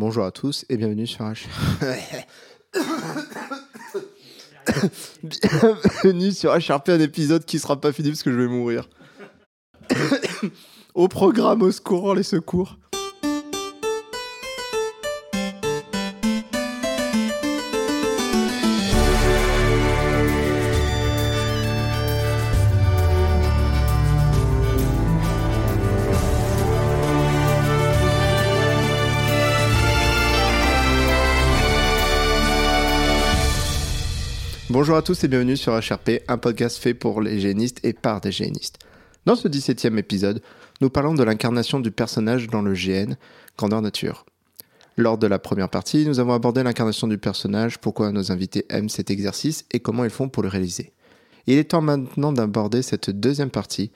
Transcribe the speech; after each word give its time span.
Bonjour 0.00 0.24
à 0.24 0.30
tous 0.30 0.64
et 0.70 0.78
bienvenue 0.78 1.06
sur 1.06 1.26
HR. 1.26 1.34
bienvenue 6.02 6.32
sur 6.32 6.54
HRP, 6.54 6.88
un 6.88 7.00
épisode 7.00 7.44
qui 7.44 7.58
sera 7.58 7.78
pas 7.78 7.92
fini 7.92 8.08
parce 8.08 8.22
que 8.22 8.32
je 8.32 8.36
vais 8.38 8.46
mourir. 8.46 8.88
au 10.94 11.06
programme, 11.06 11.60
au 11.60 11.70
secours, 11.70 12.14
les 12.14 12.22
secours. 12.22 12.78
Bonjour 34.80 34.96
à 34.96 35.02
tous 35.02 35.24
et 35.24 35.28
bienvenue 35.28 35.58
sur 35.58 35.74
HRP, 35.74 36.22
un 36.26 36.38
podcast 36.38 36.78
fait 36.78 36.94
pour 36.94 37.20
les 37.20 37.38
génistes 37.38 37.84
et 37.84 37.92
par 37.92 38.22
des 38.22 38.32
génistes. 38.32 38.78
Dans 39.26 39.36
ce 39.36 39.46
17e 39.46 39.98
épisode, 39.98 40.40
nous 40.80 40.88
parlons 40.88 41.12
de 41.12 41.22
l'incarnation 41.22 41.80
du 41.80 41.90
personnage 41.90 42.46
dans 42.46 42.62
le 42.62 42.72
GN, 42.72 43.12
Grandeur 43.58 43.82
Nature. 43.82 44.24
Lors 44.96 45.18
de 45.18 45.26
la 45.26 45.38
première 45.38 45.68
partie, 45.68 46.06
nous 46.06 46.18
avons 46.18 46.32
abordé 46.32 46.62
l'incarnation 46.62 47.08
du 47.08 47.18
personnage, 47.18 47.76
pourquoi 47.76 48.10
nos 48.10 48.32
invités 48.32 48.64
aiment 48.70 48.88
cet 48.88 49.10
exercice 49.10 49.66
et 49.70 49.80
comment 49.80 50.04
ils 50.04 50.10
font 50.10 50.30
pour 50.30 50.42
le 50.42 50.48
réaliser. 50.48 50.94
Il 51.46 51.58
est 51.58 51.72
temps 51.72 51.82
maintenant 51.82 52.32
d'aborder 52.32 52.80
cette 52.80 53.10
deuxième 53.10 53.50
partie, 53.50 53.90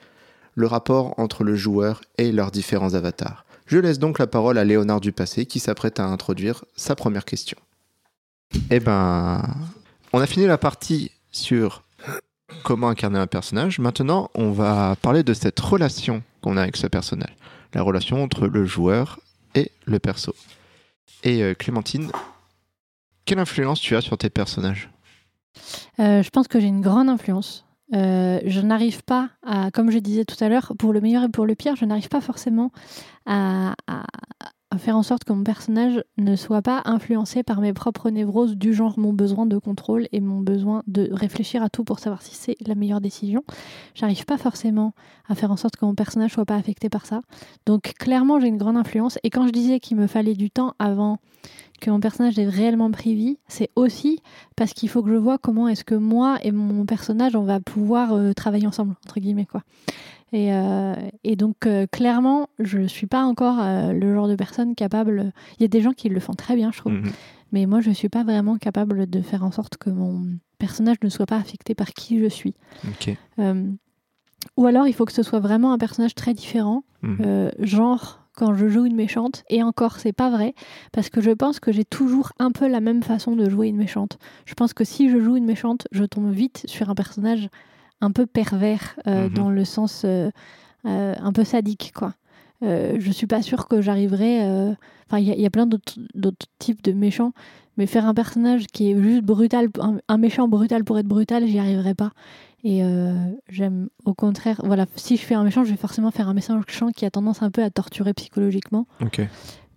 le 0.53 0.67
rapport 0.67 1.17
entre 1.17 1.43
le 1.43 1.55
joueur 1.55 2.01
et 2.19 2.31
leurs 2.31 2.51
différents 2.51 2.93
avatars. 2.93 3.47
Je 3.65 3.79
laisse 3.79 3.97
donc 3.97 4.19
la 4.19 4.27
parole 4.27 4.59
à 4.59 4.63
Léonard 4.63 5.01
Dupassé 5.01 5.47
qui 5.47 5.57
s'apprête 5.57 5.99
à 5.99 6.05
introduire 6.05 6.63
sa 6.75 6.95
première 6.95 7.25
question. 7.25 7.57
Eh 8.69 8.79
ben, 8.79 9.41
on 10.15 10.21
a 10.21 10.27
fini 10.27 10.45
la 10.45 10.57
partie 10.57 11.11
sur 11.33 11.83
comment 12.63 12.87
incarner 12.87 13.19
un 13.19 13.27
personnage. 13.27 13.79
Maintenant, 13.79 14.29
on 14.33 14.51
va 14.51 14.95
parler 15.01 15.23
de 15.23 15.33
cette 15.33 15.59
relation 15.59 16.23
qu'on 16.41 16.55
a 16.55 16.61
avec 16.61 16.77
ce 16.77 16.87
personnage. 16.87 17.35
La 17.73 17.81
relation 17.81 18.23
entre 18.23 18.47
le 18.47 18.63
joueur 18.63 19.19
et 19.55 19.71
le 19.83 19.99
perso. 19.99 20.33
Et 21.25 21.43
euh, 21.43 21.53
Clémentine, 21.53 22.11
quelle 23.25 23.39
influence 23.39 23.81
tu 23.81 23.97
as 23.97 23.99
sur 23.99 24.17
tes 24.17 24.29
personnages? 24.29 24.89
Euh, 25.99 26.23
Je 26.23 26.29
pense 26.29 26.47
que 26.47 26.61
j'ai 26.61 26.67
une 26.67 26.79
grande 26.79 27.09
influence. 27.09 27.65
Euh, 27.93 28.39
je 28.45 28.61
n'arrive 28.61 29.03
pas 29.03 29.31
à, 29.45 29.69
comme 29.69 29.91
je 29.91 29.99
disais 29.99 30.23
tout 30.23 30.41
à 30.41 30.47
l'heure, 30.47 30.71
pour 30.79 30.93
le 30.93 31.01
meilleur 31.01 31.25
et 31.25 31.29
pour 31.29 31.45
le 31.45 31.55
pire, 31.55 31.75
je 31.75 31.83
n'arrive 31.83 32.07
pas 32.07 32.21
forcément 32.21 32.71
à, 33.25 33.75
faire 34.77 34.97
en 34.97 35.03
sorte 35.03 35.23
que 35.23 35.33
mon 35.33 35.43
personnage 35.43 36.03
ne 36.17 36.35
soit 36.35 36.61
pas 36.61 36.81
influencé 36.85 37.43
par 37.43 37.61
mes 37.61 37.73
propres 37.73 38.09
névroses 38.09 38.55
du 38.55 38.73
genre 38.73 38.97
mon 38.97 39.13
besoin 39.13 39.45
de 39.45 39.57
contrôle 39.57 40.07
et 40.11 40.19
mon 40.19 40.39
besoin 40.39 40.83
de 40.87 41.09
réfléchir 41.11 41.63
à 41.63 41.69
tout 41.69 41.83
pour 41.83 41.99
savoir 41.99 42.21
si 42.21 42.35
c'est 42.35 42.55
la 42.65 42.75
meilleure 42.75 43.01
décision. 43.01 43.43
J'arrive 43.93 44.25
pas 44.25 44.37
forcément 44.37 44.93
à 45.27 45.35
faire 45.35 45.51
en 45.51 45.57
sorte 45.57 45.75
que 45.75 45.85
mon 45.85 45.95
personnage 45.95 46.33
soit 46.33 46.45
pas 46.45 46.55
affecté 46.55 46.89
par 46.89 47.05
ça. 47.05 47.21
Donc 47.65 47.93
clairement 47.99 48.39
j'ai 48.39 48.47
une 48.47 48.57
grande 48.57 48.77
influence 48.77 49.19
et 49.23 49.29
quand 49.29 49.47
je 49.47 49.51
disais 49.51 49.79
qu'il 49.79 49.97
me 49.97 50.07
fallait 50.07 50.35
du 50.35 50.49
temps 50.49 50.73
avant 50.79 51.19
que 51.81 51.89
mon 51.91 51.99
personnage 51.99 52.39
ait 52.39 52.47
réellement 52.47 52.89
pris 52.89 53.15
vie, 53.15 53.37
c'est 53.47 53.69
aussi 53.75 54.21
parce 54.55 54.73
qu'il 54.73 54.89
faut 54.89 55.03
que 55.03 55.09
je 55.09 55.15
vois 55.15 55.37
comment 55.37 55.67
est-ce 55.67 55.83
que 55.83 55.95
moi 55.95 56.37
et 56.43 56.51
mon 56.51 56.85
personnage 56.85 57.35
on 57.35 57.43
va 57.43 57.59
pouvoir 57.59 58.13
euh, 58.13 58.33
travailler 58.33 58.67
ensemble 58.67 58.95
entre 59.05 59.19
guillemets 59.19 59.45
quoi. 59.45 59.63
Et, 60.35 60.51
euh, 60.51 60.95
et 61.23 61.37
donc, 61.37 61.65
euh, 61.65 61.87
clairement, 61.89 62.49
je 62.59 62.79
ne 62.79 62.87
suis 62.87 63.07
pas 63.07 63.23
encore 63.23 63.61
euh, 63.61 63.93
le 63.93 64.13
genre 64.13 64.27
de 64.27 64.35
personne 64.35 64.75
capable. 64.75 65.31
Il 65.57 65.61
y 65.61 65.63
a 65.63 65.69
des 65.69 65.79
gens 65.79 65.93
qui 65.93 66.09
le 66.09 66.19
font 66.19 66.33
très 66.33 66.57
bien, 66.57 66.73
je 66.73 66.79
trouve. 66.79 66.91
Mhm. 66.91 67.11
Mais 67.53 67.65
moi, 67.65 67.79
je 67.79 67.87
ne 67.87 67.93
suis 67.93 68.09
pas 68.09 68.25
vraiment 68.25 68.57
capable 68.57 69.09
de 69.09 69.21
faire 69.21 69.45
en 69.45 69.51
sorte 69.51 69.77
que 69.77 69.89
mon 69.89 70.25
personnage 70.57 70.97
ne 71.01 71.07
soit 71.07 71.25
pas 71.25 71.37
affecté 71.37 71.73
par 71.73 71.93
qui 71.93 72.19
je 72.19 72.27
suis. 72.27 72.53
ou 74.57 74.65
alors, 74.65 74.87
il 74.87 74.93
faut 74.93 75.05
que 75.05 75.13
ce 75.13 75.23
soit 75.23 75.39
vraiment 75.39 75.71
un 75.71 75.77
personnage 75.77 76.15
très 76.15 76.33
différent. 76.33 76.83
Mhm. 77.01 77.51
genre, 77.59 78.25
quand 78.35 78.55
je 78.55 78.67
joue 78.67 78.85
une 78.85 78.95
méchante. 78.95 79.43
Et 79.49 79.63
encore, 79.63 79.99
c'est 79.99 80.11
pas 80.11 80.29
vrai, 80.29 80.53
parce 80.91 81.09
que 81.09 81.21
je 81.21 81.31
pense 81.31 81.61
que 81.61 81.71
j'ai 81.71 81.85
toujours 81.85 82.33
un 82.39 82.51
peu 82.51 82.67
la 82.67 82.81
même 82.81 83.03
façon 83.03 83.37
de 83.37 83.49
jouer 83.49 83.67
une 83.67 83.77
méchante. 83.77 84.17
Je 84.45 84.53
pense 84.53 84.73
que 84.73 84.83
si 84.83 85.09
je 85.09 85.19
joue 85.19 85.37
une 85.37 85.45
méchante, 85.45 85.87
je 85.91 86.03
tombe 86.03 86.31
vite 86.31 86.63
sur 86.65 86.89
un 86.89 86.95
personnage 86.95 87.47
un 88.01 88.11
peu 88.11 88.25
pervers 88.25 88.97
euh, 89.07 89.27
mhm. 89.27 89.33
dans 89.33 89.49
le 89.49 89.65
sens 89.65 90.03
euh, 90.05 90.29
euh, 90.85 91.15
un 91.19 91.33
peu 91.33 91.43
sadique, 91.43 91.91
quoi. 91.95 92.13
je 92.61 93.11
suis 93.11 93.27
pas 93.27 93.41
sûre 93.41 93.67
que 93.67 93.81
j'arriverai. 93.81 94.41
Enfin, 95.07 95.19
il 95.19 95.27
y, 95.27 95.45
a 95.45 95.49
plein 95.49 95.67
d'autres 95.67 96.47
types 96.59 96.83
de 96.83 96.91
méchants, 96.91 97.33
mais 97.77 97.85
faire 97.85 98.05
un 98.05 98.13
personnage 98.13 98.65
qui 98.67 98.91
est 98.91 99.01
juste 99.01 99.23
brutal, 99.23 99.69
un, 100.07 100.17
méchant 100.17 100.47
brutal 100.47 100.83
pour 100.83 100.97
être 100.97 101.07
brutal, 101.07 101.45
j'y 101.47 101.59
arriverai 101.59 101.93
pas. 101.93 102.11
Et 102.63 102.81
j'aime, 103.49 103.89
au 104.05 104.15
contraire, 104.15 104.61
voilà, 104.63 104.87
si 104.95 105.17
je 105.17 105.21
fais 105.21 105.35
un 105.35 105.43
méchant, 105.43 105.63
je 105.63 105.69
vais 105.71 105.77
forcément 105.77 106.09
faire 106.09 106.27
un 106.27 106.33
méchant 106.33 106.61
qui 106.95 107.05
a 107.05 107.11
tendance 107.11 107.43
un 107.43 107.51
peu 107.51 107.63
à 107.63 107.69
torturer 107.69 108.13
psychologiquement. 108.13 108.87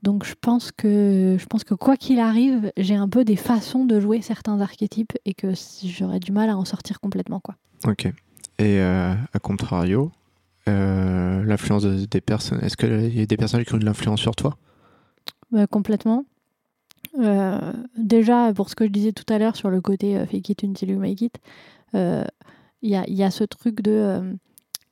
Donc 0.03 0.25
je 0.25 0.35
pense 0.41 0.71
que 0.71 1.37
je 1.39 1.47
pense 1.47 1.65
que 1.65 1.75
quoi 1.75 1.97
qu'il 1.97 2.21
arrive, 2.21 2.73
j'ai 2.77 2.95
un 2.95 3.09
peu 3.09 3.25
des 3.25 3.37
façons 3.37 3.85
de 3.85 3.99
jouer 3.99 4.23
certains 4.23 4.61
archétypes 4.61 5.13
et 5.25 5.35
que 5.35 5.49
j'aurais 5.85 6.21
du 6.21 6.33
mal 6.33 6.51
à 6.51 6.57
en 6.57 6.65
sortir 6.65 7.01
complètement 7.01 7.41
quoi. 7.41 7.57
Ok. 7.87 8.07
Et 8.59 8.81
euh, 8.81 9.15
à 9.33 9.39
contrario, 9.39 10.11
euh, 10.69 11.45
l'influence 11.45 11.85
des 11.85 12.21
personnes, 12.21 12.61
est-ce 12.63 12.77
qu'il 12.77 13.17
y 13.17 13.23
a 13.23 13.27
des 13.27 13.37
personnes 13.37 13.65
qui 13.65 13.75
ont 13.75 13.79
de 13.79 13.85
l'influence 13.85 14.21
sur 14.21 14.35
toi? 14.35 14.57
Bah, 15.51 15.67
Complètement. 15.67 16.25
Euh, 17.19 17.73
déjà, 17.97 18.53
pour 18.53 18.69
ce 18.69 18.75
que 18.75 18.85
je 18.85 18.91
disais 18.91 19.13
tout 19.13 19.33
à 19.33 19.39
l'heure 19.39 19.57
sur 19.57 19.71
le 19.71 19.81
côté 19.81 20.25
fake 20.27 20.51
it 20.51 20.65
until 20.65 20.91
you 20.91 20.99
make 20.99 21.21
it, 21.23 21.39
il 21.95 22.91
y 22.91 22.97
a, 22.97 23.09
y, 23.09 23.23
a, 23.23 23.31
ce 23.31 23.45
truc 23.45 23.81
de 23.81 24.37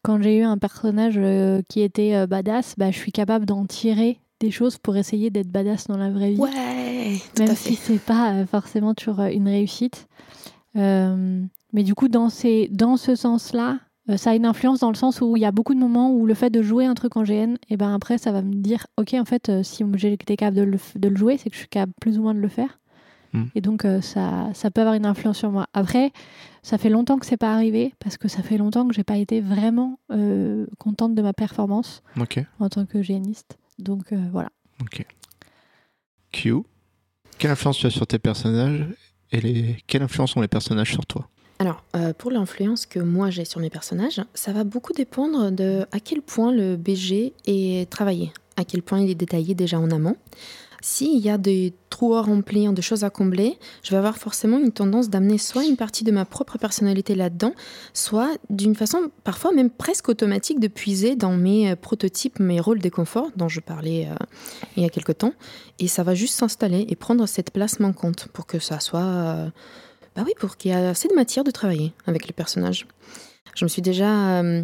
quand 0.02 0.22
j'ai 0.22 0.38
eu 0.38 0.42
un 0.42 0.56
personnage 0.56 1.20
qui 1.68 1.82
était 1.82 2.26
badass, 2.26 2.74
bah, 2.78 2.90
je 2.90 2.96
suis 2.96 3.12
capable 3.12 3.44
d'en 3.44 3.66
tirer 3.66 4.20
des 4.40 4.50
choses 4.50 4.78
pour 4.78 4.96
essayer 4.96 5.30
d'être 5.30 5.48
badass 5.50 5.88
dans 5.88 5.96
la 5.96 6.10
vraie 6.10 6.32
vie. 6.32 6.40
Ouais, 6.40 7.16
Même 7.38 7.54
si 7.56 7.74
c'est 7.74 8.00
pas 8.00 8.46
forcément 8.46 8.94
toujours 8.94 9.20
une 9.20 9.48
réussite. 9.48 10.06
Mais 11.72 11.82
du 11.82 11.94
coup, 11.94 12.08
dans, 12.08 12.28
ces, 12.28 12.68
dans 12.70 12.96
ce 12.96 13.14
sens-là, 13.14 13.78
euh, 14.08 14.16
ça 14.16 14.30
a 14.30 14.34
une 14.34 14.46
influence 14.46 14.80
dans 14.80 14.90
le 14.90 14.96
sens 14.96 15.20
où 15.20 15.36
il 15.36 15.40
y 15.40 15.46
a 15.46 15.52
beaucoup 15.52 15.74
de 15.74 15.80
moments 15.80 16.12
où 16.12 16.26
le 16.26 16.34
fait 16.34 16.50
de 16.50 16.62
jouer 16.62 16.86
un 16.86 16.94
truc 16.94 17.16
en 17.16 17.24
GN, 17.24 17.54
et 17.54 17.58
eh 17.70 17.76
ben 17.76 17.92
après, 17.92 18.18
ça 18.18 18.32
va 18.32 18.42
me 18.42 18.54
dire, 18.54 18.86
ok, 18.96 19.14
en 19.14 19.24
fait, 19.24 19.48
euh, 19.48 19.62
si 19.62 19.84
été 20.02 20.36
capable 20.36 20.56
de 20.56 20.62
le, 20.62 20.78
de 20.94 21.08
le 21.08 21.16
jouer, 21.16 21.36
c'est 21.38 21.50
que 21.50 21.54
je 21.54 21.60
suis 21.60 21.68
capable 21.68 21.92
plus 22.00 22.18
ou 22.18 22.22
moins 22.22 22.34
de 22.34 22.40
le 22.40 22.48
faire. 22.48 22.78
Hmm. 23.32 23.44
Et 23.54 23.60
donc, 23.60 23.84
euh, 23.84 24.00
ça, 24.00 24.50
ça 24.54 24.70
peut 24.70 24.80
avoir 24.80 24.94
une 24.94 25.06
influence 25.06 25.38
sur 25.38 25.50
moi. 25.50 25.66
Après, 25.72 26.12
ça 26.62 26.78
fait 26.78 26.88
longtemps 26.88 27.18
que 27.18 27.26
c'est 27.26 27.36
pas 27.36 27.52
arrivé 27.52 27.94
parce 27.98 28.16
que 28.16 28.28
ça 28.28 28.42
fait 28.42 28.58
longtemps 28.58 28.86
que 28.86 28.94
j'ai 28.94 29.04
pas 29.04 29.16
été 29.18 29.40
vraiment 29.40 29.98
contente 30.78 31.14
de 31.14 31.22
ma 31.22 31.32
performance 31.32 32.02
en 32.58 32.68
tant 32.68 32.86
que 32.86 33.02
géniste. 33.02 33.56
Donc 33.78 34.12
voilà. 34.32 34.48
Ok. 34.80 35.04
Q. 36.32 36.54
Quelle 37.38 37.52
influence 37.52 37.78
tu 37.78 37.86
as 37.86 37.90
sur 37.90 38.06
tes 38.06 38.18
personnages 38.18 38.84
et 39.30 39.40
les... 39.40 39.76
quelle 39.86 40.02
influence 40.02 40.36
ont 40.36 40.40
les 40.40 40.48
personnages 40.48 40.90
sur 40.90 41.06
toi? 41.06 41.28
Alors, 41.58 41.82
euh, 41.96 42.12
pour 42.12 42.30
l'influence 42.30 42.84
que 42.84 42.98
moi 42.98 43.30
j'ai 43.30 43.44
sur 43.44 43.60
mes 43.60 43.70
personnages, 43.70 44.20
ça 44.34 44.52
va 44.52 44.64
beaucoup 44.64 44.92
dépendre 44.92 45.50
de 45.50 45.86
à 45.90 46.00
quel 46.00 46.20
point 46.20 46.52
le 46.52 46.76
BG 46.76 47.32
est 47.46 47.90
travaillé, 47.90 48.30
à 48.56 48.64
quel 48.64 48.82
point 48.82 49.00
il 49.00 49.10
est 49.10 49.14
détaillé 49.14 49.54
déjà 49.54 49.78
en 49.78 49.90
amont. 49.90 50.16
S'il 50.82 51.18
y 51.18 51.30
a 51.30 51.38
des 51.38 51.72
trous 51.88 52.14
à 52.14 52.22
remplir, 52.22 52.72
des 52.74 52.82
choses 52.82 53.02
à 53.02 53.10
combler, 53.10 53.58
je 53.82 53.90
vais 53.90 53.96
avoir 53.96 54.18
forcément 54.18 54.58
une 54.58 54.70
tendance 54.70 55.08
d'amener 55.08 55.38
soit 55.38 55.64
une 55.64 55.76
partie 55.76 56.04
de 56.04 56.12
ma 56.12 56.26
propre 56.26 56.58
personnalité 56.58 57.14
là-dedans, 57.14 57.54
soit 57.94 58.36
d'une 58.50 58.74
façon 58.74 59.10
parfois 59.24 59.52
même 59.52 59.70
presque 59.70 60.10
automatique 60.10 60.60
de 60.60 60.68
puiser 60.68 61.16
dans 61.16 61.32
mes 61.32 61.70
euh, 61.70 61.76
prototypes, 61.76 62.38
mes 62.38 62.60
rôles 62.60 62.80
des 62.80 62.90
conforts 62.90 63.30
dont 63.34 63.48
je 63.48 63.60
parlais 63.60 64.06
euh, 64.06 64.24
il 64.76 64.82
y 64.82 64.86
a 64.86 64.90
quelque 64.90 65.12
temps. 65.12 65.32
Et 65.78 65.88
ça 65.88 66.02
va 66.02 66.14
juste 66.14 66.34
s'installer 66.34 66.84
et 66.88 66.96
prendre 66.96 67.26
cette 67.26 67.50
place 67.50 67.80
manquante 67.80 68.28
pour 68.32 68.46
que 68.46 68.58
ça 68.58 68.78
soit... 68.78 69.50
Bah 70.16 70.22
oui, 70.24 70.32
pour 70.38 70.56
qu'il 70.56 70.70
y 70.70 70.74
ait 70.74 70.86
assez 70.86 71.08
de 71.08 71.14
matière 71.14 71.44
de 71.44 71.50
travailler 71.50 71.92
avec 72.06 72.26
les 72.26 72.32
personnages. 72.32 72.86
Je 73.54 73.64
me 73.64 73.68
suis 73.68 73.82
déjà 73.82 74.40
euh, 74.40 74.62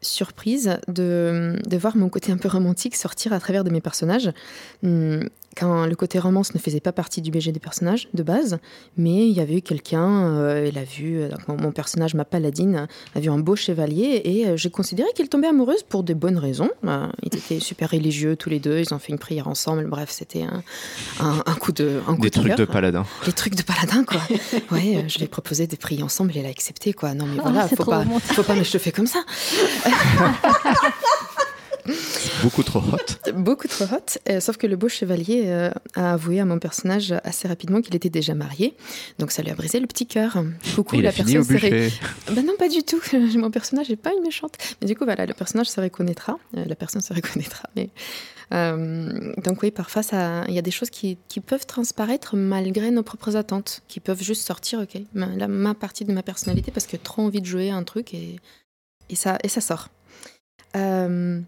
surprise 0.00 0.78
de, 0.88 1.56
de, 1.64 1.76
voir 1.76 1.96
mon 1.96 2.08
côté 2.08 2.32
un 2.32 2.36
peu 2.36 2.48
romantique 2.48 2.96
sortir 2.96 3.32
à 3.32 3.38
travers 3.38 3.64
de 3.64 3.70
mes 3.70 3.80
personnages. 3.80 4.32
Quand 5.58 5.86
le 5.86 5.96
côté 5.96 6.20
romance 6.20 6.54
ne 6.54 6.60
faisait 6.60 6.78
pas 6.78 6.92
partie 6.92 7.20
du 7.20 7.32
BG 7.32 7.50
des 7.50 7.58
personnages 7.58 8.08
de 8.14 8.22
base, 8.22 8.58
mais 8.96 9.26
il 9.28 9.32
y 9.32 9.40
avait 9.40 9.56
eu 9.56 9.62
quelqu'un, 9.62 10.36
euh, 10.36 10.68
elle 10.68 10.78
a 10.78 10.84
vu, 10.84 11.20
euh, 11.20 11.30
mon, 11.48 11.72
personnage, 11.72 12.14
ma 12.14 12.24
paladine, 12.24 12.86
a 13.16 13.20
vu 13.20 13.28
un 13.28 13.38
beau 13.38 13.56
chevalier 13.56 14.22
et 14.24 14.46
euh, 14.46 14.56
j'ai 14.56 14.70
considéré 14.70 15.08
qu'elle 15.16 15.28
tombait 15.28 15.48
amoureuse 15.48 15.82
pour 15.82 16.04
des 16.04 16.14
bonnes 16.14 16.38
raisons. 16.38 16.70
ils 16.84 17.36
étaient 17.36 17.58
super 17.58 17.90
religieux 17.90 18.36
tous 18.36 18.50
les 18.50 18.60
deux, 18.60 18.78
ils 18.78 18.94
ont 18.94 19.00
fait 19.00 19.12
une 19.12 19.18
prière 19.18 19.48
ensemble, 19.48 19.86
bref, 19.88 20.10
c'était 20.12 20.44
un, 20.44 20.62
un, 21.18 21.54
coup 21.54 21.72
de 21.72 22.02
un 22.06 22.14
coup 22.14 22.22
Des 22.22 22.30
trucs 22.30 22.54
de 22.54 22.64
paladin. 22.64 23.04
Des 23.26 23.32
trucs 23.32 23.56
de 23.56 23.62
paladin, 23.62 24.04
quoi. 24.04 24.20
ouais, 24.70 25.06
je 25.08 25.18
lui 25.18 25.24
ai 25.24 25.28
proposé 25.28 25.66
de 25.66 25.74
prier 25.74 26.04
ensemble 26.04 26.36
et 26.36 26.38
elle 26.38 26.46
a 26.46 26.50
accepté, 26.50 26.92
quoi. 26.92 27.14
Non, 27.14 27.26
mais 27.26 27.38
oh, 27.40 27.42
voilà, 27.42 27.66
faut, 27.66 27.84
pas, 27.84 28.04
faut 28.04 28.44
pas 28.44 28.54
me 28.54 28.62
chauffer 28.62 28.92
comme 28.92 29.08
ça. 29.08 29.24
Beaucoup 32.42 32.62
trop 32.62 32.80
hot. 32.80 33.32
Beaucoup 33.32 33.68
trop 33.68 33.84
hot. 33.84 34.18
Euh, 34.28 34.40
sauf 34.40 34.56
que 34.56 34.66
le 34.66 34.76
beau 34.76 34.88
chevalier 34.88 35.44
euh, 35.46 35.70
a 35.94 36.12
avoué 36.12 36.40
à 36.40 36.44
mon 36.44 36.58
personnage 36.58 37.14
assez 37.24 37.48
rapidement 37.48 37.80
qu'il 37.80 37.94
était 37.94 38.10
déjà 38.10 38.34
marié. 38.34 38.74
Donc 39.18 39.30
ça 39.30 39.42
lui 39.42 39.50
a 39.50 39.54
brisé 39.54 39.80
le 39.80 39.86
petit 39.86 40.06
cœur. 40.06 40.42
Coucou, 40.74 41.00
la 41.00 41.12
personne 41.12 41.44
serait. 41.44 41.90
Ben 42.32 42.44
non, 42.44 42.54
pas 42.58 42.68
du 42.68 42.82
tout. 42.82 43.00
mon 43.38 43.50
personnage 43.50 43.88
n'est 43.88 43.96
pas 43.96 44.12
une 44.12 44.22
méchante. 44.22 44.52
Mais 44.80 44.86
du 44.86 44.94
coup, 44.94 45.04
voilà, 45.04 45.26
le 45.26 45.34
personnage 45.34 45.68
se 45.68 45.80
reconnaîtra. 45.80 46.38
Euh, 46.56 46.64
la 46.64 46.74
personne 46.74 47.00
se 47.00 47.12
reconnaîtra. 47.12 47.68
Mais 47.76 47.90
donc 48.50 49.62
oui, 49.62 49.70
parfois, 49.70 50.02
il 50.48 50.54
y 50.54 50.58
a 50.58 50.62
des 50.62 50.70
choses 50.70 50.88
qui, 50.88 51.18
qui, 51.28 51.40
peuvent 51.40 51.66
transparaître 51.66 52.34
malgré 52.34 52.90
nos 52.90 53.02
propres 53.02 53.36
attentes, 53.36 53.82
qui 53.88 54.00
peuvent 54.00 54.22
juste 54.22 54.46
sortir, 54.46 54.80
ok, 54.80 55.02
ma, 55.12 55.46
ma 55.48 55.74
partie 55.74 56.06
de 56.06 56.12
ma 56.12 56.22
personnalité 56.22 56.70
parce 56.70 56.86
que 56.86 56.96
trop 56.96 57.20
envie 57.20 57.42
de 57.42 57.46
jouer 57.46 57.68
un 57.70 57.84
truc 57.84 58.14
et, 58.14 58.36
et, 59.10 59.16
ça, 59.16 59.36
et 59.44 59.48
ça 59.48 59.60
sort. 59.60 59.88
Euh, 60.76 61.40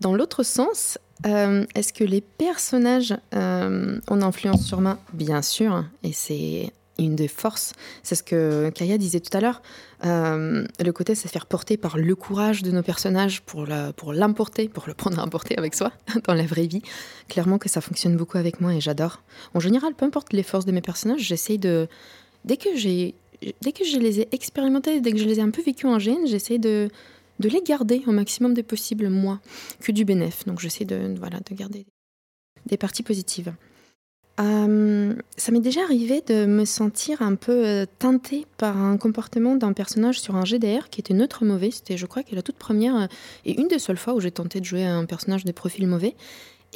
dans 0.00 0.14
l'autre 0.14 0.42
sens, 0.42 0.98
euh, 1.24 1.64
est-ce 1.74 1.92
que 1.92 2.04
les 2.04 2.20
personnages 2.20 3.14
euh, 3.34 3.98
ont 4.08 4.22
influence 4.22 4.66
sur 4.66 4.80
moi 4.80 4.98
Bien 5.12 5.42
sûr, 5.42 5.84
et 6.02 6.12
c'est 6.12 6.70
une 6.98 7.14
des 7.14 7.28
forces. 7.28 7.72
C'est 8.02 8.14
ce 8.14 8.22
que 8.22 8.70
Kaya 8.70 8.98
disait 8.98 9.20
tout 9.20 9.34
à 9.36 9.40
l'heure. 9.40 9.62
Euh, 10.04 10.66
le 10.82 10.92
côté, 10.92 11.14
c'est 11.14 11.28
faire 11.28 11.46
porter 11.46 11.76
par 11.76 11.98
le 11.98 12.14
courage 12.14 12.62
de 12.62 12.70
nos 12.70 12.82
personnages 12.82 13.42
pour 13.42 13.66
l'importer, 13.66 14.68
pour, 14.68 14.84
le 14.86 14.94
prendre 14.94 15.18
à 15.18 15.22
emporter 15.22 15.56
avec 15.58 15.74
soi 15.74 15.92
dans 16.24 16.34
la 16.34 16.44
vraie 16.44 16.66
vie. 16.66 16.82
Clairement 17.28 17.58
que 17.58 17.68
ça 17.68 17.80
fonctionne 17.80 18.16
beaucoup 18.16 18.38
avec 18.38 18.60
moi 18.60 18.74
et 18.74 18.80
j'adore. 18.80 19.22
En 19.54 19.60
général, 19.60 19.94
peu 19.94 20.06
importe 20.06 20.32
les 20.32 20.42
forces 20.42 20.64
de 20.64 20.72
mes 20.72 20.80
personnages, 20.82 21.20
j'essaye 21.20 21.58
de... 21.58 21.88
Dès 22.44 22.56
que 22.56 22.76
j'ai... 22.76 23.14
Dès 23.60 23.72
que 23.72 23.84
je 23.84 23.98
les 23.98 24.20
ai 24.20 24.28
expérimentés, 24.32 25.00
dès 25.00 25.12
que 25.12 25.18
je 25.18 25.24
les 25.24 25.40
ai 25.40 25.42
un 25.42 25.50
peu 25.50 25.60
vécus 25.60 25.84
en 25.84 25.98
gêne, 25.98 26.26
j'essaye 26.26 26.58
de, 26.58 26.88
de 27.40 27.48
les 27.48 27.62
garder 27.62 28.02
au 28.06 28.12
maximum 28.12 28.54
des 28.54 28.62
possibles, 28.62 29.08
moi, 29.08 29.40
que 29.80 29.92
du 29.92 30.04
bénéf. 30.04 30.44
Donc 30.46 30.60
j'essaie 30.60 30.84
de, 30.84 31.14
voilà, 31.18 31.40
de 31.40 31.54
garder 31.54 31.86
des 32.66 32.76
parties 32.76 33.02
positives. 33.02 33.52
Euh, 34.38 35.14
ça 35.38 35.50
m'est 35.50 35.60
déjà 35.60 35.82
arrivé 35.82 36.22
de 36.26 36.44
me 36.44 36.66
sentir 36.66 37.22
un 37.22 37.36
peu 37.36 37.66
euh, 37.66 37.86
teintée 37.98 38.46
par 38.58 38.76
un 38.76 38.98
comportement 38.98 39.56
d'un 39.56 39.72
personnage 39.72 40.20
sur 40.20 40.36
un 40.36 40.44
GDR 40.44 40.90
qui 40.90 41.00
était 41.00 41.14
neutre 41.14 41.44
mauvais. 41.44 41.70
C'était, 41.70 41.96
je 41.96 42.04
crois, 42.04 42.22
la 42.30 42.42
toute 42.42 42.56
première 42.56 42.96
euh, 42.96 43.06
et 43.46 43.58
une 43.58 43.68
des 43.68 43.78
seules 43.78 43.96
fois 43.96 44.12
où 44.14 44.20
j'ai 44.20 44.30
tenté 44.30 44.60
de 44.60 44.66
jouer 44.66 44.84
un 44.84 45.06
personnage 45.06 45.44
de 45.44 45.52
profil 45.52 45.86
mauvais. 45.86 46.14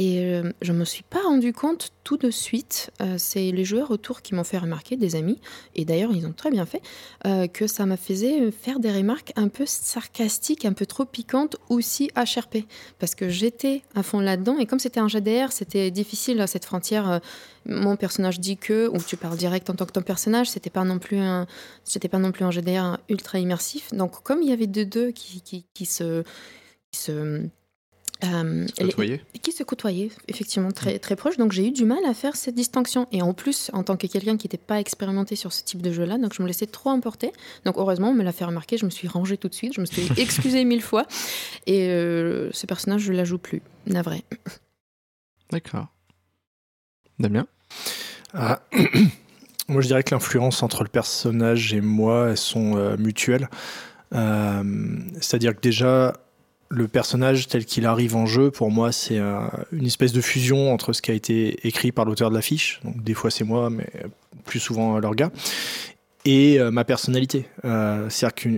Et 0.00 0.24
euh, 0.24 0.50
je 0.62 0.72
ne 0.72 0.78
me 0.78 0.86
suis 0.86 1.02
pas 1.02 1.20
rendu 1.20 1.52
compte 1.52 1.90
tout 2.04 2.16
de 2.16 2.30
suite, 2.30 2.90
euh, 3.02 3.16
c'est 3.18 3.50
les 3.50 3.66
joueurs 3.66 3.90
autour 3.90 4.22
qui 4.22 4.34
m'ont 4.34 4.44
fait 4.44 4.56
remarquer, 4.56 4.96
des 4.96 5.14
amis, 5.14 5.38
et 5.74 5.84
d'ailleurs 5.84 6.12
ils 6.14 6.26
ont 6.26 6.32
très 6.32 6.50
bien 6.50 6.64
fait, 6.64 6.80
euh, 7.26 7.46
que 7.46 7.66
ça 7.66 7.84
m'a 7.84 7.98
faisait 7.98 8.50
faire 8.50 8.80
des 8.80 8.90
remarques 8.90 9.34
un 9.36 9.48
peu 9.48 9.64
sarcastiques, 9.66 10.64
un 10.64 10.72
peu 10.72 10.86
trop 10.86 11.04
piquantes, 11.04 11.56
aussi 11.68 12.10
HRP. 12.16 12.64
Parce 12.98 13.14
que 13.14 13.28
j'étais 13.28 13.82
à 13.94 14.02
fond 14.02 14.20
là-dedans, 14.20 14.56
et 14.58 14.64
comme 14.64 14.78
c'était 14.78 15.00
un 15.00 15.08
GDR, 15.08 15.52
c'était 15.52 15.90
difficile 15.90 16.42
cette 16.46 16.64
frontière. 16.64 17.20
mon 17.66 17.96
personnage 17.96 18.40
dit 18.40 18.56
que, 18.56 18.88
ou 18.88 19.02
tu 19.02 19.18
parles 19.18 19.36
direct 19.36 19.68
en 19.68 19.74
tant 19.74 19.84
que 19.84 19.92
ton 19.92 20.00
personnage, 20.00 20.48
c'était 20.48 20.70
pas 20.70 20.84
non 20.84 20.98
plus 20.98 21.18
un, 21.18 21.46
c'était 21.84 22.08
pas 22.08 22.18
non 22.18 22.32
plus 22.32 22.46
un 22.46 22.50
GDR 22.50 22.96
ultra 23.10 23.38
immersif. 23.38 23.92
Donc 23.92 24.22
comme 24.22 24.40
il 24.40 24.48
y 24.48 24.52
avait 24.52 24.66
deux 24.66 24.86
deux 24.86 25.10
qui, 25.10 25.42
qui 25.74 25.84
se 25.84 26.24
euh, 28.24 28.66
qui 29.42 29.52
se 29.52 29.62
côtoyaient, 29.62 30.10
effectivement, 30.28 30.70
très, 30.70 30.98
très 30.98 31.16
proches. 31.16 31.36
Donc 31.36 31.52
j'ai 31.52 31.66
eu 31.66 31.70
du 31.70 31.84
mal 31.84 32.04
à 32.06 32.14
faire 32.14 32.36
cette 32.36 32.54
distinction. 32.54 33.06
Et 33.12 33.22
en 33.22 33.32
plus, 33.32 33.70
en 33.72 33.82
tant 33.82 33.96
que 33.96 34.06
quelqu'un 34.06 34.36
qui 34.36 34.46
n'était 34.46 34.58
pas 34.58 34.78
expérimenté 34.80 35.36
sur 35.36 35.52
ce 35.52 35.64
type 35.64 35.80
de 35.80 35.92
jeu-là, 35.92 36.18
donc 36.18 36.34
je 36.34 36.42
me 36.42 36.46
laissais 36.46 36.66
trop 36.66 36.90
emporter. 36.90 37.32
Donc 37.64 37.76
heureusement, 37.78 38.10
on 38.10 38.14
me 38.14 38.22
l'a 38.22 38.32
fait 38.32 38.44
remarquer, 38.44 38.76
je 38.76 38.84
me 38.84 38.90
suis 38.90 39.08
rangée 39.08 39.36
tout 39.36 39.48
de 39.48 39.54
suite, 39.54 39.72
je 39.74 39.80
me 39.80 39.86
suis 39.86 40.08
excusée 40.20 40.64
mille 40.64 40.82
fois. 40.82 41.06
Et 41.66 41.88
euh, 41.88 42.50
ce 42.52 42.66
personnage, 42.66 43.02
je 43.02 43.12
ne 43.12 43.16
la 43.16 43.24
joue 43.24 43.38
plus, 43.38 43.62
navré. 43.86 44.24
D'accord. 45.50 45.88
Damien? 47.18 47.46
Ah. 48.34 48.62
Moi, 49.68 49.82
je 49.82 49.86
dirais 49.86 50.02
que 50.02 50.12
l'influence 50.14 50.64
entre 50.64 50.82
le 50.82 50.88
personnage 50.88 51.72
et 51.72 51.80
moi, 51.80 52.30
elles 52.30 52.36
sont 52.36 52.76
euh, 52.76 52.96
mutuelles. 52.96 53.48
C'est-à-dire 55.20 55.54
que 55.54 55.60
déjà, 55.60 56.14
le 56.70 56.88
personnage 56.88 57.48
tel 57.48 57.64
qu'il 57.64 57.84
arrive 57.84 58.14
en 58.16 58.26
jeu, 58.26 58.50
pour 58.50 58.70
moi, 58.70 58.92
c'est 58.92 59.18
une 59.18 59.86
espèce 59.86 60.12
de 60.12 60.20
fusion 60.20 60.72
entre 60.72 60.92
ce 60.92 61.02
qui 61.02 61.10
a 61.10 61.14
été 61.14 61.66
écrit 61.66 61.90
par 61.90 62.04
l'auteur 62.04 62.30
de 62.30 62.34
l'affiche, 62.36 62.80
donc 62.84 63.02
des 63.02 63.14
fois 63.14 63.30
c'est 63.30 63.44
moi, 63.44 63.70
mais 63.70 63.90
plus 64.44 64.60
souvent 64.60 64.98
leur 64.98 65.16
gars, 65.16 65.32
et 66.24 66.58
euh, 66.58 66.70
ma 66.70 66.84
personnalité. 66.84 67.46
Euh, 67.64 68.08
c'est-à-dire 68.08 68.34
que 68.34 68.48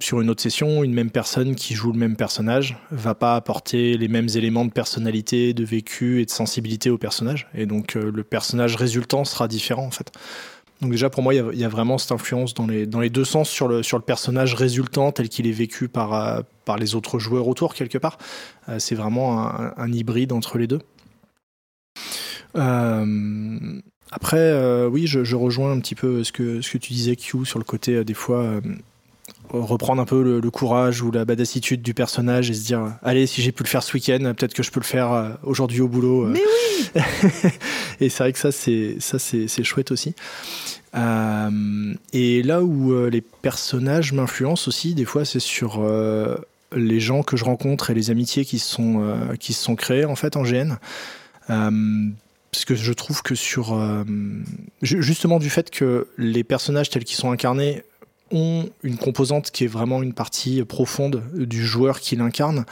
sur 0.00 0.20
une 0.20 0.30
autre 0.30 0.42
session, 0.42 0.84
une 0.84 0.94
même 0.94 1.10
personne 1.10 1.54
qui 1.54 1.74
joue 1.74 1.92
le 1.92 1.98
même 1.98 2.16
personnage 2.16 2.76
va 2.90 3.14
pas 3.14 3.34
apporter 3.34 3.96
les 3.96 4.08
mêmes 4.08 4.28
éléments 4.34 4.64
de 4.64 4.70
personnalité, 4.70 5.54
de 5.54 5.64
vécu 5.64 6.20
et 6.20 6.24
de 6.24 6.30
sensibilité 6.30 6.90
au 6.90 6.98
personnage, 6.98 7.48
et 7.54 7.66
donc 7.66 7.96
euh, 7.96 8.10
le 8.10 8.22
personnage 8.22 8.76
résultant 8.76 9.24
sera 9.24 9.48
différent 9.48 9.86
en 9.86 9.90
fait. 9.90 10.12
Donc 10.82 10.90
déjà 10.90 11.08
pour 11.10 11.22
moi, 11.22 11.32
il 11.32 11.58
y, 11.58 11.64
a 11.64 11.68
vraiment 11.68 11.96
cette 11.96 12.10
influence 12.10 12.54
dans 12.54 12.66
les, 12.66 12.86
dans 12.86 12.98
les 12.98 13.08
deux 13.08 13.24
sens 13.24 13.48
sur 13.48 13.68
le, 13.68 13.84
sur 13.84 13.98
le 13.98 14.02
personnage 14.02 14.54
résultant 14.54 15.12
tel 15.12 15.28
qu'il 15.28 15.46
est 15.46 15.52
vécu 15.52 15.88
par, 15.88 16.12
euh, 16.12 16.40
par 16.64 16.76
les 16.76 16.96
autres 16.96 17.20
joueurs 17.20 17.46
autour 17.46 17.74
quelque 17.74 17.98
part. 17.98 18.18
Euh, 18.68 18.80
c'est 18.80 18.96
vraiment 18.96 19.48
un, 19.48 19.92
hybride 19.92 20.32
entre 20.32 20.58
les 20.58 20.66
deux. 20.66 20.80
Euh, 22.56 23.80
après, 24.10 24.86
oui, 24.86 25.06
je, 25.06 25.36
rejoins 25.36 25.70
un 25.70 25.78
petit 25.78 25.94
peu 25.94 26.24
ce 26.24 26.32
que, 26.32 26.60
ce 26.60 26.72
que 26.72 26.78
tu 26.78 26.92
disais, 26.92 27.14
Q, 27.14 27.44
sur 27.44 27.60
le 27.60 27.64
côté 27.64 28.02
des 28.04 28.14
fois 28.14 28.60
reprendre 29.52 30.00
un 30.00 30.04
peu 30.04 30.40
le, 30.40 30.50
courage 30.50 31.02
ou 31.02 31.10
la 31.10 31.24
badassitude 31.24 31.82
du 31.82 31.94
personnage 31.94 32.50
et 32.50 32.54
se 32.54 32.64
dire 32.64 32.94
allez 33.02 33.26
si 33.26 33.42
j'ai 33.42 33.52
pu 33.52 33.62
le 33.62 33.68
faire 33.68 33.82
ce 33.82 33.92
week-end 33.94 34.18
peut-être 34.36 34.54
que 34.54 34.62
je 34.62 34.70
peux 34.70 34.80
le 34.80 34.84
faire 34.84 35.12
euh, 35.12 35.30
aujourd'hui 35.42 35.80
au 35.80 35.88
boulot 35.88 36.24
euh. 36.24 36.28
mais 36.28 36.40
oui. 36.40 37.02
Et 38.00 38.08
c'est 38.08 38.22
vrai 38.22 38.32
que 38.32 38.38
ça 38.38 38.52
c'est 38.52 38.96
ça 38.98 39.18
c'est 39.18 39.64
chouette 39.64 39.92
aussi. 39.92 40.14
Euh, 40.94 41.94
et 42.12 42.42
là 42.42 42.62
où 42.62 43.08
les 43.08 43.22
personnages 43.22 44.12
m'influencent 44.12 44.68
aussi 44.68 44.94
des 44.94 45.04
fois 45.04 45.24
c'est 45.24 45.40
sur 45.40 45.82
les 46.74 47.00
gens 47.00 47.22
que 47.22 47.36
je 47.36 47.44
rencontre 47.44 47.90
et 47.90 47.94
les 47.94 48.10
amitiés 48.10 48.44
qui 48.44 48.58
sont 48.58 49.16
qui 49.38 49.52
se 49.52 49.62
sont 49.62 49.76
créées 49.76 50.04
en 50.04 50.16
fait 50.16 50.36
en 50.36 50.42
GN 50.42 50.74
parce 51.46 52.64
que 52.66 52.74
je 52.74 52.92
trouve 52.92 53.22
que 53.22 53.34
sur 53.34 53.78
justement 54.82 55.38
du 55.38 55.48
fait 55.48 55.70
que 55.70 56.08
les 56.18 56.44
personnages 56.44 56.90
tels 56.90 57.04
qu'ils 57.04 57.16
sont 57.16 57.30
incarnés 57.30 57.84
ont 58.32 58.68
une 58.82 58.96
composante 58.96 59.50
qui 59.50 59.64
est 59.64 59.68
vraiment 59.68 60.02
une 60.02 60.14
partie 60.14 60.64
profonde 60.64 61.22
du 61.34 61.64
joueur 61.64 62.00
qui 62.00 62.16
l'incarne. 62.16 62.64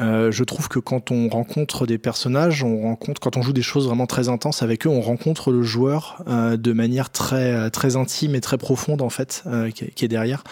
Euh, 0.00 0.32
je 0.32 0.42
trouve 0.42 0.68
que 0.68 0.80
quand 0.80 1.10
on 1.12 1.28
rencontre 1.28 1.86
des 1.86 1.98
personnages, 1.98 2.64
on 2.64 2.82
rencontre, 2.82 3.20
quand 3.20 3.36
on 3.36 3.42
joue 3.42 3.52
des 3.52 3.62
choses 3.62 3.86
vraiment 3.86 4.06
très 4.06 4.28
intenses 4.28 4.62
avec 4.62 4.86
eux, 4.86 4.90
on 4.90 5.00
rencontre 5.00 5.52
le 5.52 5.62
joueur 5.62 6.22
euh, 6.26 6.56
de 6.56 6.72
manière 6.72 7.10
très 7.10 7.70
très 7.70 7.94
intime 7.94 8.34
et 8.34 8.40
très 8.40 8.58
profonde 8.58 9.02
en 9.02 9.10
fait, 9.10 9.44
euh, 9.46 9.70
qui, 9.70 10.04
est 10.04 10.08
derrière. 10.08 10.42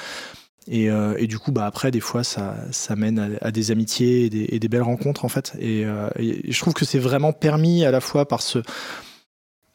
Et, 0.69 0.89
du 1.27 1.41
coup, 1.41 1.51
bah 1.51 1.67
après, 1.67 1.91
des 1.91 1.99
fois, 1.99 2.23
ça, 2.23 2.55
ça 2.71 2.95
mène 2.95 3.37
à, 3.41 3.51
des 3.51 3.73
amitiés 3.73 4.27
et 4.27 4.61
des, 4.61 4.69
belles 4.69 4.83
rencontres 4.83 5.25
en 5.25 5.29
fait. 5.29 5.55
et 5.59 5.85
je 5.85 6.61
trouve 6.61 6.73
que 6.73 6.85
c'est 6.85 7.01
vraiment 7.01 7.33
permis 7.33 7.85
à 7.85 7.91
la 7.91 8.01
fois 8.01 8.29
par 8.29 8.43
ce 8.43 8.61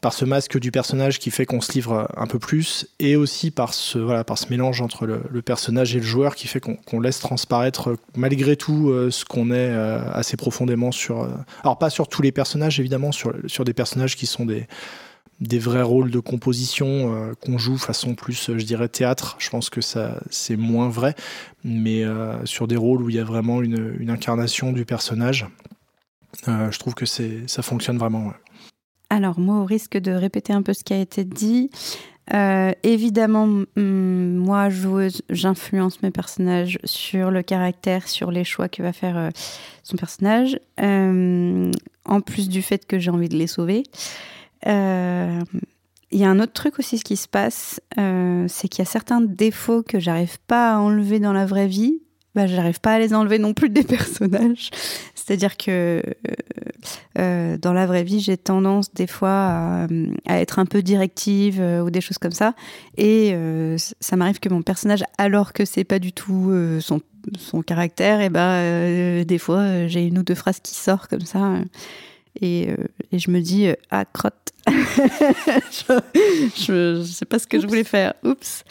par 0.08 0.14
ce 0.14 0.24
masque 0.24 0.58
du 0.58 0.72
personnage 0.72 1.20
qui 1.20 1.32
fait 1.32 1.46
qu'on 1.46 1.60
se 1.60 1.74
livre 1.74 2.08
un 2.16 2.28
peu 2.28 2.40
plus, 2.40 2.88
et 2.98 3.18
aussi 3.18 3.52
par 3.52 3.74
ce, 3.74 4.00
voilà, 4.00 4.24
par 4.24 4.38
ce 4.38 4.48
mélange 4.50 4.80
entre 4.80 5.06
le, 5.06 5.42
personnage 5.42 5.98
et 5.98 6.00
le 6.00 6.06
joueur 6.06 6.38
qui 6.38 6.48
fait 6.48 6.62
qu'on 6.62 7.02
laisse 7.02 7.20
transparaître 7.20 7.98
malgré 8.16 8.56
tout 8.56 8.90
euh, 8.90 9.12
ce 9.12 9.26
qu'on 9.26 9.52
est 9.52 9.70
euh, 9.70 10.00
assez 10.14 10.38
profondément 10.38 10.94
sur... 10.94 11.24
Euh, 11.24 11.28
alors 11.62 11.78
pas 11.78 11.90
sur 11.90 12.08
tous 12.08 12.22
les 12.22 12.32
personnages 12.32 12.80
évidemment, 12.80 13.12
sur, 13.12 13.34
sur 13.48 13.66
des 13.66 13.74
personnages 13.74 14.16
qui 14.16 14.28
sont 14.28 14.46
des, 14.46 14.66
des 15.42 15.60
vrais 15.60 15.82
rôles 15.82 16.10
de 16.10 16.20
composition 16.22 17.36
qu'on 17.42 17.58
joue 17.58 17.78
façon 17.78 18.16
plus, 18.16 18.52
je 18.56 18.64
dirais, 18.64 18.88
théâtre. 18.88 19.36
Je 19.40 19.50
pense 19.50 19.70
que 19.70 19.82
ça 19.82 20.22
c'est 20.30 20.56
moins 20.56 20.88
vrai, 20.88 21.16
mais 21.66 22.06
sur 22.46 22.70
des 22.70 22.78
rôles 22.78 23.02
où 23.02 23.10
il 23.10 23.18
y 23.18 23.20
a 23.20 23.26
vraiment 23.26 23.62
une, 23.62 23.98
une 24.00 24.10
incarnation 24.10 24.72
du 24.72 24.86
personnage, 24.86 25.48
je 26.46 26.80
trouve 26.80 26.94
que 26.94 27.06
ça 27.06 27.62
fonctionne 27.62 27.98
vraiment. 27.98 28.32
Alors, 29.10 29.40
moi, 29.40 29.62
au 29.62 29.66
risque 29.66 29.98
de 29.98 30.12
répéter 30.12 30.54
un 30.54 30.62
peu 30.62 30.74
ce 30.74 30.84
qui 30.84 30.94
a 30.94 31.00
été 31.00 31.24
dit, 31.24 31.70
euh, 32.34 32.72
évidemment, 32.84 33.48
moi, 33.78 34.70
joueuse, 34.70 35.22
j'influence 35.30 36.02
mes 36.02 36.12
personnages 36.12 36.78
sur 36.84 37.32
le 37.32 37.42
caractère, 37.42 38.08
sur 38.08 38.32
les 38.32 38.44
choix 38.44 38.68
que 38.68 38.84
va 38.84 38.92
faire 38.92 39.18
euh, 39.18 39.30
son 39.84 39.96
personnage, 39.96 40.60
euh, 40.82 41.72
en 42.06 42.22
plus 42.22 42.50
du 42.50 42.62
fait 42.62 42.86
que 42.86 43.00
j'ai 43.00 43.12
envie 43.12 43.30
de 43.30 43.38
les 43.38 43.48
sauver. 43.48 43.84
Il 44.66 46.20
y 46.20 46.24
a 46.24 46.30
un 46.30 46.40
autre 46.40 46.54
truc 46.54 46.80
aussi, 46.80 46.98
ce 46.98 47.04
qui 47.04 47.18
se 47.18 47.28
passe, 47.28 47.82
c'est 47.96 48.68
qu'il 48.68 48.80
y 48.80 48.82
a 48.82 48.90
certains 48.90 49.22
défauts 49.22 49.84
que 49.84 50.00
j'arrive 50.00 50.40
pas 50.48 50.76
à 50.76 50.80
enlever 50.80 51.20
dans 51.20 51.34
la 51.34 51.46
vraie 51.46 51.68
vie, 51.68 52.00
bah, 52.38 52.46
j'arrive 52.46 52.80
pas 52.80 52.94
à 52.94 53.00
les 53.00 53.16
enlever 53.16 53.40
non 53.40 53.56
plus 53.56 53.70
des 53.70 53.84
personnages. 53.84 54.70
C'est-à-dire 55.16 55.58
que 55.58 56.04
euh, 57.18 57.58
dans 57.58 57.74
la 57.74 57.88
vraie 57.88 58.04
vie, 58.04 58.20
j'ai 58.20 58.38
tendance 58.38 58.94
des 58.94 59.08
fois 59.08 59.88
à, 60.28 60.40
être 60.40 60.60
un 60.60 60.68
peu 60.68 60.84
directive 60.84 61.60
ou 61.60 61.90
des 61.90 62.00
choses 62.00 62.20
comme 62.20 62.32
ça. 62.32 62.54
Et 62.96 63.36
ça 64.00 64.16
m'arrive 64.16 64.40
que 64.40 64.50
mon 64.50 64.62
personnage, 64.62 65.04
alors 65.18 65.52
que 65.52 65.66
c'est 65.66 65.84
pas 65.84 65.98
du 65.98 66.14
tout 66.14 66.54
son, 66.80 67.02
son, 67.40 67.64
caractère, 67.64 68.22
et 68.22 68.30
ben 68.30 69.24
des 69.26 69.38
fois 69.40 69.88
j'ai 69.88 70.06
une 70.06 70.20
ou 70.20 70.24
deux 70.24 70.36
phrases 70.36 70.60
qui 70.60 70.76
sortent 70.76 71.10
comme 71.10 71.26
ça. 71.26 71.56
Et, 72.40 72.70
et 73.12 73.20
je 73.20 73.32
me 73.32 73.42
dis, 73.42 73.68
ah 73.90 74.06
crotte, 74.06 74.54
je, 76.68 77.00
ne 77.00 77.04
sais 77.04 77.26
pas 77.26 77.40
ce 77.40 77.48
que 77.48 77.60
je 77.60 77.68
voulais 77.68 77.84
faire. 77.84 78.14
Oups. 78.24 78.64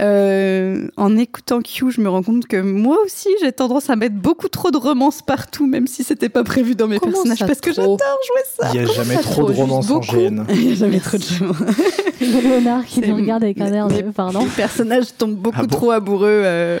Euh, 0.00 0.88
en 0.96 1.16
écoutant 1.16 1.62
Q, 1.62 1.90
je 1.90 2.00
me 2.00 2.08
rends 2.08 2.22
compte 2.22 2.46
que 2.46 2.60
moi 2.60 2.98
aussi, 3.04 3.28
j'ai 3.40 3.52
tendance 3.52 3.88
à 3.88 3.96
mettre 3.96 4.16
beaucoup 4.16 4.48
trop 4.48 4.70
de 4.70 4.76
romance 4.76 5.22
partout, 5.22 5.66
même 5.66 5.86
si 5.86 6.04
c'était 6.04 6.28
pas 6.28 6.44
prévu 6.44 6.74
dans 6.74 6.86
mes 6.86 6.98
personnages, 6.98 7.38
parce 7.38 7.60
que 7.60 7.72
j'adore 7.72 7.98
jouer 7.98 8.42
ça. 8.58 8.70
Il 8.74 8.82
n'y 8.82 8.86
a 8.90 8.92
jamais 8.92 9.16
trop, 9.16 9.50
de 9.50 9.54
romance 9.54 9.90
en 9.90 10.00
GN. 10.00 10.44
Il 10.50 10.66
n'y 10.66 10.72
a 10.72 10.74
jamais 10.74 11.00
trop 11.00 11.16
de 11.16 12.42
Léonard 12.42 12.84
qui 12.84 13.00
nous 13.00 13.16
regarde 13.16 13.42
avec 13.42 13.60
un 13.60 13.72
air 13.72 13.88
de 13.88 14.02
pardon. 14.10 14.40
Les 14.40 14.50
personnages 14.50 15.16
tombent 15.16 15.36
beaucoup 15.36 15.62
ah 15.62 15.66
trop 15.66 15.90
amoureux. 15.90 16.42
Euh, 16.44 16.78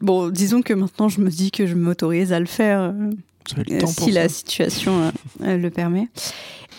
bon, 0.00 0.28
disons 0.28 0.62
que 0.62 0.74
maintenant, 0.74 1.08
je 1.08 1.20
me 1.20 1.30
dis 1.30 1.50
que 1.50 1.66
je 1.66 1.74
m'autorise 1.74 2.32
à 2.32 2.40
le 2.40 2.46
faire. 2.46 2.80
Euh, 2.80 3.10
si 3.86 4.12
la 4.12 4.28
situation 4.28 5.12
le 5.40 5.68
permet. 5.68 6.08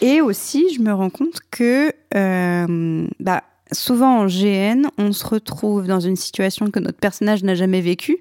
Et 0.01 0.21
aussi, 0.21 0.73
je 0.75 0.81
me 0.81 0.93
rends 0.93 1.09
compte 1.09 1.39
que 1.51 1.93
euh, 2.15 3.07
bah, 3.19 3.43
souvent 3.73 4.19
en 4.19 4.25
GN, 4.27 4.87
on 4.97 5.11
se 5.11 5.25
retrouve 5.25 5.87
dans 5.87 5.99
une 5.99 6.15
situation 6.15 6.71
que 6.71 6.79
notre 6.79 6.97
personnage 6.97 7.43
n'a 7.43 7.55
jamais 7.55 7.81
vécue, 7.81 8.17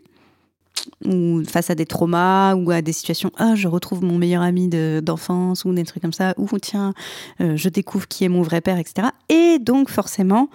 ou 1.05 1.43
face 1.45 1.71
à 1.71 1.75
des 1.75 1.87
traumas, 1.87 2.55
ou 2.55 2.71
à 2.71 2.83
des 2.83 2.93
situations, 2.93 3.31
ah, 3.37 3.55
je 3.55 3.69
retrouve 3.69 4.03
mon 4.03 4.19
meilleur 4.19 4.43
ami 4.43 4.69
d'enfance, 4.69 5.65
ou 5.65 5.73
des 5.73 5.85
trucs 5.85 6.03
comme 6.03 6.13
ça, 6.13 6.35
ou 6.37 6.49
tiens, 6.59 6.95
euh, 7.41 7.57
je 7.57 7.69
découvre 7.69 8.09
qui 8.09 8.25
est 8.25 8.29
mon 8.29 8.43
vrai 8.43 8.61
père, 8.61 8.79
etc. 8.79 9.09
Et 9.29 9.59
donc, 9.59 9.91
forcément, 9.91 10.49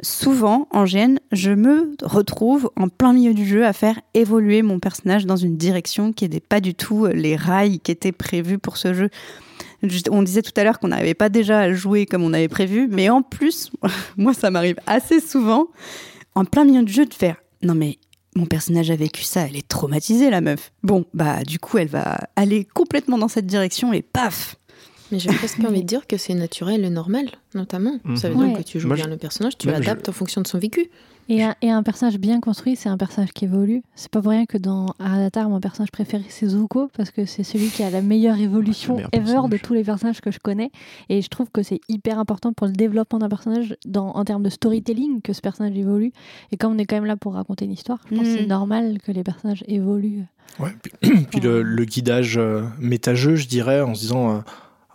souvent 0.00 0.68
en 0.70 0.84
GN, 0.84 1.18
je 1.32 1.50
me 1.50 1.94
retrouve 2.02 2.70
en 2.76 2.88
plein 2.88 3.12
milieu 3.12 3.34
du 3.34 3.46
jeu 3.46 3.66
à 3.66 3.72
faire 3.72 4.00
évoluer 4.14 4.62
mon 4.62 4.78
personnage 4.78 5.26
dans 5.26 5.36
une 5.36 5.56
direction 5.56 6.12
qui 6.12 6.24
n'était 6.24 6.40
pas 6.40 6.60
du 6.60 6.74
tout 6.74 7.06
les 7.06 7.36
rails 7.36 7.80
qui 7.80 7.90
étaient 7.90 8.12
prévus 8.12 8.58
pour 8.58 8.76
ce 8.76 8.94
jeu. 8.94 9.10
On 10.10 10.22
disait 10.22 10.42
tout 10.42 10.52
à 10.56 10.64
l'heure 10.64 10.78
qu'on 10.78 10.88
n'arrivait 10.88 11.14
pas 11.14 11.28
déjà 11.28 11.60
à 11.60 11.72
jouer 11.72 12.06
comme 12.06 12.22
on 12.24 12.32
avait 12.32 12.48
prévu, 12.48 12.88
mais 12.90 13.10
en 13.10 13.22
plus, 13.22 13.70
moi, 14.16 14.34
ça 14.34 14.50
m'arrive 14.50 14.76
assez 14.86 15.20
souvent, 15.20 15.68
en 16.34 16.44
plein 16.44 16.64
milieu 16.64 16.82
du 16.82 16.92
jeu, 16.92 17.06
de 17.06 17.14
faire 17.14 17.36
Non, 17.62 17.74
mais 17.74 17.98
mon 18.34 18.46
personnage 18.46 18.90
a 18.90 18.96
vécu 18.96 19.22
ça, 19.22 19.42
elle 19.42 19.56
est 19.56 19.66
traumatisée, 19.66 20.30
la 20.30 20.40
meuf. 20.40 20.72
Bon, 20.82 21.04
bah, 21.14 21.42
du 21.44 21.58
coup, 21.58 21.78
elle 21.78 21.88
va 21.88 22.18
aller 22.36 22.64
complètement 22.64 23.18
dans 23.18 23.28
cette 23.28 23.46
direction 23.46 23.92
et 23.92 24.02
paf 24.02 24.56
mais 25.10 25.18
j'ai 25.18 25.32
presque 25.32 25.60
envie 25.64 25.82
de 25.82 25.86
dire 25.86 26.06
que 26.06 26.16
c'est 26.16 26.34
naturel 26.34 26.84
et 26.84 26.90
normal, 26.90 27.30
notamment. 27.54 27.98
Ça 28.16 28.28
veut 28.28 28.36
dire 28.36 28.58
que 28.58 28.62
tu 28.62 28.78
joues 28.80 28.92
bien 28.92 29.06
le 29.06 29.16
personnage, 29.16 29.56
tu 29.56 29.68
l'adaptes 29.68 30.08
en 30.08 30.12
fonction 30.12 30.40
de 30.40 30.46
son 30.46 30.58
vécu. 30.58 30.90
Et 31.28 31.42
un, 31.70 31.82
personnage 31.82 32.18
bien 32.18 32.40
construit, 32.40 32.74
c'est 32.74 32.88
un 32.88 32.96
personnage 32.96 33.32
qui 33.32 33.44
évolue. 33.44 33.82
C'est 33.94 34.10
pas 34.10 34.22
pour 34.22 34.30
rien 34.30 34.46
que 34.46 34.56
dans 34.56 34.94
Avatar, 34.98 35.50
mon 35.50 35.60
personnage 35.60 35.90
préféré, 35.90 36.24
c'est 36.28 36.46
Zuko, 36.46 36.90
parce 36.96 37.10
que 37.10 37.26
c'est 37.26 37.42
celui 37.42 37.68
qui 37.68 37.82
a 37.82 37.90
la 37.90 38.00
meilleure 38.00 38.38
évolution 38.38 38.98
ever 39.12 39.40
de 39.50 39.58
tous 39.58 39.74
les 39.74 39.84
personnages 39.84 40.22
que 40.22 40.30
je 40.30 40.38
connais. 40.38 40.70
Et 41.10 41.20
je 41.20 41.28
trouve 41.28 41.50
que 41.50 41.62
c'est 41.62 41.80
hyper 41.88 42.18
important 42.18 42.54
pour 42.54 42.66
le 42.66 42.72
développement 42.72 43.18
d'un 43.18 43.28
personnage 43.28 43.76
dans, 43.84 44.08
en 44.08 44.24
termes 44.24 44.42
de 44.42 44.48
storytelling 44.48 45.20
que 45.20 45.34
ce 45.34 45.42
personnage 45.42 45.76
évolue. 45.76 46.12
Et 46.50 46.56
comme 46.56 46.72
on 46.72 46.78
est 46.78 46.86
quand 46.86 46.96
même 46.96 47.04
là 47.04 47.16
pour 47.16 47.34
raconter 47.34 47.66
une 47.66 47.72
histoire, 47.72 48.00
je 48.10 48.16
pense 48.16 48.24
que 48.24 48.36
c'est 48.38 48.44
mm. 48.44 48.48
normal 48.48 48.98
que 49.04 49.12
les 49.12 49.22
personnages 49.22 49.64
évoluent. 49.68 50.24
Ouais, 50.58 50.74
puis, 50.82 51.40
le, 51.42 51.84
guidage 51.84 52.38
euh, 52.38 52.62
méta-jeu, 52.78 53.36
je 53.36 53.48
dirais, 53.48 53.82
en 53.82 53.94
se 53.94 54.00
disant. 54.00 54.36
Euh, 54.36 54.40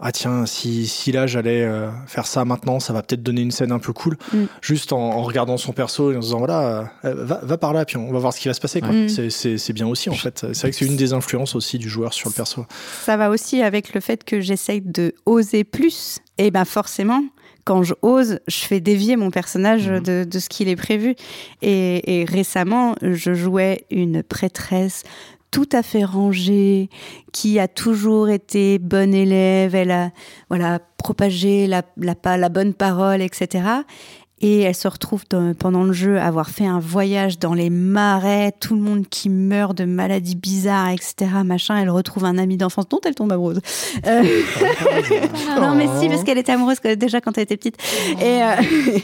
ah 0.05 0.12
tiens, 0.12 0.45
si, 0.45 0.86
si 0.86 1.13
là 1.13 1.27
j'allais 1.27 1.63
euh, 1.63 1.89
faire 2.07 2.27
ça 2.27 2.43
maintenant, 2.43 2.81
ça 2.81 2.91
va 2.91 3.01
peut-être 3.01 3.24
donner 3.24 3.41
une 3.41 3.51
scène 3.51 3.72
un 3.72 3.79
peu 3.79 3.93
cool. 3.93 4.17
Mm. 4.33 4.43
Juste 4.62 4.91
en, 4.91 5.22
regardant 5.24 5.55
son 5.55 5.72
perso 5.72 6.12
et 6.12 6.17
en 6.17 6.22
se 6.22 6.27
disant 6.27 6.39
voilà, 6.39 6.91
euh, 7.05 7.13
va, 7.24 7.39
va, 7.41 7.57
par 7.57 7.72
là, 7.72 7.86
puis 7.86 7.95
on 7.95 8.12
va 8.12 8.19
voir 8.19 8.33
ce 8.33 8.41
qui 8.41 8.50
va 8.50 8.53
se 8.53 8.60
passer. 8.60 8.81
Mm. 8.81 9.07
C'est 9.07 9.74
bien 9.74 9.88
aussi 9.88 10.10
en 10.10 10.13
fait. 10.13 10.45
C'est 10.51 10.60
vrai 10.60 10.72
que 10.72 10.75
c'est 10.75 10.86
une 10.86 10.98
des 10.98 11.13
influences 11.13 11.55
aussi 11.55 11.77
du 11.77 11.88
joueur 11.88 12.13
sur 12.13 12.27
le 12.29 12.33
perso. 12.33 12.65
Ça 13.01 13.15
va 13.15 13.29
aussi 13.29 13.62
avec 13.62 13.93
le 13.93 14.01
fait 14.01 14.25
que 14.25 14.41
j'essaye 14.41 14.81
de 14.81 15.15
oser 15.25 15.63
plus. 15.63 16.19
Et 16.38 16.51
ben 16.51 16.65
forcément, 16.65 17.24
quand 17.63 17.83
je 17.83 17.93
ose, 18.01 18.39
je 18.48 18.60
fais 18.65 18.81
dévier 18.81 19.15
mon 19.15 19.31
personnage 19.31 19.89
mm. 19.89 20.00
de, 20.01 20.24
de, 20.29 20.39
ce 20.39 20.50
qu'il 20.50 20.67
est 20.67 20.75
prévu. 20.75 21.15
Et, 21.62 22.22
et, 22.22 22.25
récemment, 22.25 22.95
je 23.01 23.33
jouais 23.33 23.86
une 23.89 24.22
prêtresse 24.22 25.03
tout 25.53 25.69
à 25.72 25.83
fait 25.83 26.03
rangée, 26.03 26.89
qui 27.31 27.60
a 27.60 27.67
toujours 27.67 28.27
été 28.27 28.79
bonne 28.79 29.13
élève, 29.13 29.75
elle 29.75 29.91
a 29.91 30.10
voilà, 30.50 30.79
propagé 30.98 31.67
la, 31.67 31.83
la, 31.95 32.38
la 32.38 32.50
bonne 32.50 32.74
parole, 32.74 33.22
etc. 33.22 33.62
Et 34.41 34.62
elle 34.62 34.74
se 34.74 34.88
retrouve 34.88 35.25
pendant 35.60 35.83
le 35.83 35.93
jeu 35.93 36.19
avoir 36.19 36.50
fait 36.50 36.65
un 36.65 36.79
voyage 36.79 37.38
dans 37.38 37.53
les 37.53 37.69
marais, 37.69 38.51
tout 38.60 38.74
le 38.74 38.81
monde 38.81 39.07
qui 39.07 39.29
meurt 39.29 39.77
de 39.77 39.86
maladies 39.86 40.36
bizarres, 40.36 40.89
etc. 40.89 41.31
Machin. 41.45 41.77
Elle 41.77 41.91
retrouve 41.91 42.25
un 42.25 42.39
ami 42.39 42.57
d'enfance 42.57 42.89
dont 42.89 43.00
elle 43.05 43.13
tombe 43.13 43.31
amoureuse. 43.31 43.62
Euh, 44.07 44.24
non, 45.62 45.75
mais 45.75 45.86
si, 46.00 46.10
parce 46.10 46.24
qu'elle 46.24 46.39
était 46.39 46.51
amoureuse 46.51 46.81
déjà 46.98 47.22
quand 47.22 47.38
elle 47.38 47.43
était 47.43 47.57
petite. 47.57 47.77
Et, 48.19 48.41
euh, 48.41 48.55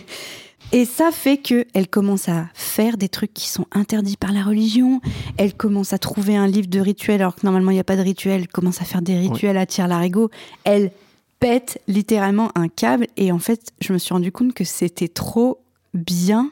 Et 0.71 0.85
ça 0.85 1.11
fait 1.11 1.37
qu'elle 1.37 1.87
commence 1.89 2.29
à 2.29 2.47
faire 2.53 2.97
des 2.97 3.09
trucs 3.09 3.33
qui 3.33 3.49
sont 3.49 3.65
interdits 3.71 4.17
par 4.17 4.31
la 4.31 4.43
religion. 4.43 5.01
Elle 5.37 5.53
commence 5.53 5.93
à 5.93 5.97
trouver 5.97 6.35
un 6.35 6.47
livre 6.47 6.67
de 6.67 6.79
rituels 6.79 7.21
alors 7.21 7.35
que 7.35 7.41
normalement 7.43 7.71
il 7.71 7.75
n'y 7.75 7.79
a 7.79 7.85
pas 7.85 7.95
de 7.95 8.01
rituel. 8.01 8.41
Elle 8.41 8.47
commence 8.47 8.81
à 8.81 8.85
faire 8.85 9.01
des 9.01 9.17
rituels 9.17 9.57
à 9.57 9.65
tir 9.65 9.87
larigot. 9.87 10.29
Elle 10.63 10.91
pète 11.39 11.81
littéralement 11.87 12.51
un 12.55 12.67
câble. 12.67 13.07
Et 13.17 13.31
en 13.31 13.39
fait, 13.39 13.71
je 13.81 13.93
me 13.93 13.97
suis 13.97 14.13
rendu 14.13 14.31
compte 14.31 14.53
que 14.53 14.63
c'était 14.63 15.07
trop 15.07 15.59
bien 15.93 16.51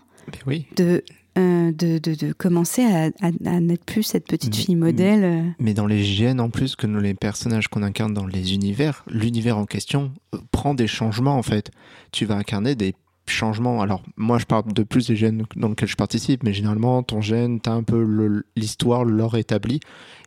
de, 0.76 1.04
euh, 1.38 1.72
de, 1.72 2.00
de, 2.00 2.34
commencer 2.34 2.84
à, 2.84 3.10
à, 3.22 3.60
n'être 3.60 3.86
plus 3.86 4.04
cette 4.04 4.26
petite 4.26 4.56
fille 4.56 4.76
modèle. 4.76 5.24
Euh. 5.24 5.44
Mais 5.60 5.74
dans 5.74 5.86
les 5.86 6.04
gènes 6.04 6.40
en 6.40 6.50
plus 6.50 6.76
que 6.76 6.88
nous, 6.88 7.00
les 7.00 7.14
personnages 7.14 7.68
qu'on 7.68 7.84
incarne 7.84 8.14
dans 8.14 8.26
les 8.26 8.54
univers, 8.54 9.04
l'univers 9.08 9.58
en 9.58 9.66
question 9.66 10.12
euh, 10.34 10.40
prend 10.52 10.74
des 10.74 10.88
changements 10.88 11.38
en 11.38 11.44
fait. 11.44 11.70
Tu 12.12 12.26
vas 12.26 12.36
incarner 12.36 12.76
des 12.76 12.96
changement. 13.29 13.81
Alors, 13.81 14.03
moi, 14.15 14.38
je 14.38 14.46
parle 14.46 14.72
de 14.74 14.84
plus 14.84 15.07
des 15.07 15.15
gènes 15.15 15.43
dans 15.55 15.69
lesquels 15.69 15.89
je 15.89 15.96
participe, 15.96 16.43
mais 16.43 16.53
généralement, 16.53 17.03
ton 17.03 17.22
gène, 17.22 17.60
tu 17.60 17.69
as 17.69 17.74
un 17.74 17.84
peu 17.84 18.43
l'histoire, 18.55 19.05
l'or 19.05 19.38
établi, 19.38 19.79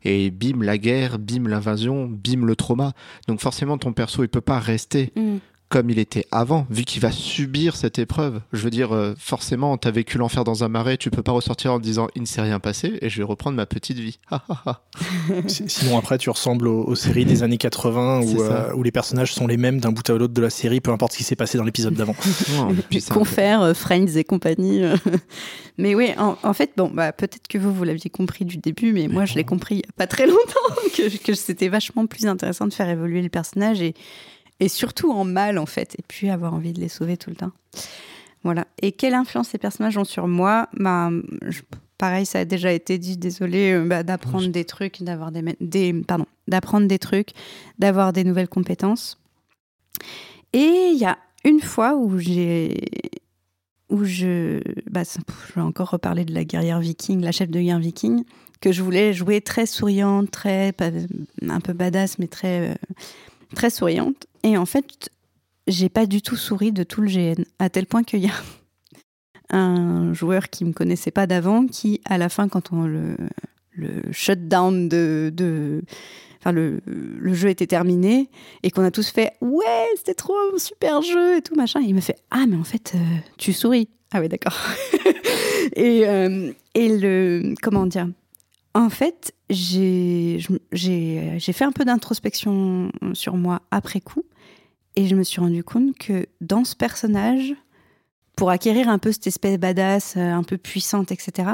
et 0.05 0.31
bim, 0.31 0.63
la 0.63 0.79
guerre, 0.79 1.19
bim, 1.19 1.49
l'invasion, 1.49 2.07
bim, 2.07 2.45
le 2.45 2.57
trauma. 2.57 2.93
Donc, 3.29 3.41
forcément, 3.41 3.79
ton 3.79 3.93
perso, 3.93 4.23
il 4.23 4.29
peut 4.29 4.41
pas 4.41 4.59
rester 4.59 5.13
mm 5.17 5.39
comme 5.71 5.89
il 5.89 6.01
était 6.01 6.27
avant, 6.33 6.67
vu 6.69 6.83
qu'il 6.83 7.01
va 7.01 7.13
subir 7.13 7.77
cette 7.77 8.01
épreuve. 8.01 8.41
Je 8.53 8.61
veux 8.63 8.71
dire, 8.71 8.93
euh, 8.93 9.15
forcément, 9.17 9.79
t'as 9.79 9.93
vécu 9.93 10.19
l'enfer 10.19 10.43
dans 10.43 10.65
un 10.65 10.69
marais, 10.69 10.97
tu 10.97 11.11
peux 11.11 11.23
pas 11.23 11.31
ressortir 11.31 11.73
en 11.73 11.79
disant 11.79 12.09
il 12.17 12.23
ne 12.23 12.27
s'est 12.27 12.43
rien 12.43 12.59
passé 12.59 12.99
et 13.01 13.09
je 13.09 13.19
vais 13.19 13.23
reprendre 13.23 13.57
ma 13.57 13.67
petite 13.67 13.99
vie. 13.99 14.19
Sinon, 15.47 15.97
après, 15.97 16.19
tu 16.19 16.29
ressembles 16.29 16.67
aux, 16.67 16.97
séries 16.97 17.25
des 17.25 17.45
années 17.45 17.57
80 17.57 18.23
euh, 18.23 18.75
où, 18.75 18.83
les 18.83 18.91
personnages 18.91 19.33
sont 19.33 19.47
les 19.47 19.57
mêmes 19.57 19.79
d'un 19.79 19.93
bout 19.93 20.11
à 20.11 20.15
l'autre 20.15 20.35
de 20.35 20.43
la 20.43 20.51
série, 20.51 20.81
peu 20.81 20.91
importe 20.91 21.13
ce 21.13 21.19
qui 21.19 21.25
s'est 21.25 21.37
passé 21.37 21.57
dans 21.57 21.65
l'épisode 21.65 21.95
d'avant. 21.95 22.17
Confère, 23.11 23.63
euh, 23.63 23.73
Friends 23.73 24.17
et 24.17 24.25
compagnie. 24.25 24.83
mais 25.79 25.95
oui, 25.95 26.11
en, 26.19 26.53
fait, 26.53 26.73
bon, 26.77 26.91
bah, 26.93 27.13
peut-être 27.13 27.47
que 27.49 27.59
vous, 27.59 27.73
vous 27.73 27.85
l'aviez 27.85 28.11
compris 28.11 28.45
du 28.45 28.57
début, 28.57 28.93
mais, 28.93 29.07
moi, 29.07 29.25
je 29.25 29.37
l'ai 29.37 29.45
compris 29.45 29.77
il 29.77 29.79
n'y 29.79 29.85
a 29.85 29.93
pas 29.97 30.09
très 30.09 30.27
longtemps, 30.27 30.75
que, 30.97 31.17
que 31.17 31.35
c'était 31.35 31.69
vachement 31.69 32.07
plus 32.07 32.27
intéressant 32.27 32.67
de 32.67 32.75
faire 32.75 32.89
évoluer 32.89 33.23
le 33.23 33.29
personnage 33.29 33.81
et 33.81 33.95
et 34.61 34.69
surtout 34.69 35.11
en 35.11 35.25
mal 35.25 35.59
en 35.59 35.67
fait, 35.67 35.95
et 35.99 36.03
puis 36.07 36.31
avoir 36.31 36.55
envie 36.55 36.73
de 36.73 36.81
les 36.81 36.89
sauver 36.89 37.17
tout 37.17 37.31
le 37.31 37.37
temps. 37.37 37.53
Voilà. 38.43 38.67
Et 38.81 38.93
quelle 38.93 39.15
influence 39.15 39.49
ces 39.49 39.59
personnages 39.59 39.99
ont 39.99 40.05
sur 40.05 40.27
moi? 40.29 40.69
Bah, 40.75 41.11
Pareil, 42.01 42.25
ça 42.25 42.39
a 42.39 42.45
déjà 42.47 42.73
été 42.73 42.97
dit, 42.97 43.19
désolé, 43.19 43.73
euh, 43.73 43.85
bah, 43.85 44.03
d'apprendre 44.03 44.49
des 44.49 44.65
trucs, 44.65 45.03
d'avoir 45.03 45.31
des, 45.33 45.43
des, 45.61 45.93
pardon, 45.93 46.25
d'apprendre 46.49 46.87
des 46.87 46.99
trucs, 46.99 47.33
d'avoir 47.79 48.15
des 48.15 48.25
nouvelles 48.25 48.49
compétences. 48.49 49.19
Et 50.55 50.93
il 50.95 50.99
y 50.99 51.05
a 51.05 51.19
une 51.45 51.61
fois 51.61 51.97
où 51.97 52.19
j'ai 52.19 52.75
où 53.91 54.05
je, 54.05 54.63
bah, 54.91 55.03
je 55.05 55.55
vais 55.55 55.61
encore 55.61 55.91
reparler 55.91 56.25
de 56.25 56.33
la 56.33 56.45
guerrière 56.45 56.81
viking, 56.81 57.21
la 57.21 57.33
chef 57.33 57.51
de 57.51 57.61
guerre 57.61 57.81
viking, 57.81 58.25
que 58.63 58.73
je 58.73 58.83
voulais 58.83 59.13
jouer 59.13 59.43
très 59.43 59.67
souriante, 59.67 60.31
très 60.31 60.73
un 61.47 61.61
peu 61.61 61.75
badass, 61.75 62.19
mais 62.19 62.29
très 62.29 62.71
euh, 62.71 62.75
très 63.55 63.69
souriante. 63.69 64.27
Et 64.43 64.57
en 64.57 64.67
fait, 64.67 65.11
j'ai 65.67 65.89
pas 65.89 66.07
du 66.07 66.23
tout 66.23 66.37
souri 66.37 66.73
de 66.73 66.83
tout 66.83 67.01
le 67.01 67.09
GN, 67.09 67.45
à 67.59 67.71
tel 67.71 67.87
point 67.87 68.03
qu'il 68.03 68.21
y 68.21 68.29
a 68.29 68.35
un 69.57 70.13
joueur 70.13 70.49
qui 70.51 70.65
me 70.65 70.73
connaissait 70.73 71.11
pas 71.11 71.27
d'avant, 71.27 71.67
qui, 71.67 72.01
à 72.05 72.19
la 72.19 72.29
fin, 72.29 72.49
quand 72.49 72.73
on 72.73 72.87
le, 72.87 73.17
shutdown 74.13 74.89
de, 74.89 75.83
enfin 76.41 76.53
le, 76.53 76.81
le, 76.87 77.35
jeu 77.35 77.49
était 77.49 77.67
terminé 77.67 78.29
et 78.63 78.71
qu'on 78.71 78.85
a 78.85 78.91
tous 78.91 79.09
fait 79.09 79.33
ouais 79.41 79.87
c'était 79.97 80.13
trop 80.13 80.35
un 80.53 80.59
super 80.59 81.01
jeu 81.01 81.39
et 81.39 81.41
tout 81.41 81.55
machin 81.55 81.81
il 81.81 81.95
me 81.95 82.01
fait 82.01 82.17
ah 82.31 82.45
mais 82.47 82.57
en 82.57 82.65
fait 82.65 82.93
euh, 82.95 82.99
tu 83.39 83.55
souris. 83.55 83.89
Ah 84.13 84.21
ouais 84.21 84.29
d'accord. 84.29 84.59
Et, 85.77 86.07
euh, 86.09 86.53
et 86.75 86.99
le 86.99 87.55
comment 87.63 87.87
dire 87.87 88.09
En 88.75 88.89
fait, 88.89 89.35
j'ai 89.49 90.39
fait 90.41 91.65
un 91.65 91.73
peu 91.73 91.85
d'introspection 91.85 92.93
sur 93.15 93.37
moi 93.37 93.63
après 93.71 94.01
coup. 94.01 94.25
Et 94.97 95.07
je 95.07 95.15
me 95.15 95.23
suis 95.23 95.41
rendu 95.41 95.63
compte 95.65 95.97
que 95.99 96.27
dans 96.41 96.65
ce 96.65 96.75
personnage, 96.77 97.55
pour 98.37 98.51
acquérir 98.51 98.89
un 98.89 98.99
peu 98.99 99.13
cette 99.13 99.27
espèce 99.27 99.59
badass, 99.59 100.15
euh, 100.17 100.21
un 100.21 100.43
peu 100.43 100.57
puissante, 100.57 101.13
etc., 101.13 101.51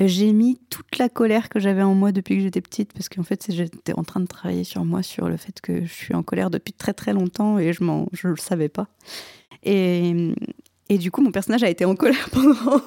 j'ai 0.00 0.32
mis 0.32 0.58
toute 0.68 0.98
la 0.98 1.08
colère 1.08 1.48
que 1.48 1.60
j'avais 1.60 1.82
en 1.82 1.94
moi 1.94 2.10
depuis 2.10 2.36
que 2.36 2.42
j'étais 2.42 2.60
petite, 2.60 2.92
parce 2.92 3.08
qu'en 3.08 3.22
fait, 3.22 3.46
j'étais 3.50 3.92
en 3.96 4.02
train 4.02 4.20
de 4.20 4.26
travailler 4.26 4.64
sur 4.64 4.84
moi, 4.84 5.02
sur 5.02 5.28
le 5.28 5.36
fait 5.36 5.60
que 5.60 5.84
je 5.84 5.92
suis 5.92 6.14
en 6.14 6.22
colère 6.22 6.50
depuis 6.50 6.72
très 6.72 6.92
très 6.92 7.12
longtemps 7.12 7.58
et 7.58 7.72
je 7.72 7.84
ne 7.84 8.30
le 8.30 8.36
savais 8.36 8.68
pas. 8.68 8.88
Et, 9.62 10.34
et, 10.88 10.98
du 10.98 11.10
coup, 11.10 11.20
mon 11.20 11.30
personnage 11.30 11.62
a 11.62 11.68
été 11.68 11.84
en 11.84 11.94
colère 11.94 12.30
pendant, 12.32 12.80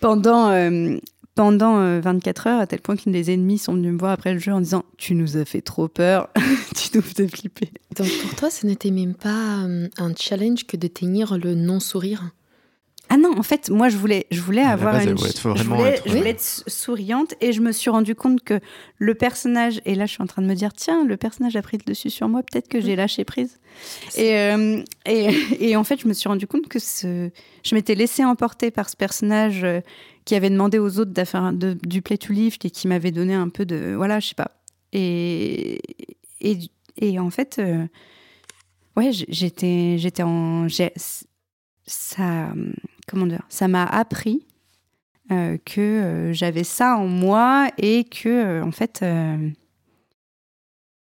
pendant, 0.00 0.48
euh, 0.50 0.98
pendant 1.34 2.00
24 2.00 2.46
euh, 2.46 2.50
heures, 2.50 2.60
à 2.60 2.66
tel 2.66 2.80
point 2.80 2.96
que 2.96 3.08
les 3.10 3.30
ennemis 3.30 3.58
sont 3.58 3.74
venus 3.74 3.92
me 3.92 3.98
voir 3.98 4.12
après 4.12 4.32
le 4.32 4.38
jeu 4.38 4.52
en 4.52 4.60
disant 4.60 4.84
Tu 4.98 5.14
nous 5.14 5.36
as 5.36 5.44
fait 5.44 5.60
trop 5.60 5.88
peur, 5.88 6.28
tu 6.76 6.96
nous 6.96 7.02
faisais 7.02 7.28
flipper. 7.28 7.70
Donc 7.96 8.08
pour 8.22 8.34
toi, 8.36 8.50
ce 8.50 8.66
n'était 8.66 8.90
même 8.90 9.14
pas 9.14 9.64
euh, 9.64 9.88
un 9.98 10.14
challenge 10.14 10.66
que 10.66 10.76
de 10.76 10.88
tenir 10.88 11.36
le 11.38 11.54
non-sourire? 11.54 12.30
Ah 13.10 13.16
non, 13.16 13.38
en 13.38 13.42
fait, 13.42 13.70
moi, 13.70 13.88
je 13.90 13.96
voulais, 13.96 14.26
je 14.30 14.40
voulais 14.40 14.62
avoir 14.62 14.98
une... 14.98 15.16
je 15.18 15.62
voulais, 15.64 16.00
je 16.06 16.10
voulais 16.10 16.30
être 16.30 16.64
souriante 16.66 17.34
et 17.40 17.52
je 17.52 17.60
me 17.60 17.70
suis 17.70 17.90
rendu 17.90 18.14
compte 18.14 18.42
que 18.42 18.60
le 18.98 19.14
personnage... 19.14 19.80
Et 19.84 19.94
là, 19.94 20.06
je 20.06 20.12
suis 20.12 20.22
en 20.22 20.26
train 20.26 20.42
de 20.42 20.46
me 20.46 20.54
dire, 20.54 20.72
tiens, 20.72 21.04
le 21.04 21.16
personnage 21.16 21.54
a 21.54 21.62
pris 21.62 21.76
le 21.76 21.84
dessus 21.84 22.10
sur 22.10 22.28
moi, 22.28 22.42
peut-être 22.42 22.68
que 22.68 22.80
j'ai 22.80 22.96
lâché 22.96 23.24
prise. 23.24 23.58
Et, 24.16 24.36
euh, 24.36 24.82
et, 25.06 25.28
et, 25.60 25.76
en 25.76 25.84
fait, 25.84 26.00
je 26.00 26.08
me 26.08 26.14
suis 26.14 26.28
rendu 26.28 26.46
compte 26.46 26.66
que 26.66 26.78
ce... 26.78 27.30
je 27.62 27.74
m'étais 27.74 27.94
laissée 27.94 28.24
emporter 28.24 28.70
par 28.70 28.88
ce 28.88 28.96
personnage 28.96 29.66
qui 30.24 30.34
avait 30.34 30.50
demandé 30.50 30.78
aux 30.78 30.98
autres 30.98 31.12
d'affaire 31.12 31.52
du 31.52 32.02
play 32.02 32.18
to 32.18 32.32
lift 32.32 32.64
et 32.64 32.70
qui 32.70 32.88
m'avait 32.88 33.10
donné 33.10 33.34
un 33.34 33.48
peu 33.48 33.66
de 33.66 33.94
voilà 33.94 34.20
je 34.20 34.28
sais 34.28 34.34
pas. 34.34 34.50
Et 34.92 35.80
et, 36.40 36.58
et 36.96 37.18
en 37.18 37.30
fait 37.30 37.56
euh, 37.58 37.86
ouais 38.96 39.10
j'étais 39.12 39.96
j'étais 39.98 40.22
en 40.22 40.66
ça 41.86 42.52
comment 43.06 43.26
dire 43.26 43.42
ça 43.48 43.68
m'a 43.68 43.84
appris 43.84 44.46
euh, 45.32 45.56
que 45.64 45.80
euh, 45.80 46.32
j'avais 46.32 46.64
ça 46.64 46.96
en 46.96 47.06
moi 47.06 47.68
et 47.78 48.04
que 48.04 48.62
en 48.62 48.72
fait 48.72 49.04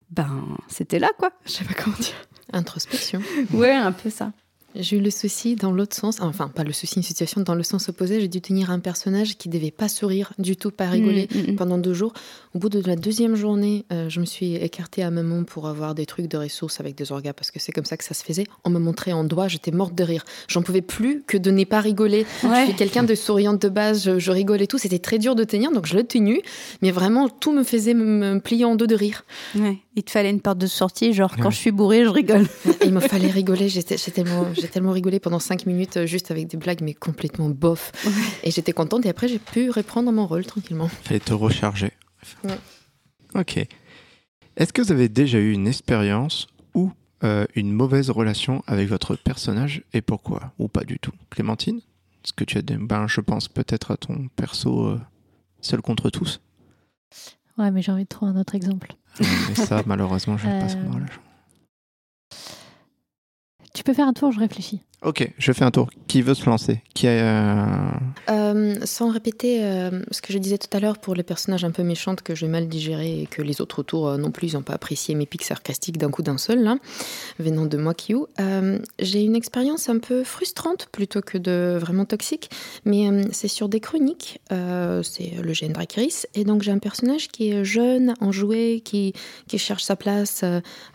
ben 0.09 0.57
c'était 0.67 0.99
là 0.99 1.09
quoi. 1.17 1.31
Je 1.45 1.51
sais 1.51 1.65
pas 1.65 1.73
comment 1.73 1.95
dire. 1.97 2.15
Introspection. 2.53 3.21
Ouais 3.53 3.71
un 3.71 3.91
peu 3.93 4.09
ça 4.09 4.33
j'ai 4.75 4.97
eu 4.97 5.01
le 5.01 5.09
souci 5.09 5.55
dans 5.55 5.71
l'autre 5.71 5.95
sens, 5.95 6.21
enfin 6.21 6.47
pas 6.47 6.63
le 6.63 6.73
souci, 6.73 6.95
une 6.97 7.03
situation 7.03 7.41
dans 7.41 7.55
le 7.55 7.63
sens 7.63 7.89
opposé. 7.89 8.21
J'ai 8.21 8.27
dû 8.27 8.41
tenir 8.41 8.71
un 8.71 8.79
personnage 8.79 9.37
qui 9.37 9.49
devait 9.49 9.71
pas 9.71 9.89
sourire 9.89 10.33
du 10.39 10.55
tout, 10.55 10.71
pas 10.71 10.87
rigoler 10.87 11.27
mm, 11.33 11.37
mm, 11.37 11.51
mm. 11.51 11.55
pendant 11.55 11.77
deux 11.77 11.93
jours. 11.93 12.13
Au 12.53 12.59
bout 12.59 12.69
de 12.69 12.81
la 12.85 12.95
deuxième 12.95 13.35
journée, 13.35 13.85
euh, 13.91 14.09
je 14.09 14.19
me 14.19 14.25
suis 14.25 14.55
écartée 14.55 15.03
à 15.03 15.11
maman 15.11 15.43
pour 15.43 15.67
avoir 15.67 15.95
des 15.95 16.05
trucs 16.05 16.27
de 16.27 16.37
ressources 16.37 16.79
avec 16.79 16.95
des 16.95 17.11
orgas 17.11 17.33
parce 17.33 17.51
que 17.51 17.59
c'est 17.59 17.71
comme 17.71 17.85
ça 17.85 17.97
que 17.97 18.03
ça 18.03 18.13
se 18.13 18.23
faisait. 18.23 18.45
On 18.63 18.69
me 18.69 18.79
montrait 18.79 19.13
en 19.13 19.23
doigt, 19.23 19.47
j'étais 19.47 19.71
morte 19.71 19.95
de 19.95 20.03
rire. 20.03 20.23
J'en 20.47 20.61
pouvais 20.61 20.81
plus 20.81 21.23
que 21.23 21.37
de 21.37 21.51
ne 21.51 21.63
pas 21.63 21.81
rigoler. 21.81 22.25
Je 22.43 22.65
suis 22.65 22.75
quelqu'un 22.75 23.03
de 23.03 23.15
souriante 23.15 23.61
de 23.61 23.69
base, 23.69 24.17
je, 24.17 24.31
et 24.61 24.67
tout. 24.67 24.77
C'était 24.77 24.99
très 24.99 25.19
dur 25.19 25.35
de 25.35 25.43
tenir, 25.43 25.71
donc 25.71 25.85
je 25.85 25.95
l'ai 25.95 26.03
tenu. 26.03 26.41
Mais 26.81 26.91
vraiment, 26.91 27.29
tout 27.29 27.51
me 27.51 27.63
faisait 27.63 27.93
me, 27.93 28.39
plier 28.39 28.65
en 28.65 28.75
deux 28.75 28.87
de 28.87 28.95
rire. 28.95 29.23
Ouais. 29.55 29.77
Il 29.95 30.03
te 30.03 30.11
fallait 30.11 30.29
une 30.29 30.39
porte 30.39 30.57
de 30.57 30.67
sortie, 30.67 31.13
genre 31.13 31.35
quand 31.35 31.49
je 31.49 31.57
suis 31.57 31.71
bourrée, 31.71 32.05
je 32.05 32.09
rigole. 32.09 32.47
il 32.85 32.93
me 32.93 33.01
fallait 33.01 33.27
rigoler. 33.31 33.69
Tellement 33.69 34.53
j'ai 34.53 34.67
tellement 34.69 34.91
rigolé 34.91 35.19
pendant 35.19 35.39
cinq 35.39 35.65
minutes 35.65 35.97
euh, 35.97 36.05
juste 36.05 36.31
avec 36.31 36.47
des 36.47 36.55
blagues, 36.55 36.81
mais 36.81 36.93
complètement 36.93 37.49
bof. 37.49 37.91
Et 38.43 38.51
j'étais 38.51 38.71
contente. 38.71 39.05
Et 39.05 39.09
après, 39.09 39.27
j'ai 39.27 39.39
pu 39.39 39.69
reprendre 39.69 40.11
mon 40.11 40.25
rôle 40.25 40.45
tranquillement. 40.45 40.87
Fallait 40.87 41.19
te 41.19 41.33
recharger. 41.33 41.91
Ok. 43.35 43.65
Est-ce 44.55 44.71
que 44.71 44.81
vous 44.81 44.91
avez 44.91 45.09
déjà 45.09 45.39
eu 45.39 45.51
une 45.51 45.67
expérience 45.67 46.47
ou 46.73 46.91
euh, 47.23 47.45
une 47.55 47.73
mauvaise 47.73 48.09
relation 48.09 48.63
avec 48.67 48.87
votre 48.87 49.15
personnage 49.15 49.83
et 49.93 50.01
pourquoi? 50.01 50.53
Ou 50.57 50.69
pas 50.69 50.83
du 50.83 50.99
tout? 50.99 51.13
Clémentine 51.29 51.77
Est-ce 52.23 52.33
que 52.33 52.43
tu 52.45 52.57
as 52.57 52.61
des... 52.61 52.77
Ben, 52.77 53.07
je 53.07 53.19
pense 53.19 53.49
peut-être 53.49 53.91
à 53.91 53.97
ton 53.97 54.29
perso 54.35 54.85
euh, 54.85 55.01
seul 55.59 55.81
contre 55.81 56.09
tous? 56.09 56.39
Ouais, 57.57 57.71
mais 57.71 57.81
j'ai 57.81 57.91
envie 57.91 58.03
de 58.03 58.09
trouver 58.09 58.31
un 58.31 58.39
autre 58.39 58.55
exemple. 58.55 58.95
Mais 59.19 59.55
ça, 59.55 59.83
malheureusement, 59.85 60.37
je 60.37 60.47
n'ai 60.47 60.59
pas 60.59 60.69
ce 60.69 60.77
relation. 60.77 61.21
Tu 63.73 63.83
peux 63.83 63.93
faire 63.93 64.07
un 64.07 64.13
tour, 64.13 64.31
je 64.31 64.39
réfléchis. 64.39 64.81
Ok, 65.03 65.27
je 65.39 65.51
fais 65.51 65.63
un 65.63 65.71
tour. 65.71 65.89
Qui 66.07 66.21
veut 66.21 66.35
se 66.35 66.45
lancer? 66.45 66.83
Qui 66.93 67.07
euh, 67.07 67.65
euh, 68.29 68.75
Sans 68.83 69.09
répéter 69.09 69.63
euh, 69.63 70.03
ce 70.11 70.21
que 70.21 70.31
je 70.31 70.37
disais 70.37 70.59
tout 70.59 70.67
à 70.77 70.79
l'heure 70.79 70.99
pour 70.99 71.15
les 71.15 71.23
personnages 71.23 71.65
un 71.65 71.71
peu 71.71 71.81
méchantes 71.81 72.21
que 72.21 72.35
j'ai 72.35 72.47
mal 72.47 72.67
digérés 72.67 73.21
et 73.21 73.25
que 73.25 73.41
les 73.41 73.61
autres 73.61 73.79
autour 73.79 74.15
non 74.19 74.29
plus 74.29 74.53
n'ont 74.53 74.61
pas 74.61 74.73
apprécié 74.73 75.15
mes 75.15 75.25
pics 75.25 75.43
sarcastiques 75.43 75.97
d'un 75.97 76.11
coup 76.11 76.21
d'un 76.21 76.37
seul, 76.37 76.61
là, 76.61 76.77
venant 77.39 77.65
de 77.65 77.77
moi 77.77 77.95
qui 77.95 78.13
j'ai 78.99 79.23
une 79.23 79.35
expérience 79.37 79.87
un 79.87 79.99
peu 79.99 80.23
frustrante 80.23 80.87
plutôt 80.91 81.21
que 81.21 81.37
de 81.37 81.77
vraiment 81.79 82.03
toxique, 82.03 82.49
mais 82.83 83.09
c'est 83.31 83.47
sur 83.47 83.69
des 83.69 83.79
chroniques. 83.79 84.41
c'est 84.49 85.31
le 85.41 85.53
GN 85.53 85.71
Dracaris, 85.71 86.23
et 86.35 86.43
donc 86.43 86.61
j'ai 86.61 86.71
un 86.71 86.79
personnage 86.79 87.29
qui 87.29 87.51
est 87.51 87.63
jeune, 87.63 88.15
enjoué, 88.19 88.81
qui, 88.83 89.13
qui 89.47 89.57
cherche 89.57 89.83
sa 89.83 89.95
place 89.95 90.43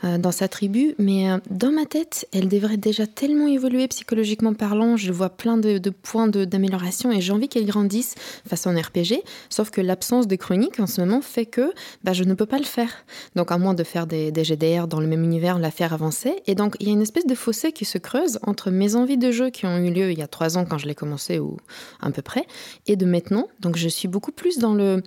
dans 0.03 0.33
sa 0.33 0.47
tribu, 0.47 0.95
mais 0.99 1.29
dans 1.51 1.73
ma 1.73 1.87
tête, 1.87 2.29
elle 2.33 2.49
devrait 2.49 2.77
déjà 2.77 3.07
tellement 3.07 3.47
évoluer 3.47 3.89
psychologiquement 3.97 4.53
parlant, 4.53 4.99
je 4.99 5.11
vois 5.11 5.31
plein 5.31 5.57
de, 5.57 5.79
points 5.89 6.29
d'amélioration 6.29 7.11
et 7.11 7.23
j'ai 7.23 7.33
envie 7.33 7.49
qu'elle 7.49 7.65
grandisse 7.65 8.15
façon 8.47 8.75
RPG. 8.75 9.23
Sauf 9.49 9.71
que 9.71 9.81
l'absence 9.81 10.27
de 10.27 10.37
chronique 10.37 10.79
en 10.81 10.87
ce 10.87 11.01
moment 11.01 11.23
fait 11.23 11.47
que 11.47 11.73
bah, 12.05 12.13
je 12.13 12.23
ne 12.25 12.35
peux 12.35 12.45
pas 12.45 12.59
le 12.59 12.65
faire. 12.65 12.91
Donc, 13.37 13.51
à 13.51 13.57
moins 13.57 13.73
de 13.73 13.85
faire 13.85 14.07
des, 14.07 14.33
GDR 14.45 14.87
dans 14.87 15.01
le 15.01 15.07
même 15.07 15.25
univers, 15.25 15.59
la 15.59 15.71
faire 15.71 15.95
avancer. 15.95 16.35
Et 16.47 16.55
donc, 16.55 16.77
il 16.79 16.89
y 16.89 16.91
a 16.91 16.93
une 16.93 17.01
espèce 17.01 17.25
de 17.25 17.35
fossé 17.35 17.73
qui 17.73 17.87
se 17.87 17.97
creuse 17.97 18.39
entre 18.43 18.71
mes 18.71 18.97
envies 18.97 19.17
de 19.17 19.31
jeu 19.31 19.49
qui 19.49 19.65
ont 19.65 19.79
eu 19.79 19.91
lieu 19.91 20.13
il 20.13 20.19
y 20.19 20.23
a 20.23 20.29
trois 20.29 20.59
ans 20.59 20.67
quand 20.67 20.77
je 20.77 20.87
l'ai 20.87 20.95
commencé 20.95 21.39
ou 21.39 21.57
à 22.01 22.11
peu 22.11 22.21
près, 22.21 22.45
et 22.87 22.97
de 22.97 23.07
maintenant. 23.07 23.49
Donc, 23.61 23.79
je 23.79 23.89
suis 23.89 24.09
beaucoup 24.09 24.33
plus 24.33 24.59
dans 24.59 24.75
le 24.75 25.03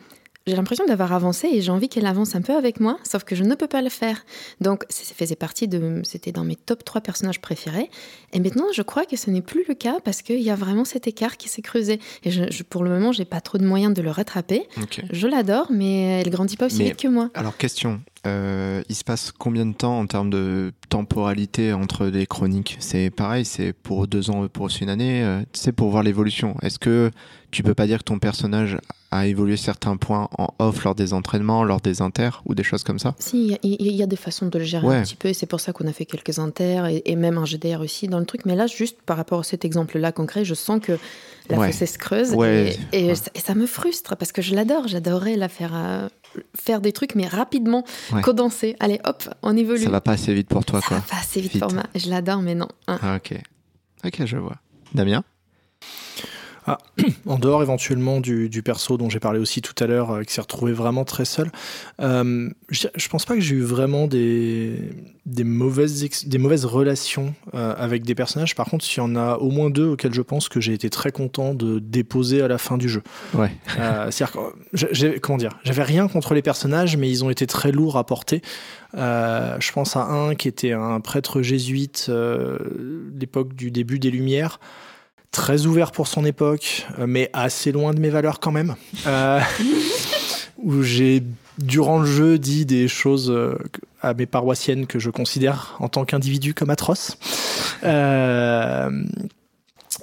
j'ai 0.49 0.55
l'impression 0.55 0.85
d'avoir 0.85 1.13
avancé 1.13 1.47
et 1.47 1.61
j'ai 1.61 1.71
envie 1.71 1.89
qu'elle 1.89 2.05
avance 2.05 2.35
un 2.35 2.41
peu 2.41 2.55
avec 2.55 2.79
moi, 2.79 2.97
sauf 3.03 3.23
que 3.23 3.35
je 3.35 3.43
ne 3.43 3.55
peux 3.55 3.67
pas 3.67 3.81
le 3.81 3.89
faire. 3.89 4.25
Donc, 4.59 4.83
ça 4.89 5.13
faisait 5.13 5.35
partie 5.35 5.67
de. 5.67 6.01
C'était 6.03 6.31
dans 6.31 6.43
mes 6.43 6.55
top 6.55 6.83
3 6.83 7.01
personnages 7.01 7.39
préférés. 7.39 7.89
Et 8.33 8.39
maintenant, 8.39 8.65
je 8.73 8.81
crois 8.81 9.05
que 9.05 9.15
ce 9.15 9.29
n'est 9.29 9.41
plus 9.41 9.63
le 9.67 9.75
cas 9.75 9.99
parce 10.03 10.21
qu'il 10.21 10.41
y 10.41 10.49
a 10.49 10.55
vraiment 10.55 10.85
cet 10.85 11.07
écart 11.07 11.37
qui 11.37 11.49
s'est 11.49 11.61
creusé. 11.61 11.99
Et 12.23 12.31
je, 12.31 12.63
pour 12.63 12.83
le 12.83 12.89
moment, 12.89 13.11
j'ai 13.11 13.25
pas 13.25 13.41
trop 13.41 13.57
de 13.57 13.65
moyens 13.65 13.93
de 13.93 14.01
le 14.01 14.11
rattraper. 14.11 14.67
Je 15.11 15.27
l'adore, 15.27 15.67
mais 15.71 16.21
elle 16.21 16.29
grandit 16.29 16.57
pas 16.57 16.65
aussi 16.65 16.83
vite 16.83 16.97
que 16.97 17.07
moi. 17.07 17.29
Alors, 17.33 17.55
question 17.57 18.01
euh, 18.27 18.81
il 18.89 18.95
se 18.95 19.03
passe 19.03 19.31
combien 19.31 19.65
de 19.65 19.73
temps 19.73 19.99
en 19.99 20.05
termes 20.05 20.29
de 20.29 20.73
temporalité 20.89 21.71
entre 21.73 22.05
les 22.05 22.25
chroniques? 22.25 22.75
C'est 22.79 23.09
pareil, 23.09 23.45
c'est 23.45 23.71
pour 23.71 24.07
deux 24.07 24.29
ans, 24.29 24.47
pour 24.47 24.69
une 24.81 24.89
année, 24.89 25.23
euh, 25.23 25.41
c'est 25.53 25.71
pour 25.71 25.89
voir 25.89 26.03
l'évolution. 26.03 26.55
Est-ce 26.61 26.79
que 26.79 27.11
tu 27.51 27.63
peux 27.63 27.73
pas 27.73 27.87
dire 27.87 27.99
que 27.99 28.03
ton 28.03 28.19
personnage 28.19 28.77
a 29.11 29.25
évolué 29.25 29.57
certains 29.57 29.97
points 29.97 30.27
en 30.37 30.53
off 30.59 30.83
lors 30.83 30.95
des 30.95 31.13
entraînements, 31.13 31.63
lors 31.63 31.81
des 31.81 32.01
inters 32.01 32.41
ou 32.45 32.55
des 32.55 32.63
choses 32.63 32.83
comme 32.83 32.99
ça? 32.99 33.15
Si, 33.19 33.57
il 33.63 33.95
y, 33.95 34.03
a 34.03 34.05
des 34.05 34.15
façons 34.15 34.47
de 34.47 34.59
le 34.59 34.65
gérer 34.65 34.87
un 34.87 35.01
petit 35.01 35.15
peu 35.15 35.29
et 35.29 35.33
c'est 35.33 35.47
pour 35.47 35.61
ça 35.61 35.71
qu'on 35.71 35.87
a 35.87 35.93
fait 35.93 36.05
quelques 36.05 36.39
inters 36.39 36.87
et, 36.87 37.15
même 37.15 37.37
un 37.37 37.45
GDR 37.45 37.81
aussi 37.81 38.07
dans 38.07 38.19
le 38.19 38.25
truc. 38.25 38.45
Mais 38.45 38.55
là, 38.55 38.67
juste 38.67 38.97
par 39.05 39.17
rapport 39.17 39.39
à 39.39 39.43
cet 39.43 39.65
exemple-là 39.65 40.11
concret, 40.11 40.45
je 40.45 40.53
sens 40.53 40.79
que 40.81 40.97
la 41.49 41.67
fossée 41.67 41.85
se 41.85 41.97
creuse 41.97 42.35
et, 42.93 43.15
ça, 43.15 43.55
me 43.55 43.65
frustre 43.65 44.15
parce 44.17 44.31
que 44.31 44.41
je 44.41 44.53
l'adore. 44.53 44.87
J'adorerais 44.87 45.37
la 45.37 45.49
faire. 45.49 45.71
Euh, 45.73 46.07
faire 46.55 46.81
des 46.81 46.91
trucs, 46.91 47.15
mais 47.15 47.27
rapidement, 47.27 47.83
condenser. 48.23 48.75
Allez, 48.79 48.99
hop, 49.03 49.23
on 49.41 49.55
évolue. 49.55 49.83
Ça 49.83 49.89
va 49.89 50.01
pas 50.01 50.13
assez 50.13 50.33
vite 50.33 50.47
pour 50.47 50.65
toi, 50.65 50.81
quoi. 50.81 50.97
Ça 50.97 51.03
va 51.03 51.09
pas 51.09 51.21
assez 51.21 51.41
vite, 51.41 51.59
pour 51.59 51.73
moi. 51.73 51.83
Je 51.95 52.09
l'adore, 52.09 52.41
mais 52.41 52.55
non. 52.55 52.67
Hein. 52.87 52.99
Ah, 53.01 53.15
ok. 53.15 53.39
Ok, 54.05 54.25
je 54.25 54.37
vois. 54.37 54.57
Damien? 54.93 55.23
Ah, 56.69 56.77
en 57.25 57.39
dehors 57.39 57.63
éventuellement 57.63 58.19
du, 58.19 58.61
perso 58.63 58.95
dont 58.97 59.09
j'ai 59.09 59.19
parlé 59.19 59.39
aussi 59.39 59.61
tout 59.61 59.73
à 59.83 59.87
l'heure, 59.87 60.11
euh, 60.11 60.23
qui 60.23 60.33
s'est 60.33 60.41
retrouvé 60.41 60.71
vraiment 60.71 61.03
très 61.03 61.25
seul, 61.25 61.51
euh, 61.99 62.47
je, 62.69 62.87
je, 62.95 63.09
pense 63.09 63.25
pas 63.25 63.33
que 63.33 63.41
j'ai 63.41 63.55
eu 63.55 63.61
vraiment 63.61 64.05
des, 64.05 64.77
des, 65.25 65.43
mauvaises, 65.43 66.27
des 66.27 66.37
mauvaises 66.37 66.65
relations 66.65 67.33
euh, 67.55 67.73
avec 67.75 68.03
des 68.03 68.13
personnages. 68.13 68.53
Par 68.53 68.67
contre, 68.67 68.85
il 68.87 68.97
y 68.97 69.01
en 69.01 69.15
a 69.15 69.37
au 69.37 69.49
moins 69.49 69.71
deux 69.71 69.87
auxquels 69.87 70.13
je 70.13 70.21
pense 70.21 70.47
que 70.47 70.61
j'ai 70.61 70.73
été 70.73 70.91
très 70.91 71.11
content 71.11 71.55
de 71.55 71.79
déposer 71.79 72.43
à 72.43 72.47
la 72.47 72.59
fin 72.59 72.77
du 72.77 72.87
jeu. 72.87 73.01
Ouais. 73.33 73.51
C'est-à-dire 74.11 74.31
que, 74.31 75.17
comment 75.17 75.39
dire, 75.39 75.57
j'avais 75.63 75.83
rien 75.83 76.07
contre 76.07 76.35
les 76.35 76.43
personnages, 76.43 76.97
mais 76.97 77.09
ils 77.09 77.25
ont 77.25 77.31
été 77.31 77.47
très 77.47 77.71
lourds 77.71 77.97
à 77.97 78.05
porter. 78.05 78.43
je 78.93 79.71
pense 79.71 79.95
à 79.95 80.03
un 80.03 80.35
qui 80.35 80.47
était 80.47 80.73
un 80.73 80.99
prêtre 80.99 81.41
jésuite, 81.41 82.11
l'époque 83.19 83.55
du 83.55 83.71
début 83.71 83.97
des 83.97 84.11
Lumières 84.11 84.59
très 85.31 85.65
ouvert 85.65 85.91
pour 85.91 86.07
son 86.07 86.25
époque, 86.25 86.87
euh, 86.97 87.05
mais 87.07 87.29
assez 87.33 87.71
loin 87.71 87.93
de 87.93 87.99
mes 87.99 88.09
valeurs 88.09 88.39
quand 88.39 88.51
même. 88.51 88.75
Euh, 89.07 89.39
où 90.63 90.81
j'ai, 90.81 91.23
durant 91.57 91.99
le 91.99 92.05
jeu, 92.05 92.37
dit 92.37 92.65
des 92.65 92.87
choses 92.87 93.29
euh, 93.29 93.57
à 94.01 94.13
mes 94.13 94.25
paroissiennes 94.25 94.87
que 94.87 94.99
je 94.99 95.09
considère 95.09 95.75
en 95.79 95.89
tant 95.89 96.05
qu'individu 96.05 96.53
comme 96.53 96.69
atroces. 96.69 97.17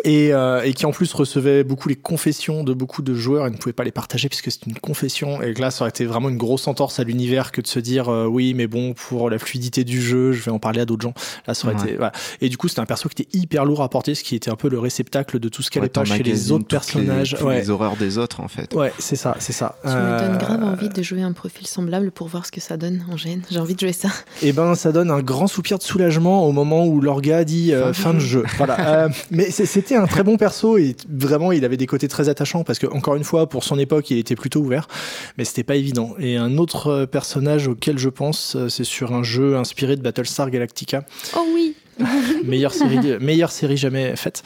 Et, 0.05 0.33
euh, 0.33 0.63
et, 0.63 0.73
qui 0.75 0.85
en 0.85 0.91
plus 0.93 1.13
recevait 1.13 1.65
beaucoup 1.65 1.89
les 1.89 1.95
confessions 1.97 2.65
de 2.65 2.75
beaucoup 2.75 3.03
de 3.03 3.15
joueurs 3.15 3.47
et 3.47 3.51
ne 3.51 3.57
pouvait 3.57 3.73
pas 3.73 3.85
les 3.85 3.93
partager 3.93 4.29
puisque 4.29 4.51
c'est 4.51 4.67
une 4.67 4.79
confession 4.79 5.41
et 5.43 5.55
que 5.55 5.61
là 5.61 5.71
ça 5.71 5.83
aurait 5.85 5.91
été 5.91 6.05
vraiment 6.05 6.29
une 6.29 6.37
grosse 6.37 6.67
entorse 6.67 6.99
à 6.99 7.05
l'univers 7.05 7.53
que 7.53 7.61
de 7.61 7.67
se 7.67 7.79
dire 7.79 8.09
euh, 8.09 8.27
oui 8.27 8.53
mais 8.55 8.67
bon 8.67 8.95
pour 8.95 9.31
la 9.31 9.39
fluidité 9.39 9.85
du 9.85 10.03
jeu 10.03 10.33
je 10.33 10.43
vais 10.43 10.51
en 10.51 10.59
parler 10.59 10.81
à 10.81 10.85
d'autres 10.87 11.03
gens 11.03 11.15
là 11.47 11.55
ça 11.55 11.69
aurait 11.69 11.77
Ouais. 11.77 11.83
été 11.89 11.97
voilà. 11.97 12.13
et 12.41 12.49
du 12.49 12.57
coup 12.57 12.69
c'était 12.69 12.81
un 12.81 12.87
perso 12.87 13.09
qui 13.09 13.23
était 13.23 13.37
hyper 13.39 13.65
lourd 13.65 13.83
à 13.83 13.89
porter 13.89 14.15
ce 14.15 14.25
qui 14.25 14.35
était 14.35 14.51
un 14.51 14.57
peu 14.57 14.69
le 14.69 14.79
réceptacle 14.79 15.39
de 15.39 15.49
tout 15.49 15.63
ce 15.63 15.71
qu'elle 15.71 15.83
Ouais, 15.83 15.87
est 15.87 15.91
pas 15.91 16.05
chez 16.05 16.23
les 16.23 16.51
autres 16.53 16.65
les- 16.65 16.69
personnages 16.69 17.37
ouais 17.43 17.61
les 17.61 17.71
horreurs 17.71 17.97
des 17.97 18.19
autres 18.19 18.41
en 18.41 18.49
fait. 18.49 18.75
ouais 18.75 18.93
c'est 18.99 19.17
ça 19.17 19.37
c'est 19.39 19.53
ça 19.53 19.77
Tu 19.83 19.89
me 19.91 19.95
donnes 19.95 20.35
Euh, 20.35 20.37
grave 20.39 20.63
envie 20.65 20.89
de 20.89 21.03
jouer 21.03 21.23
un 21.23 21.33
profil 21.33 21.67
semblable 21.67 22.11
pour 22.11 22.27
voir 22.29 22.45
ce 22.45 22.51
que 22.53 22.61
ça 22.61 22.77
donne 22.77 23.05
en 23.11 23.15
GN. 23.17 23.41
J'ai 23.51 23.59
envie 23.61 23.75
de 23.75 23.81
jouer 23.81 23.93
ça. 23.93 24.09
et 24.43 24.53
ben 24.53 24.75
ça 24.75 24.91
donne 24.93 25.11
un 25.11 25.21
grand 25.21 25.47
soupir 25.47 25.79
de 25.79 25.83
soulagement 25.83 26.45
au 26.47 26.53
moment 26.53 26.87
où 26.87 27.01
l'orga 27.01 27.45
dit 27.45 27.73
euh, 27.73 27.93
fin 27.93 28.15
de 28.15 28.19
jeu. 28.19 28.45
Voilà. 28.57 29.05
Euh, 29.05 29.09
mais 29.31 29.51
c'est- 29.51 29.67
c'était 29.77 29.97
un 29.97 30.07
très 30.07 30.23
bon 30.23 30.39
perso 30.39 30.79
et 30.79 30.97
vraiment 31.07 31.53
il 31.53 31.63
avait 31.63 31.77
des 31.77 31.87
côtés 31.87 32.09
très 32.09 32.31
attachants 32.31 32.65
parce 32.65 32.79
que 32.79 32.87
encore 32.87 33.15
une 33.15 33.25
fois 33.25 33.47
pour 33.47 33.63
son 33.63 33.79
époque 33.79 34.09
il 34.09 34.17
était 34.17 34.35
plutôt 34.35 34.61
ouvert, 34.61 34.89
mais 35.37 35.45
c'était 35.45 35.65
pas 35.65 35.77
évident. 35.77 36.15
Et 36.19 36.39
un 36.39 36.57
autre 36.57 36.87
euh, 36.87 37.07
personnage 37.07 37.69
auquel 37.69 37.99
je 37.99 38.09
pense, 38.09 38.57
euh, 38.57 38.71
c'est 38.71 38.85
sur 38.85 39.13
un 39.13 39.23
jeu 39.23 39.55
inspiré 39.59 39.97
de 39.97 40.01
Battlestar 40.01 40.51
Galactica, 40.51 41.05
Oh 41.37 41.45
oui 41.55 41.75
meilleure 42.45 42.73
série, 42.73 43.19
meilleure 43.21 43.53
série 43.53 43.77
jamais 43.77 44.17
faite. 44.17 44.43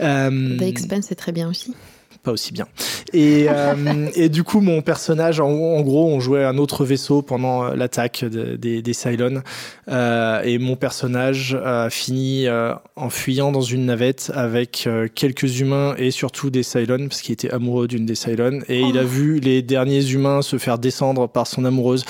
Euh, 0.00 0.58
The 0.58 0.62
Expanse 0.62 1.12
est 1.12 1.16
très 1.16 1.30
bien 1.30 1.48
aussi. 1.48 1.74
Pas 2.22 2.32
aussi 2.32 2.52
bien. 2.52 2.66
Et, 3.12 3.46
euh, 3.48 4.08
et 4.14 4.28
du 4.28 4.44
coup, 4.44 4.60
mon 4.60 4.80
personnage, 4.82 5.40
en, 5.40 5.48
en 5.50 5.80
gros, 5.82 6.06
on 6.08 6.20
jouait 6.20 6.44
un 6.44 6.56
autre 6.58 6.84
vaisseau 6.84 7.22
pendant 7.22 7.64
euh, 7.64 7.74
l'attaque 7.74 8.24
de- 8.24 8.56
des, 8.56 8.80
des 8.82 8.92
Cylons. 8.92 9.42
Euh, 9.90 10.40
et 10.42 10.58
mon 10.58 10.76
personnage 10.76 11.58
a 11.64 11.90
fini 11.90 12.46
euh, 12.46 12.72
en 12.96 13.10
fuyant 13.10 13.50
dans 13.52 13.60
une 13.60 13.86
navette 13.86 14.30
avec 14.34 14.88
quelques 15.14 15.60
humains 15.60 15.94
et 15.98 16.10
surtout 16.10 16.50
des 16.50 16.62
Cylons, 16.62 17.08
parce 17.08 17.22
qu'il 17.22 17.32
était 17.32 17.50
amoureux 17.50 17.88
d'une 17.88 18.06
des 18.06 18.14
Cylons. 18.14 18.60
Et 18.68 18.80
il 18.80 18.96
a 18.98 19.04
vu 19.04 19.40
les 19.40 19.62
derniers 19.62 20.04
humains 20.10 20.42
se 20.42 20.58
faire 20.58 20.78
descendre 20.78 21.28
par 21.28 21.46
son 21.46 21.64
amoureuse. 21.64 22.04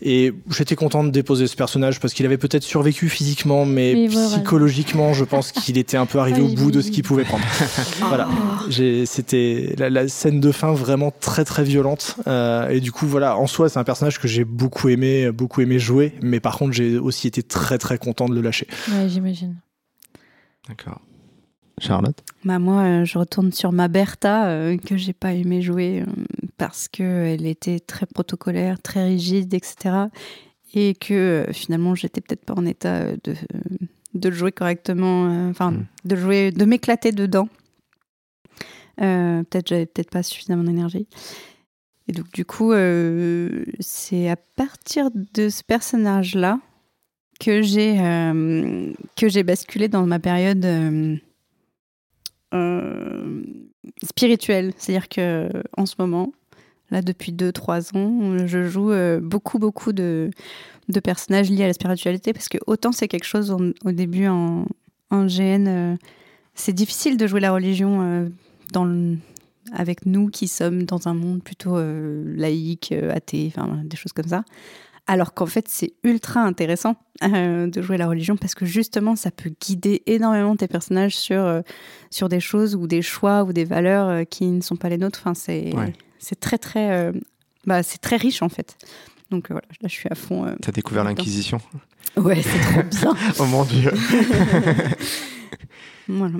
Et 0.00 0.32
j'étais 0.56 0.76
content 0.76 1.02
de 1.02 1.10
déposer 1.10 1.48
ce 1.48 1.56
personnage 1.56 1.98
parce 1.98 2.14
qu'il 2.14 2.24
avait 2.24 2.38
peut-être 2.38 2.62
survécu 2.62 3.08
physiquement, 3.08 3.64
mais 3.66 3.94
Mais 3.94 4.06
voilà. 4.06 4.28
psychologiquement, 4.28 5.12
je 5.12 5.24
pense 5.24 5.50
qu'il 5.50 5.76
était 5.76 5.96
un 5.96 6.06
peu 6.06 6.18
arrivé 6.20 6.40
au 6.40 6.46
bout 6.48 6.70
de 6.70 6.80
ce 6.80 6.92
qu'il 6.92 7.02
pouvait 7.02 7.24
prendre. 7.24 7.42
voilà. 8.08 8.28
J'ai- 8.68 9.06
La, 9.78 9.90
la 9.90 10.08
scène 10.08 10.40
de 10.40 10.52
fin 10.52 10.72
vraiment 10.72 11.10
très 11.10 11.44
très 11.44 11.64
violente. 11.64 12.16
Euh, 12.26 12.68
et 12.68 12.80
du 12.80 12.92
coup, 12.92 13.06
voilà, 13.06 13.36
en 13.36 13.46
soi, 13.46 13.68
c'est 13.68 13.78
un 13.78 13.84
personnage 13.84 14.18
que 14.18 14.28
j'ai 14.28 14.44
beaucoup 14.44 14.88
aimé, 14.88 15.30
beaucoup 15.32 15.60
aimé 15.60 15.78
jouer. 15.78 16.14
Mais 16.22 16.40
par 16.40 16.56
contre, 16.58 16.72
j'ai 16.72 16.98
aussi 16.98 17.26
été 17.26 17.42
très 17.42 17.78
très 17.78 17.98
content 17.98 18.28
de 18.28 18.34
le 18.34 18.40
lâcher. 18.40 18.66
Ouais, 18.92 19.08
j'imagine. 19.08 19.56
D'accord. 20.68 21.00
Charlotte? 21.80 22.18
Bah 22.44 22.58
moi, 22.58 22.82
euh, 22.82 23.04
je 23.04 23.18
retourne 23.18 23.52
sur 23.52 23.70
ma 23.70 23.86
Bertha 23.86 24.48
euh, 24.48 24.76
que 24.76 24.96
j'ai 24.96 25.12
pas 25.12 25.32
aimé 25.32 25.62
jouer 25.62 26.00
euh, 26.02 26.04
parce 26.56 26.88
que 26.88 27.02
elle 27.02 27.46
était 27.46 27.78
très 27.78 28.04
protocolaire, 28.06 28.82
très 28.82 29.04
rigide, 29.04 29.54
etc. 29.54 29.94
Et 30.74 30.94
que 30.94 31.14
euh, 31.14 31.52
finalement, 31.52 31.94
j'étais 31.94 32.20
peut-être 32.20 32.44
pas 32.44 32.54
en 32.54 32.66
état 32.66 32.94
euh, 32.94 33.16
de 33.24 33.34
de 34.14 34.28
le 34.30 34.34
jouer 34.34 34.50
correctement, 34.52 35.28
euh, 35.30 35.50
enfin 35.50 35.70
Mm. 35.70 35.84
de 36.06 36.16
jouer, 36.16 36.50
de 36.50 36.64
m'éclater 36.64 37.12
dedans. 37.12 37.48
Euh, 39.00 39.42
peut-être 39.44 39.68
j'avais 39.68 39.86
peut-être 39.86 40.10
pas 40.10 40.22
suffisamment 40.22 40.64
d'énergie. 40.64 41.06
Et 42.08 42.12
donc 42.12 42.30
du 42.32 42.44
coup, 42.44 42.72
euh, 42.72 43.64
c'est 43.80 44.28
à 44.28 44.36
partir 44.36 45.10
de 45.14 45.48
ce 45.48 45.62
personnage-là 45.62 46.58
que 47.38 47.62
j'ai 47.62 48.00
euh, 48.00 48.92
que 49.16 49.28
j'ai 49.28 49.42
basculé 49.42 49.88
dans 49.88 50.06
ma 50.06 50.18
période 50.18 50.66
spirituelle. 54.02 54.72
C'est-à-dire 54.76 55.08
que 55.08 55.48
en 55.76 55.86
ce 55.86 55.94
moment, 55.98 56.32
là 56.90 57.02
depuis 57.02 57.32
2-3 57.32 57.96
ans, 57.96 58.46
je 58.46 58.64
joue 58.64 58.92
beaucoup 59.20 59.58
beaucoup 59.58 59.92
de, 59.92 60.30
de 60.88 61.00
personnages 61.00 61.50
liés 61.50 61.64
à 61.64 61.68
la 61.68 61.74
spiritualité 61.74 62.32
parce 62.32 62.48
que 62.48 62.58
autant 62.66 62.90
c'est 62.90 63.06
quelque 63.06 63.26
chose 63.26 63.50
au, 63.50 63.92
début 63.92 64.26
en, 64.26 64.64
en 65.10 65.26
GN, 65.26 65.96
c'est 66.54 66.72
difficile 66.72 67.18
de 67.18 67.26
jouer 67.26 67.40
la 67.40 67.52
religion 67.52 68.30
dans 68.72 68.84
le- 68.84 69.16
avec 69.72 70.06
nous 70.06 70.28
qui 70.28 70.48
sommes 70.48 70.84
dans 70.84 71.08
un 71.08 71.14
monde 71.14 71.42
plutôt 71.42 71.76
euh, 71.76 72.22
laïque, 72.36 72.90
euh, 72.92 73.14
athée, 73.14 73.52
enfin 73.54 73.80
des 73.84 73.96
choses 73.96 74.12
comme 74.12 74.28
ça. 74.28 74.44
Alors 75.06 75.32
qu'en 75.32 75.46
fait, 75.46 75.68
c'est 75.68 75.94
ultra 76.04 76.42
intéressant 76.42 76.96
euh, 77.22 77.66
de 77.66 77.80
jouer 77.82 77.96
la 77.96 78.06
religion 78.08 78.36
parce 78.36 78.54
que 78.54 78.66
justement, 78.66 79.16
ça 79.16 79.30
peut 79.30 79.50
guider 79.60 80.02
énormément 80.06 80.54
tes 80.56 80.68
personnages 80.68 81.16
sur, 81.16 81.40
euh, 81.40 81.62
sur 82.10 82.28
des 82.28 82.40
choses 82.40 82.74
ou 82.76 82.86
des 82.86 83.00
choix 83.02 83.44
ou 83.44 83.52
des 83.54 83.64
valeurs 83.64 84.26
qui 84.28 84.46
ne 84.46 84.60
sont 84.60 84.76
pas 84.76 84.88
les 84.90 84.98
nôtres. 84.98 85.20
Enfin, 85.22 85.34
c'est 85.34 85.74
Ouais. 85.74 85.92
c'est 86.18 86.38
très, 86.38 86.58
très, 86.58 87.10
bah, 87.66 87.82
c'est 87.82 87.98
très 87.98 88.16
riche 88.16 88.42
en 88.42 88.48
fait. 88.50 88.76
Donc 89.30 89.46
voilà, 89.50 89.66
là, 89.82 89.88
je 89.88 89.94
suis 89.94 90.08
à 90.10 90.14
fond. 90.14 90.54
T'as 90.60 90.72
découvert 90.72 91.04
l'Inquisition? 91.04 91.58
Ouais, 92.16 92.42
c'est 92.42 92.60
trop 92.60 92.82
bien. 92.82 93.14
Oh 93.38 93.46
mon 93.46 93.64
dieu 93.64 93.92
voilà. 96.08 96.38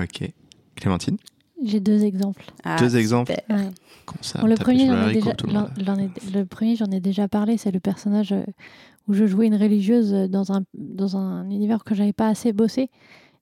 Ok. 0.00 0.30
Clémentine 0.76 1.16
J'ai 1.62 1.80
deux 1.80 2.04
exemples. 2.04 2.44
Ah, 2.64 2.76
Deux 2.78 2.96
exemples. 2.96 3.32
Ouais. 3.48 3.70
Comment 4.04 4.22
ça 4.22 4.40
Bon, 4.40 4.46
le, 4.46 4.54
premier, 4.54 4.86
j'en 4.86 5.08
ai 5.08 5.14
déjà, 5.14 5.32
le 6.32 6.44
premier, 6.44 6.76
j'en 6.76 6.90
ai 6.90 7.28
parlé. 7.28 7.56
C'est 7.56 7.70
le 7.70 7.80
personnage 7.80 8.32
euh, 8.32 8.42
où 9.08 9.14
je 9.14 9.26
jouais 9.26 9.46
une 9.46 9.56
religieuse 9.56 10.12
dans 10.30 10.52
un, 10.52 10.62
dans 10.74 11.16
un 11.16 11.48
univers 11.50 11.84
que 11.84 11.94
j'avais 11.94 12.12
pas 12.12 12.28
assez 12.28 12.52
bossé. 12.52 12.90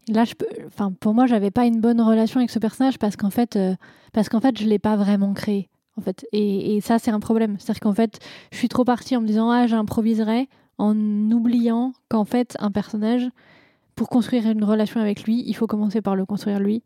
Là, 0.09 0.25
je 0.25 0.35
peux, 0.35 0.47
enfin, 0.67 0.93
pour 0.99 1.15
moi, 1.15 1.27
j'avais 1.27 1.51
pas 1.51 1.65
une 1.65 1.81
bonne 1.81 2.01
relation 2.01 2.41
avec 2.41 2.51
ce 2.51 2.59
personnage 2.59 2.99
parce 2.99 3.17
qu'en 3.17 3.31
fait, 3.31 3.57
euh, 3.57 3.75
parce 4.13 4.29
qu'en 4.29 4.41
fait, 4.41 4.59
je 4.59 4.67
l'ai 4.67 4.79
pas 4.81 4.97
vraiment 4.97 5.33
créé. 5.33 5.69
En 5.97 6.01
fait, 6.01 6.27
et, 6.33 6.77
et 6.77 6.81
ça, 6.81 6.99
c'est 6.99 7.11
un 7.11 7.21
problème. 7.21 7.57
C'est-à-dire 7.59 7.81
qu'en 7.81 7.93
fait, 7.93 8.19
je 8.51 8.57
suis 8.57 8.69
trop 8.69 8.85
partie 8.85 9.17
en 9.17 9.21
me 9.21 9.27
disant 9.27 9.51
ah, 9.51 9.67
j'improviserai, 9.67 10.49
en 10.79 10.97
oubliant 11.31 11.93
qu'en 12.09 12.25
fait, 12.25 12.57
un 12.59 12.71
personnage, 12.71 13.29
pour 13.95 14.09
construire 14.09 14.49
une 14.51 14.65
relation 14.65 15.01
avec 15.01 15.25
lui, 15.25 15.45
il 15.47 15.55
faut 15.55 15.67
commencer 15.67 16.01
par 16.01 16.17
le 16.17 16.25
construire 16.25 16.59
lui 16.59 16.83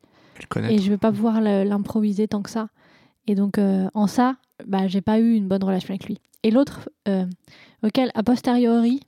Et 0.70 0.79
je 0.79 0.90
vais 0.90 0.99
pas 0.99 1.12
pouvoir 1.12 1.40
l'improviser 1.40 2.29
tant 2.29 2.42
que 2.42 2.51
ça. 2.51 2.68
Et 3.27 3.35
donc 3.35 3.59
euh, 3.59 3.88
en 3.94 4.07
ça, 4.07 4.37
bah 4.66 4.87
j'ai 4.87 5.01
pas 5.01 5.18
eu 5.18 5.35
une 5.35 5.49
bonne 5.49 5.64
relation 5.64 5.90
avec 5.90 6.07
lui. 6.07 6.18
Et 6.42 6.51
l'autre, 6.51 6.88
euh, 7.09 7.27
auquel 7.83 8.11
a 8.14 8.22
posteriori, 8.22 9.01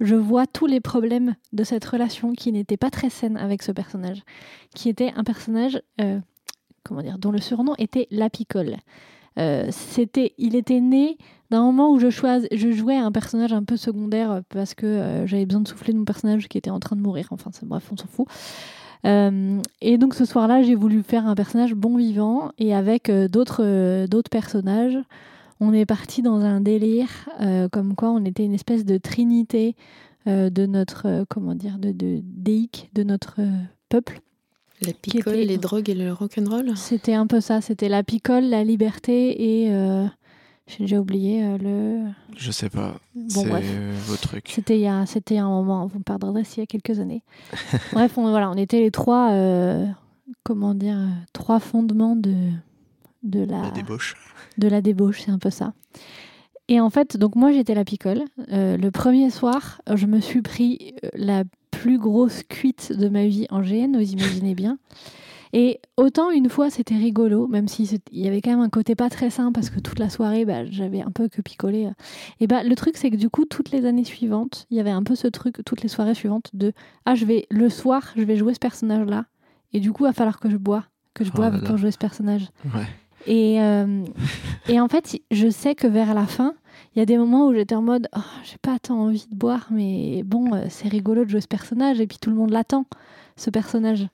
je 0.00 0.14
vois 0.14 0.46
tous 0.46 0.66
les 0.66 0.80
problèmes 0.80 1.36
de 1.52 1.64
cette 1.64 1.84
relation 1.84 2.32
qui 2.32 2.52
n'était 2.52 2.76
pas 2.76 2.90
très 2.90 3.08
saine 3.08 3.36
avec 3.36 3.62
ce 3.62 3.72
personnage, 3.72 4.22
qui 4.74 4.88
était 4.88 5.12
un 5.16 5.24
personnage, 5.24 5.80
euh, 6.00 6.18
comment 6.84 7.02
dire, 7.02 7.18
dont 7.18 7.30
le 7.30 7.40
surnom 7.40 7.74
était 7.78 8.08
la 8.10 8.28
picole. 8.28 8.76
Euh, 9.38 9.68
c'était, 9.70 10.34
il 10.36 10.54
était 10.54 10.80
né 10.80 11.16
d'un 11.50 11.62
moment 11.62 11.90
où 11.90 11.98
je, 11.98 12.10
choisis, 12.10 12.46
je 12.52 12.72
jouais 12.72 12.98
un 12.98 13.10
personnage 13.10 13.54
un 13.54 13.64
peu 13.64 13.78
secondaire 13.78 14.42
parce 14.50 14.74
que 14.74 15.22
j'avais 15.24 15.46
besoin 15.46 15.62
de 15.62 15.68
souffler 15.68 15.94
de 15.94 15.98
mon 15.98 16.04
personnage 16.04 16.48
qui 16.48 16.58
était 16.58 16.70
en 16.70 16.80
train 16.80 16.96
de 16.96 17.00
mourir. 17.00 17.28
Enfin, 17.30 17.50
bref, 17.62 17.88
on 17.90 17.96
s'en 17.96 18.06
fout. 18.06 18.26
Euh, 19.04 19.60
et 19.80 19.98
donc 19.98 20.14
ce 20.14 20.24
soir-là, 20.24 20.62
j'ai 20.62 20.74
voulu 20.74 21.02
faire 21.02 21.26
un 21.26 21.34
personnage 21.34 21.74
bon 21.74 21.96
vivant 21.96 22.52
et 22.58 22.74
avec 22.74 23.08
euh, 23.10 23.26
d'autres 23.28 23.62
euh, 23.64 24.06
d'autres 24.06 24.30
personnages. 24.30 24.96
On 25.60 25.72
est 25.72 25.86
parti 25.86 26.22
dans 26.22 26.40
un 26.40 26.60
délire 26.60 27.08
comme 27.70 27.94
quoi 27.94 28.10
on 28.10 28.24
était 28.24 28.44
une 28.44 28.54
espèce 28.54 28.84
de 28.84 28.98
trinité 28.98 29.76
de 30.26 30.66
notre 30.66 31.24
comment 31.28 31.54
dire 31.54 31.78
de, 31.78 31.92
de 31.92 32.20
déique 32.24 32.90
de 32.94 33.04
notre 33.04 33.36
peuple. 33.88 34.20
La 34.84 34.92
picole, 34.92 35.34
était- 35.36 35.44
les 35.44 35.58
drogues 35.58 35.88
et 35.88 35.94
le 35.94 36.12
rock'n'roll. 36.12 36.72
C'était 36.76 37.14
un 37.14 37.28
peu 37.28 37.40
ça. 37.40 37.60
C'était 37.60 37.88
la 37.88 38.02
picole, 38.02 38.42
la 38.46 38.64
liberté 38.64 39.62
et 39.62 39.68
euh, 39.72 40.06
j'ai 40.66 40.78
déjà 40.84 41.00
oublié 41.00 41.42
euh, 41.44 41.58
le. 41.58 42.10
Je 42.36 42.50
sais 42.50 42.70
pas. 42.70 42.94
Bon 43.14 43.28
c'est 43.44 43.90
vos 44.06 44.16
trucs. 44.16 44.48
C'était 44.48 44.76
il 44.76 44.82
y 44.82 44.86
a, 44.86 45.04
c'était 45.06 45.38
un 45.38 45.48
moment, 45.48 45.86
vous 45.86 45.98
me 45.98 46.04
pardonnerez 46.04 46.44
s'il 46.44 46.60
y 46.60 46.62
a 46.62 46.66
quelques 46.66 47.00
années. 47.00 47.22
Bref, 47.92 48.16
on, 48.16 48.30
voilà, 48.30 48.50
on 48.50 48.54
était 48.54 48.80
les 48.80 48.90
trois, 48.90 49.32
euh, 49.32 49.86
comment 50.44 50.74
dire, 50.74 50.98
trois 51.32 51.58
fondements 51.58 52.16
de, 52.16 52.34
de, 53.22 53.44
la, 53.44 53.62
La 53.62 53.70
débauche. 53.70 54.14
de 54.58 54.68
la 54.68 54.80
débauche, 54.80 55.22
c'est 55.24 55.32
un 55.32 55.38
peu 55.38 55.50
ça. 55.50 55.72
Et 56.68 56.80
en 56.80 56.90
fait, 56.90 57.16
donc 57.16 57.34
moi 57.34 57.52
j'étais 57.52 57.74
la 57.74 57.84
picole. 57.84 58.22
Euh, 58.52 58.76
le 58.76 58.90
premier 58.90 59.30
soir, 59.30 59.82
je 59.92 60.06
me 60.06 60.20
suis 60.20 60.42
pris 60.42 60.94
la 61.14 61.42
plus 61.70 61.98
grosse 61.98 62.44
cuite 62.48 62.92
de 62.92 63.08
ma 63.08 63.26
vie 63.26 63.46
en 63.50 63.60
GN, 63.62 63.96
vous 63.96 64.12
imaginez 64.12 64.54
bien. 64.54 64.78
Et 65.54 65.80
autant 65.96 66.30
une 66.30 66.48
fois 66.48 66.70
c'était 66.70 66.96
rigolo, 66.96 67.46
même 67.46 67.68
si 67.68 67.86
c'est- 67.86 68.02
il 68.10 68.20
y 68.20 68.28
avait 68.28 68.40
quand 68.40 68.50
même 68.50 68.60
un 68.60 68.70
côté 68.70 68.94
pas 68.94 69.10
très 69.10 69.28
sain 69.28 69.52
parce 69.52 69.68
que 69.70 69.80
toute 69.80 69.98
la 69.98 70.08
soirée 70.08 70.44
bah, 70.44 70.64
j'avais 70.64 71.02
un 71.02 71.10
peu 71.10 71.28
que 71.28 71.42
picolé. 71.42 71.88
Et 72.40 72.46
bah 72.46 72.62
le 72.62 72.74
truc 72.74 72.96
c'est 72.96 73.10
que 73.10 73.16
du 73.16 73.28
coup 73.28 73.44
toutes 73.44 73.70
les 73.70 73.84
années 73.84 74.04
suivantes, 74.04 74.66
il 74.70 74.76
y 74.76 74.80
avait 74.80 74.90
un 74.90 75.02
peu 75.02 75.14
ce 75.14 75.28
truc 75.28 75.60
toutes 75.66 75.82
les 75.82 75.88
soirées 75.88 76.14
suivantes 76.14 76.48
de 76.54 76.72
ah 77.04 77.14
je 77.14 77.24
vais 77.26 77.46
le 77.50 77.68
soir 77.68 78.12
je 78.16 78.22
vais 78.22 78.36
jouer 78.36 78.54
ce 78.54 78.58
personnage 78.60 79.06
là 79.06 79.26
et 79.74 79.80
du 79.80 79.92
coup 79.92 80.04
il 80.04 80.08
va 80.08 80.12
falloir 80.14 80.40
que 80.40 80.48
je 80.48 80.56
bois, 80.56 80.84
que 81.14 81.24
je 81.24 81.30
Oh 81.34 81.36
boive 81.36 81.62
pour 81.64 81.76
jouer 81.76 81.90
ce 81.90 81.98
personnage. 81.98 82.48
Ouais. 82.74 82.86
Et, 83.26 83.60
euh, 83.62 84.04
et 84.68 84.80
en 84.80 84.88
fait, 84.88 85.16
je 85.30 85.48
sais 85.48 85.76
que 85.76 85.86
vers 85.86 86.12
la 86.12 86.26
fin, 86.26 86.54
il 86.96 86.98
y 86.98 87.02
a 87.02 87.06
des 87.06 87.16
moments 87.16 87.46
où 87.46 87.54
j'étais 87.54 87.76
en 87.76 87.80
mode 87.82 88.08
oh, 88.16 88.20
j'ai 88.42 88.56
pas 88.60 88.80
tant 88.80 88.98
envie 88.98 89.26
de 89.30 89.36
boire, 89.36 89.68
mais 89.70 90.24
bon, 90.24 90.52
euh, 90.54 90.64
c'est 90.70 90.88
rigolo 90.88 91.24
de 91.24 91.30
jouer 91.30 91.40
ce 91.40 91.46
personnage, 91.46 92.00
et 92.00 92.08
puis 92.08 92.18
tout 92.20 92.30
le 92.30 92.36
monde 92.36 92.50
l'attend, 92.50 92.84
ce 93.36 93.48
personnage. 93.50 94.08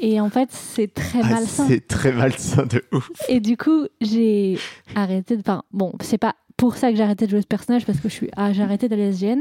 Et 0.00 0.20
en 0.20 0.30
fait, 0.30 0.48
c'est 0.52 0.92
très 0.92 1.20
Ah, 1.22 1.30
malsain. 1.30 1.64
c'est 1.68 1.86
très 1.86 2.12
malsain 2.12 2.66
de 2.66 2.82
ouf. 2.92 3.10
Et 3.28 3.40
du 3.40 3.56
coup, 3.56 3.86
j'ai 4.00 4.58
arrêté 4.94 5.36
de. 5.36 5.40
Enfin, 5.40 5.62
bon, 5.72 5.92
c'est 6.00 6.18
pas 6.18 6.34
pour 6.58 6.76
ça 6.76 6.90
que 6.90 6.96
j'ai 6.96 7.02
arrêté 7.02 7.26
de 7.26 7.30
jouer 7.30 7.42
ce 7.42 7.46
personnage 7.46 7.84
parce 7.84 8.00
que 8.00 8.08
je 8.08 8.14
suis. 8.14 8.30
Ah, 8.36 8.52
j'ai 8.52 8.62
arrêté 8.62 8.88
d'aller 8.88 9.04
à 9.08 9.12
SGN. 9.12 9.40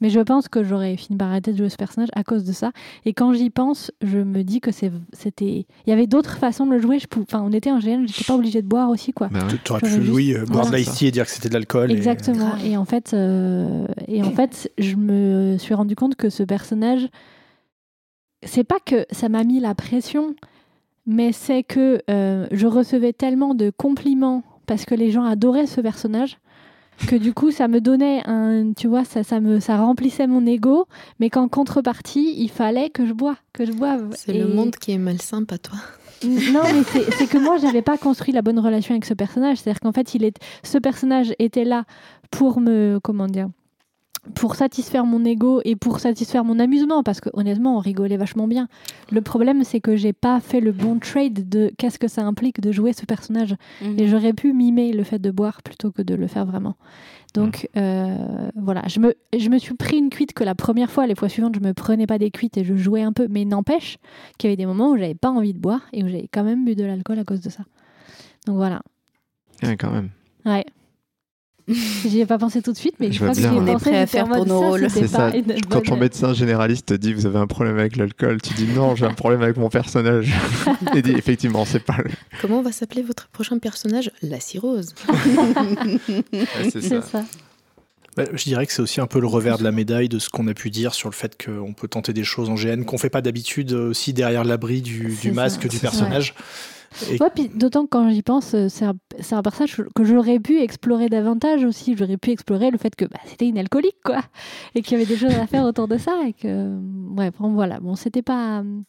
Mais 0.00 0.08
je 0.10 0.20
pense 0.20 0.48
que 0.48 0.64
j'aurais 0.64 0.96
fini 0.96 1.16
par 1.18 1.28
arrêter 1.28 1.52
de 1.52 1.58
jouer 1.58 1.68
ce 1.68 1.76
personnage 1.76 2.08
à 2.14 2.24
cause 2.24 2.44
de 2.44 2.52
ça. 2.52 2.72
Et 3.04 3.12
quand 3.12 3.32
j'y 3.34 3.50
pense, 3.50 3.90
je 4.02 4.18
me 4.18 4.42
dis 4.44 4.60
que 4.60 4.70
c'était. 4.72 4.96
Il 5.86 5.90
y 5.90 5.92
avait 5.92 6.06
d'autres 6.06 6.38
façons 6.38 6.64
de 6.66 6.72
le 6.72 6.80
jouer. 6.80 6.98
Je 6.98 7.06
pou- 7.06 7.22
Enfin, 7.22 7.42
on 7.44 7.52
était 7.52 7.70
en 7.70 7.78
GN, 7.80 8.06
j'étais 8.06 8.24
pas 8.24 8.34
obligée 8.34 8.62
de 8.62 8.66
boire 8.66 8.88
aussi, 8.90 9.12
quoi. 9.12 9.28
Bah 9.28 9.40
ouais. 9.40 9.54
Tu 9.62 9.72
aurais 9.72 9.80
pu, 9.82 10.10
oui, 10.10 10.34
euh, 10.34 10.44
boire 10.46 10.70
de 10.70 10.76
et 10.76 11.10
dire 11.10 11.24
que 11.26 11.30
c'était 11.30 11.48
de 11.48 11.54
l'alcool. 11.54 11.90
et- 11.90 11.94
Exactement. 11.94 12.52
Et 12.64 12.76
en 12.76 12.84
fait, 12.86 13.12
euh, 13.14 13.86
et 14.08 14.22
en 14.22 14.30
fait, 14.32 14.70
je 14.78 14.96
me 14.96 15.56
suis 15.58 15.74
rendu 15.74 15.96
compte 15.96 16.16
que 16.16 16.30
ce 16.30 16.42
personnage, 16.42 17.08
c'est 18.44 18.64
pas 18.64 18.78
que 18.84 19.06
ça 19.10 19.28
m'a 19.28 19.44
mis 19.44 19.60
la 19.60 19.74
pression, 19.74 20.34
mais 21.06 21.32
c'est 21.32 21.62
que 21.62 22.00
euh, 22.10 22.46
je 22.50 22.66
recevais 22.66 23.12
tellement 23.12 23.54
de 23.54 23.70
compliments 23.76 24.42
parce 24.66 24.84
que 24.84 24.94
les 24.94 25.10
gens 25.10 25.24
adoraient 25.24 25.66
ce 25.66 25.80
personnage 25.80 26.38
que 27.08 27.16
du 27.16 27.34
coup 27.34 27.50
ça 27.50 27.66
me 27.66 27.80
donnait 27.80 28.22
un 28.24 28.72
tu 28.72 28.86
vois 28.86 29.04
ça 29.04 29.24
ça 29.24 29.40
me 29.40 29.58
ça 29.58 29.76
remplissait 29.78 30.28
mon 30.28 30.46
ego 30.46 30.86
mais 31.18 31.28
qu'en 31.28 31.48
contrepartie 31.48 32.34
il 32.38 32.48
fallait 32.48 32.88
que 32.88 33.04
je 33.04 33.12
bois 33.12 33.36
que 33.52 33.66
je 33.66 33.72
boive 33.72 34.10
C'est 34.14 34.32
Et- 34.36 34.38
le 34.38 34.46
monde 34.46 34.76
qui 34.76 34.92
est 34.92 34.98
malsain, 34.98 35.42
pas 35.42 35.58
toi. 35.58 35.76
non, 36.24 36.62
mais 36.72 36.82
c'est 36.84 37.10
c'est 37.14 37.26
que 37.26 37.36
moi, 37.36 37.58
j'avais 37.58 37.82
pas 37.82 37.98
construit 37.98 38.32
la 38.32 38.40
bonne 38.40 38.58
relation 38.60 38.94
avec 38.94 39.04
ce 39.04 39.12
personnage. 39.12 39.58
C'est-à-dire 39.58 39.80
qu'en 39.80 39.92
fait, 39.92 40.14
il 40.14 40.24
est, 40.24 40.36
ce 40.62 40.78
personnage 40.78 41.34
était 41.38 41.64
là 41.64 41.84
pour 42.30 42.60
me, 42.60 42.98
comment 43.02 43.26
dire, 43.26 43.48
pour 44.34 44.56
satisfaire 44.56 45.04
mon 45.04 45.24
ego 45.24 45.60
et 45.64 45.76
pour 45.76 46.00
satisfaire 46.00 46.44
mon 46.44 46.58
amusement, 46.58 47.02
parce 47.02 47.20
que 47.20 47.28
honnêtement, 47.34 47.76
on 47.76 47.80
rigolait 47.80 48.16
vachement 48.16 48.48
bien. 48.48 48.68
Le 49.10 49.20
problème, 49.20 49.64
c'est 49.64 49.80
que 49.80 49.96
j'ai 49.96 50.12
pas 50.12 50.40
fait 50.40 50.60
le 50.60 50.72
bon 50.72 50.98
trade 50.98 51.48
de 51.48 51.72
qu'est-ce 51.76 51.98
que 51.98 52.08
ça 52.08 52.22
implique 52.22 52.60
de 52.60 52.72
jouer 52.72 52.92
ce 52.92 53.04
personnage. 53.04 53.54
Mhm. 53.82 53.98
Et 53.98 54.08
j'aurais 54.08 54.32
pu 54.32 54.52
mimer 54.52 54.92
le 54.92 55.04
fait 55.04 55.18
de 55.18 55.30
boire 55.30 55.62
plutôt 55.62 55.90
que 55.90 56.02
de 56.02 56.14
le 56.14 56.26
faire 56.26 56.46
vraiment. 56.46 56.76
Donc 57.34 57.68
euh, 57.76 58.48
voilà, 58.54 58.82
je 58.86 59.00
me, 59.00 59.14
je 59.36 59.48
me 59.48 59.58
suis 59.58 59.74
pris 59.74 59.98
une 59.98 60.08
cuite 60.08 60.32
que 60.34 60.44
la 60.44 60.54
première 60.54 60.90
fois, 60.90 61.06
les 61.06 61.16
fois 61.16 61.28
suivantes, 61.28 61.56
je 61.56 61.66
me 61.66 61.74
prenais 61.74 62.06
pas 62.06 62.18
des 62.18 62.30
cuites 62.30 62.56
et 62.56 62.64
je 62.64 62.76
jouais 62.76 63.02
un 63.02 63.12
peu. 63.12 63.26
Mais 63.28 63.44
n'empêche 63.44 63.98
qu'il 64.38 64.48
y 64.48 64.52
avait 64.52 64.56
des 64.56 64.66
moments 64.66 64.90
où 64.90 64.96
j'avais 64.96 65.16
pas 65.16 65.30
envie 65.30 65.52
de 65.52 65.58
boire 65.58 65.82
et 65.92 66.04
où 66.04 66.08
j'avais 66.08 66.28
quand 66.32 66.44
même 66.44 66.64
bu 66.64 66.76
de 66.76 66.84
l'alcool 66.84 67.18
à 67.18 67.24
cause 67.24 67.40
de 67.40 67.50
ça. 67.50 67.64
Donc 68.46 68.56
voilà. 68.56 68.82
Ouais, 69.62 69.76
quand 69.76 69.90
même. 69.90 70.10
Ouais. 70.46 70.64
J'y 72.06 72.20
ai 72.20 72.26
pas 72.26 72.36
pensé 72.38 72.60
tout 72.60 72.72
de 72.72 72.76
suite, 72.76 72.96
mais 73.00 73.08
Je 73.08 73.12
je 73.12 73.18
crois 73.20 73.30
que 73.34 73.38
bien. 73.38 73.50
j'y 73.50 73.56
ai 73.56 73.60
On 73.60 73.66
est 73.66 73.74
prêt 73.76 73.96
à 73.96 74.06
faire 74.06 74.28
pour 74.28 74.44
nos 74.46 74.58
rôles. 74.60 74.90
c'était 74.90 75.06
C'est 75.06 75.16
pas 75.16 75.30
ça. 75.30 75.36
une 75.36 75.60
Quand 75.70 75.80
ton 75.80 75.96
médecin 75.96 76.34
généraliste 76.34 76.86
te 76.86 76.94
dit 76.94 77.14
vous 77.14 77.24
avez 77.26 77.38
un 77.38 77.46
problème 77.46 77.78
avec 77.78 77.96
l'alcool, 77.96 78.42
tu 78.42 78.52
dis 78.54 78.66
non, 78.66 78.94
j'ai 78.96 79.06
un 79.06 79.14
problème 79.14 79.40
avec 79.42 79.56
mon 79.56 79.70
personnage. 79.70 80.30
Et 80.94 81.00
dit 81.02 81.12
effectivement, 81.12 81.64
c'est 81.64 81.80
pas 81.82 81.96
le. 82.04 82.10
Comment 82.42 82.60
va 82.60 82.70
s'appeler 82.72 83.02
votre 83.02 83.28
prochain 83.28 83.58
personnage? 83.58 84.10
La 84.22 84.40
cirrhose. 84.40 84.94
Ouais, 86.32 86.40
c'est 86.70 86.80
C'est 86.82 86.88
ça. 86.88 87.02
ça. 87.02 87.24
Bah, 88.16 88.24
je 88.32 88.44
dirais 88.44 88.64
que 88.66 88.72
c'est 88.72 88.82
aussi 88.82 89.00
un 89.00 89.06
peu 89.08 89.18
le 89.20 89.26
revers 89.26 89.58
de 89.58 89.64
la 89.64 89.72
médaille 89.72 90.08
de 90.08 90.20
ce 90.20 90.28
qu'on 90.28 90.46
a 90.46 90.54
pu 90.54 90.70
dire 90.70 90.94
sur 90.94 91.08
le 91.08 91.14
fait 91.14 91.36
qu'on 91.42 91.72
peut 91.72 91.88
tenter 91.88 92.12
des 92.12 92.22
choses 92.22 92.48
en 92.48 92.54
GN 92.54 92.84
qu'on 92.84 92.96
fait 92.98 93.10
pas 93.10 93.22
d'habitude 93.22 93.72
aussi 93.72 94.12
derrière 94.12 94.44
l'abri 94.44 94.82
du, 94.82 95.16
masque 95.32 95.62
ça. 95.62 95.68
du 95.68 95.76
ça. 95.76 95.82
personnage. 95.82 96.34
Et- 97.10 97.20
Ouais, 97.20 97.28
puis 97.34 97.48
d'autant 97.48 97.84
que 97.84 97.88
quand 97.90 98.08
j'y 98.10 98.22
pense, 98.22 98.54
euh, 98.54 98.68
c'est 98.68 98.84
un, 98.84 99.42
personnage 99.42 99.76
que 99.94 100.04
j'aurais 100.04 100.38
pu 100.38 100.60
explorer 100.60 101.08
davantage 101.08 101.64
aussi. 101.64 101.96
J'aurais 101.96 102.16
pu 102.16 102.30
explorer 102.30 102.70
le 102.70 102.78
fait 102.78 102.94
que 102.94 103.04
bah, 103.04 103.18
c'était 103.26 103.48
une 103.48 103.58
alcoolique, 103.58 104.00
quoi. 104.04 104.22
Et 104.74 104.82
qu'il 104.82 104.92
y 104.92 104.94
avait 105.02 105.06
des 105.06 105.16
choses 105.18 105.32
à 105.34 105.46
faire 105.46 105.64
autour 105.64 105.88
de 105.88 105.98
ça. 105.98 106.22
Et 106.26 106.32
que, 106.32 106.78
ouais, 107.16 107.30
bon, 107.32 107.52
voilà. 107.52 107.80
Bon, 107.80 107.94
c'était 107.96 108.22
pas. 108.22 108.60
euh, 108.60 108.80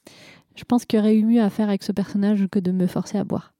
Je 0.55 0.63
pense 0.63 0.85
qu'il 0.85 0.99
y 0.99 1.01
aurait 1.01 1.15
eu 1.15 1.25
mieux 1.25 1.41
à 1.41 1.49
faire 1.49 1.67
avec 1.67 1.83
ce 1.83 1.91
personnage 1.91 2.47
que 2.51 2.59
de 2.59 2.71
me 2.71 2.87
forcer 2.87 3.17
à 3.17 3.23
boire. 3.23 3.53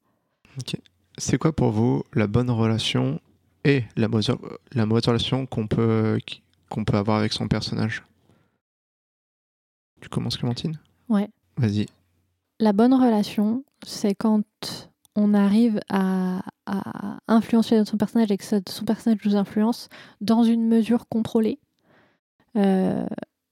C'est 1.17 1.37
quoi 1.37 1.53
pour 1.53 1.71
vous 1.71 2.03
la 2.13 2.27
bonne 2.27 2.49
relation 2.49 3.19
et 3.63 3.83
la 3.95 4.07
mauvaise, 4.07 4.29
la 4.73 4.85
mauvaise 4.85 5.05
relation 5.05 5.45
qu'on 5.45 5.65
peut, 5.67 6.19
qu'on 6.69 6.83
peut 6.85 6.97
avoir 6.97 7.17
avec 7.19 7.33
son 7.33 7.47
personnage? 7.47 8.03
Tu 10.01 10.09
commences, 10.09 10.37
Clémentine? 10.37 10.77
Ouais. 11.09 11.29
Vas-y. 11.57 11.87
La 12.59 12.73
bonne 12.73 12.93
relation, 12.93 13.63
c'est 13.85 14.15
quand 14.15 14.43
on 15.15 15.33
arrive 15.33 15.79
à, 15.89 16.41
influencer 17.27 17.85
son 17.85 17.97
personnage 17.97 18.31
et 18.31 18.37
que 18.37 18.43
son 18.43 18.85
personnage 18.85 19.19
nous 19.23 19.35
influence 19.35 19.87
dans 20.19 20.43
une 20.43 20.67
mesure 20.67 21.07
contrôlée. 21.07 21.59
Euh, 22.57 23.05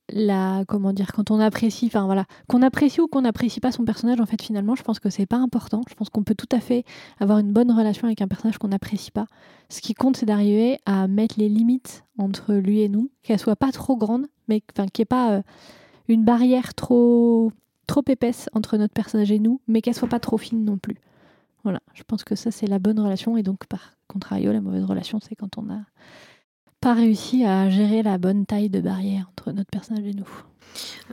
la, 0.10 0.64
comment 0.68 0.94
quand 1.14 1.32
on 1.32 1.40
apprécie, 1.40 1.86
enfin 1.88 2.06
voilà, 2.06 2.26
qu'on 2.48 2.62
apprécie 2.62 3.02
ou 3.02 3.08
qu'on 3.08 3.22
n'apprécie 3.22 3.60
pas 3.60 3.72
son 3.72 3.86
personnage, 3.86 4.20
en 4.20 4.26
fait, 4.26 4.42
finalement, 4.42 4.76
je 4.76 4.84
pense 4.84 5.00
que 5.00 5.10
c'est 5.10 5.26
pas 5.26 5.38
important. 5.38 5.82
Je 5.90 5.96
pense 5.96 6.10
qu'on 6.10 6.24
peut 6.24 6.36
tout 6.36 6.50
à 6.52 6.60
fait 6.60 6.84
avoir 7.20 7.40
une 7.40 7.54
bonne 7.54 7.72
relation 7.72 8.06
avec 8.08 8.22
un 8.22 8.28
personnage 8.28 8.58
qu'on 8.58 8.70
n'apprécie 8.70 9.12
pas. 9.12 9.26
Ce 9.70 9.82
qui 9.82 9.94
compte, 9.94 10.18
c'est 10.18 10.26
d'arriver 10.26 10.80
à 10.86 11.08
mettre 11.08 11.36
les 11.38 11.50
limites 11.50 12.04
entre 12.18 12.54
lui 12.54 12.82
et 12.82 12.90
nous, 12.90 13.12
qu'elles 13.24 13.40
soient 13.40 13.56
pas 13.56 13.72
trop 13.72 13.96
grandes, 13.96 14.28
mais 14.48 14.62
enfin, 14.76 14.88
qu'il 14.88 15.02
n'y 15.02 15.04
ait 15.04 15.06
pas 15.06 15.32
euh, 15.34 15.42
une 16.08 16.24
barrière 16.24 16.74
trop 16.74 17.52
trop 17.88 18.04
épaisse 18.08 18.50
entre 18.54 18.78
notre 18.78 18.94
personnage 18.94 19.32
et 19.32 19.40
nous, 19.40 19.62
mais 19.68 19.82
qu'elle 19.82 19.96
soit 19.96 20.08
pas 20.08 20.20
trop 20.20 20.38
fine 20.38 20.64
non 20.64 20.78
plus. 20.78 20.98
Voilà, 21.64 21.80
je 21.94 22.04
pense 22.04 22.24
que 22.24 22.36
ça 22.36 22.52
c'est 22.52 22.68
la 22.68 22.80
bonne 22.80 23.00
relation 23.00 23.38
et 23.38 23.44
donc 23.44 23.66
par 23.68 23.94
contrario 24.08 24.52
la 24.52 24.60
mauvaise 24.62 24.84
relation 24.84 25.20
c'est 25.22 25.36
quand 25.36 25.58
on 25.58 25.64
n'a 25.64 25.86
pas 26.82 26.94
réussi 26.94 27.46
à 27.46 27.70
gérer 27.70 28.04
la 28.04 28.18
bonne 28.18 28.46
taille 28.46 28.70
de 28.70 28.82
barrière 28.82 29.30
entre 29.32 29.54
notre 29.54 29.70
personnage 29.70 30.06
et 30.06 30.14
nous. 30.14 30.28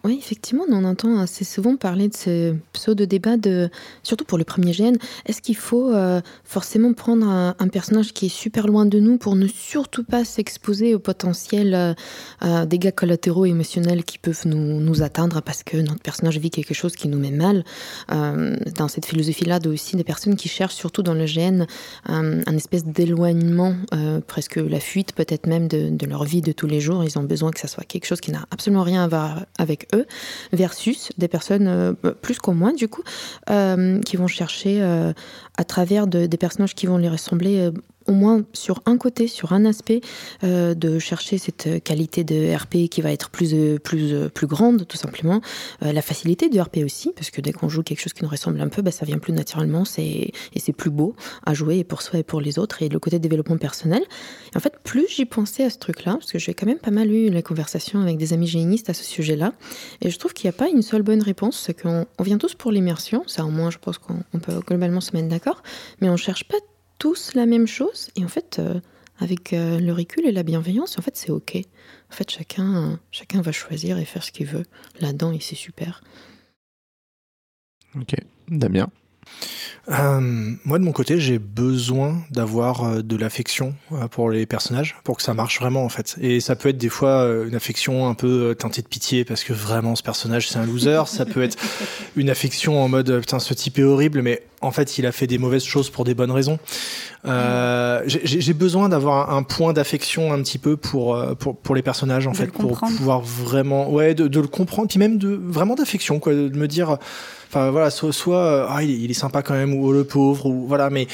Oui, 0.04 0.16
effectivement, 0.18 0.64
on 0.70 0.84
entend 0.84 1.18
assez 1.18 1.44
souvent 1.44 1.76
parler 1.76 2.08
de 2.08 2.16
ce 2.16 2.54
pseudo-débat, 2.72 3.36
surtout 4.02 4.24
pour 4.24 4.38
le 4.38 4.44
premier 4.44 4.72
GN. 4.72 4.94
Est-ce 5.26 5.42
qu'il 5.42 5.56
faut 5.56 5.92
euh, 5.92 6.22
forcément 6.44 6.94
prendre 6.94 7.26
un, 7.26 7.68
personnage 7.68 8.12
qui 8.12 8.26
est 8.26 8.30
super 8.30 8.66
loin 8.66 8.86
de 8.86 8.98
nous 8.98 9.18
pour 9.18 9.36
ne 9.36 9.46
surtout 9.46 10.02
pas 10.02 10.24
s'exposer 10.24 10.94
aux 10.94 10.98
potentiels 10.98 11.74
euh, 11.74 11.94
euh, 12.42 12.64
dégâts 12.64 12.92
collatéraux 12.92 13.44
émotionnels 13.44 14.04
qui 14.04 14.18
peuvent 14.18 14.46
nous, 14.46 15.02
atteindre 15.02 15.40
parce 15.40 15.62
que 15.62 15.76
notre 15.76 16.00
personnage 16.00 16.38
vit 16.38 16.50
quelque 16.50 16.74
chose 16.74 16.94
qui 16.96 17.08
nous 17.08 17.18
met 17.18 17.30
mal? 17.30 17.64
Dans 18.08 18.88
cette 18.88 19.06
philosophie-là, 19.06 19.60
de 19.60 19.70
aussi 19.70 19.96
des 19.96 20.04
personnes 20.04 20.36
qui 20.36 20.48
cherchent, 20.48 20.74
surtout 20.74 21.02
dans 21.02 21.14
le 21.14 21.26
GN, 21.26 21.64
un, 22.06 22.56
espèce 22.56 22.84
d'éloignement, 22.84 23.74
presque 24.26 24.56
la 24.56 24.80
fuite 24.80 25.12
peut-être 25.12 25.46
même 25.46 25.68
de, 25.68 25.90
de 25.90 26.06
leur 26.06 26.24
vie 26.24 26.42
de 26.42 26.52
tous 26.52 26.66
les 26.66 26.80
jours. 26.80 27.04
Ils 27.04 27.18
ont 27.18 27.22
besoin 27.22 27.50
que 27.50 27.60
ça 27.60 27.68
soit 27.68 27.84
quelque 27.84 28.06
chose 28.06 28.20
qui 28.20 28.30
n'a 28.30 28.46
absolument 28.50 28.82
rien 28.82 29.04
à 29.04 29.08
voir 29.08 29.39
avec 29.58 29.88
eux, 29.94 30.06
versus 30.52 31.10
des 31.18 31.28
personnes 31.28 31.68
euh, 31.68 31.92
plus 32.22 32.38
comme 32.38 32.58
moi, 32.58 32.72
du 32.72 32.88
coup, 32.88 33.02
euh, 33.50 34.00
qui 34.00 34.16
vont 34.16 34.26
chercher 34.26 34.82
euh, 34.82 35.12
à 35.56 35.64
travers 35.64 36.06
de- 36.06 36.26
des 36.26 36.36
personnages 36.36 36.74
qui 36.74 36.86
vont 36.86 36.96
les 36.98 37.08
ressembler. 37.08 37.70
Au 38.10 38.12
moins 38.12 38.42
sur 38.52 38.82
un 38.86 38.98
côté, 38.98 39.28
sur 39.28 39.52
un 39.52 39.64
aspect, 39.64 40.00
euh, 40.42 40.74
de 40.74 40.98
chercher 40.98 41.38
cette 41.38 41.82
qualité 41.84 42.24
de 42.24 42.54
RP 42.54 42.88
qui 42.90 43.00
va 43.00 43.12
être 43.12 43.30
plus, 43.30 43.54
euh, 43.54 43.78
plus, 43.78 44.12
euh, 44.12 44.28
plus 44.28 44.48
grande, 44.48 44.86
tout 44.88 44.96
simplement. 44.96 45.40
La 45.80 46.02
facilité 46.02 46.48
de 46.48 46.60
RP 46.60 46.78
aussi, 46.84 47.12
parce 47.14 47.30
que 47.30 47.40
dès 47.40 47.52
qu'on 47.52 47.68
joue 47.68 47.82
quelque 47.82 48.00
chose 48.00 48.12
qui 48.12 48.24
nous 48.24 48.28
ressemble 48.28 48.60
un 48.60 48.68
peu, 48.68 48.82
bah, 48.82 48.90
ça 48.90 49.06
vient 49.06 49.18
plus 49.18 49.32
naturellement 49.32 49.84
c'est, 49.84 50.02
et 50.02 50.58
c'est 50.58 50.72
plus 50.72 50.90
beau 50.90 51.14
à 51.46 51.54
jouer 51.54 51.84
pour 51.84 52.02
soi 52.02 52.18
et 52.18 52.22
pour 52.22 52.40
les 52.40 52.58
autres. 52.58 52.82
Et 52.82 52.88
le 52.88 52.98
côté 52.98 53.18
développement 53.18 53.56
personnel. 53.56 54.02
En 54.56 54.60
fait, 54.60 54.74
plus 54.82 55.06
j'y 55.08 55.24
pensais 55.24 55.64
à 55.64 55.70
ce 55.70 55.78
truc-là, 55.78 56.14
parce 56.14 56.32
que 56.32 56.38
j'ai 56.38 56.54
quand 56.54 56.66
même 56.66 56.78
pas 56.78 56.90
mal 56.90 57.10
eu 57.10 57.30
la 57.30 57.42
conversation 57.42 58.00
avec 58.00 58.16
des 58.16 58.32
amis 58.32 58.48
génistes 58.48 58.90
à 58.90 58.94
ce 58.94 59.04
sujet-là, 59.04 59.52
et 60.00 60.10
je 60.10 60.18
trouve 60.18 60.32
qu'il 60.32 60.48
n'y 60.48 60.54
a 60.54 60.58
pas 60.58 60.68
une 60.68 60.82
seule 60.82 61.02
bonne 61.02 61.22
réponse, 61.22 61.62
c'est 61.64 61.80
qu'on 61.80 62.06
on 62.18 62.22
vient 62.22 62.38
tous 62.38 62.54
pour 62.54 62.72
l'immersion, 62.72 63.22
ça 63.26 63.44
au 63.44 63.50
moins 63.50 63.70
je 63.70 63.78
pense 63.78 63.98
qu'on 63.98 64.22
on 64.34 64.38
peut 64.40 64.58
globalement 64.66 65.00
se 65.00 65.14
mettre 65.14 65.28
d'accord, 65.28 65.62
mais 66.00 66.08
on 66.08 66.16
cherche 66.16 66.44
pas 66.44 66.56
tous 67.00 67.34
la 67.34 67.46
même 67.46 67.66
chose, 67.66 68.10
et 68.14 68.24
en 68.24 68.28
fait, 68.28 68.58
euh, 68.60 68.78
avec 69.18 69.52
euh, 69.54 69.80
le 69.80 69.92
recul 69.92 70.26
et 70.26 70.32
la 70.32 70.44
bienveillance, 70.44 70.98
en 70.98 71.02
fait 71.02 71.16
c'est 71.16 71.30
ok. 71.30 71.56
En 71.56 72.14
fait, 72.14 72.30
chacun, 72.30 73.00
chacun 73.10 73.40
va 73.40 73.52
choisir 73.52 73.98
et 73.98 74.04
faire 74.04 74.22
ce 74.22 74.30
qu'il 74.30 74.46
veut 74.46 74.66
là-dedans, 75.00 75.32
et 75.32 75.40
c'est 75.40 75.56
super. 75.56 76.04
Ok. 77.96 78.14
Damien? 78.48 78.88
Euh, 79.90 80.20
moi, 80.64 80.78
de 80.78 80.84
mon 80.84 80.92
côté, 80.92 81.18
j'ai 81.18 81.38
besoin 81.38 82.22
d'avoir 82.30 82.84
euh, 82.84 83.02
de 83.02 83.16
l'affection 83.16 83.74
euh, 83.92 84.06
pour 84.08 84.30
les 84.30 84.46
personnages, 84.46 84.96
pour 85.04 85.16
que 85.16 85.22
ça 85.22 85.34
marche 85.34 85.58
vraiment, 85.58 85.84
en 85.84 85.88
fait. 85.88 86.16
Et 86.20 86.40
ça 86.40 86.54
peut 86.54 86.68
être 86.68 86.78
des 86.78 86.88
fois 86.88 87.26
une 87.46 87.54
affection 87.54 88.08
un 88.08 88.14
peu 88.14 88.54
teintée 88.56 88.82
de 88.82 88.86
pitié, 88.86 89.24
parce 89.24 89.42
que 89.42 89.52
vraiment, 89.52 89.96
ce 89.96 90.02
personnage, 90.02 90.48
c'est 90.48 90.58
un 90.58 90.66
loser. 90.66 91.02
ça 91.06 91.24
peut 91.24 91.42
être 91.42 91.56
une 92.14 92.30
affection 92.30 92.82
en 92.82 92.88
mode, 92.88 93.20
putain, 93.20 93.38
ce 93.38 93.54
type 93.54 93.78
est 93.78 93.82
horrible, 93.82 94.22
mais 94.22 94.42
en 94.60 94.70
fait, 94.70 94.98
il 94.98 95.06
a 95.06 95.12
fait 95.12 95.26
des 95.26 95.38
mauvaises 95.38 95.64
choses 95.64 95.90
pour 95.90 96.04
des 96.04 96.14
bonnes 96.14 96.30
raisons. 96.30 96.58
Euh, 97.24 98.02
j'ai- 98.06 98.52
besoin 98.52 98.88
d'avoir 98.90 99.32
un, 99.32 99.42
point 99.42 99.72
d'affection 99.72 100.32
un 100.32 100.42
petit 100.42 100.58
peu 100.58 100.76
pour, 100.76 101.18
pour, 101.38 101.56
pour 101.56 101.74
les 101.74 101.82
personnages, 101.82 102.26
en 102.26 102.32
De 102.32 102.36
fait, 102.36 102.52
pour 102.52 102.78
pouvoir 102.78 103.20
vraiment, 103.22 103.90
ouais, 103.90 104.14
de, 104.14 104.28
de 104.28 104.40
le 104.40 104.48
comprendre, 104.48 104.88
puis 104.88 104.98
même 104.98 105.16
de 105.18 105.40
vraiment 105.42 105.74
d'affection, 105.74 106.18
quoi, 106.20 106.34
de 106.34 106.56
me 106.56 106.68
dire, 106.68 106.98
enfin 107.50 107.70
voilà, 107.72 107.90
soit, 107.90 108.36
euh, 108.36 108.66
ah, 108.68 108.84
il, 108.84 109.10
est, 109.10 109.14
sympa 109.14 109.42
quand 109.42 109.54
même, 109.54 109.74
ou 109.74 109.88
oh, 109.88 109.92
le 109.92 110.04
pauvre, 110.04 110.46
ou 110.46 110.66
voilà, 110.68 110.88
mais 110.88 111.08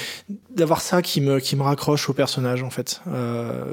d'avoir 0.50 0.82
ça 0.82 1.00
qui 1.00 1.22
me, 1.22 1.40
qui 1.40 1.56
me 1.56 1.62
raccroche 1.62 2.10
au 2.10 2.12
personnage, 2.12 2.62
en 2.62 2.68
fait. 2.68 3.00
Euh, 3.08 3.72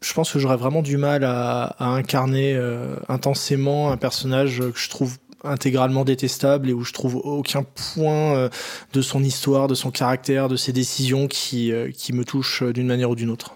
je, 0.00 0.12
pense 0.12 0.32
que 0.32 0.40
j'aurais 0.40 0.56
vraiment 0.56 0.82
du 0.82 0.96
mal 0.96 1.22
à, 1.22 1.76
incarner 1.78 2.54
euh, 2.56 2.96
intensément 3.08 3.92
un 3.92 3.96
personnage 3.96 4.58
que 4.58 4.78
je 4.78 4.90
trouve 4.90 5.18
intégralement 5.44 6.04
détestable 6.04 6.68
et 6.70 6.72
où 6.72 6.82
je 6.82 6.92
trouve 6.92 7.16
aucun 7.16 7.62
point 7.94 8.48
de 8.92 9.02
son 9.02 9.22
histoire, 9.22 9.68
de 9.68 9.74
son 9.74 9.90
caractère, 9.90 10.48
de 10.48 10.56
ses 10.56 10.72
décisions 10.72 11.26
qui, 11.26 11.72
qui 11.94 12.12
me 12.12 12.24
touchent 12.24 12.62
d'une 12.62 12.86
manière 12.86 13.10
ou 13.10 13.16
d'une 13.16 13.30
autre 13.30 13.54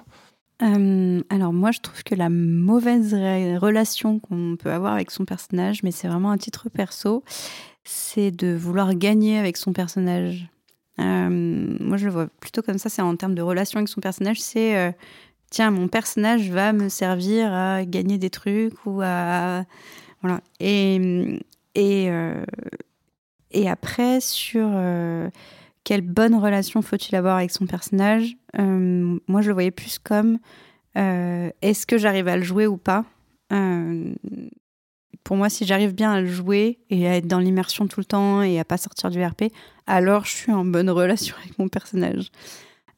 alors 0.59 1.53
moi 1.53 1.71
je 1.71 1.81
trouve 1.81 2.03
que 2.03 2.15
la 2.15 2.31
mauvaise 2.31 3.13
relation 3.13 4.19
qu'on 4.19 4.57
peut 4.59 4.73
avoir 4.73 4.95
avec 4.95 5.11
son 5.11 5.27
personnage, 5.27 5.83
mais 5.83 5.91
c'est 5.91 6.09
vraiment 6.09 6.31
un 6.31 6.39
titre 6.39 6.71
perso, 6.71 7.23
c'est 7.87 8.31
de 8.31 8.55
vouloir 8.55 8.95
gagner 8.95 9.39
avec 9.39 9.57
son 9.57 9.73
personnage. 9.73 10.49
moi 10.99 11.97
je 11.97 12.05
le 12.05 12.11
vois 12.11 12.29
plutôt 12.41 12.63
comme 12.63 12.79
ça, 12.79 12.89
c'est 12.89 13.03
en 13.03 13.17
termes 13.17 13.35
de 13.35 13.43
relation 13.43 13.79
avec 13.79 13.89
son 13.89 14.01
personnage, 14.01 14.41
c'est 14.41 14.95
tiens 15.51 15.71
mon 15.71 15.89
personnage 15.89 16.51
va 16.51 16.73
me 16.73 16.89
servir 16.89 17.53
à 17.53 17.85
gagner 17.85 18.19
des 18.19 18.31
trucs 18.31 18.75
ou 18.85 19.01
à 19.03 19.65
voilà. 20.23 20.41
Et, 20.61 21.41
et, 21.75 22.11
euh, 22.11 22.45
et 23.51 23.69
après, 23.69 24.21
sur 24.21 24.69
euh, 24.73 25.29
quelle 25.85 26.01
bonne 26.01 26.35
relation 26.35 26.83
faut-il 26.83 27.15
avoir 27.15 27.37
avec 27.37 27.51
son 27.51 27.67
personnage, 27.67 28.37
euh, 28.59 29.19
moi 29.29 29.43
je 29.43 29.49
le 29.49 29.55
voyais 29.55 29.71
plus 29.71 29.99
comme 29.99 30.39
est-ce 30.99 31.85
que 31.85 31.99
j'arrive 31.99 32.27
à 32.27 32.39
le 32.39 32.43
jouer 32.43 32.67
ou 32.67 32.79
pas 32.79 33.05
Pour 35.27 35.37
moi, 35.37 35.49
si 35.49 35.67
j'arrive 35.67 35.93
bien 35.93 36.13
à 36.13 36.21
le 36.21 36.29
jouer 36.29 36.79
et 36.89 37.09
à 37.09 37.17
être 37.17 37.27
dans 37.27 37.41
l'immersion 37.41 37.89
tout 37.89 37.99
le 37.99 38.05
temps 38.05 38.43
et 38.43 38.61
à 38.61 38.65
pas 38.65 38.77
sortir 38.77 39.11
du 39.11 39.21
RP, 39.21 39.47
alors 39.89 40.25
je 40.25 40.31
suis 40.31 40.53
en 40.53 40.65
bonne 40.65 40.89
relation 40.89 41.35
avec 41.41 41.59
mon 41.59 41.67
personnage. 41.67 42.31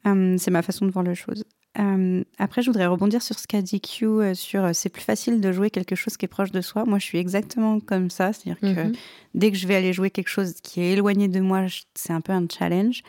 c'est 0.05 0.51
ma 0.51 0.61
façon 0.61 0.85
de 0.85 0.91
voir 0.91 1.03
les 1.03 1.15
choses. 1.15 1.45
Euh, 1.79 2.23
après, 2.37 2.61
je 2.61 2.67
voudrais 2.67 2.85
rebondir 2.85 3.23
sur 3.23 3.39
ce 3.39 3.47
qu'a 3.47 3.63
dit 3.63 3.81
Q, 3.81 4.05
euh, 4.05 4.35
sur 4.35 4.63
euh, 4.63 4.71
c'est 4.75 4.91
plus 4.91 5.03
facile 5.03 5.41
de 5.41 5.53
jouer 5.53 5.71
quelque 5.71 5.95
chose 5.95 6.19
qui 6.19 6.27
est 6.27 6.29
proche 6.29 6.51
de 6.51 6.61
soi. 6.61 6.85
Moi, 6.85 6.99
je 6.99 7.07
suis 7.07 7.17
exactement 7.17 7.81
comme 7.81 8.11
ça. 8.11 8.35
C'est-à-dire 8.35 8.61
que 8.61 8.89
mhm. 8.89 8.93
dès 9.33 9.51
que 9.51 9.57
je 9.57 9.67
vais 9.67 9.77
aller 9.77 9.95
jouer 9.95 10.11
quelque 10.11 10.29
chose 10.29 10.53
qui 10.63 10.83
est 10.83 10.93
éloigné 10.93 11.29
de 11.29 11.41
moi, 11.41 11.65
c'est 11.95 12.13
un 12.13 12.21
peu 12.21 12.33
un 12.33 12.45
challenge. 12.47 13.03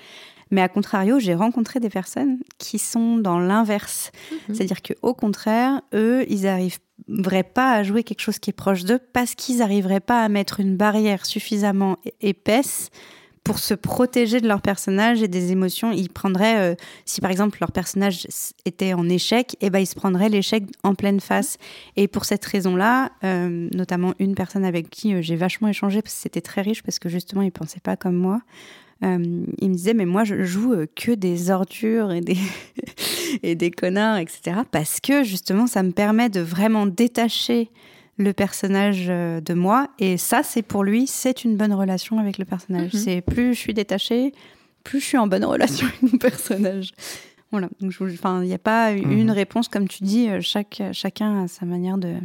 Mais 0.52 0.62
à 0.62 0.70
contrario, 0.70 1.20
j'ai 1.20 1.36
rencontré 1.36 1.80
des 1.80 1.90
personnes 1.90 2.40
qui 2.58 2.80
sont 2.80 3.18
dans 3.18 3.40
l'inverse. 3.40 4.12
Mhm. 4.32 4.56
C'est-à-dire 4.56 4.82
qu'au 4.82 5.14
contraire, 5.14 5.82
eux, 5.94 6.26
ils 6.30 6.44
n'arriveraient 6.44 7.44
pas 7.44 7.74
à 7.74 7.84
jouer 7.84 8.04
quelque 8.04 8.22
chose 8.22 8.40
qui 8.40 8.50
est 8.50 8.54
proche 8.54 8.84
d'eux 8.84 9.00
parce 9.14 9.36
qu'ils 9.36 9.58
n'arriveraient 9.58 10.00
pas 10.00 10.24
à 10.24 10.30
mettre 10.30 10.60
une 10.60 10.76
barrière 10.76 11.26
suffisamment 11.26 11.98
épaisse 12.22 12.90
pour 13.44 13.60
se 13.60 13.74
protéger 13.74 14.42
de 14.42 14.48
leur 14.48 14.62
personnage 14.62 15.24
et 15.24 15.28
des 15.28 15.52
émotions. 15.52 15.92
Ils 15.92 16.10
prendraient, 16.10 16.74
euh, 16.74 16.76
si 17.06 17.22
par 17.22 17.32
exemple 17.32 17.58
leur 17.62 17.72
personnage 17.72 18.28
était 18.66 18.94
en 18.94 19.08
échec, 19.10 19.56
et 19.56 19.68
eh 19.68 19.70
ben 19.70 19.80
ils 19.80 19.88
se 19.88 19.96
prendraient 19.96 20.30
l'échec 20.30 20.66
en 20.84 20.94
pleine 20.94 21.20
face. 21.20 21.58
Et 21.96 22.08
pour 22.08 22.26
cette 22.26 22.46
raison-là, 22.46 23.12
euh, 23.24 23.68
notamment 23.74 24.14
une 24.20 24.36
personne 24.36 24.66
avec 24.66 24.90
qui 24.90 25.16
euh, 25.16 25.22
j'ai 25.22 25.36
vachement 25.36 25.68
échangé, 25.68 26.02
parce 26.02 26.14
que 26.14 26.22
c'était 26.22 26.42
très 26.42 26.62
riche, 26.62 26.84
parce 26.84 27.00
que 27.00 27.10
justement 27.10 27.42
il 27.42 27.52
pensait 27.52 27.80
pas 27.80 27.96
comme 27.96 28.16
moi. 28.16 28.42
Il 29.02 29.70
me 29.70 29.74
disait 29.74 29.94
mais 29.94 30.06
moi 30.06 30.24
je 30.24 30.44
joue 30.44 30.76
que 30.96 31.12
des 31.12 31.52
ordures 31.52 32.12
et 32.12 32.22
des 32.22 32.38
et 33.44 33.56
des 33.56 33.72
connards 33.72 34.18
etc 34.18 34.58
parce 34.72 35.00
que 35.00 35.24
justement 35.24 35.68
ça 35.68 35.84
me 35.84 35.92
permet 35.92 36.30
de 36.30 36.42
vraiment 36.42 36.86
détacher 36.86 37.72
le 38.20 38.34
personnage 38.34 39.08
euh, 39.10 39.42
de 39.42 39.54
moi. 39.54 39.88
Et 39.98 40.18
ça, 40.18 40.44
c'est 40.44 40.62
pour 40.62 40.84
lui, 40.84 41.08
c'est 41.08 41.44
une 41.44 41.56
bonne 41.56 41.74
relation 41.74 42.20
avec 42.20 42.38
le 42.38 42.46
personnage. 42.46 42.94
Mhm. 42.94 43.00
C'est 43.00 43.22
plus 43.22 43.56
je 43.56 43.60
suis 43.60 43.74
détachée, 43.74 44.34
plus 44.84 45.00
je 45.00 45.06
suis 45.06 45.18
en 45.18 45.26
bonne 45.26 45.46
relation 45.46 45.88
avec 45.88 46.02
mon 46.04 46.18
personnage. 46.20 46.92
Voilà. 47.52 47.70
Enfin, 47.82 48.44
il 48.44 48.48
n'y 48.48 48.54
a 48.54 48.60
pas 48.60 48.92
une 48.92 49.24
mhm. 49.24 49.32
réponse, 49.32 49.70
comme 49.70 49.88
tu 49.88 50.04
dis, 50.04 50.30
euh, 50.30 50.42
chaque, 50.42 50.84
chacun 50.92 51.46
a 51.46 51.48
sa 51.48 51.66
manière 51.66 51.98
de. 51.98 52.16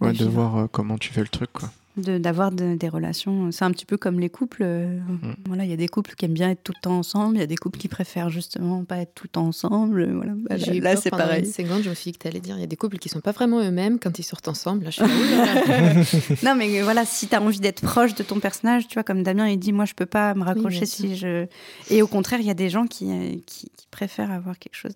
Ouais, 0.00 0.12
de, 0.12 0.24
voir 0.26 0.56
euh, 0.56 0.66
comment 0.66 0.98
tu 0.98 1.12
fais 1.12 1.22
le 1.22 1.28
truc, 1.28 1.50
quoi 1.52 1.70
d'avoir 1.96 2.50
des 2.50 2.88
relations. 2.88 3.52
C'est 3.52 3.64
un 3.64 3.70
petit 3.70 3.86
peu 3.86 3.96
comme 3.96 4.18
les 4.18 4.30
couples. 4.30 4.62
Euh, 4.62 4.98
mm. 4.98 5.34
Voilà, 5.46 5.64
il 5.64 5.70
y 5.70 5.72
a 5.72 5.76
des 5.76 5.88
couples 5.88 6.14
qui 6.14 6.24
aiment 6.24 6.34
bien 6.34 6.50
être 6.50 6.62
tout 6.62 6.72
le 6.74 6.80
temps 6.80 6.98
ensemble, 6.98 7.36
il 7.36 7.40
y 7.40 7.42
a 7.42 7.46
des 7.46 7.56
couples 7.56 7.78
qui 7.78 7.88
préfèrent 7.88 8.30
justement 8.30 8.84
pas 8.84 8.98
être 8.98 9.14
tout 9.14 9.24
le 9.24 9.30
temps 9.30 9.46
ensemble. 9.46 10.10
Voilà. 10.12 10.32
Bah, 10.36 10.56
là, 10.56 10.96
c'est 10.96 11.10
pareil. 11.10 11.44
Une 11.44 11.52
seconde, 11.52 11.82
je 11.82 11.90
me 11.90 11.94
suis 11.94 12.10
dit 12.10 12.18
que 12.18 12.22
tu 12.22 12.28
allais 12.28 12.40
dire, 12.40 12.56
il 12.56 12.60
y 12.60 12.64
a 12.64 12.68
des 12.68 12.76
couples 12.76 12.98
qui 12.98 13.08
sont 13.08 13.20
pas 13.20 13.32
vraiment 13.32 13.60
eux-mêmes 13.60 13.98
quand 13.98 14.18
ils 14.18 14.24
sortent 14.24 14.48
ensemble. 14.48 14.84
Là, 14.84 14.90
je 14.90 15.04
suis 15.04 16.34
non, 16.44 16.54
mais 16.56 16.82
voilà, 16.82 17.04
si 17.04 17.28
tu 17.28 17.34
as 17.34 17.42
envie 17.42 17.60
d'être 17.60 17.82
proche 17.82 18.14
de 18.14 18.22
ton 18.22 18.40
personnage, 18.40 18.88
tu 18.88 18.94
vois, 18.94 19.04
comme 19.04 19.22
Damien, 19.22 19.48
il 19.48 19.58
dit, 19.58 19.72
moi, 19.72 19.84
je 19.84 19.94
peux 19.94 20.06
pas 20.06 20.34
me 20.34 20.42
raccrocher 20.42 20.86
si 20.86 21.16
je. 21.16 21.46
Et 21.90 22.02
au 22.02 22.06
contraire, 22.06 22.40
il 22.40 22.46
y 22.46 22.50
a 22.50 22.54
des 22.54 22.70
gens 22.70 22.86
qui, 22.86 23.10
euh, 23.10 23.36
qui, 23.46 23.70
qui 23.76 23.86
préfèrent 23.90 24.32
avoir 24.32 24.58
quelque 24.58 24.76
chose 24.76 24.92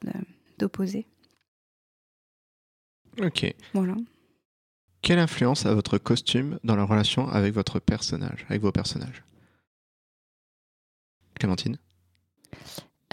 d'opposé. 0.59 1.07
Ok. 3.21 3.55
Voilà. 3.75 3.95
Quelle 5.03 5.19
influence 5.19 5.67
a 5.67 5.75
votre 5.75 5.99
costume 5.99 6.59
dans 6.65 6.77
la 6.77 6.85
relation 6.85 7.29
avec 7.29 7.55
votre 7.55 7.79
personnage, 7.79 8.45
avec 8.49 8.63
vos 8.63 8.73
personnages? 8.73 9.25
Clémentine? 11.39 11.79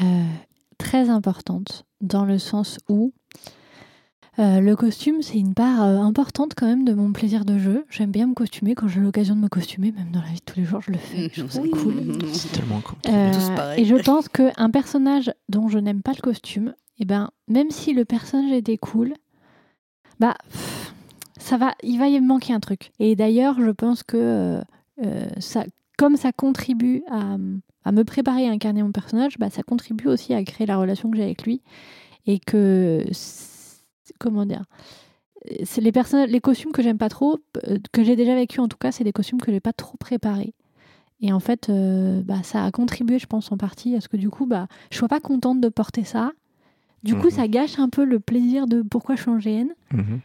Euh, 0.01 0.25
Très 0.77 1.09
importante, 1.09 1.85
dans 2.01 2.25
le 2.25 2.37
sens 2.37 2.79
où 2.89 3.13
euh, 4.39 4.59
le 4.59 4.75
costume, 4.75 5.21
c'est 5.21 5.37
une 5.37 5.53
part 5.53 5.83
euh, 5.83 5.99
importante 5.99 6.53
quand 6.55 6.65
même 6.65 6.83
de 6.83 6.93
mon 6.93 7.13
plaisir 7.13 7.45
de 7.45 7.57
jeu. 7.57 7.85
J'aime 7.89 8.11
bien 8.11 8.27
me 8.27 8.33
costumer 8.33 8.75
quand 8.75 8.89
j'ai 8.89 8.99
l'occasion 8.99 9.35
de 9.35 9.39
me 9.39 9.47
costumer, 9.47 9.93
même 9.93 10.11
dans 10.11 10.21
la 10.21 10.27
vie 10.27 10.39
de 10.39 10.43
tous 10.43 10.59
les 10.59 10.65
jours, 10.65 10.81
je 10.81 10.91
le 10.91 10.97
fais. 10.97 11.29
Je 11.31 11.43
trouve 11.43 11.51
ça 11.51 11.61
cool. 11.61 12.17
C'est 12.33 12.51
tellement 12.51 12.81
cool. 12.81 12.97
et 13.77 13.85
je 13.85 13.95
pense 13.95 14.27
qu'un 14.27 14.69
personnage 14.69 15.33
dont 15.47 15.69
je 15.69 15.79
n'aime 15.79 16.01
pas 16.01 16.11
le 16.11 16.21
costume, 16.21 16.73
et 16.97 17.03
eh 17.03 17.05
ben, 17.05 17.31
même 17.47 17.71
si 17.71 17.93
le 17.93 18.03
personnage 18.03 18.51
était 18.51 18.77
cool, 18.77 19.13
bah 20.19 20.35
ça 21.45 21.58
va, 21.58 21.75
il 21.84 21.99
va 21.99 22.08
y 22.08 22.19
manquer 22.19 22.53
un 22.53 22.60
truc. 22.60 22.91
Et 22.99 23.15
d'ailleurs, 23.15 23.62
je 23.62 23.69
pense 23.69 24.01
que 24.01 24.17
euh, 24.17 24.62
euh, 25.03 25.27
ça, 25.38 25.63
comme 25.95 26.17
ça 26.17 26.31
contribue 26.31 27.03
à, 27.08 27.38
me 27.38 28.03
préparer 28.03 28.47
à 28.47 28.51
incarner 28.51 28.81
mon 28.81 28.91
personnage, 28.91 29.38
bah, 29.38 29.51
ça 29.51 29.62
contribue 29.62 30.08
aussi 30.08 30.34
à 30.34 30.43
créer 30.43 30.65
la 30.65 30.77
relation 30.77 31.12
que 31.12 31.17
j'ai 31.17 31.23
avec 31.23 31.43
lui. 31.43 31.62
Et 32.25 32.39
que, 32.39 33.05
comment 34.19 34.47
dire, 34.47 34.63
c'est 35.63 35.81
les, 35.81 35.91
les 36.27 36.41
costumes 36.41 36.71
que 36.71 36.81
j'aime 36.81 36.97
pas 36.97 37.10
trop, 37.10 37.38
euh, 37.67 37.77
que 37.91 38.03
j'ai 38.03 38.15
déjà 38.15 38.34
vécu 38.34 38.60
en 38.60 38.67
tout 38.67 38.77
cas, 38.77 38.91
c'est 38.91 39.03
des 39.03 39.13
costumes 39.13 39.39
que 39.39 39.51
j'ai 39.51 39.60
pas 39.60 39.73
trop 39.73 39.97
préparés. 39.97 40.55
Et 41.21 41.31
en 41.31 41.39
fait, 41.39 41.71
bah, 42.25 42.41
ça 42.43 42.65
a 42.65 42.71
contribué, 42.71 43.19
je 43.19 43.27
pense, 43.27 43.51
en 43.51 43.58
partie 43.58 43.95
à 43.95 44.01
ce 44.01 44.10
que 44.10 44.17
du 44.17 44.29
coup, 44.29 44.47
bah, 44.47 44.67
je 44.91 44.97
sois 44.97 45.08
pas 45.08 45.19
contente 45.19 45.62
de 45.62 45.69
porter 45.69 46.03
ça. 46.03 46.31
Du 47.03 47.15
coup, 47.15 47.27
mhm. 47.27 47.31
ça 47.31 47.47
gâche 47.47 47.79
un 47.79 47.88
peu 47.88 48.03
le 48.03 48.19
plaisir 48.19 48.65
de 48.65 48.81
pourquoi 48.81 49.15
GN. 49.15 49.69
Mhm. 49.93 50.21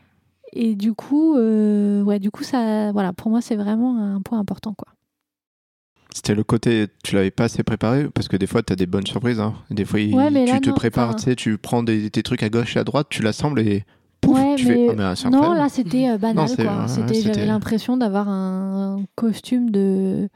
Et 0.53 0.75
du 0.75 0.95
coup, 0.95 1.37
euh, 1.37 2.03
ouais, 2.03 2.19
du 2.19 2.31
coup, 2.31 2.43
ça, 2.43 2.93
voilà, 2.93 3.13
pour 3.13 3.31
moi, 3.31 3.41
c'est 3.41 3.57
vraiment 3.57 3.99
un 3.99 4.21
point 4.21 4.39
important, 4.39 4.75
quoi. 4.75 4.89
C'était 6.13 6.35
le 6.35 6.43
côté, 6.43 6.89
tu 7.05 7.15
l'avais 7.15 7.31
pas 7.31 7.45
assez 7.45 7.63
préparé? 7.63 8.09
Parce 8.13 8.27
que 8.27 8.37
des 8.37 8.49
fois 8.49 8.65
tu 8.65 8.73
as 8.73 8.77
des 8.77 8.87
bonnes 8.87 9.07
surprises. 9.07 9.39
Hein. 9.39 9.55
Des 9.71 9.85
fois, 9.85 10.01
tu 10.01 10.61
te 10.61 10.71
prépares, 10.71 11.15
tu 11.15 11.23
sais, 11.23 11.37
tu 11.37 11.57
prends 11.57 11.85
des, 11.85 12.11
tes 12.11 12.25
trucs 12.25 12.43
à 12.43 12.49
gauche 12.49 12.77
et 12.77 12.81
à 12.81 12.85
droite, 12.85 13.07
tu 13.11 13.23
l'assembles 13.23 13.61
et 13.61 13.85
pouf, 14.21 14.37
tu 14.57 14.67
fais. 14.67 14.89
Oh, 14.91 14.95
mais 14.97 15.31
non, 15.31 15.53
là 15.53 15.69
c'était 15.69 16.09
euh, 16.09 16.19
banal. 16.19 16.49
J'avais 16.49 17.47
l'impression 17.47 17.97
d'avoir 17.97 18.29
un 18.29 19.05
costume 19.15 19.71
de, 19.71 20.29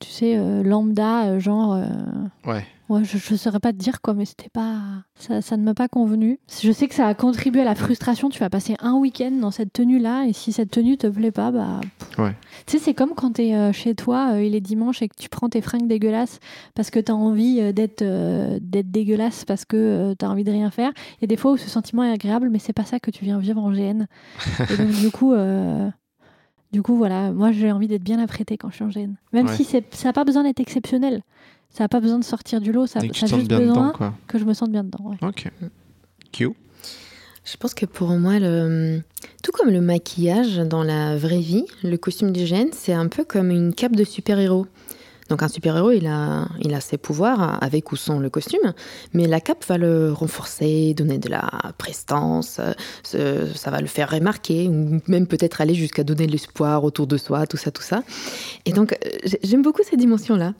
tu 0.00 0.10
sais, 0.10 0.36
euh, 0.36 0.62
lambda, 0.62 1.38
genre. 1.38 1.78
ouais. 2.46 2.66
Ouais, 2.90 3.04
je 3.04 3.32
ne 3.32 3.38
saurais 3.38 3.60
pas 3.60 3.72
te 3.72 3.78
dire 3.78 4.00
quoi, 4.00 4.14
mais 4.14 4.24
c'était 4.24 4.48
pas. 4.48 4.80
Ça, 5.14 5.40
ça 5.42 5.56
ne 5.56 5.62
m'a 5.62 5.74
pas 5.74 5.86
convenu. 5.86 6.40
Je 6.60 6.72
sais 6.72 6.88
que 6.88 6.94
ça 6.96 7.06
a 7.06 7.14
contribué 7.14 7.60
à 7.60 7.64
la 7.64 7.76
frustration. 7.76 8.30
Tu 8.30 8.40
vas 8.40 8.50
passer 8.50 8.74
un 8.80 8.94
week-end 8.94 9.30
dans 9.30 9.52
cette 9.52 9.72
tenue-là, 9.72 10.24
et 10.26 10.32
si 10.32 10.50
cette 10.50 10.72
tenue 10.72 10.96
te 10.96 11.06
plaît 11.06 11.30
pas, 11.30 11.52
bah. 11.52 11.80
Ouais. 12.18 12.34
Tu 12.66 12.72
sais, 12.72 12.84
c'est 12.84 12.94
comme 12.94 13.14
quand 13.14 13.34
tu 13.34 13.42
es 13.42 13.54
euh, 13.54 13.72
chez 13.72 13.94
toi, 13.94 14.32
euh, 14.32 14.42
il 14.42 14.56
est 14.56 14.60
dimanche, 14.60 15.02
et 15.02 15.08
que 15.08 15.14
tu 15.16 15.28
prends 15.28 15.48
tes 15.48 15.60
fringues 15.60 15.86
dégueulasses 15.86 16.40
parce 16.74 16.90
que 16.90 16.98
tu 16.98 17.12
as 17.12 17.14
envie 17.14 17.60
euh, 17.60 17.70
d'être 17.70 18.02
d'être 18.58 18.90
dégueulasse, 18.90 19.44
parce 19.44 19.64
que 19.64 20.16
tu 20.18 20.24
as 20.24 20.28
envie 20.28 20.42
de 20.42 20.50
rien 20.50 20.72
faire. 20.72 20.90
Il 21.18 21.20
y 21.20 21.24
a 21.24 21.28
des 21.28 21.36
fois 21.36 21.52
où 21.52 21.56
ce 21.56 21.70
sentiment 21.70 22.02
est 22.02 22.10
agréable, 22.10 22.48
mais 22.50 22.58
c'est 22.58 22.72
pas 22.72 22.84
ça 22.84 22.98
que 22.98 23.12
tu 23.12 23.24
viens 23.24 23.38
vivre 23.38 23.62
en 23.62 23.70
GN. 23.70 24.06
et 24.68 24.76
donc, 24.76 24.90
du 24.90 25.10
coup. 25.12 25.32
Du 26.72 26.82
coup, 26.82 26.94
voilà, 26.94 27.32
moi 27.32 27.50
j'ai 27.50 27.72
envie 27.72 27.88
d'être 27.88 28.04
bien 28.04 28.20
apprêtée 28.20 28.56
quand 28.56 28.70
je 28.70 28.76
suis 28.76 28.84
en 28.84 28.88
GN. 28.88 29.14
Même 29.32 29.48
si 29.48 29.64
ça 29.64 29.80
n'a 30.04 30.12
pas 30.12 30.24
besoin 30.24 30.44
d'être 30.44 30.60
exceptionnel. 30.60 31.22
Ça 31.72 31.84
n'a 31.84 31.88
pas 31.88 32.00
besoin 32.00 32.18
de 32.18 32.24
sortir 32.24 32.60
du 32.60 32.72
lot, 32.72 32.86
ça, 32.86 33.00
ça 33.00 33.06
a 33.06 33.28
juste 33.28 33.48
besoin 33.48 33.92
que 34.26 34.38
je 34.38 34.44
me 34.44 34.54
sente 34.54 34.70
bien 34.72 34.84
dedans. 34.84 35.14
Ok. 35.22 35.50
Q 36.32 36.50
je 37.42 37.56
pense 37.56 37.74
que 37.74 37.86
pour 37.86 38.10
moi, 38.10 38.38
le... 38.38 39.00
tout 39.42 39.50
comme 39.50 39.70
le 39.70 39.80
maquillage 39.80 40.58
dans 40.58 40.84
la 40.84 41.16
vraie 41.16 41.40
vie, 41.40 41.64
le 41.82 41.96
costume 41.96 42.32
d'hygiène, 42.32 42.68
c'est 42.72 42.92
un 42.92 43.08
peu 43.08 43.24
comme 43.24 43.50
une 43.50 43.74
cape 43.74 43.96
de 43.96 44.04
super-héros. 44.04 44.66
Donc 45.30 45.42
un 45.42 45.48
super-héros, 45.48 45.92
il 45.92 46.06
a, 46.06 46.48
il 46.60 46.74
a 46.74 46.80
ses 46.80 46.98
pouvoirs 46.98 47.62
avec 47.62 47.92
ou 47.92 47.96
sans 47.96 48.18
le 48.18 48.28
costume, 48.30 48.74
mais 49.14 49.26
la 49.26 49.40
cape 49.40 49.64
va 49.66 49.78
le 49.78 50.12
renforcer, 50.12 50.92
donner 50.92 51.18
de 51.18 51.28
la 51.28 51.48
prestance, 51.78 52.60
ça 53.04 53.70
va 53.70 53.80
le 53.80 53.86
faire 53.86 54.10
remarquer, 54.10 54.68
ou 54.68 55.00
même 55.06 55.26
peut-être 55.26 55.60
aller 55.60 55.74
jusqu'à 55.74 56.04
donner 56.04 56.26
de 56.26 56.32
l'espoir 56.32 56.84
autour 56.84 57.06
de 57.06 57.16
soi, 57.16 57.46
tout 57.46 57.56
ça, 57.56 57.70
tout 57.70 57.82
ça. 57.82 58.02
Et 58.66 58.72
donc 58.72 58.98
j'aime 59.42 59.62
beaucoup 59.62 59.82
ces 59.88 59.96
dimensions-là. 59.96 60.52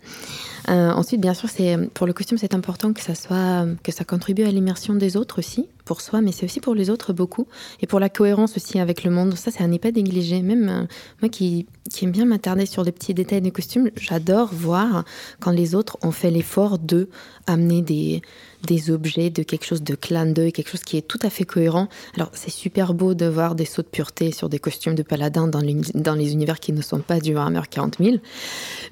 Euh, 0.69 0.93
ensuite, 0.93 1.21
bien 1.21 1.35
sûr, 1.35 1.49
c'est 1.49 1.77
pour 1.95 2.07
le 2.07 2.13
costume, 2.13 2.39
c'est 2.39 2.55
important 2.55 2.93
que 2.93 3.01
ça 3.01 3.15
soit, 3.15 3.67
que 3.83 3.93
ça 3.93 4.05
contribue 4.05 4.43
à 4.43 4.51
l'immersion 4.51 4.95
des 4.95 5.17
autres 5.17 5.39
aussi, 5.39 5.69
pour 5.91 6.03
soi, 6.03 6.20
mais 6.20 6.30
c'est 6.30 6.45
aussi 6.45 6.61
pour 6.61 6.76
les 6.76 6.88
autres 6.88 7.12
beaucoup. 7.12 7.49
Et 7.80 7.88
pour 7.88 7.99
la 7.99 8.09
cohérence 8.09 8.57
aussi 8.57 8.78
avec 8.78 9.03
le 9.03 9.11
monde. 9.11 9.34
Ça, 9.34 9.51
c'est 9.51 9.64
à 9.64 9.66
ne 9.66 9.76
pas 9.76 9.91
négliger. 9.91 10.41
Même 10.41 10.68
euh, 10.68 10.86
moi 11.20 11.28
qui, 11.28 11.66
qui 11.91 12.05
aime 12.05 12.12
bien 12.12 12.26
m'attarder 12.26 12.64
sur 12.64 12.84
les 12.84 12.93
petits 12.93 13.12
détails 13.12 13.41
des 13.41 13.51
costumes, 13.51 13.91
j'adore 13.97 14.51
voir 14.53 15.05
quand 15.41 15.51
les 15.51 15.74
autres 15.74 15.99
ont 16.03 16.12
fait 16.12 16.30
l'effort 16.30 16.78
de 16.78 17.09
amener 17.49 17.82
des, 17.82 18.22
des 18.66 18.91
objets, 18.91 19.30
de 19.30 19.43
quelque 19.43 19.64
chose 19.64 19.82
de 19.82 19.95
clin 19.95 20.26
d'œil, 20.26 20.53
quelque 20.53 20.70
chose 20.70 20.82
qui 20.82 20.97
est 20.97 21.07
tout 21.07 21.18
à 21.22 21.30
fait 21.30 21.45
cohérent. 21.45 21.88
Alors, 22.14 22.30
c'est 22.34 22.51
super 22.51 22.95
beau 22.95 23.14
de 23.14 23.26
voir 23.26 23.55
des 23.55 23.64
sauts 23.64 23.82
de 23.82 23.88
pureté 23.88 24.32
sur 24.32 24.49
des 24.49 24.59
costumes 24.59 24.95
de 24.95 25.03
paladins 25.03 25.49
dans 25.49 25.61
les, 25.61 25.74
dans 25.95 26.14
les 26.14 26.32
univers 26.32 26.61
qui 26.61 26.72
ne 26.72 26.82
sont 26.82 27.01
pas 27.01 27.20
du 27.20 27.34
Warhammer 27.34 27.62
40 27.68 27.97
000. 28.01 28.16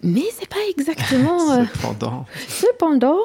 Mais 0.03 0.24
c'est 0.38 0.49
pas 0.49 0.57
exactement. 0.70 1.53
euh... 1.59 1.64
Cependant. 1.74 2.26
Cependant. 2.49 3.18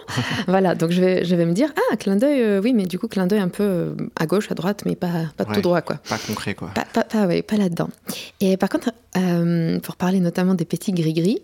voilà, 0.48 0.76
donc 0.76 0.92
je 0.92 1.02
vais, 1.02 1.26
je 1.26 1.36
vais 1.36 1.46
me 1.46 1.54
dire, 1.54 1.74
ah, 1.92 1.98
clin 1.98 2.16
d'œil, 2.16 2.42
euh, 2.42 2.62
oui, 2.62 2.74
mais 2.74 2.86
du 2.86 3.00
coup, 3.00 3.08
clin 3.08 3.28
d'œil 3.28 3.40
un 3.40 3.50
peu 3.50 3.63
euh, 3.64 3.96
à 4.20 4.26
gauche, 4.26 4.52
à 4.52 4.56
droite, 4.56 4.84
mais 4.86 4.96
pas, 4.96 5.08
pas 5.38 5.44
Ouais. 5.46 5.56
tout 5.56 5.62
droit, 5.62 5.82
quoi. 5.82 5.98
Pas 6.10 6.18
concret, 6.18 6.54
quoi. 6.56 6.70
Pas, 6.70 6.86
pas, 6.94 7.04
pas, 7.04 7.26
ouais, 7.28 7.42
pas 7.42 7.58
là-dedans. 7.58 7.90
Et 8.42 8.58
par 8.58 8.70
contre, 8.70 8.92
euh, 9.18 9.80
pour 9.80 9.96
parler 9.96 10.20
notamment 10.20 10.54
des 10.56 10.66
petits 10.66 10.92
gris-gris, 10.92 11.42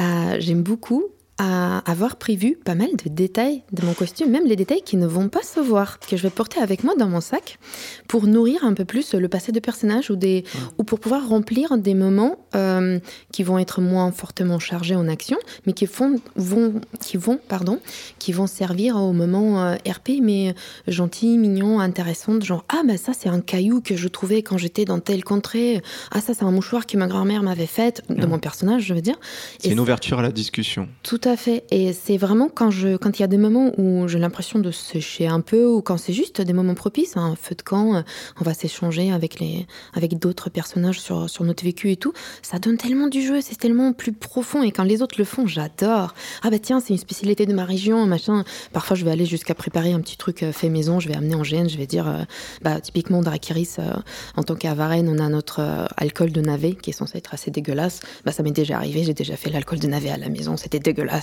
euh, 0.00 0.36
j'aime 0.38 0.62
beaucoup 0.62 1.04
à 1.38 1.78
avoir 1.90 2.16
prévu 2.16 2.56
pas 2.64 2.74
mal 2.76 2.88
de 3.04 3.10
détails 3.10 3.62
de 3.72 3.84
mon 3.84 3.92
costume, 3.92 4.30
même 4.30 4.46
les 4.46 4.54
détails 4.56 4.82
qui 4.82 4.96
ne 4.96 5.06
vont 5.06 5.28
pas 5.28 5.42
se 5.42 5.58
voir, 5.58 5.98
que 5.98 6.16
je 6.16 6.22
vais 6.22 6.30
porter 6.30 6.60
avec 6.60 6.84
moi 6.84 6.94
dans 6.96 7.08
mon 7.08 7.20
sac 7.20 7.58
pour 8.06 8.26
nourrir 8.26 8.64
un 8.64 8.72
peu 8.74 8.84
plus 8.84 9.14
le 9.14 9.28
passé 9.28 9.50
de 9.50 9.58
personnage 9.58 10.10
ou, 10.10 10.16
des, 10.16 10.44
ou 10.78 10.84
pour 10.84 11.00
pouvoir 11.00 11.28
remplir 11.28 11.76
des 11.76 11.94
moments 11.94 12.38
euh, 12.54 13.00
qui 13.32 13.42
vont 13.42 13.58
être 13.58 13.80
moins 13.80 14.12
fortement 14.12 14.60
chargés 14.60 14.94
en 14.94 15.08
action, 15.08 15.36
mais 15.66 15.72
qui, 15.72 15.86
font, 15.86 16.20
vont, 16.36 16.80
qui, 17.00 17.16
vont, 17.16 17.40
pardon, 17.48 17.80
qui 18.20 18.32
vont 18.32 18.46
servir 18.46 18.96
au 18.96 19.12
moment 19.12 19.60
euh, 19.64 19.74
RP, 19.88 20.20
mais 20.22 20.54
gentil, 20.86 21.36
mignon, 21.38 21.80
intéressant, 21.80 22.40
genre 22.40 22.64
ah 22.68 22.82
bah 22.86 22.96
ça 22.96 23.12
c'est 23.12 23.28
un 23.28 23.40
caillou 23.40 23.80
que 23.80 23.96
je 23.96 24.06
trouvais 24.08 24.42
quand 24.42 24.56
j'étais 24.58 24.84
dans 24.84 25.00
telle 25.00 25.24
contrée, 25.24 25.82
ah 26.12 26.20
ça 26.20 26.32
c'est 26.34 26.44
un 26.44 26.50
mouchoir 26.52 26.86
que 26.86 26.96
ma 26.96 27.08
grand-mère 27.08 27.42
m'avait 27.42 27.66
fait, 27.66 28.02
de 28.08 28.14
Ouais. 28.22 28.26
mon 28.26 28.38
personnage 28.38 28.82
je 28.84 28.94
veux 28.94 29.00
dire. 29.02 29.16
C'est 29.58 29.70
une 29.70 29.80
ouverture 29.80 30.20
à 30.20 30.22
la 30.22 30.30
discussion. 30.30 30.88
tout 31.02 31.20
à 31.28 31.36
fait. 31.36 31.64
Et 31.70 31.92
c'est 31.92 32.16
vraiment 32.16 32.48
quand 32.48 32.70
il 32.70 33.20
y 33.20 33.22
a 33.22 33.26
des 33.26 33.36
moments 33.36 33.72
où 33.78 34.08
j'ai 34.08 34.18
l'impression 34.18 34.58
de 34.58 34.70
sécher 34.70 35.26
un 35.26 35.40
peu, 35.40 35.66
ou 35.66 35.82
quand 35.82 35.96
c'est 35.96 36.12
juste 36.12 36.40
des 36.40 36.52
moments 36.52 36.74
propices, 36.74 37.16
un 37.16 37.36
feu 37.36 37.54
de 37.54 37.62
camp, 37.62 37.94
euh, 37.94 38.02
on 38.40 38.44
va 38.44 38.54
s'échanger 38.54 39.12
avec 39.12 39.40
les, 39.40 39.66
avec 39.92 40.18
d'autres 40.18 40.50
personnages 40.50 41.00
sur, 41.00 41.28
notre 41.40 41.64
vécu 41.64 41.90
et 41.90 41.96
tout. 41.96 42.12
Ça 42.42 42.58
donne 42.58 42.76
tellement 42.76 43.08
du 43.08 43.22
jeu, 43.22 43.40
c'est 43.40 43.56
tellement 43.56 43.92
plus 43.92 44.12
profond. 44.12 44.62
Et 44.62 44.72
quand 44.72 44.84
les 44.84 45.02
autres 45.02 45.16
le 45.18 45.24
font, 45.24 45.46
j'adore. 45.46 46.14
Ah 46.42 46.50
bah 46.50 46.58
tiens, 46.58 46.80
c'est 46.80 46.92
une 46.92 46.98
spécialité 46.98 47.46
de 47.46 47.54
ma 47.54 47.64
région, 47.64 48.06
machin. 48.06 48.44
Parfois, 48.72 48.96
je 48.96 49.04
vais 49.04 49.10
aller 49.10 49.26
jusqu'à 49.26 49.54
préparer 49.54 49.92
un 49.92 50.00
petit 50.00 50.16
truc 50.16 50.42
euh, 50.42 50.52
fait 50.52 50.68
maison. 50.68 51.00
Je 51.00 51.08
vais 51.08 51.16
amener 51.16 51.34
en 51.34 51.42
GN, 51.42 51.68
je 51.68 51.76
vais 51.76 51.86
dire, 51.86 52.08
euh, 52.08 52.24
bah 52.62 52.80
typiquement 52.80 53.20
Drakiris, 53.20 53.76
euh, 53.78 53.92
en 54.36 54.42
tant 54.42 54.54
qu'Avarenne, 54.54 55.08
on 55.08 55.18
a 55.18 55.28
notre 55.28 55.60
alcool 55.96 56.32
de 56.32 56.40
navet 56.40 56.74
qui 56.74 56.90
est 56.90 56.94
censé 56.94 57.18
être 57.18 57.34
assez 57.34 57.50
dégueulasse. 57.50 58.00
Bah 58.24 58.32
ça 58.32 58.42
m'est 58.42 58.50
déjà 58.50 58.76
arrivé. 58.76 59.04
J'ai 59.04 59.14
déjà 59.14 59.36
fait 59.36 59.50
l'alcool 59.50 59.78
de 59.78 59.86
navet 59.86 60.10
à 60.10 60.16
la 60.16 60.28
maison. 60.28 60.56
C'était 60.56 60.78
dégueulasse. 60.78 61.13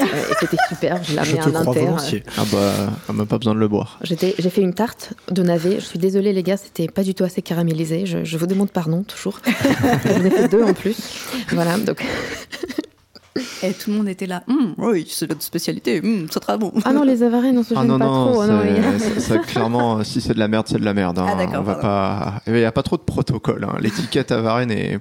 Euh, 0.00 0.04
et 0.04 0.34
c'était 0.40 0.56
super. 0.68 1.02
Je 1.04 1.16
crois 1.36 1.60
inter. 1.60 1.80
volontiers. 1.80 2.22
Ah 2.38 2.42
bah, 2.52 2.72
on 3.08 3.12
n'a 3.14 3.26
pas 3.26 3.38
besoin 3.38 3.54
de 3.54 3.60
le 3.60 3.68
boire. 3.68 3.98
J'étais- 4.02 4.34
J'ai 4.38 4.50
fait 4.50 4.62
une 4.62 4.74
tarte 4.74 5.12
de 5.30 5.42
navet. 5.42 5.76
Je 5.80 5.84
suis 5.84 5.98
désolée, 5.98 6.32
les 6.32 6.42
gars, 6.42 6.56
c'était 6.56 6.88
pas 6.88 7.02
du 7.02 7.14
tout 7.14 7.24
assez 7.24 7.42
caramélisé. 7.42 8.06
Je, 8.06 8.24
je 8.24 8.38
vous 8.38 8.46
demande 8.46 8.70
pardon, 8.70 9.02
toujours. 9.02 9.40
J'en 10.04 10.24
ai 10.24 10.30
fait 10.30 10.48
deux 10.48 10.62
en 10.62 10.74
plus. 10.74 10.96
Voilà, 11.52 11.78
donc. 11.78 12.04
Et 13.62 13.72
tout 13.74 13.90
le 13.90 13.98
monde 13.98 14.08
était 14.08 14.24
là. 14.26 14.42
Hum, 14.48 14.74
oui, 14.78 15.06
c'est 15.10 15.28
notre 15.28 15.42
spécialité. 15.42 16.00
Hum, 16.02 16.26
c'est 16.30 16.40
très 16.40 16.56
bon. 16.56 16.72
Ah 16.86 16.92
non, 16.94 17.02
les 17.02 17.22
avaries, 17.22 17.52
non, 17.52 17.62
se 17.62 17.74
Ah 17.76 17.84
non, 17.84 17.98
pas 17.98 18.04
non, 18.06 18.32
trop. 18.32 18.42
c'est- 18.42 18.48
non, 18.48 18.60
il 18.64 18.76
y 18.76 18.78
a- 18.86 18.98
c'est- 18.98 19.20
c'est 19.20 19.40
clairement, 19.42 19.98
euh, 19.98 20.04
si 20.04 20.22
c'est 20.22 20.32
de 20.32 20.38
la 20.38 20.48
merde, 20.48 20.66
c'est 20.68 20.78
de 20.78 20.84
la 20.84 20.94
merde. 20.94 21.18
hein. 21.18 21.26
Ah, 21.28 21.34
d'accord, 21.36 21.60
On 21.60 21.62
va 21.62 21.74
pas. 21.74 22.40
Il 22.46 22.54
n'y 22.54 22.64
a 22.64 22.72
pas 22.72 22.82
trop 22.82 22.96
de 22.96 23.02
protocole. 23.02 23.64
hein. 23.64 23.76
L'étiquette 23.80 24.32
Avarenne 24.32 24.70
est. 24.70 24.98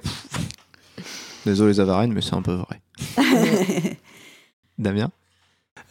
Désolé 1.46 1.72
les 1.74 1.80
Avarennes, 1.80 2.12
mais 2.12 2.22
c'est 2.22 2.34
un 2.34 2.42
peu 2.42 2.56
vrai. 2.56 2.82
Damien? 4.78 5.12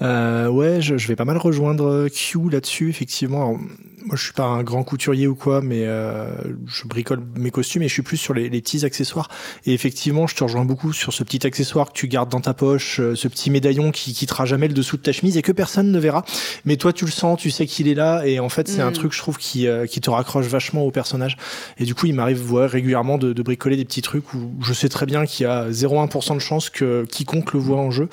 Euh, 0.02 0.48
ouais, 0.48 0.80
je, 0.80 0.96
je 0.96 1.08
vais 1.08 1.16
pas 1.16 1.24
mal 1.24 1.36
rejoindre 1.36 2.08
Q 2.08 2.50
là-dessus, 2.50 2.88
effectivement. 2.88 3.58
Moi, 4.04 4.16
je 4.16 4.24
suis 4.24 4.32
pas 4.32 4.44
un 4.44 4.62
grand 4.62 4.84
couturier 4.84 5.26
ou 5.26 5.34
quoi, 5.34 5.62
mais 5.62 5.80
euh, 5.84 6.30
je 6.66 6.86
bricole 6.86 7.22
mes 7.36 7.50
costumes 7.50 7.82
et 7.82 7.88
je 7.88 7.92
suis 7.92 8.02
plus 8.02 8.16
sur 8.18 8.34
les, 8.34 8.48
les 8.48 8.60
petits 8.60 8.84
accessoires. 8.84 9.28
Et 9.66 9.72
effectivement, 9.72 10.26
je 10.26 10.34
te 10.34 10.44
rejoins 10.44 10.64
beaucoup 10.64 10.92
sur 10.92 11.12
ce 11.12 11.24
petit 11.24 11.46
accessoire 11.46 11.88
que 11.88 11.92
tu 11.94 12.06
gardes 12.08 12.30
dans 12.30 12.40
ta 12.40 12.52
poche, 12.54 13.00
euh, 13.00 13.14
ce 13.14 13.28
petit 13.28 13.50
médaillon 13.50 13.90
qui 13.92 14.12
quittera 14.12 14.44
jamais 14.44 14.68
le 14.68 14.74
dessous 14.74 14.96
de 14.96 15.02
ta 15.02 15.12
chemise 15.12 15.36
et 15.36 15.42
que 15.42 15.52
personne 15.52 15.90
ne 15.90 15.98
verra. 15.98 16.24
Mais 16.64 16.76
toi, 16.76 16.92
tu 16.92 17.04
le 17.06 17.10
sens, 17.10 17.38
tu 17.40 17.50
sais 17.50 17.66
qu'il 17.66 17.88
est 17.88 17.94
là. 17.94 18.26
Et 18.26 18.40
en 18.40 18.48
fait, 18.48 18.68
c'est 18.68 18.82
un 18.82 18.90
Mm. 18.90 18.94
truc, 18.94 19.12
je 19.12 19.18
trouve, 19.18 19.38
qui, 19.38 19.66
euh, 19.66 19.86
qui 19.86 20.00
te 20.00 20.10
raccroche 20.10 20.46
vachement 20.46 20.82
au 20.82 20.90
personnage. 20.90 21.36
Et 21.78 21.84
du 21.84 21.94
coup, 21.94 22.06
il 22.06 22.14
m'arrive 22.14 22.52
ouais, 22.52 22.66
régulièrement 22.66 23.16
de, 23.18 23.32
de 23.32 23.42
bricoler 23.42 23.76
des 23.76 23.84
petits 23.84 24.02
trucs 24.02 24.34
où 24.34 24.52
je 24.62 24.72
sais 24.72 24.88
très 24.88 25.06
bien 25.06 25.24
qu'il 25.26 25.44
y 25.44 25.46
a 25.48 25.70
0,1% 25.70 26.34
de 26.34 26.40
chance 26.40 26.68
que 26.70 27.04
quiconque 27.06 27.52
le 27.54 27.60
voit 27.60 27.78
en 27.78 27.90
jeu. 27.90 28.08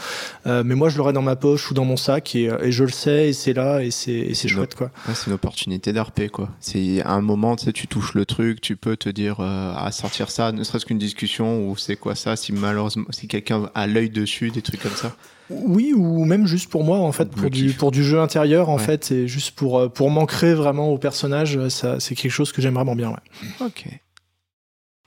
Euh, 0.47 0.63
mais 0.65 0.75
moi, 0.75 0.89
je 0.89 0.97
l'aurai 0.97 1.13
dans 1.13 1.21
ma 1.21 1.35
poche 1.35 1.69
ou 1.71 1.73
dans 1.73 1.85
mon 1.85 1.97
sac 1.97 2.35
et, 2.35 2.49
euh, 2.49 2.57
et 2.63 2.71
je 2.71 2.83
le 2.83 2.89
sais 2.91 3.29
et 3.29 3.33
c'est 3.33 3.53
là 3.53 3.81
et 3.81 3.91
c'est 3.91 4.11
et 4.11 4.33
c'est 4.35 4.47
Non. 4.49 4.55
chouette 4.55 4.75
quoi. 4.75 4.91
Ouais, 5.07 5.13
c'est 5.15 5.27
une 5.27 5.33
opportunité 5.33 5.80
d'RP, 5.89 6.29
quoi. 6.29 6.49
C'est 6.59 7.01
à 7.01 7.11
un 7.13 7.21
moment, 7.21 7.55
tu 7.55 7.65
sais, 7.65 7.73
tu 7.73 7.87
touches 7.87 8.13
le 8.13 8.25
truc, 8.25 8.61
tu 8.61 8.75
peux 8.75 8.95
te 8.97 9.09
dire 9.09 9.39
euh, 9.39 9.73
à 9.75 9.91
sortir 9.91 10.29
ça, 10.29 10.51
ne 10.51 10.63
serait-ce 10.63 10.85
qu'une 10.85 10.97
discussion 10.99 11.67
ou 11.69 11.75
c'est 11.77 11.95
quoi 11.95 12.15
ça, 12.15 12.35
si 12.35 12.53
malheureusement, 12.53 13.05
si 13.09 13.27
quelqu'un 13.27 13.69
a 13.73 13.87
l'œil 13.87 14.09
dessus, 14.09 14.51
des 14.51 14.61
trucs 14.61 14.81
comme 14.81 14.91
ça. 14.95 15.15
Oui, 15.49 15.91
ou 15.93 16.23
même 16.25 16.45
juste 16.45 16.69
pour 16.69 16.83
moi 16.83 16.99
en 16.99 17.11
fait, 17.11 17.29
pour 17.31 17.49
du, 17.49 17.73
pour 17.73 17.91
du 17.91 18.03
jeu 18.03 18.21
intérieur 18.21 18.69
en 18.69 18.77
Ouais. 18.77 18.83
fait, 18.83 19.11
et 19.11 19.27
juste 19.27 19.51
pour, 19.51 19.79
euh, 19.79 19.89
pour 19.89 20.09
m'ancrer 20.09 20.53
vraiment 20.53 20.89
au 20.89 20.97
personnage, 20.97 21.67
ça 21.69 21.99
c'est 21.99 22.15
quelque 22.15 22.31
chose 22.31 22.51
que 22.53 22.61
j'aime 22.61 22.75
vraiment 22.75 22.95
bien. 22.95 23.09
Ouais. 23.09 23.47
Ok. 23.65 23.85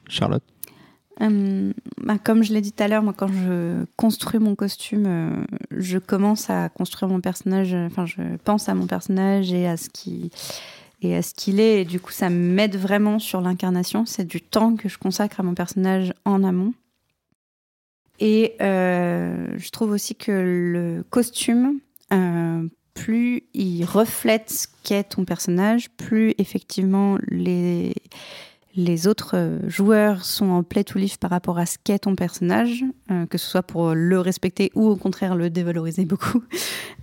Charlotte? 0.08 0.42
Hum, 1.20 1.72
bah, 1.98 2.18
comme 2.18 2.42
je 2.42 2.52
l'ai 2.52 2.60
dit 2.60 2.72
tout 2.72 2.82
à 2.82 2.88
l'heure, 2.88 3.02
moi, 3.02 3.14
quand 3.16 3.28
je 3.28 3.84
construis 3.96 4.40
mon 4.40 4.54
costume, 4.54 5.04
euh, 5.06 5.44
je 5.70 5.98
commence 5.98 6.50
à 6.50 6.68
construire 6.68 7.08
mon 7.10 7.20
personnage. 7.20 7.72
euh, 7.72 7.86
Enfin, 7.86 8.04
je 8.04 8.20
pense 8.44 8.68
à 8.68 8.74
mon 8.74 8.86
personnage 8.86 9.52
et 9.52 9.66
à 9.66 9.76
ce 9.76 9.88
qui 9.88 10.30
et 11.02 11.16
à 11.16 11.22
ce 11.22 11.34
qu'il 11.34 11.60
est. 11.60 11.82
Et 11.82 11.84
du 11.84 12.00
coup, 12.00 12.10
ça 12.10 12.30
m'aide 12.30 12.76
vraiment 12.76 13.18
sur 13.18 13.40
l'incarnation. 13.40 14.06
C'est 14.06 14.24
du 14.24 14.40
temps 14.40 14.74
que 14.74 14.88
je 14.88 14.98
consacre 14.98 15.40
à 15.40 15.42
mon 15.42 15.54
personnage 15.54 16.12
en 16.24 16.42
amont. 16.42 16.74
Et 18.20 18.54
euh, 18.60 19.54
je 19.56 19.70
trouve 19.70 19.90
aussi 19.90 20.14
que 20.14 20.32
le 20.32 21.04
costume, 21.10 21.78
plus 22.94 23.42
il 23.54 23.84
reflète 23.84 24.50
ce 24.50 24.66
qu'est 24.84 25.02
ton 25.04 25.24
personnage, 25.24 25.90
plus 25.90 26.32
effectivement 26.38 27.18
les, 27.28 27.92
les 28.76 29.06
autres 29.06 29.36
euh, 29.36 29.58
joueurs 29.68 30.24
sont 30.24 30.50
en 30.50 30.62
play 30.62 30.84
to 30.84 30.98
live 30.98 31.18
par 31.18 31.30
rapport 31.30 31.58
à 31.58 31.66
ce 31.66 31.78
qu'est 31.82 32.00
ton 32.00 32.16
personnage, 32.16 32.84
euh, 33.10 33.26
que 33.26 33.38
ce 33.38 33.48
soit 33.48 33.62
pour 33.62 33.94
le 33.94 34.20
respecter 34.20 34.70
ou 34.74 34.88
au 34.88 34.96
contraire 34.96 35.36
le 35.36 35.50
dévaloriser 35.50 36.04
beaucoup, 36.04 36.42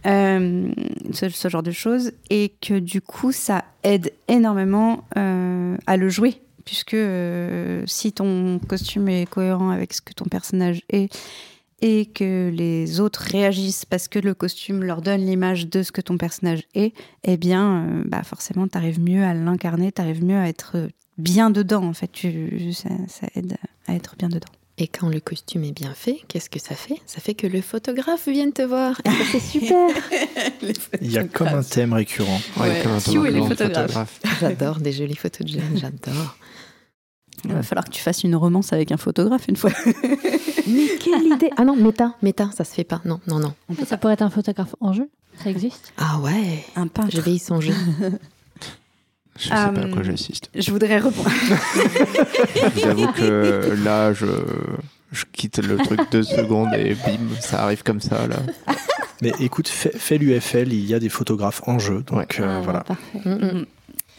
Euh, 0.07 0.71
ce, 1.13 1.47
genre 1.47 1.61
de 1.61 1.69
choses, 1.69 2.11
et 2.31 2.53
que 2.59 2.79
du 2.79 3.01
coup 3.01 3.31
ça 3.31 3.65
aide 3.83 4.11
énormément 4.27 5.03
à 5.15 5.95
le 5.95 6.09
jouer, 6.09 6.41
puisque 6.65 6.97
si 7.85 8.11
ton 8.11 8.57
costume 8.67 9.09
est 9.09 9.29
cohérent 9.29 9.69
avec 9.69 9.93
ce 9.93 10.01
que 10.01 10.13
ton 10.13 10.25
personnage 10.25 10.81
est, 10.89 11.15
et 11.81 12.05
que 12.05 12.51
les 12.53 12.99
autres 12.99 13.21
réagissent 13.21 13.85
parce 13.85 14.07
que 14.07 14.19
le 14.19 14.33
costume 14.33 14.83
leur 14.83 15.01
donne 15.01 15.25
l'image 15.25 15.67
de 15.67 15.83
ce 15.83 15.91
que 15.91 16.01
ton 16.01 16.17
personnage 16.17 16.63
est, 16.75 16.93
eh 17.23 17.37
bien, 17.37 17.85
euh, 17.85 18.03
bah 18.05 18.23
forcément, 18.23 18.67
tu 18.67 18.77
arrives 18.77 18.99
mieux 18.99 19.23
à 19.23 19.33
l'incarner, 19.33 19.91
tu 19.91 20.01
arrives 20.01 20.23
mieux 20.23 20.37
à 20.37 20.47
être 20.47 20.89
bien 21.17 21.49
dedans, 21.49 21.83
en 21.83 21.93
fait. 21.93 22.11
Tu, 22.11 22.73
ça, 22.73 22.89
ça 23.07 23.27
aide 23.35 23.57
à 23.87 23.95
être 23.95 24.15
bien 24.17 24.29
dedans. 24.29 24.47
Et 24.77 24.87
quand 24.87 25.09
le 25.09 25.19
costume 25.19 25.63
est 25.63 25.71
bien 25.73 25.93
fait, 25.93 26.21
qu'est-ce 26.27 26.49
que 26.49 26.59
ça 26.59 26.73
fait? 26.73 26.95
Ça 27.05 27.19
fait 27.19 27.35
que 27.35 27.45
le 27.45 27.61
photographe 27.61 28.27
vienne 28.27 28.53
te 28.53 28.61
voir. 28.61 28.99
Et 29.05 29.09
ça, 29.09 29.15
c'est 29.31 29.39
super. 29.39 29.89
Il 31.01 31.11
y 31.11 31.17
a 31.17 31.23
comme 31.25 31.49
un 31.49 31.61
thème 31.61 31.93
récurrent. 31.93 32.41
Ouais, 32.57 32.81
comme 32.81 32.93
un 32.93 32.99
Q 32.99 33.27
et 33.27 33.31
les 33.31 33.45
photographes. 33.45 34.19
J'adore 34.39 34.79
des 34.79 34.91
jolies 34.91 35.15
photos 35.15 35.45
de 35.45 35.51
jeunes, 35.51 35.77
j'adore. 35.77 36.37
Il 37.45 37.53
va 37.53 37.63
falloir 37.63 37.85
que 37.85 37.89
tu 37.91 38.01
fasses 38.01 38.23
une 38.23 38.35
romance 38.35 38.71
avec 38.73 38.91
un 38.91 38.97
photographe 38.97 39.47
une 39.47 39.55
fois. 39.55 39.71
Mais 40.67 40.87
quelle 40.99 41.23
idée 41.25 41.49
Ah 41.57 41.63
non, 41.65 41.75
méta, 41.75 42.13
méta, 42.21 42.49
ça 42.55 42.63
se 42.63 42.73
fait 42.73 42.83
pas. 42.83 43.01
Non, 43.05 43.19
non, 43.27 43.39
non. 43.39 43.53
Ça 43.85 43.97
pourrait 43.97 44.13
être 44.13 44.21
un 44.21 44.29
photographe 44.29 44.75
en 44.79 44.93
jeu, 44.93 45.09
ça 45.43 45.49
existe. 45.49 45.91
Ah 45.97 46.19
ouais, 46.19 46.63
Un 46.75 46.87
peintre. 46.87 47.09
je 47.11 47.21
vais 47.21 47.31
y 47.33 47.39
songer. 47.39 47.73
Je 49.39 49.43
sais 49.45 49.49
pas 49.49 49.55
à 49.63 49.71
Euh, 49.71 49.91
quoi 49.93 50.03
j'assiste. 50.03 50.49
Je 50.53 50.71
voudrais 50.71 50.97
répondre. 50.99 51.29
J'avoue 52.77 53.07
que 53.13 53.75
là, 53.83 54.13
je, 54.13 54.25
je 55.11 55.25
quitte 55.31 55.57
le 55.65 55.77
truc 55.77 55.99
deux 56.11 56.23
secondes 56.23 56.73
et 56.75 56.93
bim, 56.95 57.17
ça 57.39 57.63
arrive 57.63 57.81
comme 57.83 58.01
ça, 58.01 58.27
là. 58.27 58.37
Mais 59.21 59.31
écoute, 59.39 59.67
fais, 59.67 59.91
fais 59.95 60.17
l'UFL, 60.17 60.71
il 60.73 60.85
y 60.85 60.93
a 60.93 60.99
des 60.99 61.09
photographes 61.09 61.61
en 61.67 61.79
jeu, 61.79 62.03
donc 62.05 62.17
Ouais. 62.19 62.27
euh, 62.39 62.57
Ah, 62.59 62.61
voilà. 62.63 62.79
parfait. 62.81 63.19
Mm, 63.25 63.29
mm. 63.59 63.65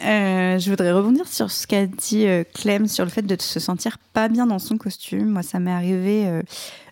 Euh, 0.03 0.59
je 0.59 0.69
voudrais 0.69 0.91
rebondir 0.91 1.27
sur 1.27 1.49
ce 1.51 1.65
qu'a 1.65 1.85
dit 1.85 2.27
euh, 2.27 2.43
Clem 2.53 2.87
sur 2.87 3.05
le 3.05 3.11
fait 3.11 3.21
de 3.21 3.41
se 3.41 3.59
sentir 3.59 3.97
pas 4.13 4.27
bien 4.27 4.47
dans 4.47 4.59
son 4.59 4.77
costume. 4.77 5.29
Moi, 5.29 5.43
ça 5.43 5.59
m'est 5.59 5.71
arrivé 5.71 6.27
euh, 6.27 6.41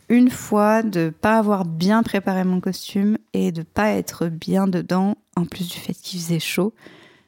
une 0.09 0.29
fois 0.29 0.81
de 0.83 1.09
pas 1.09 1.37
avoir 1.37 1.65
bien 1.65 2.03
préparé 2.03 2.43
mon 2.43 2.59
costume 2.59 3.17
et 3.33 3.51
de 3.51 3.63
pas 3.63 3.91
être 3.91 4.27
bien 4.27 4.67
dedans, 4.67 5.15
en 5.35 5.45
plus 5.45 5.69
du 5.69 5.77
fait 5.77 5.93
qu'il 5.93 6.19
faisait 6.19 6.39
chaud. 6.39 6.73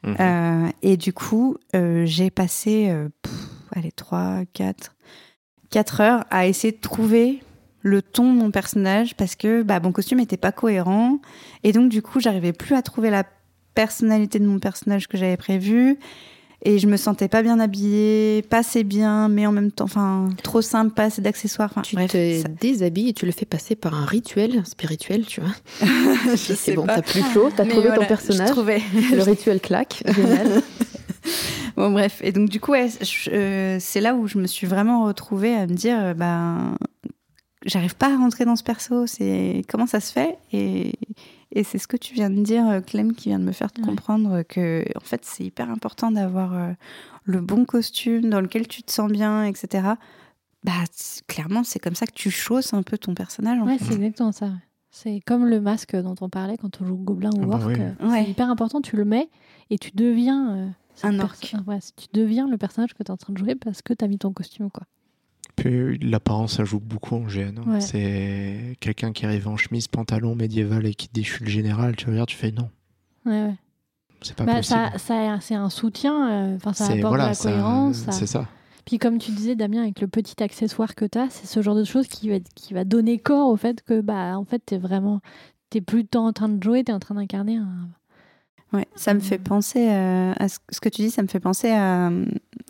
Mhm. 0.06 0.72
Et 0.82 0.98
du 0.98 1.14
coup, 1.14 1.56
j'ai 1.74 2.30
passé, 2.30 2.94
pff, 3.22 3.34
allez, 3.74 3.94
3, 3.94 4.42
4, 4.52 4.94
4 5.70 6.02
heures 6.02 6.26
à 6.30 6.46
essayer 6.46 6.74
de 6.74 6.82
trouver 6.82 7.42
le 7.84 8.02
ton 8.02 8.34
de 8.34 8.38
mon 8.38 8.52
personnage 8.52 9.16
parce 9.16 9.36
que 9.36 9.62
bah, 9.62 9.80
mon 9.80 9.94
costume 9.94 10.18
n'était 10.18 10.36
pas 10.36 10.52
cohérent. 10.52 11.20
Et 11.64 11.72
donc, 11.72 11.90
du 11.90 12.02
coup, 12.02 12.20
j'arrivais 12.20 12.52
plus 12.52 12.76
à 12.76 12.82
trouver 12.82 13.12
la 13.12 13.24
personnalité 13.76 14.40
de 14.40 14.46
mon 14.46 14.60
personnage 14.60 15.08
que 15.08 15.18
j'avais 15.18 15.38
prévu. 15.38 15.98
Et 16.66 16.80
je 16.80 16.88
me 16.88 16.96
sentais 16.96 17.28
pas 17.28 17.42
bien 17.44 17.60
habillée, 17.60 18.42
pas 18.50 18.60
assez 18.60 18.86
bien, 18.86 19.28
mais 19.28 19.46
en 19.46 19.52
même 19.52 19.70
temps, 19.70 19.84
enfin, 19.84 20.30
trop 20.44 20.62
simple, 20.62 20.94
pas 20.94 21.04
assez 21.04 21.22
d'accessoires. 21.22 21.74
Tu 21.84 21.96
bref, 21.96 22.12
te 22.12 22.42
ça- 22.42 22.48
déshabilles 22.48 23.10
et 23.10 23.14
tu 23.14 23.26
le 23.26 23.34
fais 23.34 23.46
passer 23.46 23.76
par 23.76 23.94
un 23.94 24.06
rituel 24.06 24.66
spirituel, 24.66 25.26
tu 25.26 25.42
vois. 25.42 25.52
c'est 26.38 26.74
bon, 26.74 26.86
t'as 26.86 27.02
plus 27.02 27.22
chaud, 27.34 27.50
t'as 27.54 27.66
trouvé 27.66 27.88
voilà, 27.88 27.98
ton 27.98 28.06
personnage. 28.06 28.50
trouvais. 28.50 28.82
Le 29.12 29.22
rituel 29.24 29.60
claque, 29.60 30.04
génial. 30.16 30.62
Bon, 31.76 31.90
bref. 31.92 32.20
Et 32.24 32.32
donc, 32.32 32.50
du 32.50 32.60
coup, 32.60 32.72
ouais, 32.72 32.88
euh, 33.30 33.78
c'est 33.80 34.02
là 34.02 34.14
où 34.14 34.28
je 34.28 34.38
me 34.38 34.46
suis 34.46 34.68
vraiment 34.68 35.06
retrouvée 35.06 35.56
à 35.56 35.66
me 35.66 35.74
dire, 35.74 35.98
euh, 36.00 36.14
ben, 36.14 36.76
j'arrive 37.66 37.96
pas 37.96 38.14
à 38.14 38.18
rentrer 38.18 38.46
dans 38.46 38.56
ce 38.56 38.64
perso. 38.64 39.08
C'est 39.08 39.64
comment 39.68 39.88
ça 39.88 40.00
se 40.00 40.12
fait? 40.12 40.38
Et, 40.52 40.94
et 41.54 41.64
c'est 41.64 41.78
ce 41.78 41.88
que 41.88 41.98
tu 41.98 42.14
viens 42.14 42.30
de 42.30 42.42
dire, 42.42 42.68
euh, 42.68 42.82
Clem, 42.82 43.14
qui 43.14 43.30
vient 43.30 43.40
de 43.40 43.44
me 43.46 43.52
faire 43.52 43.70
Ouais. 43.78 43.84
comprendre 43.84 44.42
que, 44.44 44.84
en 44.98 45.04
fait, 45.04 45.24
c'est 45.26 45.44
hyper 45.46 45.70
important 45.70 46.12
d'avoir 46.12 46.54
euh, 46.54 46.72
le 47.24 47.40
bon 47.42 47.66
costume 47.66 48.30
dans 48.30 48.42
lequel 48.42 48.68
tu 48.68 48.84
te 48.84 48.92
sens 48.92 49.12
bien, 49.12 49.46
etc. 49.46 49.94
Bah, 50.64 50.72
clairement, 51.28 51.64
c'est 51.64 51.80
comme 51.80 51.96
ça 51.96 52.06
que 52.06 52.14
tu 52.14 52.32
chausses 52.32 52.74
un 52.74 52.84
peu 52.84 52.98
ton 52.98 53.14
personnage. 53.16 53.60
en 53.60 53.66
Ouais, 53.66 53.78
fait. 53.78 53.86
c'est 53.86 53.94
exactement 53.96 54.32
ça. 54.32 54.52
C'est 54.92 55.22
comme 55.26 55.46
le 55.48 55.60
masque 55.60 55.96
dont 55.96 56.16
on 56.22 56.30
parlait 56.30 56.56
quand 56.58 56.80
on 56.82 56.86
joue 56.86 56.96
Gobelin 56.98 57.32
ou 57.36 57.42
Ah 57.44 57.48
bah 57.48 57.56
Orc. 57.56 57.68
oui. 57.68 57.76
euh, 57.80 58.08
Ouais. 58.10 58.24
C'est 58.26 58.30
hyper 58.32 58.50
important, 58.50 58.80
tu 58.82 58.96
le 58.96 59.06
mets 59.06 59.28
et 59.72 59.78
tu 59.80 59.90
deviens 59.96 60.56
euh, 60.56 60.68
Un 61.02 61.20
orc. 61.20 61.56
ouais, 61.68 61.80
tu 61.98 62.08
deviens 62.14 62.48
le 62.48 62.58
personnage 62.58 62.94
que 62.94 63.02
tu 63.02 63.08
es 63.08 63.12
en 63.12 63.18
train 63.18 63.34
de 63.34 63.40
jouer 63.40 63.56
parce 63.56 63.82
que 63.82 63.94
tu 63.94 64.06
as 64.06 64.08
mis 64.08 64.20
ton 64.20 64.32
costume. 64.32 64.70
quoi. 64.70 64.84
Puis 65.64 65.98
l'apparence, 66.00 66.58
ça 66.58 66.66
joue 66.66 66.80
beaucoup 66.82 67.16
en 67.16 67.22
GN. 67.22 67.58
hein. 67.60 67.72
Ouais. 67.74 67.80
C'est 67.82 68.76
quelqu'un 68.82 69.14
qui 69.14 69.26
arrive 69.26 69.48
en 69.48 69.56
chemise, 69.56 69.88
pantalon 69.88 70.36
médiéval 70.36 70.86
et 70.86 70.94
qui 70.94 71.10
suis 71.24 71.46
le 71.46 71.50
général. 71.52 71.96
Tu 71.96 72.10
regardes, 72.10 72.28
tu 72.28 72.36
fais 72.36 72.52
non, 72.52 72.70
Ouais, 73.26 73.32
ouais. 73.44 73.56
c'est 74.22 74.36
pas 74.36 74.44
Bah, 74.44 74.56
possible. 74.58 74.78
ça, 74.94 74.98
ça- 74.98 75.38
c'est 75.40 75.56
un 75.56 75.70
soutien, 75.70 76.30
euh, 76.32 76.56
enfin, 76.58 76.74
ça 76.74 76.86
C'est 76.86 76.94
apporte 77.00 77.08
voilà, 77.10 77.24
de 77.26 77.30
la 77.30 77.34
ça- 77.36 77.50
cohérence. 77.52 77.96
ça- 77.98 78.12
c'est 78.12 78.28
ça. 78.28 78.48
Puis 78.86 78.98
comme 78.98 79.18
tu 79.18 79.32
disais, 79.32 79.56
Damien, 79.56 79.84
avec 79.84 80.02
le 80.02 80.08
petit 80.08 80.44
accessoire 80.44 80.96
que 80.96 81.06
tu 81.06 81.18
as, 81.18 81.30
c'est 81.30 81.48
ce 81.48 81.62
genre 81.62 81.76
de 81.76 81.86
choses 81.86 82.08
qui 82.08 82.28
va, 82.30 82.40
qui 82.56 82.74
va 82.74 82.84
donner 82.84 83.18
corps 83.18 83.48
au 83.48 83.56
fait 83.56 83.82
que 83.84 84.02
bah, 84.02 84.38
en 84.38 84.44
fait, 84.44 84.62
tu 84.66 84.76
es 84.76 84.78
vraiment... 84.78 85.22
T'es 85.70 85.80
plus 85.80 86.06
en 86.16 86.34
train 86.34 86.50
de 86.50 86.62
jouer, 86.62 86.84
tu 86.84 86.92
es 86.92 86.94
en 86.94 87.00
train 87.00 87.16
d'incarner 87.16 87.56
un... 87.56 87.88
Ouais, 88.74 88.88
ça 88.96 89.14
me 89.14 89.20
fait 89.20 89.38
penser 89.38 89.88
euh, 89.90 90.34
à 90.38 90.48
ce, 90.50 90.58
que 90.82 90.90
tu 90.90 91.04
dis, 91.04 91.12
ça 91.12 91.22
me 91.22 91.28
fait 91.28 91.40
penser 91.40 91.70
à, 91.70 92.10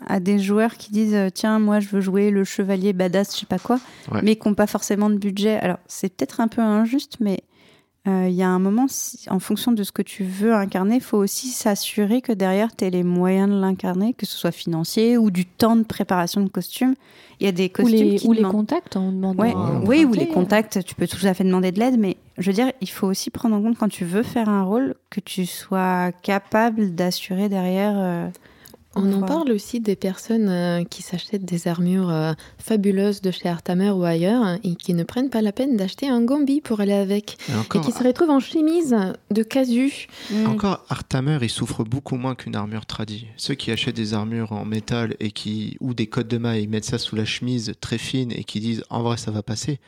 à 0.06 0.20
des 0.20 0.38
joueurs 0.38 0.74
qui 0.76 0.92
disent 0.92 1.14
euh, 1.14 1.30
tiens, 1.32 1.58
moi 1.58 1.80
je 1.80 1.88
veux 1.88 2.02
jouer 2.02 2.30
le 2.30 2.44
chevalier 2.44 2.92
badass, 2.92 3.34
je 3.34 3.40
sais 3.40 3.46
pas 3.46 3.58
quoi, 3.58 3.78
Ouais. 4.12 4.20
mais 4.22 4.36
qui 4.36 4.46
n'ont 4.46 4.54
pas 4.54 4.66
forcément 4.66 5.08
de 5.08 5.16
budget. 5.16 5.54
Alors 5.60 5.78
c'est 5.86 6.14
peut-être 6.14 6.40
un 6.40 6.48
peu 6.48 6.60
injuste, 6.60 7.16
mais 7.20 7.40
il 8.06 8.34
y 8.34 8.42
a 8.42 8.48
un 8.48 8.58
moment, 8.58 8.86
si- 8.88 9.28
en 9.30 9.38
fonction 9.38 9.72
de 9.72 9.82
ce 9.82 9.90
que 9.92 10.02
tu 10.02 10.24
veux 10.24 10.52
incarner, 10.54 10.96
il 10.96 11.00
faut 11.00 11.16
aussi 11.16 11.48
s'assurer 11.48 12.20
que 12.20 12.32
derrière 12.32 12.74
tu 12.76 12.84
aies 12.84 12.90
les 12.90 13.02
moyens 13.02 13.48
de 13.50 13.58
l'incarner, 13.58 14.12
que 14.12 14.26
ce 14.26 14.36
soit 14.36 14.52
financier 14.52 15.16
ou 15.16 15.30
du 15.30 15.46
temps 15.46 15.74
de 15.76 15.84
préparation 15.84 16.42
de 16.42 16.48
costume. 16.50 16.94
Il 17.40 17.46
y 17.46 17.48
a 17.48 17.52
des 17.52 17.64
Ou 17.66 17.68
costumes 17.82 17.98
les, 18.10 18.14
qui 18.16 18.28
ou 18.28 18.32
les 18.32 18.42
contacts, 18.42 18.96
on 18.96 19.10
demande 19.10 19.40
Ouais, 19.40 19.52
à 19.52 19.80
oui, 19.84 20.04
ou 20.04 20.12
les 20.12 20.28
contacts, 20.28 20.84
tu 20.84 20.94
peux 20.94 21.06
tout 21.06 21.24
à 21.26 21.32
fait 21.34 21.44
demander 21.44 21.72
de 21.72 21.80
l'aide, 21.80 21.98
mais 21.98 22.16
je 22.38 22.46
veux 22.50 22.52
dire, 22.54 22.70
il 22.80 22.90
faut 22.90 23.06
aussi 23.06 23.30
prendre 23.30 23.56
en 23.56 23.62
compte 23.62 23.78
quand 23.78 23.88
tu 23.88 24.04
veux 24.04 24.22
faire 24.22 24.48
un 24.48 24.62
rôle 24.64 24.94
que 25.10 25.20
tu 25.20 25.46
sois 25.46 26.12
capable 26.22 26.94
d'assurer 26.94 27.48
derrière. 27.48 27.94
euh, 27.96 28.28
On 28.96 29.12
en 29.12 29.22
parle 29.22 29.50
aussi 29.52 29.80
des 29.80 29.96
personnes 29.96 30.48
euh, 30.48 30.84
qui 30.84 31.02
s'achètent 31.02 31.44
des 31.44 31.68
armures 31.68 32.10
euh, 32.10 32.32
fabuleuses 32.58 33.20
de 33.20 33.30
chez 33.30 33.48
Artamer 33.48 33.90
ou 33.90 34.04
ailleurs 34.04 34.42
hein, 34.42 34.58
et 34.62 34.74
qui 34.74 34.94
ne 34.94 35.02
prennent 35.02 35.30
pas 35.30 35.42
la 35.42 35.52
peine 35.52 35.76
d'acheter 35.76 36.08
un 36.08 36.22
gambi 36.22 36.60
pour 36.60 36.80
aller 36.80 36.92
avec 36.92 37.36
Et 37.74 37.80
qui 37.80 37.92
se 37.92 38.02
retrouvent 38.04 38.30
en 38.30 38.40
chemise 38.40 38.94
de 39.30 39.42
casu. 39.42 40.06
Mm. 40.30 40.46
encore 40.46 40.84
Artamer, 40.88 41.38
il 41.42 41.50
souffre 41.50 41.84
beaucoup 41.84 42.16
moins 42.16 42.34
qu'une 42.34 42.56
armure 42.56 42.86
tradie. 42.86 43.26
Ceux 43.36 43.54
qui 43.54 43.70
achètent 43.70 43.96
des 43.96 44.14
armures 44.14 44.52
en 44.52 44.64
métal 44.64 45.16
et 45.20 45.30
qui 45.30 45.76
ou 45.80 45.94
des 45.94 46.06
codes 46.06 46.28
de 46.28 46.38
mailles, 46.38 46.62
ils 46.64 46.68
mettent 46.68 46.84
ça 46.84 46.98
sous 46.98 47.16
la 47.16 47.24
chemise 47.24 47.74
très 47.80 47.98
fine 47.98 48.32
et 48.32 48.44
qui 48.44 48.60
disent 48.60 48.84
en 48.90 49.02
vrai 49.02 49.16
ça 49.16 49.30
va 49.30 49.42
passer. 49.42 49.80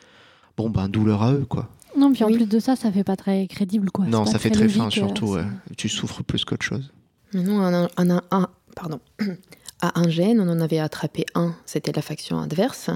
Bon 0.57 0.69
ben 0.69 0.89
douleur 0.89 1.23
à 1.23 1.33
eux 1.33 1.45
quoi. 1.47 1.69
Non, 1.97 2.11
puis 2.11 2.23
en 2.23 2.27
Oui. 2.27 2.35
plus 2.35 2.45
de 2.47 2.59
ça, 2.59 2.75
ça 2.75 2.91
fait 2.91 3.03
pas 3.03 3.15
très 3.15 3.47
crédible. 3.47 3.89
Quoi. 3.89 4.05
non, 4.05 4.25
ça 4.25 4.37
fait 4.37 4.51
très 4.51 4.67
fin 4.69 4.83
logique, 4.83 5.01
euh, 5.01 5.05
surtout. 5.07 5.25
ouais. 5.33 5.45
Tu 5.77 5.89
souffres 5.89 6.21
plus 6.21 6.45
qu'autre 6.45 6.65
chose. 6.65 6.91
Nous, 7.33 7.51
on 7.53 7.73
a, 7.73 7.87
on 7.97 8.09
a 8.09 8.23
un, 8.31 8.47
pardon, 8.75 8.99
à 9.81 9.99
un 9.99 10.09
gène, 10.09 10.39
on 10.41 10.49
en 10.49 10.59
avait 10.59 10.79
attrapé 10.79 11.25
un, 11.35 11.53
c'était 11.65 11.91
la 11.91 12.01
faction 12.01 12.39
adverse. 12.39 12.89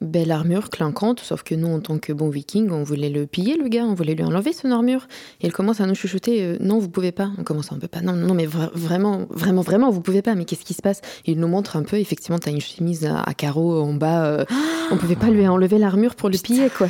Belle 0.00 0.32
armure, 0.32 0.70
clinquante, 0.70 1.20
sauf 1.20 1.44
que 1.44 1.54
nous, 1.54 1.68
en 1.68 1.78
tant 1.80 1.98
que 1.98 2.12
bons 2.12 2.28
vikings, 2.28 2.70
on 2.72 2.82
voulait 2.82 3.10
le 3.10 3.26
piller, 3.26 3.56
le 3.56 3.68
gars, 3.68 3.84
on 3.84 3.94
voulait 3.94 4.14
lui 4.16 4.24
enlever 4.24 4.52
son 4.52 4.70
armure. 4.72 5.06
Et 5.40 5.46
il 5.46 5.52
commence 5.52 5.80
à 5.80 5.86
nous 5.86 5.94
chuchoter 5.94 6.42
euh, 6.42 6.56
Non, 6.60 6.78
vous 6.80 6.88
pouvez 6.88 7.12
pas. 7.12 7.30
On 7.38 7.44
commence, 7.44 7.70
on 7.70 7.78
peut 7.78 7.86
pas. 7.88 8.00
Non, 8.00 8.14
non, 8.14 8.34
mais 8.34 8.44
vra- 8.46 8.72
vraiment, 8.74 9.26
vraiment, 9.30 9.62
vraiment, 9.62 9.90
vous 9.90 10.00
pouvez 10.00 10.20
pas. 10.20 10.34
Mais 10.34 10.44
qu'est-ce 10.46 10.64
qui 10.64 10.74
se 10.74 10.82
passe? 10.82 11.00
Il 11.26 11.38
nous 11.38 11.46
montre 11.46 11.76
un 11.76 11.84
peu, 11.84 11.96
effectivement, 11.96 12.40
t'as 12.40 12.50
une 12.50 12.60
chemise 12.60 13.06
à, 13.06 13.20
à 13.22 13.34
carreaux 13.34 13.80
en 13.82 13.94
bas. 13.94 14.26
euh, 14.26 14.44
on 14.90 14.96
pouvait 14.96 15.14
pas 15.16 15.30
lui 15.30 15.46
enlever 15.46 15.78
l'armure 15.78 16.16
pour 16.16 16.28
le 16.28 16.38
piller, 16.38 16.70
quoi. 16.70 16.88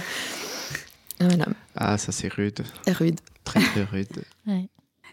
Voilà, 1.21 1.47
Ah 1.77 1.99
ça 1.99 2.11
c'est 2.11 2.33
rude, 2.33 2.61
rude. 2.89 3.21
très 3.45 3.61
très 3.61 3.85
rude. 3.85 4.09
Ouais. 4.47 4.67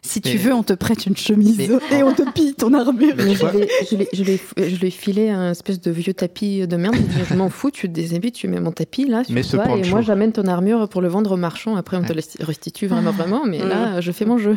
Si 0.03 0.19
Mais- 0.25 0.31
tu 0.31 0.37
veux, 0.37 0.51
on 0.53 0.63
te 0.63 0.73
prête 0.73 1.05
une 1.05 1.15
chemise 1.15 1.57
Mais- 1.59 1.97
et 1.97 2.01
on 2.03 2.11
te 2.13 2.27
pille 2.31 2.55
ton 2.55 2.73
armure. 2.73 3.13
Mais 3.17 3.35
je, 3.35 3.39
vois- 3.39 3.51
lui 3.51 3.61
ai- 3.61 3.69
je, 3.89 3.95
lui 3.95 4.03
ai- 4.03 4.09
je 4.13 4.23
lui 4.23 4.31
ai- 4.31 4.69
je 4.71 4.79
lui 4.79 4.87
ai 4.87 4.91
filé 4.91 5.29
un 5.29 5.51
espèce 5.51 5.79
de 5.79 5.91
vieux 5.91 6.15
tapis 6.15 6.65
de 6.65 6.75
merde. 6.75 6.95
Je 7.29 7.35
m'en 7.35 7.49
fous, 7.49 7.69
tu 7.69 7.87
te 7.87 7.93
déshabilles, 7.93 8.31
tu 8.31 8.47
mets 8.47 8.59
mon 8.59 8.71
tapis 8.71 9.05
là 9.07 9.23
sur 9.23 9.33
Mais 9.35 9.43
ce 9.43 9.57
toi 9.57 9.77
et 9.77 9.87
moi 9.89 10.01
j'amène 10.01 10.31
ton 10.31 10.47
armure 10.47 10.89
pour 10.89 11.01
le 11.01 11.07
vendre 11.07 11.33
au 11.33 11.37
marchand. 11.37 11.75
Après 11.75 11.97
on 11.97 12.03
te 12.03 12.13
le 12.13 12.21
restitue 12.39 12.87
vraiment 12.87 13.11
vraiment, 13.11 13.45
mais 13.45 13.59
là 13.59 14.01
je 14.01 14.11
fais 14.11 14.25
mon 14.25 14.39
jeu. 14.39 14.55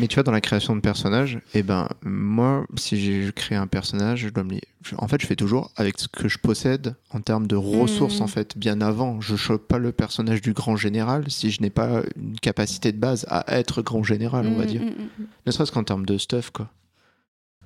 Mais 0.00 0.06
tu 0.06 0.16
vois, 0.16 0.22
dans 0.22 0.32
la 0.32 0.42
création 0.42 0.76
de 0.76 0.80
personnages, 0.80 1.38
eh 1.54 1.62
ben, 1.62 1.88
moi, 2.04 2.66
si 2.76 3.00
j'ai 3.00 3.30
créé 3.34 3.56
un 3.56 3.66
personnage, 3.66 4.20
je 4.20 4.28
dois 4.28 4.44
me 4.44 4.54
je- 4.86 4.94
En 4.98 5.08
fait, 5.08 5.18
je 5.18 5.26
fais 5.26 5.34
toujours 5.36 5.70
avec 5.76 5.98
ce 5.98 6.08
que 6.08 6.28
je 6.28 6.36
possède 6.38 6.94
en 7.10 7.20
termes 7.22 7.46
de 7.46 7.56
ressources, 7.56 8.20
Mm. 8.20 8.24
en 8.24 8.26
fait, 8.26 8.58
bien 8.58 8.82
avant. 8.82 9.18
Je 9.22 9.34
chope 9.34 9.66
pas 9.66 9.78
le 9.78 9.92
personnage 9.92 10.42
du 10.42 10.52
grand 10.52 10.76
général 10.76 11.24
si 11.28 11.50
je 11.50 11.62
n'ai 11.62 11.70
pas 11.70 12.02
une 12.16 12.38
capacité 12.38 12.92
de 12.92 12.98
base 12.98 13.24
à 13.30 13.46
être 13.58 13.80
grand 13.80 14.02
général, 14.02 14.46
on 14.46 14.58
va 14.58 14.64
Mm, 14.66 14.68
dire. 14.78 14.82
mm, 14.92 15.02
mm. 15.22 15.26
Ne 15.46 15.50
serait-ce 15.52 15.72
qu'en 15.72 15.84
termes 15.84 16.06
de 16.06 16.18
stuff, 16.18 16.50
quoi. 16.50 16.70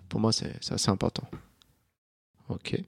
Pour 0.08 0.20
moi, 0.20 0.32
c'est 0.32 0.52
c'est 0.60 0.74
assez 0.74 0.90
important. 0.90 1.24
Ok. 2.48 2.80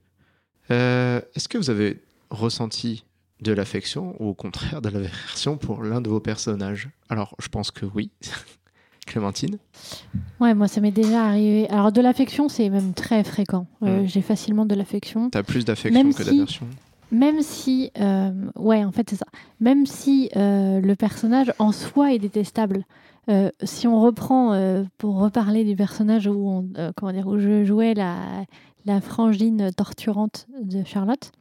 Euh, 0.71 1.21
Est-ce 1.35 1.47
que 1.49 1.57
vous 1.57 1.69
avez 1.69 2.01
ressenti 2.29 3.03
de 3.41 3.51
l'affection 3.53 4.15
ou 4.19 4.29
au 4.29 4.33
contraire 4.33 4.81
de 4.81 4.89
l'aversion 4.89 5.57
pour 5.57 5.83
l'un 5.83 6.01
de 6.01 6.09
vos 6.09 6.19
personnages? 6.19 6.89
Alors, 7.09 7.35
je 7.39 7.47
pense 7.47 7.71
que 7.71 7.85
oui. 7.85 8.11
Clémentine 9.07 9.57
Ouais, 10.39 10.53
moi, 10.53 10.67
ça 10.67 10.79
m'est 10.79 10.91
déjà 10.91 11.25
arrivé. 11.25 11.67
Alors, 11.69 11.91
de 11.91 12.01
l'affection, 12.01 12.47
c'est 12.49 12.69
même 12.69 12.93
très 12.93 13.23
fréquent. 13.23 13.67
Euh, 13.83 14.03
Mm. 14.03 14.07
J'ai 14.07 14.21
facilement 14.21 14.65
de 14.65 14.75
l'affection. 14.75 15.29
T'as 15.29 15.43
plus 15.43 15.65
d'affection 15.65 16.09
que 16.11 16.23
si- 16.23 16.29
d'aversion 16.29 16.67
Même 17.11 17.41
si, 17.41 17.91
euh, 17.99 18.31
ouais, 18.55 18.83
en 18.85 18.91
fait, 18.91 19.09
c'est 19.09 19.15
ça. 19.17 19.25
Même 19.59 19.85
si 19.85 20.29
euh, 20.35 20.79
le 20.79 20.95
personnage 20.95 21.51
en 21.59 21.71
soi 21.71 22.13
est 22.13 22.19
détestable. 22.19 22.85
Euh, 23.29 23.49
si 23.63 23.87
on 23.87 24.01
reprend, 24.01 24.53
euh, 24.53 24.83
pour 24.97 25.19
reparler 25.19 25.63
du 25.63 25.75
personnage 25.75 26.27
où, 26.27 26.49
on, 26.49 26.69
euh, 26.77 26.91
comment 26.95 27.11
dire, 27.11 27.27
où 27.27 27.37
je 27.37 27.63
jouais 27.63 27.93
la, 27.93 28.15
la 28.85 28.99
frangine 29.01 29.71
torturante 29.75 30.47
de 30.61 30.83
Charlotte, 30.83 31.31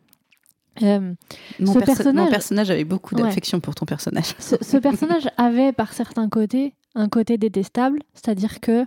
Mon, 0.80 1.16
Ce 1.58 1.64
perso- 1.78 1.80
personnage- 1.84 2.24
mon 2.26 2.30
personnage 2.30 2.70
avait 2.70 2.84
beaucoup 2.84 3.14
Ouais. 3.16 3.22
d'affection 3.22 3.60
pour 3.60 3.74
ton 3.74 3.84
personnage. 3.86 4.34
ce, 4.38 4.56
ce 4.60 4.76
personnage 4.78 5.28
avait 5.36 5.72
par 5.72 5.92
certains 5.92 6.28
côtés 6.28 6.74
un 6.94 7.08
côté 7.08 7.38
détestable, 7.38 8.00
c'est-à-dire 8.14 8.60
que 8.60 8.84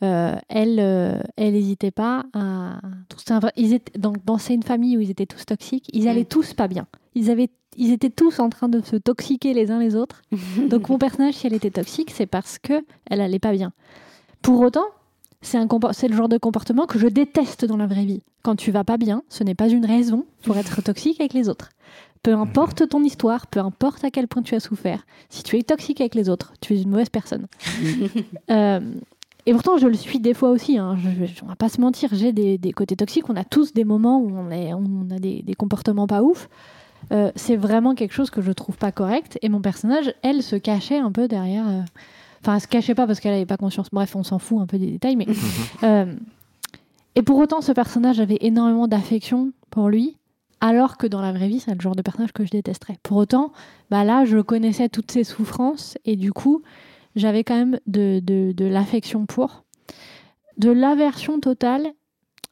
elle, 0.00 0.78
elle 1.36 1.52
n'hésitait 1.52 1.90
pas 1.90 2.24
à. 2.34 2.80
Ils 3.56 3.72
étaient 3.74 3.98
donc 3.98 4.24
dans 4.24 4.38
c'est 4.38 4.54
une 4.54 4.62
famille 4.62 4.96
où 4.96 5.00
ils 5.00 5.10
étaient 5.10 5.26
tous 5.26 5.44
toxiques. 5.46 5.88
Ils 5.92 6.06
allaient 6.08 6.22
Mm. 6.22 6.26
tous 6.26 6.52
pas 6.54 6.68
bien. 6.68 6.86
Ils 7.14 7.30
avaient, 7.30 7.48
ils 7.76 7.92
étaient 7.92 8.10
tous 8.10 8.38
en 8.40 8.48
train 8.50 8.68
de 8.68 8.80
se 8.84 8.96
toxiquer 8.96 9.54
les 9.54 9.70
uns 9.70 9.78
les 9.78 9.94
autres. 9.96 10.22
Donc 10.70 10.88
mon 10.88 10.98
personnage, 10.98 11.34
si 11.34 11.46
elle 11.46 11.54
était 11.54 11.70
toxique, 11.70 12.10
c'est 12.14 12.26
parce 12.26 12.58
que 12.58 12.84
elle 13.10 13.20
allait 13.20 13.38
pas 13.38 13.52
bien. 13.52 13.72
Pour 14.42 14.60
autant, 14.60 14.84
c'est 15.42 16.08
le 16.08 16.16
genre 16.16 16.28
de 16.28 16.38
comportement 16.38 16.86
que 16.86 16.98
je 16.98 17.06
déteste 17.06 17.64
dans 17.64 17.76
la 17.76 17.86
vraie 17.86 18.04
vie. 18.04 18.22
Quand 18.42 18.56
tu 18.56 18.70
vas 18.70 18.84
pas 18.84 18.96
bien, 18.96 19.22
ce 19.28 19.44
n'est 19.44 19.54
pas 19.54 19.68
une 19.68 19.84
raison 19.86 20.24
pour 20.42 20.56
être 20.56 20.82
toxique 20.84 21.20
avec 21.20 21.32
les 21.34 21.48
autres. 21.48 21.70
Peu 22.22 22.32
importe 22.34 22.88
ton 22.88 23.04
histoire, 23.04 23.46
peu 23.46 23.60
importe 23.60 24.02
à 24.04 24.10
quel 24.10 24.26
point 24.26 24.42
tu 24.42 24.54
as 24.56 24.60
souffert, 24.60 25.06
si 25.28 25.44
tu 25.44 25.56
es 25.58 25.62
toxique 25.62 26.00
avec 26.00 26.16
les 26.16 26.28
autres, 26.28 26.54
tu 26.60 26.74
es 26.74 26.82
une 26.82 26.90
mauvaise 26.90 27.10
personne. 27.10 27.46
Euh, 28.50 28.80
et 29.48 29.52
pourtant, 29.52 29.76
je 29.78 29.86
le 29.86 29.94
suis 29.94 30.18
des 30.18 30.34
fois 30.34 30.50
aussi. 30.50 30.76
Hein. 30.76 30.96
Je, 30.98 31.24
je- 31.26 31.44
on 31.44 31.46
va 31.46 31.54
pas 31.54 31.68
se 31.68 31.80
mentir, 31.80 32.08
j'ai 32.12 32.32
des, 32.32 32.58
des 32.58 32.72
côtés 32.72 32.96
toxiques. 32.96 33.28
On 33.30 33.36
a 33.36 33.44
tous 33.44 33.72
des 33.72 33.84
moments 33.84 34.18
où 34.18 34.28
on, 34.36 34.50
est, 34.50 34.72
on 34.74 35.08
a 35.14 35.18
des, 35.20 35.42
des 35.42 35.54
comportements 35.54 36.08
pas 36.08 36.22
ouf. 36.22 36.48
Euh, 37.12 37.30
c'est 37.36 37.56
vraiment 37.56 37.94
quelque 37.94 38.12
chose 38.12 38.30
que 38.30 38.42
je 38.42 38.52
trouve 38.52 38.76
pas 38.76 38.92
correct. 38.92 39.38
Et 39.42 39.48
mon 39.48 39.60
personnage, 39.60 40.12
elle, 40.22 40.42
se 40.42 40.56
cachait 40.56 40.98
un 40.98 41.12
peu 41.12 41.28
derrière. 41.28 41.68
euh, 41.68 41.82
Enfin, 42.42 42.54
elle 42.56 42.60
se 42.60 42.68
cachait 42.68 42.94
pas 42.94 43.06
parce 43.06 43.18
qu'elle 43.20 43.34
avait 43.34 43.46
pas 43.46 43.56
conscience. 43.56 43.88
Bref, 43.92 44.14
on 44.14 44.22
s'en 44.22 44.38
fout 44.38 44.60
un 44.60 44.66
peu 44.66 44.78
des 44.78 44.90
détails, 44.90 45.16
mais. 45.16 45.26
euh, 45.82 46.14
et 47.14 47.22
pour 47.22 47.38
autant, 47.38 47.60
ce 47.60 47.72
personnage 47.72 48.20
avait 48.20 48.38
énormément 48.40 48.86
d'affection 48.88 49.52
pour 49.70 49.88
lui, 49.88 50.16
alors 50.60 50.96
que 50.96 51.06
dans 51.06 51.20
la 51.22 51.32
vraie 51.32 51.48
vie, 51.48 51.60
c'est 51.60 51.74
le 51.74 51.80
genre 51.80 51.96
de 51.96 52.02
personnage 52.02 52.32
que 52.32 52.44
je 52.44 52.50
détesterais. 52.50 52.98
Pour 53.02 53.16
autant, 53.16 53.52
bah 53.90 54.04
là, 54.04 54.24
je 54.24 54.38
connaissais 54.38 54.88
toutes 54.88 55.10
ses 55.10 55.24
souffrances 55.24 55.96
et 56.04 56.14
du 56.16 56.32
coup, 56.32 56.62
j'avais 57.16 57.42
quand 57.42 57.56
même 57.56 57.80
de, 57.86 58.20
de, 58.22 58.52
de 58.52 58.64
l'affection 58.66 59.26
pour. 59.26 59.64
De 60.58 60.70
l'aversion 60.70 61.40
totale, 61.40 61.88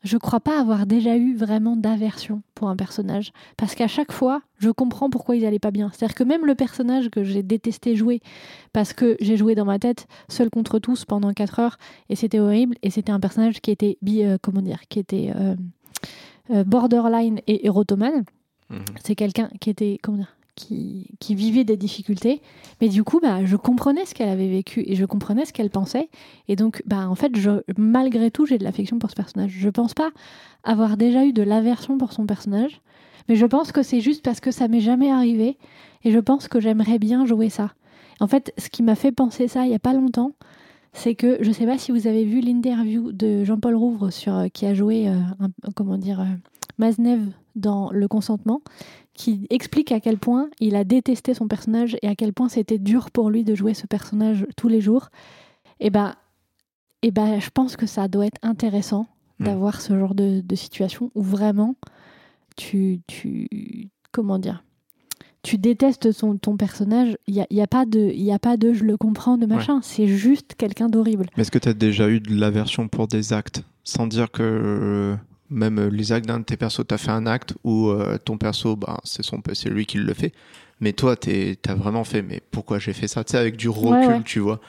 je 0.05 0.19
crois 0.19 0.41
pas 0.41 0.61
avoir 0.61 0.87
déjà 0.87 1.17
eu 1.17 1.35
vraiment 1.35 1.77
d'aversion 1.77 2.43
pour 2.55 2.69
un 2.69 2.77
personnage. 2.77 3.33
Parce 3.57 3.75
qu'à 3.75 3.89
chaque 3.89 4.13
fois, 4.13 4.43
je 4.59 4.71
comprends 4.71 5.09
pourquoi 5.09 5.35
ils 5.35 5.47
allaient 5.47 5.59
pas 5.59 5.71
bien. 5.71 5.91
C'est-à-dire 5.93 6.15
que 6.15 6.25
même 6.25 6.45
le 6.45 6.55
personnage 6.55 7.09
que 7.09 7.25
j'ai 7.25 7.43
détesté 7.43 7.97
jouer, 7.97 8.21
parce 8.73 8.93
que 8.93 9.17
j'ai 9.21 9.39
joué 9.39 9.55
dans 9.55 9.65
ma 9.65 9.79
tête 9.79 10.07
seul 10.29 10.51
contre 10.51 10.79
tous 10.79 11.07
pendant 11.07 11.33
4 11.33 11.59
heures, 11.59 11.79
et 12.11 12.17
c'était 12.17 12.39
horrible, 12.39 12.77
et 12.83 12.91
c'était 12.91 13.13
un 13.13 13.21
personnage 13.21 13.61
qui 13.61 13.71
était, 13.71 13.97
bi, 14.03 14.23
euh, 14.23 14.37
comment 14.41 14.63
dire, 14.63 14.81
qui 14.91 14.99
était 14.99 15.33
euh, 15.35 15.57
euh, 16.51 16.65
borderline 16.65 17.41
et 17.47 17.67
érotomane. 17.67 18.25
Mhm. 18.69 18.85
C'est 19.03 19.15
quelqu'un 19.15 19.49
qui 19.59 19.71
était, 19.71 19.99
comment 20.03 20.19
dire, 20.19 20.37
qui, 20.55 21.09
vivait 21.31 21.65
des 21.65 21.77
difficultés. 21.77 22.41
Mais 22.81 22.89
du 22.89 23.05
coup, 23.05 23.21
bah, 23.21 23.45
je 23.45 23.57
comprenais 23.57 24.05
ce 24.07 24.15
qu'elle 24.15 24.29
avait 24.29 24.49
vécu 24.49 24.83
et 24.87 24.95
je 24.95 25.05
comprenais 25.05 25.45
ce 25.45 25.53
qu'elle 25.53 25.71
pensait. 25.71 26.09
Et 26.49 26.57
donc, 26.57 26.83
bah, 26.87 27.09
en 27.09 27.15
fait, 27.15 27.37
je, 27.37 27.63
malgré 27.77 28.31
tout, 28.31 28.47
j'ai 28.47 28.59
de 28.59 28.65
l'affection 28.65 28.99
pour 28.99 29.11
ce 29.11 29.17
personnage. 29.17 29.51
Je 29.51 29.69
pense 29.69 29.95
pas 29.95 30.11
avoir 30.63 30.97
déjà 30.97 31.25
eu 31.25 31.33
de 31.33 31.43
l'aversion 31.43 31.99
pour 31.99 32.13
son 32.13 32.27
personnage, 32.27 32.81
mais 33.29 33.37
je 33.37 33.47
pense 33.47 33.73
que 33.73 33.83
c'est 33.83 34.01
juste 34.01 34.23
parce 34.25 34.41
que 34.41 34.51
ça 34.51 34.69
m'est 34.69 34.81
jamais 34.81 35.11
arrivé 35.11 35.59
et 36.05 36.11
je 36.11 36.19
pense 36.19 36.49
que 36.49 36.61
j'aimerais 36.61 36.99
bien 36.99 37.27
jouer 37.27 37.49
ça. 37.49 37.73
En 38.21 38.27
fait, 38.29 38.53
ce 38.59 38.69
qui 38.69 38.83
m'a 38.83 38.95
fait 38.95 39.13
penser 39.13 39.49
ça 39.49 39.65
il 39.67 39.73
y 39.73 39.75
a 39.75 39.79
pas 39.79 39.93
longtemps, 39.93 40.33
c'est 40.93 41.15
que 41.17 41.39
je 41.41 41.51
sais 41.51 41.67
pas 41.67 41.77
si 41.79 41.91
vous 41.91 42.07
avez 42.07 42.25
vu 42.25 42.41
l'interview 42.41 43.13
de 43.13 43.45
Jean-Paul 43.45 43.75
Rouvre 43.75 44.11
sur 44.11 44.35
euh, 44.37 44.49
qui 44.49 44.65
a 44.67 44.75
joué 44.75 45.09
euh, 45.09 45.19
un- 45.41 45.73
comment 45.75 45.99
dire 45.99 46.21
euh, 46.21 46.25
Maznev 46.79 47.21
dans 47.55 47.91
Le 47.93 48.09
Consentement, 48.09 48.63
qui 49.13 49.47
explique 49.51 49.93
à 49.93 50.01
quel 50.01 50.19
point 50.19 50.49
il 50.61 50.75
a 50.77 50.85
détesté 50.85 51.35
son 51.35 51.47
personnage 51.49 51.97
et 52.03 52.09
à 52.09 52.15
quel 52.15 52.33
point 52.33 52.49
c'était 52.49 52.79
dur 52.79 53.11
pour 53.11 53.31
lui 53.31 53.45
de 53.45 53.55
jouer 53.55 53.75
ce 53.75 53.87
personnage 53.87 54.47
tous 54.57 54.69
les 54.69 54.81
jours. 54.81 55.09
Et 55.81 55.91
ben, 55.91 56.15
et 57.03 57.11
ben, 57.11 57.39
je 57.41 57.51
pense 57.51 57.77
que 57.77 57.87
ça 57.87 58.09
doit 58.09 58.27
être 58.27 58.39
intéressant 58.43 59.07
Mm. 59.41 59.47
d'avoir 59.47 59.81
ce 59.81 59.99
genre 59.99 60.15
de, 60.15 60.41
de 60.43 60.55
situation 60.55 61.11
où 61.17 61.21
vraiment 61.23 61.75
tu, 62.57 63.01
tu 63.09 63.91
comment 64.13 64.39
dire 64.39 64.63
tu 65.43 65.59
détestes 65.59 66.13
son, 66.13 66.39
ton 66.39 66.57
personnage, 66.57 67.19
il 67.27 67.35
n'y 67.35 67.41
a, 67.41 67.47
y 67.51 67.61
a, 67.61 67.67
pas 67.67 67.85
de- 67.85 68.13
il 68.15 68.23
y 68.23 68.31
a 68.33 68.39
pas 68.39 68.57
de 68.57 68.73
je 68.73 68.85
le 68.85 68.97
comprends 68.97 69.37
de 69.37 69.45
machin, 69.45 69.81
c'est 69.83 70.07
juste 70.07 70.55
quelqu'un 70.57 70.89
d'horrible. 70.89 71.27
Mais 71.37 71.41
est-ce 71.43 71.51
que 71.51 71.59
tu 71.59 71.69
as 71.69 71.75
déjà 71.75 72.09
eu 72.09 72.21
de 72.21 72.33
l'aversion 72.35 72.87
pour 72.89 73.09
des 73.09 73.33
actes 73.35 73.63
Sans 73.83 74.07
dire 74.07 74.31
que 74.31 75.17
même 75.55 75.79
euh, 75.79 75.89
les 75.89 76.13
actes 76.13 76.27
d'un 76.27 76.41
de 76.41 76.45
tes 76.45 76.57
persos, 76.57 76.83
tu 76.87 76.93
as 76.95 76.99
fait 76.99 77.11
un 77.11 77.27
acte 77.27 77.55
où 77.65 77.89
euh, 77.89 78.19
ton 78.19 78.37
perso, 78.39 78.77
bah, 78.77 78.99
c'est 79.05 79.23
son 79.25 79.41
c'est 79.55 79.71
lui 79.71 79.87
qui 79.87 79.99
le 79.99 80.13
fait. 80.15 80.33
Mais 80.81 80.93
toi, 80.93 81.17
tu 81.17 81.57
as 81.67 81.75
vraiment 81.75 82.05
fait, 82.05 82.21
mais 82.23 82.43
pourquoi 82.51 82.79
j'ai 82.79 82.93
fait 82.93 83.07
ça? 83.09 83.25
Tu 83.25 83.33
sais, 83.33 83.39
avec 83.39 83.57
du 83.57 83.69
recul, 83.69 83.93
Ouais, 83.93 84.07
ouais. 84.07 84.23
tu 84.25 84.41
vois. 84.41 84.61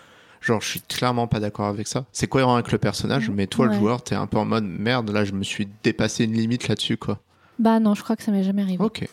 Genre, 0.41 0.61
je 0.61 0.67
suis 0.67 0.81
clairement 0.81 1.27
pas 1.27 1.39
d'accord 1.39 1.65
avec 1.65 1.87
ça. 1.87 2.05
C'est 2.11 2.27
cohérent 2.27 2.53
avec 2.53 2.71
le 2.71 2.77
personnage, 2.77 3.29
mais 3.31 3.47
toi, 3.47 3.65
le 3.65 3.73
joueur, 3.73 4.03
tu 4.03 4.13
es 4.13 4.17
un 4.17 4.27
peu 4.27 4.37
en 4.37 4.45
mode 4.45 4.63
merde, 4.65 5.09
là, 5.09 5.25
je 5.25 5.33
me 5.33 5.43
suis 5.43 5.67
dépassé 5.83 6.25
une 6.25 6.33
limite 6.33 6.67
là-dessus, 6.67 6.97
quoi. 6.97 7.19
Bah 7.57 7.79
non, 7.79 7.95
je 7.95 8.03
crois 8.03 8.15
que 8.15 8.21
ça 8.23 8.31
m'est 8.31 8.43
jamais 8.43 8.61
arrivé. 8.61 8.83
Ok. 8.83 9.07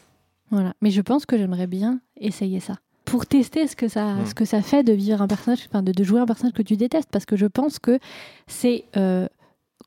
Voilà. 0.50 0.74
Mais 0.82 0.90
je 0.90 1.00
pense 1.00 1.24
que 1.24 1.38
j'aimerais 1.38 1.66
bien 1.66 2.00
essayer 2.20 2.60
ça. 2.60 2.74
Pour 3.06 3.24
tester 3.26 3.66
ce 3.66 3.74
que 3.74 3.88
ça, 3.88 4.14
Mm. 4.14 4.26
ce 4.26 4.34
que 4.34 4.44
ça 4.44 4.60
fait 4.62 4.82
de 4.82 4.92
vivre 4.92 5.22
un 5.22 5.26
personnage, 5.26 5.60
enfin 5.68 5.82
de, 5.82 5.92
de 5.92 6.04
jouer 6.04 6.20
un 6.20 6.26
personnage 6.26 6.52
que 6.52 6.62
tu 6.62 6.76
détestes, 6.76 7.08
parce 7.10 7.24
que 7.24 7.36
je 7.36 7.46
pense 7.46 7.78
que 7.78 7.98
c'est, 8.46 8.84
euh, 8.98 9.26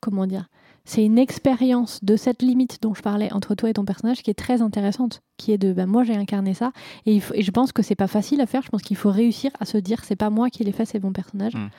comment 0.01 0.25
dire, 0.25 0.47
c'est 0.86 1.03
une 1.03 1.17
expérience 1.17 2.03
de 2.03 2.15
cette 2.15 2.41
limite 2.41 2.77
dont 2.81 2.93
je 2.93 3.01
parlais 3.01 3.33
entre 3.33 3.55
toi 3.55 3.69
et 3.69 3.73
ton 3.73 3.86
personnage 3.86 4.21
qui 4.23 4.29
est 4.29 4.36
très 4.36 4.61
intéressante, 4.61 5.21
qui 5.38 5.51
est 5.51 5.57
de, 5.57 5.73
bah, 5.73 5.86
moi 5.88 6.03
j'ai 6.03 6.15
incarné 6.15 6.53
ça, 6.53 6.71
et, 7.05 7.13
il 7.15 7.21
faut- 7.21 7.33
et 7.33 7.41
je 7.41 7.51
pense 7.51 7.71
que 7.71 7.81
c'est 7.81 7.95
pas 7.95 8.07
facile 8.07 8.39
à 8.41 8.45
faire. 8.45 8.61
Je 8.61 8.69
pense 8.69 8.81
qu'il 8.83 8.97
faut 8.97 9.11
réussir 9.11 9.51
à 9.59 9.65
se 9.65 9.77
dire, 9.77 10.03
c'est 10.03 10.15
pas 10.15 10.29
moi 10.29 10.49
qui 10.49 10.63
l'ai 10.63 10.71
fait, 10.71 10.86
c'est 10.86 11.01
mon 11.03 11.11
personnage. 11.11 11.55
Mm. 11.55 11.69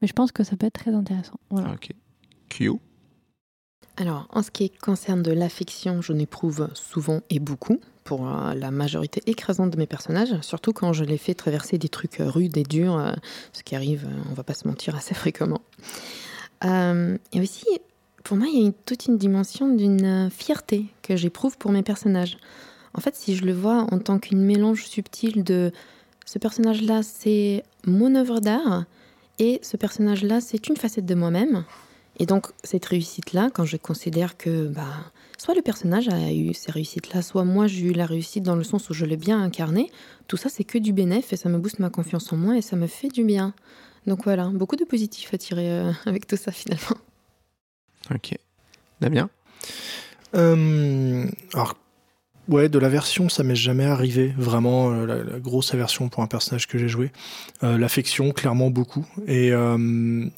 Mais 0.00 0.08
je 0.08 0.12
pense 0.12 0.32
que 0.32 0.44
ça 0.44 0.56
peut 0.56 0.66
être 0.66 0.80
très 0.80 0.94
intéressant. 0.94 1.38
Voilà. 1.50 1.72
Ok. 1.72 1.90
Q. 2.48 2.72
Alors, 3.96 4.28
en 4.32 4.42
ce 4.42 4.50
qui 4.52 4.70
concerne 4.70 5.22
de 5.22 5.32
l'affection, 5.32 6.00
je 6.02 6.12
n'éprouve 6.12 6.68
souvent 6.72 7.20
et 7.30 7.40
beaucoup 7.40 7.78
pour 8.04 8.28
euh, 8.28 8.54
la 8.54 8.70
majorité 8.70 9.20
écrasante 9.26 9.70
de 9.70 9.76
mes 9.76 9.88
personnages, 9.88 10.40
surtout 10.40 10.72
quand 10.72 10.92
je 10.92 11.02
les 11.04 11.18
fais 11.18 11.34
traverser 11.34 11.78
des 11.78 11.88
trucs 11.88 12.20
euh, 12.20 12.30
rudes 12.30 12.56
et 12.56 12.62
durs, 12.62 12.96
euh, 12.96 13.12
ce 13.52 13.62
qui 13.64 13.74
arrive, 13.74 14.08
on 14.30 14.34
va 14.34 14.44
pas 14.44 14.54
se 14.54 14.66
mentir, 14.68 14.94
assez 14.94 15.14
fréquemment. 15.14 15.60
Euh, 16.64 17.18
et 17.32 17.40
aussi, 17.40 17.66
pour 18.24 18.36
moi, 18.36 18.46
il 18.52 18.64
y 18.64 18.68
a 18.68 18.72
toute 18.86 19.06
une 19.06 19.16
dimension 19.16 19.68
d'une 19.68 20.04
euh, 20.04 20.30
fierté 20.30 20.86
que 21.02 21.16
j'éprouve 21.16 21.56
pour 21.56 21.70
mes 21.70 21.82
personnages. 21.82 22.38
En 22.94 23.00
fait, 23.00 23.14
si 23.14 23.36
je 23.36 23.44
le 23.44 23.52
vois 23.52 23.86
en 23.90 23.98
tant 23.98 24.18
qu'une 24.18 24.40
mélange 24.40 24.84
subtil 24.86 25.44
de 25.44 25.72
ce 26.26 26.38
personnage-là, 26.38 27.02
c'est 27.02 27.62
mon 27.86 28.14
œuvre 28.14 28.40
d'art, 28.40 28.84
et 29.38 29.60
ce 29.62 29.76
personnage-là, 29.76 30.40
c'est 30.40 30.68
une 30.68 30.76
facette 30.76 31.06
de 31.06 31.14
moi-même. 31.14 31.64
Et 32.18 32.26
donc, 32.26 32.48
cette 32.64 32.84
réussite-là, 32.84 33.50
quand 33.54 33.64
je 33.64 33.76
considère 33.76 34.36
que 34.36 34.66
bah, 34.66 35.12
soit 35.38 35.54
le 35.54 35.62
personnage 35.62 36.08
a 36.08 36.32
eu 36.32 36.52
ces 36.52 36.72
réussites-là, 36.72 37.22
soit 37.22 37.44
moi 37.44 37.68
j'ai 37.68 37.86
eu 37.86 37.92
la 37.92 38.06
réussite 38.06 38.42
dans 38.42 38.56
le 38.56 38.64
sens 38.64 38.90
où 38.90 38.94
je 38.94 39.04
l'ai 39.04 39.16
bien 39.16 39.40
incarné, 39.40 39.90
tout 40.26 40.36
ça 40.36 40.48
c'est 40.48 40.64
que 40.64 40.78
du 40.78 40.92
bénéf 40.92 41.32
et 41.32 41.36
ça 41.36 41.48
me 41.48 41.58
booste 41.58 41.78
ma 41.78 41.90
confiance 41.90 42.32
en 42.32 42.36
moi 42.36 42.56
et 42.56 42.62
ça 42.62 42.74
me 42.74 42.88
fait 42.88 43.08
du 43.08 43.22
bien. 43.22 43.54
Donc 44.08 44.24
voilà, 44.24 44.48
beaucoup 44.48 44.76
de 44.76 44.84
positifs 44.84 45.32
à 45.32 45.38
tirer 45.38 45.70
euh, 45.70 45.92
avec 46.06 46.26
tout 46.26 46.36
ça 46.36 46.50
finalement. 46.50 46.96
Ok. 48.14 48.34
Damien 49.00 49.28
Euh, 50.34 51.26
alors, 51.54 51.74
ouais, 52.48 52.68
de 52.68 52.78
l'aversion, 52.78 53.28
ça 53.28 53.42
m'est 53.42 53.54
jamais 53.54 53.84
arrivé. 53.84 54.32
Vraiment, 54.36 54.92
euh, 54.92 55.06
la, 55.06 55.16
la 55.16 55.38
grosse 55.38 55.72
aversion 55.74 56.08
pour 56.08 56.22
un 56.22 56.26
personnage 56.26 56.66
que 56.66 56.78
j'ai 56.78 56.88
joué. 56.88 57.12
Euh, 57.62 57.78
L'affection, 57.78 58.32
clairement 58.32 58.70
beaucoup. 58.70 59.06
Et, 59.26 59.50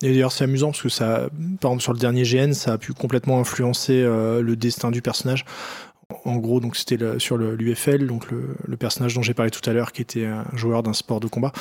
d'ailleurs, 0.03 0.33
c'est 0.33 0.45
amusant 0.45 0.69
parce 0.69 0.83
que 0.83 0.89
ça, 0.89 1.29
par 1.61 1.71
exemple, 1.73 1.83
sur 1.83 1.93
le 1.93 1.99
dernier 1.99 2.23
GN, 2.23 2.53
ça 2.53 2.75
a 2.75 2.79
pu 2.79 2.93
complètement 2.93 3.41
influencer 3.41 4.03
le 4.03 4.55
destin 4.55 4.91
du 4.91 5.03
personnage. 5.03 5.45
En 6.25 6.39
gros, 6.39 6.59
donc 6.59 6.77
c'était 6.77 6.99
sur 7.19 7.39
l'UFL, 7.39 8.07
donc 8.07 8.27
le 8.31 8.77
personnage 8.77 9.15
dont 9.15 9.23
j'ai 9.23 9.35
parlé 9.35 9.53
tout 9.53 9.69
à 9.71 9.73
l'heure, 9.73 9.93
qui 9.93 10.03
était 10.03 10.27
un 10.27 10.45
joueur 10.55 10.83
d'un 10.83 10.93
sport 10.93 11.21
de 11.21 11.29
combat. 11.29 11.53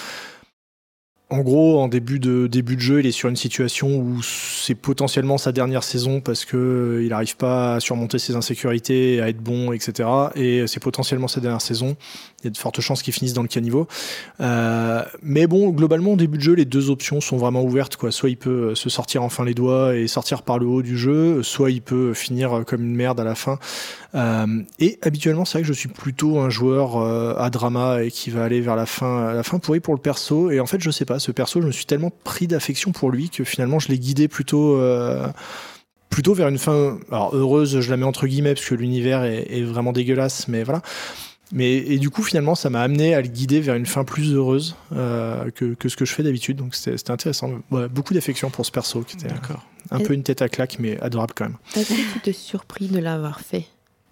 En 1.32 1.42
gros, 1.42 1.80
en 1.80 1.88
début 1.88 2.18
de, 2.18 2.50
jeu, 2.80 3.02
il 3.02 3.06
est 3.06 3.12
sur 3.12 3.30
une 3.30 3.36
situation 3.36 4.00
où 4.00 4.24
c'est 4.24 4.74
potentiellement 4.74 5.38
sa 5.38 5.52
dernière 5.52 5.84
saison 5.84 6.22
parce 6.22 6.44
que 6.44 6.58
euh, 6.58 7.08
n'arrive 7.08 7.38
pas 7.38 7.76
à 7.76 7.80
surmonter 7.80 8.18
ses 8.18 8.36
insécurités, 8.36 9.22
à 9.22 9.30
être 9.30 9.38
bon, 9.38 9.72
etc. 9.72 10.10
Et 10.34 10.66
c'est 10.66 10.80
potentiellement 10.80 11.28
sa 11.28 11.40
dernière 11.40 11.62
saison. 11.62 11.96
Il 12.42 12.46
y 12.46 12.48
a 12.48 12.50
de 12.50 12.58
fortes 12.58 12.82
chances 12.82 13.04
qu'il 13.04 13.14
finisse 13.14 13.34
dans 13.34 13.44
le 13.44 13.48
caniveau. 13.48 13.88
Euh, 14.42 15.04
mais 15.22 15.46
bon, 15.46 15.70
globalement, 15.70 16.14
au 16.14 16.16
début 16.16 16.40
de 16.40 16.44
jeu, 16.44 16.54
les 16.54 16.66
deux 16.66 16.90
options 16.90 17.22
sont 17.22 17.38
vraiment 17.38 17.64
ouvertes. 17.64 17.96
Soit 18.10 18.30
il 18.32 18.38
peut 18.38 18.72
euh, 18.72 18.76
se 18.76 18.90
sortir 18.90 19.22
enfin 19.22 19.46
les 19.46 19.54
doigts 19.54 19.96
et 19.96 20.08
sortir 20.08 20.42
par 20.42 20.58
le 20.58 20.66
haut 20.66 20.82
du 20.82 20.98
jeu, 20.98 21.44
soit 21.44 21.70
il 21.70 21.84
peut 21.84 22.16
finir 22.16 22.54
euh, 22.54 22.64
comme 22.64 22.82
une 22.82 22.96
merde 22.96 23.20
à 23.20 23.24
la 23.24 23.36
fin. 23.36 23.60
Euh, 24.16 24.64
et 24.80 24.98
habituellement, 25.04 25.46
c'est 25.46 25.60
vrai 25.60 25.62
que 25.62 25.68
je 25.68 25.74
suis 25.74 25.90
plutôt 25.90 26.40
un 26.40 26.50
joueur 26.50 26.98
euh, 26.98 27.36
à 27.38 27.50
drama 27.50 28.02
et 28.04 28.10
qui 28.10 28.32
va 28.32 28.44
aller 28.44 28.62
vers 28.62 28.76
la 28.76 28.86
fin, 28.86 29.34
la 29.34 29.44
fin 29.44 29.60
pourri 29.60 29.80
pour 29.80 29.94
le 29.94 30.00
perso. 30.00 30.50
Et 30.50 30.60
en 30.60 30.66
fait, 30.66 30.82
je 30.82 30.90
sais 30.90 31.06
pas, 31.06 31.19
ce 31.20 31.32
perso, 31.32 31.62
je 31.62 31.68
me 31.68 31.72
suis 31.72 31.86
tellement 31.86 32.12
pris 32.24 32.48
d'affection 32.48 32.92
pour 32.92 33.12
lui 33.12 33.30
que 33.30 33.44
finalement, 33.44 33.80
je 33.80 33.90
l'ai 33.90 34.00
guidé 34.00 34.28
plutôt. 34.28 34.78
euh, 34.78 35.28
plutôt 36.10 36.34
vers 36.34 36.48
une 36.48 36.58
fin 36.58 36.98
alors 37.12 37.36
heureuse 37.36 37.82
je 37.82 37.90
la 37.92 37.96
mets 37.96 38.04
entre 38.04 38.26
guillemets 38.26 38.56
parce 38.56 38.66
que 38.66 38.74
l'univers 38.74 39.24
est, 39.24 39.46
est 39.52 39.62
vraiment 39.62 39.94
dégueulasse 39.94 40.48
mais 40.48 40.64
voilà. 40.64 40.82
Mais 41.52 41.78
et 41.78 42.00
du 42.00 42.10
coup 42.10 42.24
finalement 42.24 42.56
ça 42.56 42.72
m'a 42.72 42.82
amené 42.82 43.14
à 43.14 43.22
le 43.22 43.28
guider 43.28 43.62
vers 43.62 43.76
une 43.76 43.86
fin 43.86 44.04
plus 44.04 44.34
heureuse 44.34 44.76
euh, 44.96 45.52
que, 45.52 45.76
que 45.76 45.88
ce 45.88 45.96
que 45.96 46.06
je 46.06 46.14
fais 46.14 46.24
d'habitude. 46.24 46.58
Donc 46.58 46.74
c'était 46.74 46.98
c'était 46.98 47.12
intéressant. 47.12 47.52
Ouais, 47.70 47.88
beaucoup 47.88 48.16
d'affection 48.16 48.50
pour 48.50 48.66
ce 48.66 48.72
perso 48.72 49.04
qui 49.04 49.18
était 49.18 49.28
D'accord. 49.28 49.64
un 49.92 50.00
peu 50.00 50.14
une 50.14 50.24
tête 50.24 50.42
à 50.42 50.50
claque 50.50 50.78
mais 50.80 51.00
adorable 51.00 51.34
quand 51.36 51.46
même. 51.46 51.58
Est-ce 51.76 51.90
que 51.94 52.14
tu 52.14 52.20
te 52.22 52.32
surpris 52.32 52.88
de 52.88 52.98
l'avoir 52.98 53.40
fait? 53.42 53.66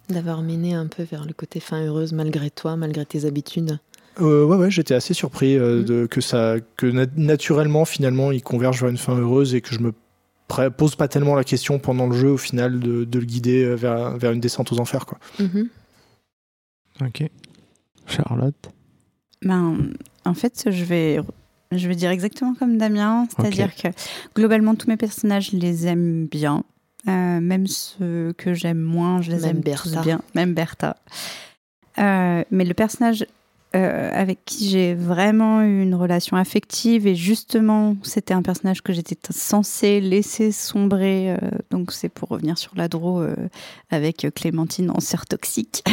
D'avoir 0.09 0.43
mené 0.43 0.75
un 0.75 0.85
peu 0.85 1.01
vers 1.01 1.25
le 1.25 1.33
côté 1.33 1.59
fin 1.59 1.83
heureuse 1.83 2.13
malgré 2.13 2.51
toi, 2.51 2.75
malgré 2.75 3.07
tes 3.07 3.25
habitudes? 3.25 3.79
Euh, 4.19 4.45
ouais, 4.45 4.57
ouais, 4.57 4.71
j'étais 4.71 4.95
assez 4.95 5.13
surpris 5.13 5.55
euh, 5.57 5.81
Mm. 5.81 5.85
de, 5.85 6.05
que 6.07 6.21
ça, 6.21 6.55
que 6.75 6.85
na- 6.87 7.05
naturellement, 7.15 7.85
finalement, 7.85 8.31
il 8.31 8.41
converge 8.41 8.81
vers 8.81 8.89
une 8.89 8.97
fin 8.97 9.15
heureuse 9.15 9.53
et 9.55 9.61
que 9.61 9.73
je 9.75 9.79
me 9.79 9.93
pose 10.77 10.95
pas 10.95 11.07
tellement 11.07 11.35
la 11.35 11.43
question 11.43 11.77
pendant 11.77 12.07
le 12.07 12.15
jeu, 12.15 12.29
au 12.29 12.37
final, 12.37 12.79
de, 12.79 13.03
de 13.03 13.19
le 13.19 13.25
guider 13.25 13.63
euh, 13.63 13.75
vers, 13.75 14.17
vers 14.17 14.31
une 14.31 14.39
descente 14.39 14.71
aux 14.71 14.79
enfers, 14.79 15.05
quoi. 15.05 15.19
Mhm. 15.39 15.69
Ok. 17.01 17.23
Charlotte? 18.07 18.69
Ben, 19.43 19.77
en 20.25 20.33
fait, 20.33 20.65
je 20.71 20.83
vais, 20.83 21.19
je 21.71 21.87
vais 21.87 21.95
dire 21.95 22.09
exactement 22.09 22.55
comme 22.55 22.77
Damien, 22.77 23.27
c'est-à-dire 23.35 23.75
que 23.75 23.89
globalement, 24.35 24.73
tous 24.75 24.87
mes 24.87 24.97
personnages, 24.97 25.51
je 25.51 25.57
les 25.57 25.85
aime 25.85 26.25
bien. 26.27 26.63
Euh, 27.07 27.39
même 27.39 27.67
ceux 27.67 28.33
que 28.37 28.53
j'aime 28.53 28.79
moins, 28.81 29.21
je 29.21 29.31
les 29.31 29.41
Même 29.41 29.57
aime 29.57 29.61
Bertha. 29.61 29.89
tous 29.97 30.01
bien. 30.03 30.21
Même 30.33 30.53
Bertha. 30.53 30.95
Euh, 31.99 32.43
mais 32.51 32.63
le 32.65 32.73
personnage 32.73 33.25
euh, 33.75 34.09
avec 34.13 34.45
qui 34.45 34.69
j'ai 34.69 34.93
vraiment 34.93 35.61
eu 35.61 35.83
une 35.83 35.93
relation 35.93 36.37
affective 36.37 37.05
et 37.05 37.15
justement 37.15 37.97
c'était 38.01 38.33
un 38.33 38.41
personnage 38.41 38.81
que 38.81 38.93
j'étais 38.93 39.17
censée 39.29 39.99
laisser 39.99 40.53
sombrer 40.53 41.31
euh, 41.31 41.37
donc 41.69 41.91
c'est 41.91 42.07
pour 42.07 42.29
revenir 42.29 42.57
sur 42.57 42.71
l'adro 42.77 43.19
euh, 43.19 43.35
avec 43.89 44.25
Clémentine 44.33 44.89
en 44.89 45.01
sœur 45.01 45.25
toxique. 45.25 45.83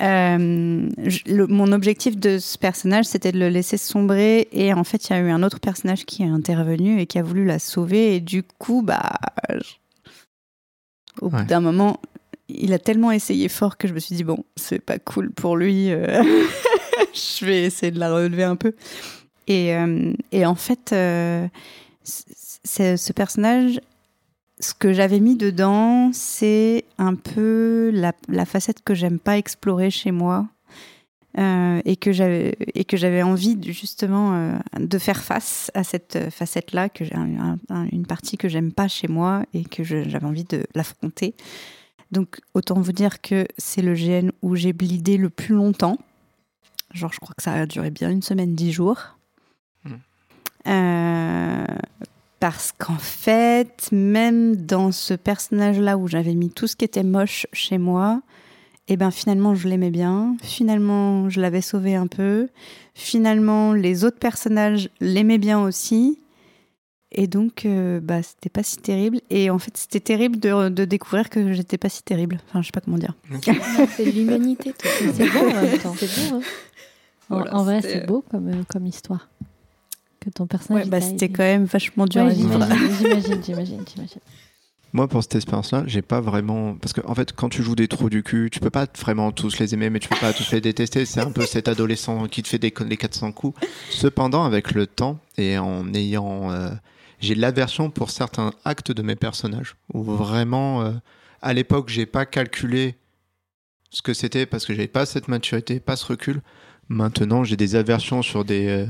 Mon 0.00 1.72
objectif 1.72 2.16
de 2.16 2.38
ce 2.38 2.56
personnage 2.56 3.04
c'était 3.04 3.32
de 3.32 3.38
le 3.38 3.50
laisser 3.50 3.76
sombrer 3.76 4.48
et 4.50 4.72
en 4.72 4.84
fait 4.84 5.10
il 5.10 5.12
y 5.12 5.16
a 5.16 5.20
eu 5.20 5.30
un 5.30 5.42
autre 5.42 5.60
personnage 5.60 6.06
qui 6.06 6.22
est 6.22 6.28
intervenu 6.28 6.98
et 6.98 7.04
qui 7.04 7.18
a 7.18 7.22
voulu 7.22 7.44
la 7.44 7.58
sauver 7.58 8.16
et 8.16 8.20
du 8.20 8.42
coup 8.42 8.80
bah 8.80 9.18
au 11.20 11.28
bout 11.28 11.44
d'un 11.44 11.60
moment 11.60 12.00
il 12.48 12.72
a 12.72 12.78
tellement 12.78 13.10
essayé 13.10 13.48
fort 13.48 13.76
que 13.76 13.88
je 13.88 13.94
me 13.94 13.98
suis 13.98 14.16
dit, 14.16 14.24
bon, 14.24 14.44
c'est 14.56 14.78
pas 14.78 14.98
cool 14.98 15.30
pour 15.30 15.56
lui, 15.56 15.90
euh, 15.90 16.22
je 17.14 17.44
vais 17.44 17.64
essayer 17.64 17.92
de 17.92 17.98
la 17.98 18.12
relever 18.12 18.44
un 18.44 18.56
peu. 18.56 18.74
Et, 19.46 19.74
euh, 19.74 20.12
et 20.32 20.46
en 20.46 20.54
fait, 20.54 20.92
euh, 20.92 21.46
ce 22.04 23.12
personnage, 23.12 23.80
ce 24.60 24.74
que 24.74 24.92
j'avais 24.92 25.20
mis 25.20 25.36
dedans, 25.36 26.10
c'est 26.12 26.84
un 26.98 27.14
peu 27.14 27.90
la, 27.92 28.12
la 28.28 28.44
facette 28.44 28.82
que 28.82 28.94
j'aime 28.94 29.18
pas 29.18 29.38
explorer 29.38 29.90
chez 29.90 30.12
moi. 30.12 30.46
et 31.36 31.96
que 31.96 32.12
j'avais 32.12 32.54
et 32.76 32.84
que 32.84 32.96
j'avais 32.96 33.22
envie 33.22 33.58
justement 33.60 34.56
de 34.78 34.98
faire 34.98 35.20
face 35.24 35.68
à 35.74 35.82
cette 35.82 36.30
facette 36.30 36.72
là 36.72 36.88
une 37.90 38.06
partie 38.06 38.36
que 38.36 38.48
j'aime 38.48 38.72
pas 38.72 38.86
chez 38.86 39.08
moi 39.08 39.42
et 39.52 39.64
que 39.64 39.82
j'avais 39.82 40.24
envie 40.24 40.44
de 40.44 40.62
l'affronter 40.76 41.34
donc 42.14 42.40
autant 42.54 42.80
vous 42.80 42.92
dire 42.92 43.20
que 43.20 43.46
c'est 43.58 43.82
le 43.82 43.92
GN 43.94 44.30
où 44.40 44.54
j'ai 44.54 44.72
blidé 44.72 45.18
le 45.18 45.28
plus 45.28 45.54
longtemps. 45.54 45.98
Genre 46.92 47.12
je 47.12 47.18
crois 47.18 47.34
que 47.36 47.42
ça 47.42 47.52
a 47.52 47.66
duré 47.66 47.90
bien 47.90 48.08
une 48.08 48.22
semaine, 48.22 48.54
dix 48.54 48.72
jours. 48.72 49.18
Hmm. 49.84 49.94
Euh, 50.68 51.66
parce 52.38 52.72
qu'en 52.72 52.98
fait, 52.98 53.88
même 53.90 54.54
dans 54.54 54.92
ce 54.92 55.12
personnage-là 55.12 55.98
où 55.98 56.06
j'avais 56.06 56.34
mis 56.34 56.50
tout 56.50 56.66
ce 56.66 56.76
qui 56.76 56.84
était 56.84 57.02
moche 57.02 57.46
chez 57.52 57.78
moi, 57.78 58.22
et 58.86 58.92
eh 58.92 58.96
ben 58.98 59.10
finalement 59.10 59.54
je 59.54 59.66
l'aimais 59.66 59.90
bien. 59.90 60.36
Finalement 60.42 61.28
je 61.30 61.40
l'avais 61.40 61.62
sauvé 61.62 61.94
un 61.96 62.06
peu. 62.06 62.48
Finalement 62.94 63.72
les 63.72 64.04
autres 64.04 64.18
personnages 64.18 64.90
l'aimaient 65.00 65.38
bien 65.38 65.60
aussi. 65.60 66.18
Et 67.16 67.28
donc, 67.28 67.64
euh, 67.64 68.00
bah, 68.00 68.22
c'était 68.22 68.50
pas 68.50 68.64
si 68.64 68.76
terrible. 68.78 69.20
Et 69.30 69.48
en 69.48 69.60
fait, 69.60 69.76
c'était 69.76 70.00
terrible 70.00 70.40
de, 70.40 70.68
de, 70.68 70.84
découvrir 70.84 71.30
que 71.30 71.52
j'étais 71.52 71.78
pas 71.78 71.88
si 71.88 72.02
terrible. 72.02 72.40
Enfin, 72.48 72.60
je 72.60 72.66
sais 72.66 72.72
pas 72.72 72.80
comment 72.80 72.98
dire. 72.98 73.14
c'est 73.96 74.10
l'humanité, 74.10 74.74
C'est 74.78 75.30
beau 75.30 75.48
en 75.48 75.62
même 75.62 75.78
temps. 75.78 75.94
C'est 75.96 76.30
beau. 76.30 76.40
Hein. 77.30 77.44
en, 77.52 77.62
vrai, 77.62 77.82
c'est 77.82 78.06
beau 78.06 78.24
comme, 78.28 78.48
euh, 78.48 78.62
comme 78.68 78.86
histoire. 78.86 79.28
Que 80.18 80.28
ton 80.30 80.48
personnage. 80.48 80.84
Ouais, 80.84 80.90
bah, 80.90 81.00
c'était 81.00 81.28
quand 81.28 81.44
même 81.44 81.66
vachement 81.66 82.06
dur 82.06 82.22
à 82.22 82.30
vivre. 82.30 82.58
J'imagine, 82.98 83.42
j'imagine, 83.44 83.84
j'imagine. 83.94 84.20
Moi, 84.92 85.06
pour 85.06 85.22
cette 85.22 85.36
expérience-là, 85.36 85.84
j'ai 85.86 86.02
pas 86.02 86.20
vraiment. 86.20 86.74
Parce 86.74 86.92
qu'en 86.92 87.08
en 87.10 87.14
fait, 87.14 87.32
quand 87.32 87.48
tu 87.48 87.62
joues 87.62 87.76
des 87.76 87.86
trous 87.88 88.10
du 88.10 88.24
cul, 88.24 88.48
tu 88.50 88.58
peux 88.58 88.70
pas 88.70 88.86
vraiment 88.98 89.30
tous 89.30 89.58
les 89.60 89.74
aimer, 89.74 89.88
mais 89.88 90.00
tu 90.00 90.08
peux 90.08 90.18
pas 90.18 90.32
tous 90.32 90.50
les 90.52 90.60
détester. 90.60 91.04
C'est 91.04 91.20
un 91.20 91.30
peu 91.30 91.46
cet 91.46 91.68
adolescent 91.68 92.26
qui 92.26 92.42
te 92.42 92.48
fait 92.48 92.58
des, 92.58 92.72
les 92.88 92.96
400 92.96 93.32
coups. 93.32 93.60
Cependant, 93.90 94.44
avec 94.44 94.72
le 94.72 94.88
temps 94.88 95.18
et 95.36 95.58
en 95.58 95.94
ayant. 95.94 96.50
Euh, 96.50 96.70
j'ai 97.20 97.34
de 97.34 97.40
l'aversion 97.40 97.90
pour 97.90 98.10
certains 98.10 98.52
actes 98.64 98.92
de 98.92 99.02
mes 99.02 99.16
personnages. 99.16 99.76
Où 99.92 100.02
vraiment, 100.02 100.82
euh, 100.82 100.92
à 101.42 101.52
l'époque, 101.52 101.88
j'ai 101.88 102.06
pas 102.06 102.26
calculé 102.26 102.96
ce 103.90 104.02
que 104.02 104.12
c'était 104.12 104.46
parce 104.46 104.66
que 104.66 104.74
j'avais 104.74 104.88
pas 104.88 105.06
cette 105.06 105.28
maturité, 105.28 105.80
pas 105.80 105.96
ce 105.96 106.06
recul. 106.06 106.42
Maintenant, 106.88 107.44
j'ai 107.44 107.56
des 107.56 107.76
aversions 107.76 108.22
sur 108.22 108.44
des, 108.44 108.68
euh, 108.68 108.86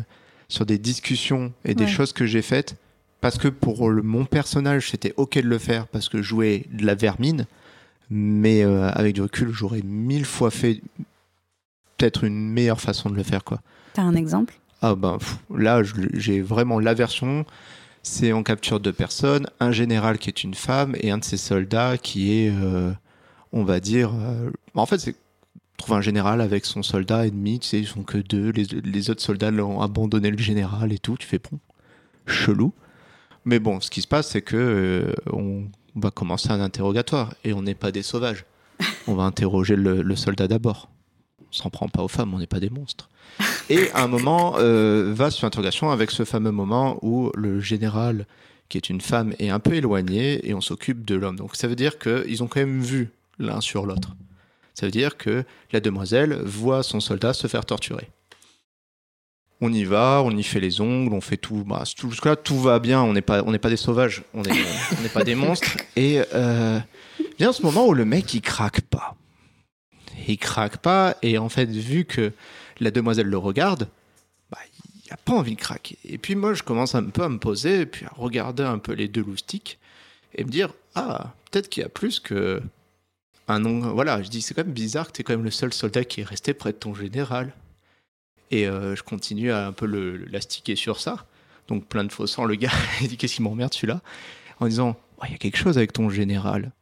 sur 0.49 0.67
des 0.67 0.79
discussions 0.79 1.53
et 1.65 1.75
des 1.75 1.87
choses 1.87 2.13
que 2.13 2.27
j'ai 2.27 2.43
faites 2.43 2.77
parce 3.21 3.39
que 3.39 3.49
pour 3.49 3.89
le, 3.89 4.03
mon 4.03 4.27
personnage, 4.27 4.91
c'était 4.91 5.15
ok 5.17 5.37
de 5.39 5.49
le 5.49 5.59
faire 5.59 5.87
parce 5.87 6.09
que 6.09 6.21
jouer 6.21 6.67
de 6.73 6.85
la 6.85 6.95
vermine. 6.95 7.47
Mais 8.11 8.63
euh, 8.63 8.91
avec 8.91 9.15
du 9.15 9.23
recul, 9.23 9.51
j'aurais 9.51 9.81
mille 9.83 10.27
fois 10.27 10.51
fait 10.51 10.83
peut-être 11.97 12.25
une 12.25 12.51
meilleure 12.51 12.81
façon 12.81 13.09
de 13.09 13.17
le 13.17 13.23
faire. 13.23 13.45
quoi. 13.45 13.61
T'as 13.95 14.03
un 14.03 14.15
exemple? 14.15 14.59
Ah 14.83 14.95
ben 14.95 15.17
là, 15.55 15.83
j'ai 16.13 16.43
vraiment 16.43 16.79
l'aversion 16.79 17.47
c'est 18.05 18.33
en 18.33 18.43
capture 18.43 18.81
deux 18.81 18.93
personnes, 18.93 19.47
un 19.61 19.73
général 19.73 20.19
qui 20.19 20.29
est 20.29 20.45
une 20.45 20.55
femme 20.55 20.95
et 21.01 21.11
un 21.11 21.19
de 21.19 21.25
ses 21.25 21.39
soldats 21.39 21.97
qui 21.99 22.39
est, 22.39 22.51
euh, 22.51 22.93
on 23.53 23.65
va 23.65 23.81
dire, 23.81 24.13
euh, 24.15 24.51
en 24.75 24.87
fait, 24.87 24.99
c'est 24.99 25.17
trouve 25.79 25.97
un 25.97 26.01
général 26.01 26.41
avec 26.41 26.67
son 26.67 26.83
soldat 26.83 27.27
ennemi, 27.27 27.59
tu 27.59 27.69
sais, 27.69 27.81
ils 27.81 27.87
sont 27.87 28.05
que 28.05 28.19
deux, 28.19 28.51
les, 28.51 29.11
autres 29.11 29.23
soldats 29.23 29.51
l'ont 29.51 29.81
abandonné 29.81 30.31
le 30.31 30.39
général 30.39 30.93
et 30.93 30.99
tout, 30.99 31.17
tu 31.17 31.27
fais 31.27 31.41
bon, 31.41 31.59
chelou. 32.27 32.73
Mais 33.45 33.59
bon, 33.59 33.81
ce 33.81 33.91
qui 33.91 34.01
se 34.01 34.07
passe, 34.07 34.29
c'est 34.29 34.43
que 34.43 34.57
euh, 34.57 35.15
on 35.33 35.65
va 35.97 36.11
commencer 36.11 36.51
un 36.51 36.61
interrogatoire 36.61 37.35
et 37.43 37.53
on 37.53 37.63
n'est 37.63 37.75
pas 37.75 37.91
des 37.91 38.03
sauvages. 38.03 38.45
On 39.07 39.15
va 39.15 39.25
interroger 39.25 39.77
le, 39.77 40.03
le 40.03 40.17
soldat 40.17 40.49
d'abord. 40.49 40.89
On 41.55 41.63
s'en 41.63 41.71
prend 41.71 41.89
pas 41.89 42.03
aux 42.03 42.09
femmes, 42.09 42.35
on 42.35 42.39
n'est 42.39 42.47
pas 42.49 42.59
des 42.59 42.71
monstres. 42.71 43.09
Et 43.71 43.91
à 43.93 44.03
un 44.03 44.09
moment, 44.09 44.57
euh, 44.59 45.13
va 45.15 45.31
sur 45.31 45.47
interrogation 45.47 45.91
avec 45.91 46.11
ce 46.11 46.25
fameux 46.25 46.51
moment 46.51 46.99
où 47.03 47.31
le 47.35 47.61
général, 47.61 48.27
qui 48.69 48.77
est 48.77 48.91
une 48.91 49.01
femme, 49.01 49.35
est 49.39 49.51
un 49.51 49.61
peu 49.61 49.75
éloigné 49.75 50.49
et 50.49 50.53
on 50.55 50.61
s'occupe 50.61 51.05
de 51.05 51.15
l'homme. 51.15 51.37
Donc 51.37 51.55
ça 51.55 51.69
veut 51.69 51.77
dire 51.77 51.99
qu'ils 51.99 52.43
ont 52.43 52.49
quand 52.49 52.61
même 52.61 52.81
vu 52.81 53.11
l'un 53.39 53.61
sur 53.61 53.87
l'autre. 53.87 54.17
Ça 54.75 54.87
veut 54.87 54.93
dire 54.93 55.17
que 55.17 55.45
la 55.71 55.81
demoiselle 55.81 56.41
voit 56.45 56.83
son 56.83 56.99
soldat 56.99 57.33
se 57.33 57.47
faire 57.47 57.65
torturer. 57.65 58.11
On 59.61 59.73
y 59.73 59.85
va, 59.85 60.23
on 60.25 60.37
y 60.37 60.43
fait 60.43 60.61
les 60.61 60.81
ongles, 60.81 61.15
on 61.15 61.21
fait 61.21 61.37
tout. 61.37 61.65
Bah, 61.65 61.85
Jusque-là, 61.85 62.35
tout 62.35 62.59
va 62.59 62.81
bien. 62.81 63.01
On 63.03 63.13
n'est 63.13 63.23
pas, 63.23 63.45
pas 63.45 63.71
des 63.71 63.77
sauvages, 63.77 64.25
on 64.35 64.43
n'est 64.43 65.09
pas 65.09 65.23
des 65.23 65.37
monstres. 65.37 65.77
Et 65.95 66.21
euh, 66.35 66.81
vient 67.39 67.53
ce 67.53 67.63
moment 67.63 67.87
où 67.87 67.95
le 67.95 68.05
mec 68.05 68.35
il 68.35 68.41
craque 68.43 68.81
pas. 68.81 69.15
Il 70.29 70.39
craque 70.39 70.79
pas. 70.79 71.17
Et 71.23 71.39
en 71.39 71.49
fait, 71.49 71.67
vu 71.67 72.05
que 72.05 72.33
la 72.81 72.91
demoiselle 72.91 73.27
le 73.27 73.39
regarde, 73.39 73.89
bah, 74.51 74.59
il 74.75 75.11
n'a 75.11 75.17
pas 75.17 75.33
envie 75.33 75.55
de 75.55 75.61
craquer. 75.61 75.99
Et 76.05 76.19
puis 76.19 76.35
moi, 76.35 76.55
je 76.55 76.63
commence 76.63 76.95
un 76.95 77.05
peu 77.05 77.23
à 77.23 77.29
me 77.29 77.39
poser, 77.39 77.81
et 77.81 77.87
puis 77.87 78.07
à 78.07 78.13
regarder 78.17 78.63
un 78.63 78.79
peu 78.79 78.93
les 78.93 79.09
deux 79.09 79.23
loustiques, 79.23 79.79
et 80.35 80.45
me 80.45 80.51
dire, 80.51 80.73
ah, 80.95 81.35
peut-être 81.51 81.69
qu'il 81.69 81.83
y 81.83 81.87
a 81.87 81.89
plus 81.89 82.21
que 82.21 82.63
un 83.49 83.59
nom. 83.61 83.93
Voilà, 83.93 84.23
je 84.23 84.29
dis, 84.29 84.43
c'est 84.43 84.55
quand 84.55 84.65
même 84.65 84.73
bizarre 84.73 85.09
que 85.09 85.13
tu 85.13 85.21
es 85.21 85.25
quand 85.25 85.35
même 85.35 85.45
le 85.45 85.51
seul 85.51 85.73
soldat 85.73 86.05
qui 86.05 86.23
est 86.23 86.25
resté 86.25 86.55
près 86.55 86.73
de 86.73 86.79
ton 86.79 86.95
général. 86.95 87.53
Et 88.51 88.67
euh, 88.67 88.95
je 88.97 89.03
continue 89.03 89.51
à 89.51 89.67
un 89.67 89.73
peu 89.73 89.87
l'astiquer 90.31 90.77
sur 90.77 91.01
ça. 91.01 91.27
Donc 91.69 91.87
plein 91.87 92.05
de 92.05 92.13
faux 92.13 92.27
sang, 92.27 92.45
le 92.45 92.55
gars, 92.57 92.73
il 93.01 93.09
dit, 93.09 93.17
qu'est-ce 93.17 93.37
qui 93.37 93.43
m'emmerde 93.43 93.75
celui-là? 93.75 94.01
En 94.61 94.67
disant, 94.67 94.97
il 95.25 95.33
y 95.33 95.35
a 95.35 95.39
quelque 95.39 95.57
chose 95.57 95.77
avec 95.77 95.93
ton 95.93 96.11
général. 96.11 96.73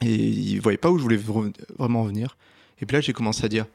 Et 0.00 0.14
il 0.14 0.60
voyait 0.60 0.78
pas 0.78 0.90
où 0.90 0.98
je 0.98 1.02
voulais 1.02 1.20
vraiment 1.78 2.04
venir. 2.04 2.36
Et 2.80 2.86
puis 2.86 2.94
là, 2.94 3.00
j'ai 3.00 3.12
commencé 3.12 3.44
à 3.44 3.48
dire, 3.48 3.66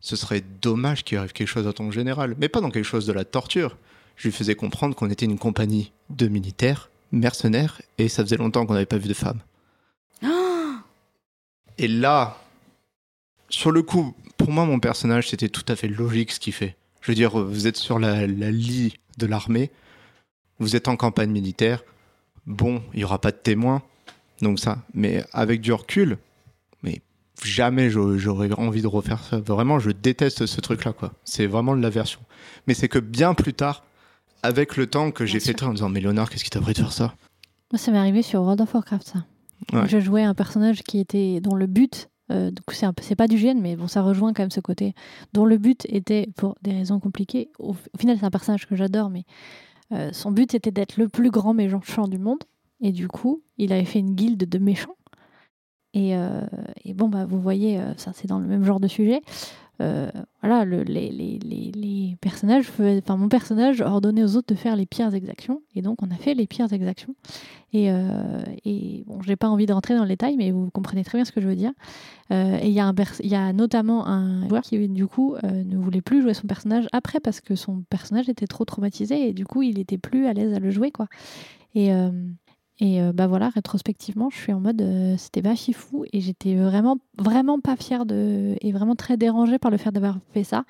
ce 0.00 0.16
serait 0.16 0.42
dommage 0.62 1.04
qu'il 1.04 1.18
arrive 1.18 1.32
quelque 1.32 1.48
chose 1.48 1.66
à 1.66 1.72
ton 1.72 1.90
général, 1.90 2.34
mais 2.38 2.48
pas 2.48 2.60
dans 2.60 2.70
quelque 2.70 2.84
chose 2.84 3.06
de 3.06 3.12
la 3.12 3.24
torture. 3.24 3.76
Je 4.16 4.28
lui 4.28 4.32
faisais 4.32 4.54
comprendre 4.54 4.94
qu'on 4.94 5.10
était 5.10 5.26
une 5.26 5.38
compagnie 5.38 5.92
de 6.10 6.28
militaires, 6.28 6.90
mercenaires, 7.12 7.80
et 7.98 8.08
ça 8.08 8.22
faisait 8.22 8.36
longtemps 8.36 8.66
qu'on 8.66 8.74
n'avait 8.74 8.86
pas 8.86 8.98
vu 8.98 9.08
de 9.08 9.14
femmes. 9.14 9.40
et 11.78 11.88
là, 11.88 12.38
sur 13.48 13.70
le 13.70 13.82
coup, 13.82 14.14
pour 14.36 14.50
moi, 14.50 14.64
mon 14.64 14.80
personnage, 14.80 15.28
c'était 15.28 15.48
tout 15.48 15.64
à 15.68 15.76
fait 15.76 15.88
logique 15.88 16.32
ce 16.32 16.40
qu'il 16.40 16.52
fait. 16.52 16.76
Je 17.00 17.10
veux 17.10 17.14
dire, 17.14 17.38
vous 17.38 17.66
êtes 17.66 17.76
sur 17.76 17.98
la, 17.98 18.26
la 18.26 18.50
lie 18.50 18.98
de 19.18 19.26
l'armée, 19.26 19.70
vous 20.58 20.76
êtes 20.76 20.88
en 20.88 20.96
campagne 20.96 21.30
militaire, 21.30 21.82
bon, 22.46 22.82
il 22.92 22.98
n'y 22.98 23.04
aura 23.04 23.20
pas 23.20 23.30
de 23.30 23.36
témoins, 23.36 23.82
donc 24.40 24.58
ça. 24.58 24.78
Mais 24.94 25.24
avec 25.32 25.60
du 25.60 25.72
recul, 25.72 26.18
jamais 27.42 27.90
j'aurais 27.90 28.52
envie 28.52 28.82
de 28.82 28.86
refaire 28.86 29.22
ça. 29.22 29.38
Vraiment, 29.38 29.78
je 29.78 29.90
déteste 29.90 30.46
ce 30.46 30.60
truc-là, 30.60 30.92
quoi. 30.92 31.12
C'est 31.24 31.46
vraiment 31.46 31.76
de 31.76 31.82
la 31.82 31.90
version. 31.90 32.20
Mais 32.66 32.74
c'est 32.74 32.88
que 32.88 32.98
bien 32.98 33.34
plus 33.34 33.54
tard, 33.54 33.84
avec 34.42 34.76
le 34.76 34.86
temps 34.86 35.10
que 35.10 35.26
j'ai 35.26 35.40
fait 35.40 35.62
en 35.62 35.72
disant, 35.72 35.88
mais 35.88 36.00
Léonard, 36.00 36.30
qu'est-ce 36.30 36.44
qui 36.44 36.50
t'a 36.50 36.60
pris 36.60 36.72
de 36.72 36.78
faire 36.78 36.92
ça? 36.92 37.14
Moi, 37.72 37.78
ça 37.78 37.90
m'est 37.90 37.98
arrivé 37.98 38.22
sur 38.22 38.40
World 38.42 38.60
of 38.60 38.72
Warcraft, 38.74 39.06
ça. 39.06 39.24
Je 39.86 40.00
jouais 40.00 40.22
un 40.22 40.34
personnage 40.34 40.82
qui 40.82 40.98
était, 40.98 41.40
dont 41.40 41.54
le 41.54 41.66
but, 41.66 42.08
euh, 42.30 42.50
c'est 43.00 43.16
pas 43.16 43.26
du 43.26 43.38
gène, 43.38 43.60
mais 43.60 43.76
bon, 43.76 43.88
ça 43.88 44.02
rejoint 44.02 44.32
quand 44.32 44.42
même 44.42 44.50
ce 44.50 44.60
côté, 44.60 44.94
dont 45.32 45.44
le 45.44 45.58
but 45.58 45.86
était, 45.88 46.28
pour 46.36 46.56
des 46.62 46.72
raisons 46.72 47.00
compliquées, 47.00 47.50
au, 47.58 47.74
final, 47.98 48.18
c'est 48.18 48.26
un 48.26 48.30
personnage 48.30 48.66
que 48.66 48.76
j'adore, 48.76 49.10
mais 49.10 49.24
euh, 49.92 50.10
son 50.12 50.30
but 50.30 50.54
était 50.54 50.70
d'être 50.70 50.96
le 50.96 51.08
plus 51.08 51.30
grand 51.30 51.54
méchant 51.54 52.08
du 52.08 52.18
monde. 52.18 52.44
Et 52.80 52.92
du 52.92 53.08
coup, 53.08 53.42
il 53.56 53.72
avait 53.72 53.84
fait 53.84 54.00
une 54.00 54.14
guilde 54.14 54.48
de 54.48 54.58
méchants. 54.58 54.96
Euh, 55.96 56.46
et, 56.86 56.94
bon, 56.94 57.08
bah, 57.08 57.26
vous 57.26 57.40
voyez, 57.40 57.78
euh, 57.78 57.92
ça 57.96 58.12
c'est 58.14 58.26
dans 58.28 58.38
le 58.38 58.46
même 58.46 58.64
genre 58.64 58.80
de 58.80 58.88
sujet. 58.88 59.20
euh, 59.82 60.10
voilà, 60.42 60.64
le- 60.64 60.84
les, 60.84 61.10
les- 61.10 61.38
les- 61.44 61.70
les 61.74 62.16
personnages, 62.22 62.64
enfin 62.80 63.18
mon 63.18 63.28
personnage 63.28 63.82
ordonnait 63.82 64.24
aux 64.24 64.34
autres 64.36 64.54
de 64.54 64.58
faire 64.58 64.74
les 64.74 64.86
pires 64.86 65.12
exactions, 65.14 65.60
et 65.74 65.82
donc 65.82 66.02
on 66.02 66.10
a 66.10 66.14
fait 66.14 66.32
les 66.32 66.46
pires 66.46 66.72
exactions. 66.72 67.14
Et, 67.74 67.90
euh, 67.90 68.42
et 68.64 69.04
bon, 69.06 69.20
j'ai 69.20 69.36
pas 69.36 69.48
envie 69.50 69.66
de 69.66 69.74
rentrer 69.74 69.94
dans 69.94 70.04
le 70.04 70.08
détail, 70.08 70.36
mais 70.38 70.50
vous 70.50 70.70
comprenez 70.70 71.04
très 71.04 71.18
bien 71.18 71.26
ce 71.26 71.32
que 71.32 71.42
je 71.42 71.46
veux 71.48 71.56
dire. 71.56 71.72
Euh, 72.32 72.56
et 72.62 72.68
il 72.68 72.72
y, 72.72 73.28
y 73.28 73.34
a 73.34 73.52
notamment 73.52 74.06
un 74.06 74.48
joueur 74.48 74.62
qui 74.62 74.88
du 74.88 75.06
coup 75.06 75.36
ne 75.42 75.76
voulait 75.76 76.00
plus 76.00 76.22
jouer 76.22 76.32
son 76.32 76.46
personnage 76.46 76.86
après 76.92 77.20
parce 77.20 77.42
que 77.42 77.54
son 77.54 77.82
personnage 77.90 78.30
était 78.30 78.46
trop 78.46 78.64
traumatisé 78.64 79.28
et 79.28 79.34
du 79.34 79.44
coup 79.44 79.60
il 79.60 79.78
était 79.78 79.98
plus 79.98 80.24
à 80.26 80.32
l'aise 80.32 80.54
à 80.54 80.58
le 80.58 80.70
jouer 80.70 80.90
quoi. 80.90 81.06
Et 81.74 81.90
et 82.78 83.00
euh, 83.00 83.12
bah 83.12 83.26
voilà, 83.26 83.48
rétrospectivement, 83.48 84.28
je 84.30 84.36
suis 84.36 84.52
en 84.52 84.60
mode 84.60 84.82
euh, 84.82 85.14
c'était 85.16 85.42
pas 85.42 85.56
fifou 85.56 86.04
et 86.12 86.20
j'étais 86.20 86.54
vraiment 86.56 86.98
vraiment 87.18 87.58
pas 87.60 87.76
fière 87.76 88.04
de 88.06 88.56
et 88.60 88.72
vraiment 88.72 88.94
très 88.94 89.16
dérangée 89.16 89.58
par 89.58 89.70
le 89.70 89.76
fait 89.78 89.90
d'avoir 89.92 90.18
fait 90.32 90.44
ça 90.44 90.64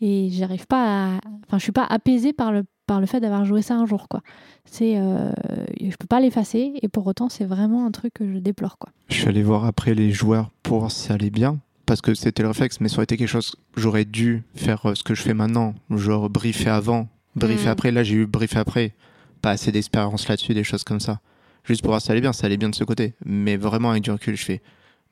et 0.00 0.28
j'arrive 0.30 0.66
pas 0.66 0.84
à 1.16 1.20
enfin 1.46 1.58
je 1.58 1.62
suis 1.64 1.72
pas 1.72 1.84
apaisée 1.84 2.32
par 2.32 2.52
le 2.52 2.62
par 2.86 3.00
le 3.00 3.06
fait 3.06 3.20
d'avoir 3.20 3.44
joué 3.44 3.60
ça 3.62 3.74
un 3.74 3.86
jour 3.86 4.08
quoi. 4.08 4.22
C'est 4.64 4.98
euh, 4.98 5.32
je 5.80 5.96
peux 5.96 6.06
pas 6.06 6.20
l'effacer 6.20 6.74
et 6.80 6.88
pour 6.88 7.06
autant 7.06 7.28
c'est 7.28 7.44
vraiment 7.44 7.84
un 7.86 7.90
truc 7.90 8.14
que 8.14 8.32
je 8.32 8.38
déplore 8.38 8.78
quoi. 8.78 8.90
Je 9.08 9.14
suis 9.16 9.28
allé 9.28 9.42
voir 9.42 9.64
après 9.64 9.94
les 9.94 10.12
joueurs 10.12 10.50
pour 10.62 10.78
voir 10.78 10.90
si 10.90 11.06
ça 11.06 11.14
allait 11.14 11.30
bien. 11.30 11.58
Parce 11.86 12.02
que 12.02 12.12
c'était 12.12 12.42
le 12.42 12.48
réflexe, 12.48 12.82
mais 12.82 12.90
ça 12.90 12.96
aurait 12.96 13.04
été 13.04 13.16
quelque 13.16 13.28
chose. 13.28 13.56
J'aurais 13.74 14.04
dû 14.04 14.42
faire 14.54 14.84
euh, 14.84 14.94
ce 14.94 15.02
que 15.02 15.14
je 15.14 15.22
fais 15.22 15.32
maintenant. 15.32 15.74
Genre 15.88 16.28
briefer 16.28 16.68
avant, 16.68 17.08
briefer 17.34 17.68
Mm. 17.68 17.70
après. 17.70 17.90
Là, 17.92 18.02
j'ai 18.02 18.16
eu 18.16 18.26
briefer 18.26 18.58
après. 18.58 18.94
Pas 19.40 19.52
assez 19.52 19.72
d'expérience 19.72 20.28
là-dessus, 20.28 20.52
des 20.52 20.64
choses 20.64 20.84
comme 20.84 21.00
ça. 21.00 21.20
Juste 21.68 21.82
pour 21.82 21.90
voir 21.90 22.00
si 22.00 22.06
ça 22.08 22.12
allait 22.12 22.20
bien, 22.22 22.32
ça 22.32 22.46
allait 22.46 22.56
bien 22.56 22.70
de 22.70 22.74
ce 22.74 22.82
côté. 22.84 23.14
Mais 23.24 23.56
vraiment, 23.56 23.90
avec 23.90 24.02
du 24.02 24.10
recul, 24.10 24.36
je 24.36 24.44
fais. 24.44 24.62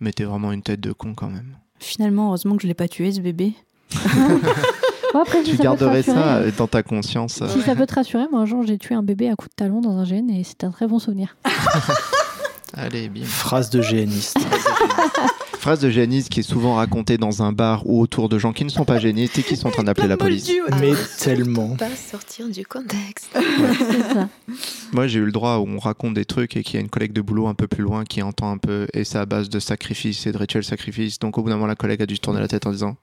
Mais 0.00 0.10
t'es 0.12 0.24
vraiment 0.24 0.50
une 0.52 0.62
tête 0.62 0.80
de 0.80 0.92
con 0.92 1.14
quand 1.14 1.28
même. 1.28 1.56
Finalement, 1.78 2.28
heureusement 2.28 2.56
que 2.56 2.62
je 2.62 2.66
l'ai 2.66 2.74
pas 2.74 2.88
tué 2.88 3.12
ce 3.12 3.20
bébé. 3.20 3.52
Bon, 5.14 5.22
après, 5.22 5.42
si 5.44 5.52
Tu 5.52 5.56
ça 5.56 5.62
garderais 5.62 6.02
ça 6.02 6.36
euh, 6.38 6.50
dans 6.58 6.66
ta 6.66 6.82
conscience. 6.82 7.40
euh. 7.40 7.48
Si 7.48 7.62
ça 7.62 7.74
peut 7.74 7.86
te 7.86 7.94
rassurer, 7.94 8.24
moi 8.30 8.40
un 8.40 8.44
jour 8.44 8.64
j'ai 8.66 8.76
tué 8.76 8.94
un 8.94 9.02
bébé 9.04 9.30
à 9.30 9.36
coup 9.36 9.46
de 9.48 9.54
talon 9.54 9.80
dans 9.80 9.96
un 9.96 10.04
gène 10.04 10.28
et 10.28 10.44
c'était 10.44 10.66
un 10.66 10.70
très 10.72 10.86
bon 10.86 10.98
souvenir. 10.98 11.36
Allez, 12.74 13.08
bien. 13.08 13.24
Phrase 13.24 13.70
de 13.70 13.80
géniste. 13.80 14.36
Phrase 15.66 15.80
de 15.80 15.90
géniste 15.90 16.28
qui 16.28 16.38
est 16.38 16.44
souvent 16.44 16.76
racontée 16.76 17.18
dans 17.18 17.42
un 17.42 17.50
bar 17.50 17.88
ou 17.88 18.00
autour 18.00 18.28
de 18.28 18.38
gens 18.38 18.52
qui 18.52 18.64
ne 18.64 18.68
sont 18.68 18.84
pas 18.84 19.00
génistes 19.00 19.36
et 19.40 19.42
qui 19.42 19.56
sont 19.56 19.66
en 19.66 19.72
train 19.72 19.82
d'appeler 19.82 20.06
la 20.06 20.16
police. 20.16 20.48
Mais 20.78 20.92
tellement. 21.18 21.70
Pas 21.70 21.90
sortir 21.90 22.48
du 22.48 22.64
contexte. 22.64 23.32
Ça. 24.12 24.28
Moi, 24.92 25.08
j'ai 25.08 25.18
eu 25.18 25.24
le 25.24 25.32
droit 25.32 25.56
où 25.56 25.66
on 25.66 25.80
raconte 25.80 26.14
des 26.14 26.24
trucs 26.24 26.56
et 26.56 26.62
qu'il 26.62 26.74
y 26.74 26.76
a 26.76 26.80
une 26.82 26.88
collègue 26.88 27.12
de 27.12 27.20
boulot 27.20 27.48
un 27.48 27.54
peu 27.54 27.66
plus 27.66 27.82
loin 27.82 28.04
qui 28.04 28.22
entend 28.22 28.52
un 28.52 28.58
peu, 28.58 28.86
et 28.94 29.02
c'est 29.02 29.18
à 29.18 29.26
base 29.26 29.48
de 29.48 29.58
sacrifice 29.58 30.24
et 30.28 30.30
de 30.30 30.38
rituel 30.38 30.62
sacrifice. 30.62 31.18
Donc, 31.18 31.36
au 31.36 31.42
bout 31.42 31.48
d'un 31.48 31.56
moment, 31.56 31.66
la 31.66 31.74
collègue 31.74 32.00
a 32.00 32.06
dû 32.06 32.14
se 32.14 32.20
tourner 32.20 32.38
la 32.38 32.46
tête 32.46 32.64
en 32.64 32.70
disant 32.70 32.96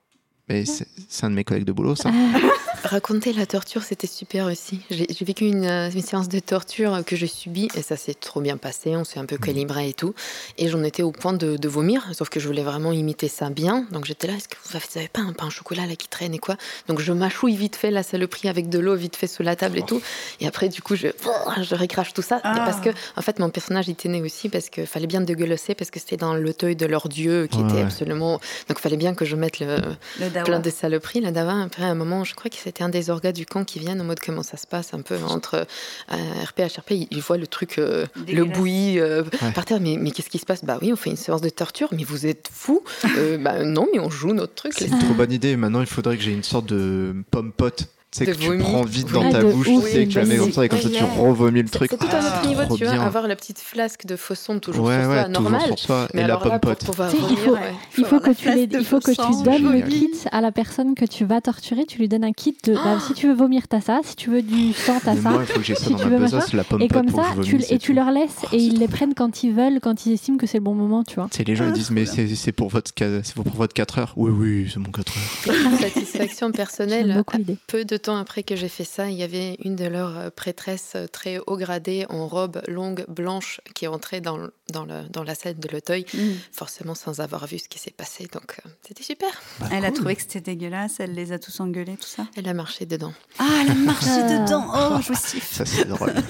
Mais 0.48 0.64
c'est 0.64 0.86
un 1.26 1.28
de 1.28 1.34
mes 1.34 1.44
collègues 1.44 1.66
de 1.66 1.72
boulot, 1.72 1.94
ça. 1.96 2.12
Raconter 2.84 3.32
la 3.32 3.46
torture, 3.46 3.82
c'était 3.82 4.06
super 4.06 4.44
aussi. 4.44 4.80
J'ai 4.90 5.06
vécu 5.24 5.46
une, 5.46 5.64
une 5.64 6.02
séance 6.02 6.28
de 6.28 6.38
torture 6.38 7.02
que 7.06 7.16
j'ai 7.16 7.26
subie 7.26 7.68
et 7.74 7.80
ça 7.80 7.96
s'est 7.96 8.12
trop 8.12 8.42
bien 8.42 8.58
passé. 8.58 8.94
On 8.94 9.04
s'est 9.04 9.18
un 9.18 9.24
peu 9.24 9.38
calibré 9.38 9.88
et 9.88 9.94
tout. 9.94 10.14
Et 10.58 10.68
j'en 10.68 10.82
étais 10.84 11.02
au 11.02 11.10
point 11.10 11.32
de, 11.32 11.56
de 11.56 11.68
vomir, 11.68 12.06
sauf 12.12 12.28
que 12.28 12.40
je 12.40 12.46
voulais 12.46 12.62
vraiment 12.62 12.92
imiter 12.92 13.28
ça 13.28 13.48
bien. 13.48 13.86
Donc 13.90 14.04
j'étais 14.04 14.26
là, 14.26 14.34
est-ce 14.34 14.48
que 14.48 14.56
vous 14.68 14.76
avez 14.98 15.08
pas 15.08 15.22
un 15.22 15.32
pain 15.32 15.46
au 15.46 15.50
chocolat 15.50 15.86
là 15.86 15.96
qui 15.96 16.08
traîne 16.08 16.34
et 16.34 16.38
quoi? 16.38 16.56
Donc 16.86 17.00
je 17.00 17.10
mâchouille 17.14 17.56
vite 17.56 17.74
fait 17.74 17.90
la 17.90 18.02
saloperie 18.02 18.50
avec 18.50 18.68
de 18.68 18.78
l'eau 18.78 18.94
vite 18.96 19.16
fait 19.16 19.28
sous 19.28 19.42
la 19.42 19.56
table 19.56 19.78
et 19.78 19.82
tout. 19.82 20.02
Et 20.40 20.46
après, 20.46 20.68
du 20.68 20.82
coup, 20.82 20.94
je, 20.94 21.08
je 21.62 21.74
récrache 21.74 22.12
tout 22.12 22.20
ça. 22.22 22.42
Ah. 22.44 22.64
Parce 22.66 22.80
que, 22.82 22.90
en 23.16 23.22
fait, 23.22 23.38
mon 23.38 23.48
personnage 23.48 23.88
était 23.88 24.10
né 24.10 24.20
aussi 24.20 24.50
parce 24.50 24.68
qu'il 24.68 24.86
fallait 24.86 25.06
bien 25.06 25.22
dégueulasser 25.22 25.74
parce 25.74 25.90
que 25.90 25.98
c'était 26.00 26.18
dans 26.18 26.34
l'auteuil 26.34 26.76
de 26.76 26.84
leur 26.84 27.08
dieu 27.08 27.46
qui 27.50 27.58
Ouais, 27.58 27.64
était 27.64 27.74
ouais. 27.76 27.82
absolument. 27.82 28.32
Donc 28.68 28.76
il 28.78 28.82
fallait 28.82 28.98
bien 28.98 29.14
que 29.14 29.24
je 29.24 29.36
mette 29.36 29.58
le, 29.60 29.78
Le 30.20 30.28
plein 30.44 30.60
de 30.60 30.68
saloperies 30.70 31.22
là 31.22 31.30
d'avant. 31.30 31.62
Après, 31.62 31.84
à 31.84 31.86
un 31.86 31.94
moment, 31.94 32.24
je 32.24 32.34
crois 32.34 32.50
que 32.50 32.56
c'était 32.56 32.73
un 32.80 32.88
des 32.88 33.10
orgas 33.10 33.32
du 33.32 33.46
camp 33.46 33.64
qui 33.64 33.78
viennent 33.78 34.00
en 34.00 34.04
mode 34.04 34.20
comment 34.20 34.42
ça 34.42 34.56
se 34.56 34.66
passe 34.66 34.94
un 34.94 35.00
peu 35.02 35.16
entre 35.28 35.66
euh, 36.12 36.44
RP 36.44 36.60
et 36.60 36.64
HRP. 36.66 36.90
Il, 36.92 37.08
il 37.10 37.20
voit 37.20 37.36
le 37.36 37.46
truc, 37.46 37.78
euh, 37.78 38.06
le 38.28 38.44
bouilli 38.44 38.98
euh, 39.00 39.22
Ouais. 39.42 39.52
par 39.52 39.64
terre. 39.64 39.80
Mais, 39.80 39.96
mais 39.98 40.10
qu'est-ce 40.10 40.30
qui 40.30 40.38
se 40.38 40.46
passe? 40.46 40.64
Bah 40.64 40.78
oui, 40.82 40.92
on 40.92 40.96
fait 40.96 41.10
une 41.10 41.16
séance 41.16 41.40
de 41.40 41.48
torture, 41.48 41.88
mais 41.92 42.04
vous 42.04 42.26
êtes 42.26 42.48
fous 42.52 42.82
Euh, 43.16 43.38
Bah 43.38 43.62
non, 43.64 43.86
mais 43.92 43.98
on 44.00 44.10
joue 44.10 44.32
notre 44.32 44.54
truc. 44.54 44.72
C'est 44.76 44.86
une 44.88 44.98
trop 44.98 45.14
bonne 45.14 45.32
idée. 45.32 45.56
Maintenant, 45.56 45.80
il 45.80 45.86
faudrait 45.86 46.16
que 46.16 46.22
j'ai 46.22 46.32
une 46.32 46.42
sorte 46.42 46.66
de 46.66 47.14
pomme 47.30 47.52
pote. 47.52 47.86
Sais, 48.14 48.26
De 48.26 48.32
que 48.32 48.38
tu 48.38 48.58
prends 48.58 48.82
vite 48.84 49.12
dans 49.12 49.26
Ah, 49.26 49.30
ta 49.32 49.42
de 49.42 49.50
bouche, 49.50 49.66
ouf, 49.66 49.84
tu 49.86 49.90
sais, 49.90 50.04
que 50.06 50.12
tu 50.12 50.18
la 50.20 50.24
mets 50.24 50.36
comme 50.36 50.52
ça 50.52 50.64
et 50.64 50.68
comme 50.68 50.80
ça, 50.80 50.88
tu 50.88 51.02
revomis 51.02 51.62
le 51.62 51.66
C'est 51.66 51.78
truc. 51.78 51.90
c'est 51.90 51.96
tout 51.98 52.06
un 52.14 52.20
autre 52.20 52.32
Ah, 52.42 52.46
niveau, 52.46 52.62
trop 52.64 52.76
tu 52.76 52.84
vois. 52.84 52.94
Avoir 53.02 53.26
la 53.26 53.34
petite 53.34 53.58
flasque 53.58 54.06
de 54.06 54.14
Fosson 54.14 54.60
toujours 54.60 54.84
Ouais, 54.86 55.00
sur 55.00 55.10
ouais, 55.10 55.24
toujours 55.24 55.42
normal. 55.42 55.60
sur. 55.76 55.94
Mais 56.14 56.20
Et 56.22 56.26
la 56.26 56.34
alors 56.36 56.44
là, 56.46 56.50
pomme 56.50 56.60
pour 56.60 56.70
pote. 56.76 56.84
pouvoir 56.86 57.10
Tu 57.10 57.16
sais, 57.16 57.22
il 57.28 57.36
faut- 57.36 57.50
ouais. 57.54 57.58
Il 57.98 58.04
faut 58.04 58.20
que 58.20 58.30
tu, 58.30 58.48
il 58.78 58.84
faut 58.84 59.00
que 59.00 59.10
tu 59.10 59.42
donnes 59.42 59.72
le 59.72 59.80
kit 59.80 60.12
à 60.30 60.40
la 60.40 60.52
personne 60.52 60.94
que 60.94 61.04
tu 61.04 61.24
vas 61.24 61.40
torturer. 61.40 61.86
Tu 61.86 61.98
lui 61.98 62.06
donnes 62.08 62.22
un 62.22 62.30
kit 62.32 62.56
de 62.62 62.74
bah, 62.74 62.98
si 63.04 63.14
tu 63.14 63.26
veux 63.26 63.34
vomir, 63.34 63.66
t'as 63.68 63.80
ça. 63.80 63.98
Si 64.04 64.14
tu 64.14 64.30
veux 64.30 64.42
du 64.42 64.72
sang, 64.74 65.00
t'as 65.04 65.16
ça. 65.16 65.30
moi, 65.30 65.40
il 65.42 65.46
faut 65.52 65.58
que 65.58 65.64
j'ai 65.66 65.74
ça 65.74 65.90
dans 65.90 65.98
ma 66.08 66.18
besace, 66.18 66.52
la 66.52 66.62
pomme 66.62 66.82
Et 66.82 66.86
pote 66.86 67.06
comme 67.10 67.10
ça, 67.16 67.24
et 67.68 67.78
tu 67.78 67.94
leur 67.94 68.12
laisses 68.12 68.30
Oh, 68.44 68.46
et 68.52 68.58
c'est 68.60 68.64
ils 68.64 68.78
les 68.78 68.86
prennent 68.86 69.14
quand 69.14 69.42
ils 69.42 69.52
veulent, 69.52 69.80
quand 69.82 70.06
ils 70.06 70.12
estiment 70.12 70.36
que 70.36 70.46
c'est 70.46 70.58
le 70.58 70.62
bon 70.64 70.74
moment, 70.74 71.02
tu 71.02 71.16
vois. 71.16 71.28
Les 71.44 71.56
gens 71.56 71.66
ils 71.66 71.72
disent 71.72 71.90
mais 71.90 72.06
c'est 72.06 72.28
c'est 72.36 72.52
pour 72.52 72.68
votre 72.68 72.92
c'est 72.96 73.34
pour 73.34 73.44
votre 73.48 73.74
4 73.74 73.98
heures. 73.98 74.12
Oui 74.16 74.30
oui, 74.30 74.70
c'est 74.72 74.78
mon 74.78 74.92
4 74.92 75.12
heures. 75.48 75.54
Satisfaction 75.80 76.52
personnelle. 76.52 77.24
Peu 77.66 77.84
de 77.84 77.96
temps 78.04 78.16
après 78.16 78.42
que 78.42 78.54
j'ai 78.56 78.68
fait 78.68 78.84
ça, 78.84 79.08
il 79.10 79.16
y 79.16 79.22
avait 79.22 79.56
une 79.64 79.76
de 79.76 79.86
leurs 79.86 80.16
euh, 80.18 80.30
prêtresses 80.30 80.92
euh, 80.94 81.06
très 81.06 81.38
haut 81.46 81.56
gradée 81.56 82.06
en 82.10 82.28
robe 82.28 82.60
longue 82.68 83.04
blanche 83.08 83.60
qui 83.74 83.86
est 83.86 83.88
entrée 83.88 84.20
dans, 84.20 84.38
dans, 84.72 84.84
le, 84.84 85.02
dans 85.10 85.22
la 85.22 85.34
scène 85.34 85.58
de 85.58 85.68
l'Auteuil, 85.68 86.04
Mm. 86.14 86.32
forcément 86.52 86.94
sans 86.94 87.20
avoir 87.20 87.46
vu 87.46 87.58
ce 87.58 87.68
qui 87.68 87.78
s'est 87.78 87.90
passé. 87.90 88.28
Donc 88.32 88.60
euh, 88.64 88.68
c'était 88.86 89.02
super. 89.02 89.30
Bah, 89.60 89.68
Elle 89.72 89.84
a 89.84 89.90
trouvé 89.92 90.14
que 90.16 90.22
c'était 90.22 90.40
dégueulasse, 90.40 91.00
elle 91.00 91.14
les 91.14 91.32
a 91.32 91.38
tous 91.38 91.58
engueulés, 91.60 91.96
tout 91.96 92.06
ça? 92.06 92.26
Elle 92.36 92.48
a 92.48 92.54
marché 92.54 92.86
dedans. 92.86 93.12
Ah, 93.38 93.62
elle 93.62 93.70
a 93.70 93.74
marché 93.74 94.08
Ah. 94.10 94.44
dedans 94.44 94.66
Oh, 94.96 95.00
jouissif 95.00 95.50
Ça 95.52 95.64
c'est 95.64 95.86
drôle. 95.86 96.12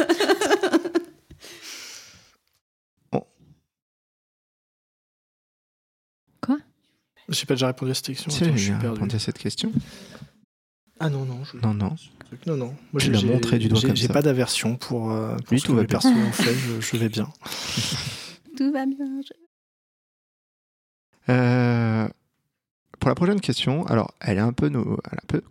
J'ai 7.31 7.47
pas 7.47 7.55
déjà 7.55 7.69
répondu 7.69 7.91
à 7.91 7.95
cette 7.95 8.07
question. 8.07 8.31
Je 8.31 8.57
j'ai 8.57 8.75
répondu 8.75 9.17
à 9.17 9.19
cette 9.19 9.39
question. 9.39 9.73
Ah 11.01 11.11
non, 11.11 11.25
non. 11.25 11.43
Je... 11.45 11.57
Non 11.59 11.75
non. 11.75 11.95
Non, 12.47 12.57
non. 12.57 12.67
Moi, 12.93 13.01
Tu 13.01 13.07
j'ai- 13.07 13.13
l'as 13.13 13.19
j'ai- 13.19 13.29
montré 13.33 13.59
du 13.59 13.69
doigt 13.69 13.79
j'ai- 13.81 13.87
comme 13.89 13.97
J'ai 13.97 14.07
ça. 14.07 14.13
pas 14.13 14.23
d'aversion 14.23 14.77
pour, 14.77 15.11
euh, 15.13 15.37
pour 15.37 15.53
Lui, 15.53 15.61
ce 15.61 15.67
tout 15.67 15.73
que 15.73 15.77
va 15.77 15.83
les 15.83 15.87
bien. 15.87 15.99
persos 16.01 16.13
ont 16.17 16.33
fait. 16.33 16.55
Je, 16.55 16.81
je 16.81 16.97
vais 16.97 17.09
bien. 17.09 17.29
Tout 18.57 18.73
va 18.73 18.87
bien. 18.87 19.21
je- 19.27 19.33
Euh, 21.33 22.09
pour 23.01 23.09
la 23.09 23.15
prochaine 23.15 23.41
question, 23.41 23.85
alors 23.87 24.13
elle 24.21 24.37
est 24.39 24.43
un 24.43 24.53
peu, 24.53 24.69
no- 24.69 24.99
elle 25.11 25.19
est 25.19 25.23
un 25.25 25.27
peu 25.27 25.43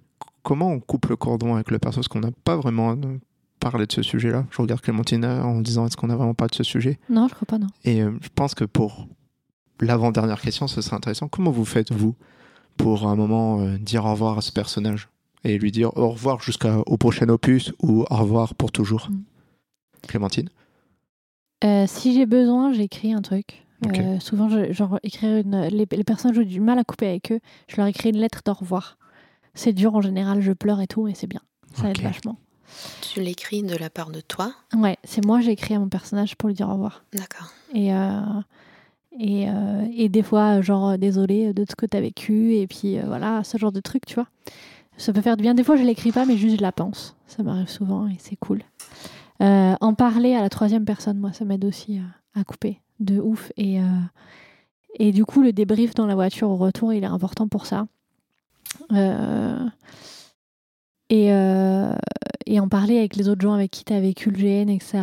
comment 0.43 0.69
on 0.71 0.79
coupe 0.79 1.07
le 1.07 1.15
cordon 1.15 1.55
avec 1.55 1.71
le 1.71 1.79
perso? 1.79 1.95
Parce 1.97 2.07
qu'on 2.07 2.19
n'a 2.19 2.31
pas 2.43 2.55
vraiment 2.55 2.95
parlé 3.59 3.85
de 3.85 3.91
ce 3.91 4.01
sujet-là. 4.01 4.45
Je 4.51 4.61
regarde 4.61 4.81
Clémentine 4.81 5.25
en 5.25 5.61
disant 5.61 5.85
est-ce 5.87 5.97
qu'on 5.97 6.09
a 6.09 6.15
vraiment 6.15 6.33
parlé 6.33 6.49
de 6.51 6.55
ce 6.55 6.63
sujet? 6.63 6.99
Non, 7.09 7.27
je 7.27 7.33
crois 7.33 7.45
pas, 7.47 7.57
non. 7.57 7.67
Et 7.85 8.01
euh, 8.01 8.11
je 8.21 8.29
pense 8.33 8.53
que 8.55 8.65
pour 8.65 9.07
l'avant-dernière 9.79 10.41
question, 10.41 10.67
ce 10.67 10.81
serait 10.81 10.95
intéressant. 10.95 11.27
Comment 11.27 11.51
vous 11.51 11.65
faites, 11.65 11.91
vous, 11.91 12.15
pour 12.77 13.07
un 13.07 13.15
moment 13.15 13.61
euh, 13.61 13.77
dire 13.77 14.05
au 14.05 14.11
revoir 14.11 14.37
à 14.37 14.41
ce 14.41 14.51
personnage? 14.51 15.09
Et 15.43 15.57
lui 15.57 15.71
dire 15.71 15.95
au 15.97 16.09
revoir 16.09 16.41
jusqu'au 16.41 16.83
prochain 16.97 17.27
opus 17.29 17.71
ou 17.81 18.01
au 18.09 18.15
revoir 18.15 18.55
pour 18.55 18.71
toujours 18.71 19.09
Mm. 19.09 19.21
Clémentine? 20.07 20.49
Euh, 21.63 21.85
si 21.87 22.13
j'ai 22.13 22.25
besoin, 22.25 22.73
j'écris 22.73 23.13
un 23.13 23.21
truc. 23.21 23.65
Euh, 23.85 24.19
souvent, 24.19 24.49
je- 24.49 24.71
genre, 24.71 24.99
écrire 25.03 25.37
une... 25.37 25.61
les, 25.67 25.85
les 25.91 26.03
personnages 26.03 26.37
ont 26.39 26.43
du 26.43 26.59
mal 26.59 26.79
à 26.79 26.83
couper 26.83 27.07
avec 27.07 27.31
eux. 27.31 27.39
Je 27.67 27.77
leur 27.77 27.87
écris 27.87 28.09
une 28.09 28.17
lettre 28.17 28.41
d'au 28.45 28.53
revoir. 28.53 28.97
C'est 29.53 29.73
dur 29.73 29.93
en 29.95 30.01
général, 30.01 30.41
je 30.41 30.51
pleure 30.53 30.81
et 30.81 30.87
tout, 30.87 31.03
mais 31.03 31.13
c'est 31.15 31.27
bien. 31.27 31.41
Ça 31.73 31.89
aide 31.89 31.97
Ok. 31.97 32.03
vachement. 32.03 32.37
Tu 33.01 33.21
l'écris 33.21 33.61
de 33.63 33.75
la 33.75 33.89
part 33.89 34.09
de 34.09 34.21
toi? 34.21 34.53
Ouais, 34.73 34.97
c'est 35.03 35.23
moi, 35.25 35.41
j'ai 35.41 35.51
écrit 35.51 35.73
à 35.73 35.79
mon 35.79 35.89
personnage 35.89 36.35
pour 36.35 36.47
lui 36.49 36.55
dire 36.55 36.69
au 36.69 36.73
revoir. 36.73 37.03
D'accord. 37.13 37.51
Et, 37.73 37.93
euh, 37.93 38.21
et, 39.19 39.49
euh, 39.49 39.85
et 39.95 40.09
des 40.09 40.23
fois, 40.23 40.61
genre, 40.61 40.97
désolé 40.97 41.53
de 41.53 41.65
ce 41.69 41.75
que 41.75 41.85
tu 41.85 41.95
as 41.97 42.01
vécu, 42.01 42.55
et 42.55 42.67
puis 42.67 42.97
euh, 42.97 43.03
voilà, 43.05 43.43
ce 43.43 43.57
genre 43.57 43.71
de 43.71 43.81
truc, 43.81 44.05
tu 44.05 44.15
vois. 44.15 44.27
Ça 44.97 45.13
peut 45.13 45.21
faire 45.21 45.37
du 45.37 45.43
bien. 45.43 45.53
Des 45.53 45.63
fois, 45.63 45.75
je 45.75 45.83
l'écris 45.83 46.11
pas, 46.11 46.25
mais 46.25 46.37
juste 46.37 46.57
je 46.57 46.61
la 46.61 46.71
pense. 46.71 47.15
Ça 47.27 47.43
m'arrive 47.43 47.69
souvent 47.69 48.07
et 48.07 48.15
c'est 48.19 48.35
cool. 48.35 48.61
Euh, 49.41 49.75
en 49.81 49.93
parler 49.93 50.35
à 50.35 50.41
la 50.41 50.49
troisième 50.49 50.85
personne, 50.85 51.17
moi, 51.17 51.33
ça 51.33 51.45
m'aide 51.45 51.65
aussi 51.65 51.99
à, 52.35 52.43
couper 52.43 52.79
de 52.99 53.19
ouf. 53.19 53.51
Et, 53.57 53.79
euh, 53.79 53.85
et 54.95 55.11
du 55.11 55.25
coup, 55.25 55.41
le 55.41 55.51
débrief 55.51 55.93
dans 55.95 56.05
la 56.05 56.15
voiture 56.15 56.49
au 56.49 56.57
retour, 56.57 56.93
il 56.93 57.03
est 57.03 57.07
important 57.07 57.47
pour 57.47 57.65
ça. 57.65 57.87
Euh, 58.91 59.59
et, 61.09 61.27
et 62.47 62.59
en 62.59 62.67
parler 62.69 62.97
avec 62.97 63.15
les 63.15 63.29
autres 63.29 63.41
gens 63.41 63.53
avec 63.53 63.69
qui 63.69 63.85
tu 63.85 63.93
as 63.93 63.99
vécu 63.99 64.31
le 64.31 64.37
GN, 64.37 64.69
etc. 64.69 64.99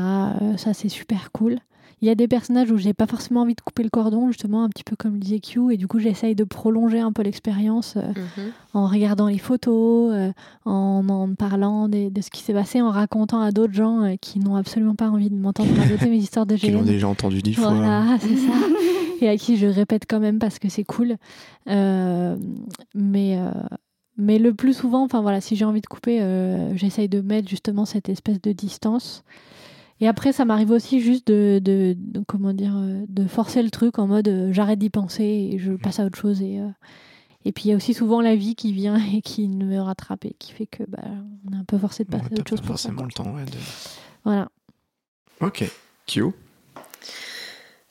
ça, 0.57 0.75
c'est 0.75 0.89
super 0.89 1.31
cool. 1.31 1.59
Il 2.03 2.09
y 2.09 2.11
a 2.11 2.15
des 2.15 2.29
personnages 2.29 2.71
où 2.71 2.79
j'ai 2.79 2.95
pas 2.95 3.07
forcément 3.07 3.43
envie 3.43 3.55
de 3.55 3.61
couper 3.61 3.83
le 3.83 3.91
cordon, 3.91 4.29
justement, 4.29 4.65
un 4.65 4.69
petit 4.71 4.85
peu 4.85 4.97
comme 4.97 5.15
le 5.15 5.19
disait 5.19 5.41
Q, 5.41 5.73
et 5.73 5.77
du 5.77 5.87
coup, 5.87 5.99
j'essaye 5.99 6.35
de 6.35 6.45
prolonger 6.45 6.99
un 7.01 7.13
peu 7.13 7.23
l'expérience 7.23 7.95
euh, 7.97 8.01
Mhm. 8.17 8.53
en 8.75 8.87
regardant 8.87 9.27
les 9.27 9.39
photos, 9.39 10.13
euh, 10.15 10.33
en, 10.65 11.07
en 11.09 11.35
parlant 11.35 11.89
des- 11.89 12.09
de, 12.11 12.21
ce 12.23 12.31
qui 12.31 12.43
s'est 12.43 12.55
passé, 12.55 12.81
en 12.81 12.91
racontant 12.91 13.41
à 13.41 13.51
d'autres 13.53 13.75
gens 13.75 14.03
euh, 14.03 14.15
qui 14.21 14.39
n'ont 14.39 14.57
absolument 14.57 14.95
pas 14.95 15.11
envie 15.11 15.29
de 15.29 15.35
m'entendre 15.37 15.75
raconter 15.77 16.09
mes 16.11 16.17
histoires 16.19 16.47
de 16.47 16.57
Qui 16.57 16.71
l'ont 16.71 16.81
GN. 16.81 16.87
déjà 16.87 17.09
entendu 17.09 17.43
dix 17.43 17.55
fois. 17.55 17.73
Voilà, 17.75 18.17
c'est 18.21 18.37
ça. 18.37 18.53
et 19.21 19.29
à 19.29 19.37
qui 19.37 19.59
je 19.59 19.67
répète 19.67 20.05
quand 20.09 20.21
même 20.21 20.39
parce 20.39 20.59
que 20.59 20.69
c'est 20.71 20.85
cool. 20.85 21.17
Mais, 22.95 23.39
mais 24.17 24.39
le 24.39 24.55
plus 24.55 24.75
souvent, 24.75 25.03
enfin 25.05 25.21
voilà, 25.23 25.41
si 25.41 25.57
j'ai 25.57 25.65
envie 25.65 25.81
de 25.81 25.87
couper, 25.87 26.21
euh, 26.23 26.75
j'essaye 26.77 27.09
de 27.09 27.21
mettre 27.21 27.49
justement 27.49 27.85
cette 27.85 28.09
espèce 28.09 28.41
de 28.41 28.53
distance. 28.53 29.23
Et 30.01 30.09
après, 30.09 30.33
ça 30.33 30.45
m'arrive 30.45 30.71
aussi 30.71 31.01
juste 31.01 31.27
de, 31.29 31.61
de, 31.63 31.95
de- 31.99 32.23
comment 32.27 32.53
dire, 32.55 32.75
euh, 32.77 33.05
de 33.09 33.27
forcer 33.27 33.63
le 33.63 33.71
truc 33.71 33.99
en 33.99 34.07
mode 34.07 34.29
euh, 34.29 34.53
j'arrête 34.53 34.79
d'y 34.79 34.91
penser 34.91 35.25
et 35.53 35.59
je 35.59 35.73
passe 35.73 36.01
à 36.01 36.07
autre 36.07 36.19
chose. 36.19 36.41
Et, 36.41 36.59
euh, 36.61 36.69
et 37.45 37.53
puis 37.53 37.65
il 37.67 37.69
y 37.69 37.73
a 37.73 37.77
aussi 37.77 37.93
souvent 37.95 38.21
la 38.23 38.35
vie 38.35 38.55
qui 38.55 38.73
vient 38.73 38.97
et 39.15 39.21
qui 39.21 39.49
me 39.49 39.79
rattrape 39.79 40.25
et 40.25 40.35
qui 40.39 40.53
fait 40.53 40.67
que 40.67 40.85
bah, 40.89 41.03
on 41.49 41.53
est 41.53 41.57
un 41.61 41.65
peu 41.65 41.77
forcé 41.79 42.05
de 42.05 42.11
Ouais, 42.15 42.19
passer 42.21 42.35
à 42.35 42.41
autre 42.41 42.49
chose 42.51 42.61
pas 42.61 42.67
pour 42.69 42.79
ça. 42.79 42.89
forcément 42.89 43.05
le 43.07 43.13
temps. 43.13 43.35
ouais, 43.35 43.45
de- 43.45 43.51
Voilà. 44.25 44.49
Ok. 45.41 45.65
Q. 46.07 46.25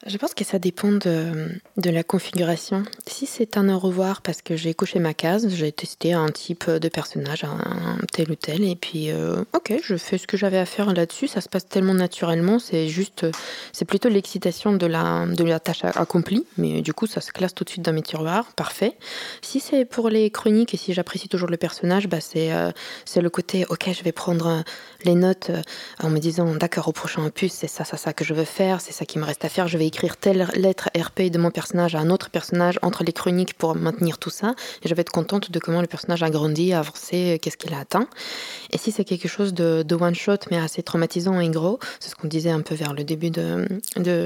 Je 0.07 0.17
pense 0.17 0.33
que 0.33 0.45
ça 0.45 0.59
dépend 0.59 0.93
de, 0.93 1.59
la 1.83 2.03
configuration. 2.03 2.83
Si 3.05 3.25
c'est 3.25 3.57
un 3.57 3.67
au 3.67 3.77
revoir 3.77 4.21
parce 4.21 4.41
que 4.41 4.55
j'ai 4.55 4.73
couché 4.73 4.97
ma 4.97 5.13
case, 5.13 5.49
j'ai 5.49 5.73
testé 5.73 6.13
un 6.13 6.29
type 6.29 6.69
de 6.69 6.87
personnage, 6.87 7.43
un, 7.43 7.97
tel 8.13 8.31
ou 8.31 8.35
tel, 8.35 8.63
et 8.63 8.77
puis 8.77 9.11
euh, 9.11 9.43
ok, 9.53 9.73
je 9.83 9.97
fais 9.97 10.17
ce 10.17 10.25
que 10.25 10.37
j'avais 10.37 10.57
à 10.57 10.65
faire 10.65 10.93
là-dessus. 10.93 11.27
Ça 11.27 11.41
se 11.41 11.49
passe 11.49 11.67
tellement 11.67 11.93
naturellement, 11.93 12.59
c'est 12.59 12.87
juste, 12.87 13.25
c'est 13.73 13.83
plutôt 13.83 14.07
l'excitation 14.07 14.71
de 14.71 14.85
la, 14.85 15.25
de 15.25 15.57
tâche 15.57 15.83
accomplie, 15.83 16.45
mais 16.57 16.81
du 16.81 16.93
coup 16.93 17.05
ça 17.05 17.19
se 17.19 17.33
classe 17.33 17.53
tout 17.53 17.65
de 17.65 17.69
suite 17.69 17.83
dans 17.83 17.93
mes 17.93 18.01
tiroirs, 18.01 18.45
parfait. 18.55 18.93
Si 19.41 19.59
c'est 19.59 19.83
pour 19.83 20.09
les 20.09 20.29
chroniques 20.29 20.73
et 20.73 20.77
si 20.77 20.93
j'apprécie 20.93 21.27
toujours 21.27 21.49
le 21.49 21.57
personnage, 21.57 22.07
bah 22.07 22.21
c'est 22.21 22.53
euh, 22.53 22.71
le 23.17 23.29
côté 23.29 23.65
ok, 23.67 23.89
je 23.91 24.03
vais 24.03 24.13
prendre 24.13 24.63
les 25.03 25.15
notes 25.15 25.49
euh, 25.49 25.61
en 26.01 26.09
me 26.09 26.19
disant 26.19 26.55
d'accord 26.55 26.87
au 26.87 26.91
prochain 26.91 27.25
opus 27.25 27.51
c'est 27.51 27.67
ça 27.67 27.83
ça 27.83 27.97
ça 27.97 28.13
que 28.13 28.23
je 28.23 28.33
veux 28.33 28.45
faire 28.45 28.81
c'est 28.81 28.91
ça 28.91 29.05
qui 29.05 29.19
me 29.19 29.25
reste 29.25 29.45
à 29.45 29.49
faire 29.49 29.67
je 29.67 29.77
vais 29.77 29.87
écrire 29.87 30.17
telle 30.17 30.47
lettre 30.55 30.89
RP 30.97 31.23
de 31.31 31.37
mon 31.37 31.51
personnage 31.51 31.95
à 31.95 31.99
un 31.99 32.09
autre 32.09 32.29
personnage 32.29 32.79
entre 32.81 33.03
les 33.03 33.13
chroniques 33.13 33.53
pour 33.53 33.75
maintenir 33.75 34.17
tout 34.17 34.29
ça 34.29 34.55
et 34.83 34.87
je 34.87 34.93
vais 34.93 35.01
être 35.01 35.11
contente 35.11 35.51
de 35.51 35.59
comment 35.59 35.81
le 35.81 35.87
personnage 35.87 36.23
a 36.23 36.29
grandi 36.29 36.73
a 36.73 36.79
avancé 36.79 37.39
qu'est-ce 37.41 37.57
qu'il 37.57 37.73
a 37.73 37.79
atteint. 37.79 38.07
Et 38.71 38.77
si 38.77 38.91
c'est 38.91 39.05
quelque 39.05 39.27
chose 39.27 39.53
de, 39.53 39.83
de 39.83 39.95
one 39.95 40.15
shot 40.15 40.37
mais 40.51 40.57
assez 40.57 40.83
traumatisant 40.83 41.39
et 41.39 41.49
gros 41.49 41.79
c'est 41.99 42.09
ce 42.09 42.15
qu'on 42.15 42.27
disait 42.27 42.51
un 42.51 42.61
peu 42.61 42.75
vers 42.75 42.93
le 42.93 43.03
début 43.03 43.29
de, 43.29 43.67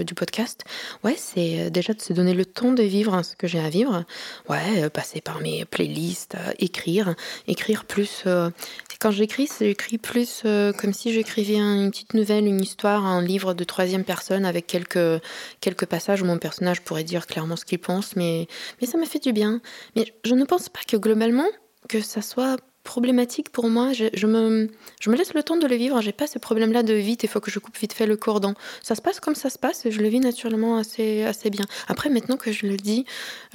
du 0.03 0.13
podcast 0.13 0.63
ouais 1.03 1.15
c'est 1.17 1.59
euh, 1.59 1.69
déjà 1.69 1.93
de 1.93 2.01
se 2.01 2.13
donner 2.13 2.33
le 2.33 2.45
temps 2.45 2.71
de 2.71 2.83
vivre 2.83 3.13
hein, 3.13 3.23
ce 3.23 3.35
que 3.35 3.47
j'ai 3.47 3.59
à 3.59 3.69
vivre. 3.69 4.03
Ouais 4.49 4.83
euh, 4.83 4.89
passer 4.89 5.21
par 5.21 5.41
mes 5.41 5.65
playlists 5.65 6.35
euh, 6.35 6.51
écrire 6.59 7.15
écrire 7.47 7.85
plus 7.85 8.23
euh, 8.25 8.49
quand 9.03 9.11
j'écris, 9.11 9.49
j'écris 9.59 9.97
plus 9.97 10.43
euh, 10.69 10.73
comme 10.73 10.93
si 10.93 11.11
j'écrivais 11.13 11.57
un- 11.59 11.81
une 11.83 11.91
petite 11.91 12.13
nouvelle, 12.13 12.45
une 12.45 12.61
histoire, 12.61 13.05
un 13.05 13.21
livre 13.21 13.53
de 13.53 13.63
troisième 13.63 14.03
personne 14.03 14.45
avec 14.45 14.67
quelques, 14.67 15.21
quelques 15.61 15.85
passages 15.85 16.21
où 16.21 16.25
mon 16.25 16.37
personnage 16.37 16.81
pourrait 16.81 17.03
dire 17.03 17.27
clairement 17.27 17.55
ce 17.55 17.65
qu'il 17.65 17.79
pense, 17.79 18.15
mais, 18.15 18.47
mais 18.81 18.87
ça 18.87 18.97
me 18.97 19.05
fait 19.05 19.19
du 19.19 19.33
bien. 19.33 19.61
Mais 19.95 20.05
je 20.25 20.33
ne 20.35 20.45
pense 20.45 20.69
pas 20.69 20.81
que 20.87 20.97
globalement, 20.97 21.47
que 21.89 22.01
ça 22.01 22.21
soit 22.21 22.57
problématique 22.83 23.49
pour 23.49 23.69
moi. 23.69 23.91
Je, 23.93 24.27
me, 24.27 24.69
laisse 25.07 25.33
le 25.33 25.43
temps 25.43 25.57
de 25.57 25.67
le 25.67 25.75
vivre. 25.75 26.01
J'ai 26.01 26.11
pas 26.11 26.27
ce 26.27 26.37
problème-là 26.37 26.83
de 26.83 26.93
vite, 26.93 27.23
il 27.23 27.29
faut 27.29 27.39
que 27.39 27.49
je 27.49 27.59
coupe 27.59 27.77
vite 27.77 27.93
fait 27.93 28.05
le 28.05 28.17
cordon. 28.17 28.53
Ça 28.81 28.95
se 28.95 29.01
passe 29.01 29.19
comme 29.19 29.35
ça 29.35 29.49
se 29.49 29.57
passe 29.57 29.85
et 29.85 29.91
je 29.91 30.01
le 30.01 30.07
vis 30.09 30.19
naturellement 30.19 30.77
assez, 30.77 31.25
bien. 31.49 31.65
Après, 31.87 32.09
maintenant 32.09 32.37
que 32.37 32.51
je 32.51 32.67
le 32.67 32.77
dis, 32.77 33.05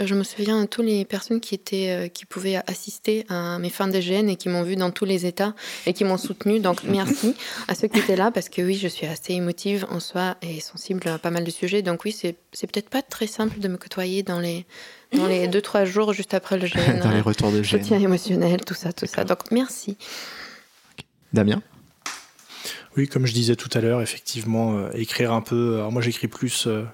euh, 0.00 0.06
je 0.06 0.14
me 0.14 0.24
souviens 0.24 0.62
de 0.62 0.66
toutes 0.66 0.86
les 0.86 1.04
personnes 1.04 1.40
qui, 1.40 1.54
étaient, 1.54 1.90
euh, 1.90 2.08
qui 2.08 2.24
pouvaient 2.24 2.56
assister 2.66 3.24
à 3.28 3.58
mes 3.58 3.70
fins 3.70 3.88
de 3.88 3.98
GN 3.98 4.28
et 4.28 4.36
qui 4.36 4.48
m'ont 4.48 4.62
vu 4.62 4.76
dans 4.76 4.90
tous 4.90 5.04
les 5.04 5.26
états 5.26 5.54
et 5.86 5.92
qui 5.92 6.04
m'ont 6.04 6.18
soutenu. 6.18 6.60
Donc 6.60 6.84
merci 6.84 7.34
à 7.68 7.74
ceux 7.74 7.88
qui 7.88 7.98
étaient 7.98 8.16
là 8.16 8.30
parce 8.30 8.48
que 8.48 8.62
oui, 8.62 8.74
je 8.74 8.88
suis 8.88 9.06
assez 9.06 9.34
émotive 9.34 9.86
en 9.90 10.00
soi 10.00 10.36
et 10.42 10.60
sensible 10.60 11.06
à 11.06 11.18
pas 11.18 11.30
mal 11.30 11.44
de 11.44 11.50
sujets. 11.50 11.82
Donc 11.82 12.04
oui, 12.04 12.12
c'est 12.12 12.36
peut-être 12.52 12.88
pas 12.88 13.02
très 13.02 13.26
simple 13.26 13.60
de 13.60 13.68
me 13.68 13.76
côtoyer 13.76 14.22
dans 14.22 14.40
les 14.40 14.66
dans 15.16 15.26
les 15.26 15.48
deux 15.48 15.62
trois 15.62 15.84
jours 15.84 16.12
juste 16.12 16.34
après 16.34 16.58
le 16.58 16.66
GN. 16.68 17.00
Dans 17.02 17.10
les 17.10 17.20
retours 17.20 17.50
de 17.52 17.62
Soutien 17.62 17.98
GN. 17.98 18.04
émotionnel, 18.04 18.60
tout 18.64 18.74
ça, 18.74 18.92
tout 18.92 19.06
ça. 19.06 19.24
Donc 19.24 19.50
merci. 19.50 19.96
Damien 21.32 21.62
Oui, 22.96 23.08
comme 23.08 23.26
je 23.26 23.32
disais 23.32 23.56
tout 23.56 23.70
à 23.74 23.80
l'heure, 23.80 24.02
effectivement, 24.02 24.76
euh, 24.78 24.90
écrire 24.94 25.32
un 25.32 25.40
peu. 25.42 25.76
Alors 25.76 25.92
moi, 25.92 26.02
j'écris 26.02 26.28
plus 26.28 26.66
euh, 26.66 26.84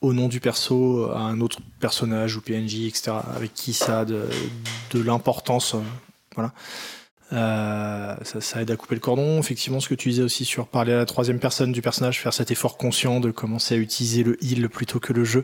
au 0.00 0.12
nom 0.12 0.28
du 0.28 0.40
perso, 0.40 1.10
à 1.12 1.18
un 1.20 1.40
autre 1.40 1.58
personnage 1.80 2.36
ou 2.36 2.40
PNJ, 2.40 2.86
etc., 2.86 3.12
avec 3.34 3.54
qui 3.54 3.72
ça 3.72 4.00
a 4.00 4.04
de, 4.04 4.28
de 4.92 5.02
l'importance. 5.02 5.74
euh, 5.74 5.78
voilà. 6.34 6.52
Euh, 7.32 8.14
ça, 8.22 8.40
ça 8.40 8.60
aide 8.62 8.70
à 8.70 8.76
couper 8.76 8.94
le 8.94 9.00
cordon. 9.00 9.38
Effectivement, 9.38 9.80
ce 9.80 9.88
que 9.88 9.94
tu 9.94 10.10
disais 10.10 10.22
aussi 10.22 10.44
sur 10.44 10.66
parler 10.68 10.92
à 10.92 10.96
la 10.98 11.06
troisième 11.06 11.38
personne 11.38 11.72
du 11.72 11.80
personnage, 11.80 12.20
faire 12.20 12.34
cet 12.34 12.50
effort 12.50 12.76
conscient 12.76 13.20
de 13.20 13.30
commencer 13.30 13.74
à 13.74 13.78
utiliser 13.78 14.22
le 14.22 14.36
heal 14.44 14.68
plutôt 14.68 15.00
que 15.00 15.12
le 15.12 15.24
jeu. 15.24 15.42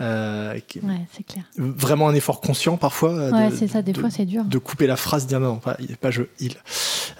Euh, 0.00 0.58
qui- 0.60 0.78
Ouais, 0.80 1.00
c'est 1.12 1.24
clair. 1.26 1.44
Vraiment 1.56 2.08
un 2.08 2.14
effort 2.14 2.40
conscient 2.40 2.76
parfois. 2.76 3.30
Ouais, 3.30 3.50
de- 3.50 3.56
c'est 3.56 3.68
ça. 3.68 3.82
Des 3.82 3.92
de- 3.92 4.00
fois, 4.00 4.10
c'est 4.10 4.26
dur. 4.26 4.44
de 4.44 4.58
couper 4.58 4.86
la 4.86 4.96
phrase, 4.96 5.26
dire 5.26 5.40
non, 5.40 5.56
pas, 5.56 5.76
pas 6.00 6.10
je, 6.10 6.22
il. 6.40 6.54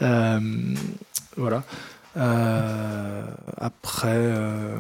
Euh, 0.02 0.40
voilà. 1.36 1.64
Euh, 2.16 3.24
après, 3.56 4.06
euh, 4.12 4.76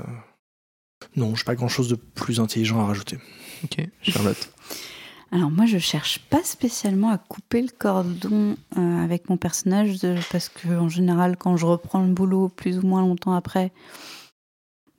non, 1.16 1.34
j'ai 1.34 1.44
pas 1.44 1.54
grand 1.56 1.68
chose 1.68 1.88
de 1.88 1.96
plus 1.96 2.40
intelligent 2.40 2.80
à 2.80 2.86
rajouter. 2.86 3.18
Ok. 3.64 3.84
Charlotte. 4.02 4.50
Alors 5.34 5.50
moi, 5.50 5.66
je 5.66 5.78
cherche 5.78 6.20
pas 6.30 6.44
spécialement 6.44 7.10
à 7.10 7.18
couper 7.18 7.60
le 7.60 7.68
cordon 7.76 8.56
euh, 8.78 9.02
avec 9.04 9.28
mon 9.28 9.36
personnage 9.36 9.98
de- 10.00 10.16
parce 10.30 10.48
que 10.48 10.68
en 10.78 10.88
général, 10.88 11.36
quand 11.36 11.56
je 11.56 11.66
reprends 11.66 12.02
le 12.02 12.12
boulot 12.12 12.48
plus 12.48 12.78
ou 12.78 12.86
moins 12.86 13.00
longtemps 13.00 13.34
après, 13.34 13.72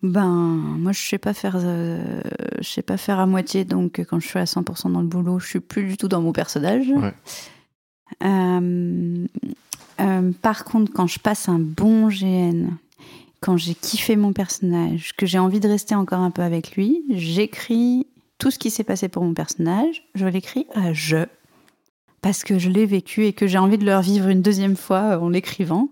ben 0.03 0.27
moi 0.27 0.91
je 0.91 0.99
sais 1.01 1.17
pas 1.17 1.33
faire, 1.33 1.55
euh, 1.57 2.21
je 2.59 2.67
sais 2.67 2.81
pas 2.81 2.97
faire 2.97 3.19
à 3.19 3.25
moitié. 3.25 3.63
Donc 3.63 4.01
quand 4.09 4.19
je 4.19 4.27
suis 4.27 4.37
à 4.37 4.43
100% 4.43 4.91
dans 4.91 5.01
le 5.01 5.07
boulot, 5.07 5.39
je 5.39 5.47
suis 5.47 5.59
plus 5.61 5.85
du 5.87 5.95
tout 5.95 6.09
dans 6.09 6.21
mon 6.21 6.33
personnage. 6.33 6.89
Ouais. 6.89 7.13
Euh, 8.23 9.25
euh, 10.01 10.31
par 10.41 10.65
contre, 10.65 10.91
quand 10.91 11.07
je 11.07 11.19
passe 11.19 11.47
un 11.47 11.59
bon 11.59 12.09
GN, 12.09 12.71
quand 13.39 13.55
j'ai 13.55 13.73
kiffé 13.73 14.17
mon 14.17 14.33
personnage, 14.33 15.13
que 15.15 15.25
j'ai 15.25 15.39
envie 15.39 15.61
de 15.61 15.69
rester 15.69 15.95
encore 15.95 16.19
un 16.19 16.31
peu 16.31 16.41
avec 16.41 16.75
lui, 16.75 17.03
j'écris 17.09 18.05
tout 18.45 18.51
ce 18.51 18.59
qui 18.59 18.69
s'est 18.69 18.83
passé 18.83 19.09
pour 19.09 19.23
mon 19.23 19.33
personnage, 19.33 20.03
je 20.13 20.27
l'écris 20.27 20.67
à 20.75 20.93
je, 20.93 21.25
parce 22.21 22.43
que 22.43 22.59
je 22.59 22.69
l'ai 22.69 22.85
vécu 22.85 23.25
et 23.25 23.33
que 23.33 23.47
j'ai 23.47 23.57
envie 23.57 23.79
de 23.79 23.85
le 23.85 23.97
revivre 23.97 24.27
une 24.29 24.43
deuxième 24.43 24.75
fois 24.75 25.17
en 25.19 25.29
l'écrivant. 25.29 25.89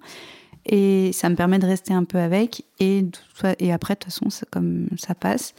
Et 0.67 1.11
ça 1.13 1.29
me 1.29 1.35
permet 1.35 1.57
de 1.57 1.65
rester 1.65 1.95
un 1.95 2.03
peu 2.03 2.19
avec. 2.19 2.63
Et, 2.79 3.05
après, 3.71 3.95
de 3.95 3.99
toute 3.99 4.13
façon, 4.13 4.27
comme 4.51 4.85
ça 4.99 5.15
passe. 5.15 5.55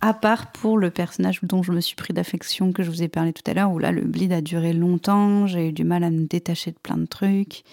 À 0.00 0.14
part 0.14 0.52
pour 0.52 0.78
le 0.78 0.92
personnage 0.92 1.40
dont 1.42 1.64
je 1.64 1.72
me 1.72 1.80
suis 1.80 1.96
pris 1.96 2.14
d'affection, 2.14 2.72
que 2.72 2.84
je 2.84 2.90
vous 2.90 3.02
ai 3.02 3.08
parlé 3.08 3.32
tout 3.32 3.42
à 3.50 3.52
l'heure, 3.52 3.72
où 3.72 3.80
là, 3.80 3.90
le 3.90 4.02
bleed 4.02 4.32
a 4.32 4.40
duré 4.40 4.72
longtemps, 4.72 5.48
j'ai 5.48 5.70
eu 5.70 5.72
du 5.72 5.82
mal 5.82 6.04
à 6.04 6.10
me 6.10 6.24
détacher 6.28 6.70
de 6.70 6.78
plein 6.80 6.98
de 6.98 7.06
trucs. 7.06 7.64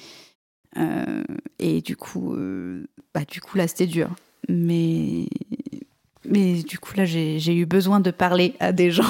Euh, 0.76 1.24
et 1.60 1.82
du 1.82 1.96
coup, 1.96 2.34
euh, 2.34 2.88
bah, 3.14 3.26
du 3.30 3.42
coup, 3.42 3.60
là, 3.60 3.68
c'était 3.68 3.86
dur. 3.86 4.10
Mais, 4.50 5.28
mais 6.30 6.64
du 6.64 6.80
coup, 6.80 6.94
là, 6.96 7.06
j'ai 7.06 7.56
eu 7.56 7.66
besoin 7.66 8.00
de 8.00 8.12
parler 8.12 8.54
à 8.60 8.72
des 8.72 8.92
gens. 8.92 9.04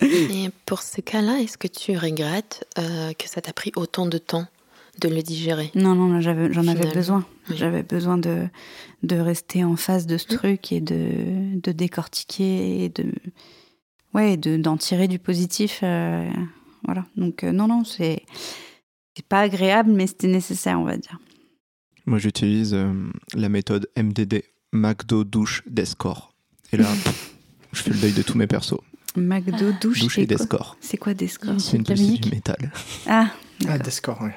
Et 0.00 0.48
pour 0.66 0.82
ce 0.82 1.00
cas-là, 1.00 1.38
est-ce 1.40 1.58
que 1.58 1.68
tu 1.68 1.96
regrettes 1.96 2.66
euh, 2.78 3.12
que 3.12 3.28
ça 3.28 3.40
t'a 3.40 3.52
pris 3.52 3.72
autant 3.76 4.06
de 4.06 4.18
temps 4.18 4.46
de 5.00 5.08
le 5.08 5.22
digérer? 5.22 5.70
Non, 5.74 5.94
non, 5.94 6.20
j'en 6.20 6.66
avais 6.66 6.90
besoin. 6.92 7.24
oui. 7.50 7.56
J'avais 7.56 7.82
besoin 7.82 8.16
de, 8.18 8.46
de 9.02 9.16
rester 9.16 9.64
en 9.64 9.76
face 9.76 10.06
de 10.06 10.16
ce 10.18 10.26
truc 10.28 10.72
et 10.72 10.80
de, 10.80 11.60
de 11.60 11.72
décortiquer 11.72 12.84
et 12.84 12.88
de 12.88 13.12
ouais, 14.14 14.36
de- 14.36 14.56
d'en 14.56 14.76
tirer 14.76 15.08
du 15.08 15.18
positif. 15.18 15.80
euh, 15.82 16.28
voilà. 16.84 17.04
Donc, 17.16 17.44
euh, 17.44 17.52
non, 17.52 17.68
non, 17.68 17.84
c'est 17.84 18.22
c'est 19.16 19.26
pas 19.26 19.40
agréable, 19.40 19.90
mais 19.92 20.06
c'était 20.06 20.26
nécessaire, 20.28 20.80
on 20.80 20.84
va 20.84 20.96
dire. 20.96 21.18
Moi, 22.06 22.18
j'utilise 22.18 22.72
euh, 22.74 22.92
la 23.34 23.48
méthode 23.50 23.88
MDD, 23.96 24.42
McDo, 24.72 25.22
douche, 25.24 25.62
Descore. 25.66 26.31
Et 26.72 26.76
là, 26.76 26.84
pff, 26.84 27.34
je 27.72 27.82
fais 27.82 27.90
le 27.90 27.98
deuil 27.98 28.12
de 28.12 28.22
tous 28.22 28.36
mes 28.38 28.46
persos. 28.46 28.80
McDo, 29.16 29.72
douche, 29.80 30.00
Douche 30.00 30.14
c'est 30.14 30.22
et 30.22 30.26
quoi 30.26 30.36
Descore. 30.36 30.76
C'est 30.80 30.96
quoi 30.96 31.14
des 31.14 31.28
scores 31.28 31.60
C'est 31.60 31.76
une 31.76 31.84
musique 31.88 32.22
du 32.22 32.30
métal. 32.30 32.72
Ah, 33.06 33.26
Ah, 33.30 33.64
D'accord. 33.66 33.78
Descore, 33.84 34.22
ouais. 34.22 34.34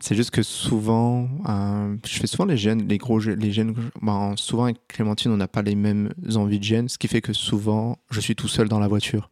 C'est 0.00 0.14
juste 0.14 0.32
que 0.32 0.42
souvent, 0.42 1.26
euh, 1.48 1.96
je 2.06 2.18
fais 2.18 2.26
souvent 2.26 2.44
les 2.44 2.58
gènes, 2.58 2.86
les 2.86 2.98
gros 2.98 3.20
gènes, 3.20 3.38
les 3.40 3.52
gènes. 3.52 3.74
ben, 4.02 4.34
souvent 4.36 4.64
avec 4.64 4.76
Clémentine, 4.86 5.30
on 5.32 5.38
n'a 5.38 5.48
pas 5.48 5.62
les 5.62 5.74
mêmes 5.74 6.12
envies 6.34 6.58
de 6.58 6.64
gènes, 6.64 6.88
ce 6.90 6.98
qui 6.98 7.08
fait 7.08 7.22
que 7.22 7.32
souvent, 7.32 7.96
je 8.10 8.20
suis 8.20 8.36
tout 8.36 8.48
seul 8.48 8.68
dans 8.68 8.78
la 8.78 8.86
voiture. 8.88 9.30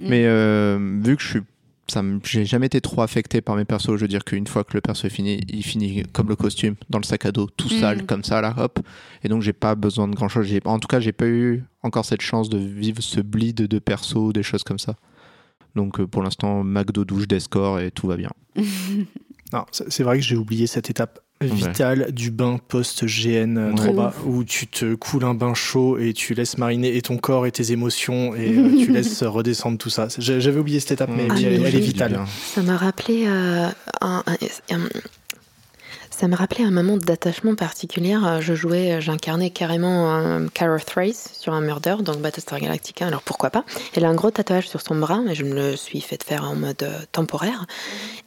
Mm. 0.00 0.08
Mais 0.08 0.22
euh, 0.24 0.98
vu 1.04 1.14
que 1.16 1.22
je 1.22 1.28
suis, 1.28 1.40
ça, 1.90 2.02
j'ai 2.24 2.44
jamais 2.44 2.66
été 2.66 2.80
trop 2.80 3.02
affecté 3.02 3.40
par 3.40 3.56
mes 3.56 3.64
persos. 3.64 3.96
Je 3.96 4.02
veux 4.02 4.08
dire 4.08 4.24
qu'une 4.24 4.46
fois 4.46 4.62
que 4.64 4.74
le 4.74 4.80
perso 4.80 5.06
est 5.06 5.10
fini, 5.10 5.40
il 5.48 5.62
finit 5.62 6.02
comme 6.12 6.28
le 6.28 6.36
costume 6.36 6.74
dans 6.90 6.98
le 6.98 7.04
sac 7.04 7.24
à 7.26 7.32
dos, 7.32 7.46
tout 7.56 7.68
Mm. 7.68 7.80
sale 7.80 8.06
comme 8.06 8.24
ça 8.24 8.40
là, 8.40 8.54
hop. 8.58 8.78
Et 9.24 9.28
donc 9.28 9.42
j'ai 9.42 9.52
pas 9.52 9.74
besoin 9.74 10.06
de 10.08 10.14
grand 10.14 10.28
chose. 10.28 10.46
J'ai, 10.46 10.60
en 10.64 10.78
tout 10.78 10.88
cas, 10.88 11.00
j'ai 11.00 11.12
pas 11.12 11.26
eu 11.26 11.64
encore 11.82 12.04
cette 12.04 12.20
chance 12.22 12.48
de 12.48 12.58
vivre 12.58 13.02
ce 13.02 13.20
bleed 13.20 13.56
de 13.56 13.78
perso, 13.78 14.32
des 14.32 14.42
choses 14.42 14.64
comme 14.64 14.78
ça. 14.78 14.96
Donc 15.74 16.00
euh, 16.00 16.06
pour 16.06 16.22
l'instant, 16.22 16.62
McDo 16.64 17.04
douche, 17.04 17.26
Descore 17.28 17.80
et 17.80 17.90
tout 17.90 18.06
va 18.06 18.16
bien. 18.16 18.30
Non, 19.50 19.64
c'est 19.72 20.02
vrai 20.02 20.18
que 20.18 20.22
j'ai 20.24 20.36
oublié 20.36 20.66
cette 20.66 20.90
étape 20.90 21.20
vital 21.40 22.10
du 22.12 22.30
bain 22.30 22.58
post-GN 22.68 23.56
euh, 23.58 23.68
Ouais. 23.70 23.74
trop 23.76 23.92
bas, 23.92 24.12
où 24.26 24.42
tu 24.44 24.66
te 24.66 24.94
coules 24.94 25.24
un 25.24 25.34
bain 25.34 25.54
chaud 25.54 25.98
et 25.98 26.12
tu 26.12 26.34
laisses 26.34 26.58
mariner 26.58 26.96
et 26.96 27.02
ton 27.02 27.16
corps 27.16 27.46
et 27.46 27.52
tes 27.52 27.70
émotions 27.72 28.34
et 28.34 28.56
euh, 28.56 28.76
tu 28.84 28.90
laisses 28.92 29.22
redescendre 29.22 29.78
tout 29.78 29.90
ça. 29.90 30.08
J'avais 30.18 30.58
oublié 30.58 30.80
cette 30.80 30.92
étape, 30.92 31.10
mais 31.16 31.26
Mmh, 31.28 31.32
Ah, 31.32 31.40
elle, 31.40 31.74
est 31.76 31.80
vitale. 31.80 32.20
Ça 32.54 32.62
m'a 32.62 32.76
rappelé 32.76 33.24
euh, 33.28 33.68
un, 34.00 34.22
un- 34.26 34.74
un- 34.74 34.88
ça 36.18 36.26
m'a 36.26 36.36
rappelé 36.36 36.64
un 36.64 36.70
moment 36.70 36.96
d'attachement 36.96 37.54
particulier. 37.54 38.16
Euh, 38.16 38.40
Je 38.40 38.54
jouais, 38.54 39.00
j'incarnais 39.00 39.50
carrément 39.50 40.12
un 40.12 40.48
Cara 40.48 40.78
Thrace 40.80 41.30
sur 41.38 41.52
un 41.52 41.60
murder, 41.60 41.96
donc 42.00 42.18
Battlestar 42.18 42.58
Galactica. 42.58 43.06
Alors 43.06 43.22
pourquoi 43.22 43.50
pas? 43.50 43.64
Elle 43.94 44.04
a 44.04 44.08
un 44.08 44.14
gros 44.14 44.30
tatouage 44.30 44.68
sur 44.68 44.80
son 44.80 44.96
bras, 44.96 45.20
mais 45.24 45.34
je 45.34 45.44
me 45.44 45.54
le 45.54 45.76
suis 45.76 46.00
fait 46.00 46.22
faire 46.22 46.44
en 46.44 46.56
mode 46.56 46.82
euh, 46.82 46.98
temporaire. 47.12 47.66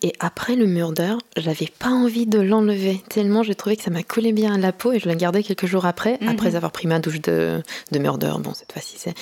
Et 0.02 0.14
après 0.20 0.56
le 0.56 0.68
murder, 0.68 1.16
j'avais 1.36 1.70
pas 1.80 1.90
envie 1.90 2.26
de 2.26 2.40
l'enlever 2.40 3.04
tellement 3.10 3.44
j'ai 3.44 3.56
trouvé 3.56 3.76
que 3.76 3.84
ça 3.84 3.92
m'a 3.92 4.04
collé 4.04 4.32
bien 4.32 4.54
à 4.54 4.58
la 4.58 4.72
peau 4.72 4.92
et 4.94 5.00
je 5.00 5.10
l'ai 5.10 5.16
gardé 5.16 5.44
quelques 5.44 5.66
jours 5.68 5.86
après, 5.86 6.18
Mhm. 6.22 6.30
après 6.30 6.56
avoir 6.56 6.72
pris 6.72 6.88
ma 6.88 7.00
douche 7.00 7.22
de, 7.22 7.62
de 7.92 8.00
murder. 8.00 8.34
Bon, 8.40 8.54
cette 8.54 8.72
fois-ci 8.72 8.96
c'est 8.98 9.14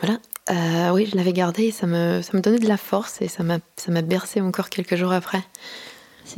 voilà. 0.00 0.18
Euh, 0.50 0.90
oui, 0.94 1.06
je 1.10 1.16
l'avais 1.16 1.32
gardé 1.34 1.64
et 1.64 1.70
ça 1.72 1.86
me, 1.86 2.22
ça 2.22 2.30
me 2.34 2.40
donnait 2.40 2.58
de 2.58 2.68
la 2.68 2.78
force 2.78 3.20
et 3.20 3.28
ça 3.28 3.42
m'a, 3.42 3.58
ça 3.76 3.90
m'a 3.92 4.00
bercé 4.02 4.40
encore 4.40 4.70
quelques 4.70 4.96
jours 4.96 5.12
après. 5.12 5.42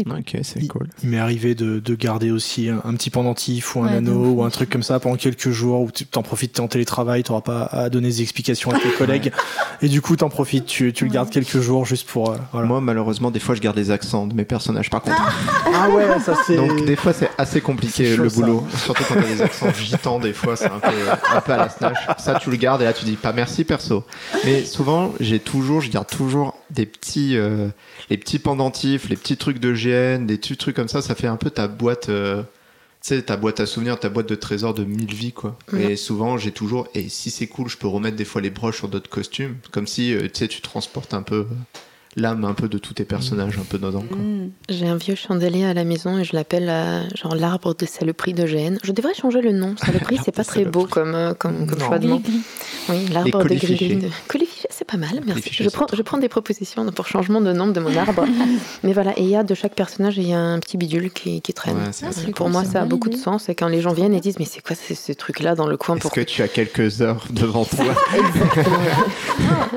C'est 0.01 0.11
cool. 0.11 0.19
Ok, 0.21 0.37
c'est 0.43 0.67
cool. 0.67 0.89
Il 1.03 1.09
m'est 1.11 1.19
arrivé 1.19 1.55
de, 1.55 1.79
de 1.79 1.95
garder 1.95 2.31
aussi 2.31 2.69
un, 2.69 2.81
un 2.85 2.95
petit 2.95 3.11
pendentif 3.11 3.75
ou 3.77 3.81
un 3.81 3.87
Ouais, 3.91 3.97
anneau 3.97 4.31
ou 4.33 4.45
un 4.45 4.51
truc 4.51 4.71
comme 4.71 4.83
ça 4.83 5.01
pendant 5.01 5.17
quelques 5.17 5.51
jours 5.51 5.83
où 5.83 5.91
tu 5.91 6.07
t'en 6.07 6.23
profites, 6.23 6.53
t'es 6.55 6.61
en 6.61 6.69
télétravail, 6.69 7.23
t'auras 7.23 7.41
pas 7.41 7.63
à 7.65 7.89
donner 7.91 8.09
des 8.09 8.23
explications 8.23 8.71
à 8.71 8.79
tes 8.79 8.91
collègues 8.99 9.33
et 9.83 9.89
du 9.89 10.01
coup 10.03 10.17
t'en 10.17 10.29
profites, 10.29 10.67
tu, 10.67 10.93
tu 10.93 11.05
le 11.05 11.11
gardes 11.11 11.31
quelques 11.31 11.61
jours 11.61 11.85
juste 11.87 12.07
pour... 12.09 12.31
euh, 12.31 12.37
voilà. 12.53 12.67
Moi, 12.69 12.81
malheureusement, 12.81 13.31
des 13.31 13.41
fois, 13.41 13.55
je 13.55 13.61
garde 13.61 13.77
les 13.77 13.91
accents 13.91 14.27
de 14.27 14.35
mes 14.35 14.45
personnages, 14.45 14.91
par 14.91 15.03
contre. 15.03 15.17
Ah 15.75 15.89
ouais, 15.91 16.07
ça 16.21 16.35
c'est... 16.47 16.57
Donc, 16.57 16.85
des 16.85 16.97
fois, 16.97 17.13
c'est 17.13 17.31
assez 17.39 17.61
compliqué 17.61 18.15
chaud, 18.17 18.23
le 18.25 18.29
ça. 18.29 18.41
boulot. 18.41 18.65
Surtout 18.85 19.05
quand 19.09 19.15
t'as 19.15 19.23
des 19.27 19.43
accents 19.43 19.73
gitans, 19.73 20.19
des 20.19 20.33
fois, 20.33 20.57
c'est 20.57 20.67
un 20.67 20.79
peu, 20.81 20.89
un 21.35 21.41
peu 21.41 21.53
à 21.53 21.57
la 21.57 21.69
snatch. 21.69 21.99
Ça, 22.19 22.39
tu 22.41 22.51
le 22.51 22.57
gardes 22.57 22.83
et 22.83 22.85
là, 22.85 22.93
tu 22.93 23.05
dis 23.05 23.17
pas 23.17 23.33
merci, 23.33 23.65
perso. 23.65 24.05
Mais 24.45 24.65
souvent, 24.65 25.13
j'ai 25.21 25.39
toujours, 25.41 25.81
je 25.81 25.91
garde 25.91 26.07
toujours 26.09 26.57
des 26.71 26.87
petits, 26.87 27.37
euh, 27.37 27.69
les 28.11 28.17
petits 28.17 28.39
pendentifs, 28.39 29.09
les 29.09 29.17
petits 29.17 29.37
trucs 29.37 29.59
de 29.59 29.75
Des 30.19 30.39
trucs 30.39 30.77
comme 30.77 30.89
ça. 30.89 31.03
Ça 31.03 31.15
fait 31.15 31.27
un 31.27 31.37
peu 31.37 31.51
ta 31.51 31.69
boîte, 31.69 32.09
euh, 32.09 32.43
tu 32.43 33.09
sais, 33.09 33.23
ta 33.23 33.37
boîte 33.37 33.61
à 33.61 33.67
souvenirs, 33.67 33.99
ta 33.99 34.09
boîte 34.09 34.29
de 34.29 34.35
trésors 34.35 34.75
de 34.75 34.85
mille 34.85 35.15
vies, 35.15 35.33
quoi. 35.33 35.57
Mhm. 35.73 35.81
Et 35.81 35.97
souvent, 35.97 36.39
j'ai 36.39 36.53
toujours, 36.53 36.89
et 36.95 37.09
si 37.09 37.31
c'est 37.31 37.47
cool, 37.47 37.69
je 37.69 37.77
peux 37.77 37.89
remettre 37.89 38.17
des 38.17 38.25
fois 38.25 38.41
les 38.41 38.51
broches 38.51 38.79
sur 38.79 38.89
d'autres 38.89 39.11
costumes. 39.11 39.57
Comme 39.71 39.87
si, 39.87 40.15
euh, 40.15 40.23
tu 40.23 40.31
sais, 40.35 40.49
tu 40.49 40.61
transportes 40.61 41.15
un 41.15 41.23
peu 41.23 41.37
euh, 41.37 41.55
l'âme 42.17 42.45
un 42.45 42.55
peu 42.55 42.69
de 42.69 42.79
tous 42.79 42.95
tes 42.95 43.05
personnages 43.05 43.59
un 43.59 43.65
peu 43.65 43.79
dedans, 43.79 44.03
quoi. 44.03 44.19
Mm. 44.19 44.51
J'ai 44.69 44.87
un 44.87 44.97
vieux 44.97 45.15
chandelier 45.15 45.65
à 45.65 45.75
la 45.75 45.85
maison 45.85 46.19
et 46.19 46.25
je 46.25 46.35
l'appelle 46.35 46.69
euh, 46.69 47.09
genre 47.15 47.35
l'arbre 47.35 47.75
de 47.75 47.87
saloperie 47.87 48.35
de 48.35 48.45
GN. 48.45 48.79
Je 48.83 48.93
devrais 48.93 49.15
changer 49.15 49.41
le 49.41 49.53
nom. 49.53 49.77
Saloperie, 49.77 50.19
c'est 50.25 50.35
pas 50.35 50.45
très 50.45 50.65
beau 50.65 50.87
comme, 50.87 51.35
comme, 51.39 51.67
comme 51.67 51.81
choix 51.81 51.99
de 51.99 52.09
nom. 52.09 52.23
Oui, 52.89 53.07
l'arbre 53.13 53.45
de 53.45 53.55
gris 53.55 54.60
pas 54.91 54.97
mal, 54.97 55.21
merci. 55.27 55.51
Je 55.53 55.63
c'est 55.63 55.73
prends, 55.73 55.87
je 55.93 56.03
prends 56.03 56.19
des 56.19 56.29
propositions 56.29 56.85
pour 56.91 57.07
changement 57.07 57.41
de 57.41 57.53
nom 57.53 57.69
de 57.69 57.79
mon 57.79 57.95
arbre. 57.97 58.25
Mais 58.83 58.93
voilà, 58.93 59.13
et 59.19 59.23
il 59.23 59.29
y 59.29 59.37
a 59.37 59.45
de 59.45 59.55
chaque 59.55 59.75
personnage, 59.75 60.17
il 60.19 60.27
y 60.27 60.33
a 60.35 60.39
un 60.41 60.59
petit 60.59 60.77
bidule 60.77 61.11
qui, 61.13 61.41
qui 61.43 61.53
traîne. 61.53 61.77
Ouais, 61.77 61.83
c'est 61.93 62.07
Ah, 62.07 62.11
c'est 62.13 62.27
pour 62.33 62.47
cool, 62.47 62.53
moi, 62.53 62.65
c'est 62.65 62.73
ça 62.73 62.83
a 62.83 62.85
beaucoup 62.87 63.09
de 63.09 63.17
sens. 63.17 63.49
Et 63.49 63.55
quand 63.55 63.69
les 63.69 63.81
gens 63.81 63.93
viennent 63.93 64.15
et 64.15 64.21
disent, 64.21 64.39
mais 64.39 64.45
c'est 64.47 64.61
quoi 64.63 64.75
ces, 64.75 64.95
ces 64.95 65.15
trucs-là 65.15 65.55
dans 65.55 65.67
le 65.69 65.77
coin 65.77 65.95
Est-ce 65.95 66.03
pour 66.03 66.13
que 66.13 66.21
tu 66.23 66.43
as 66.43 66.49
quelques 66.49 67.03
heures 67.03 67.25
devant 67.31 67.65
toi 67.65 67.85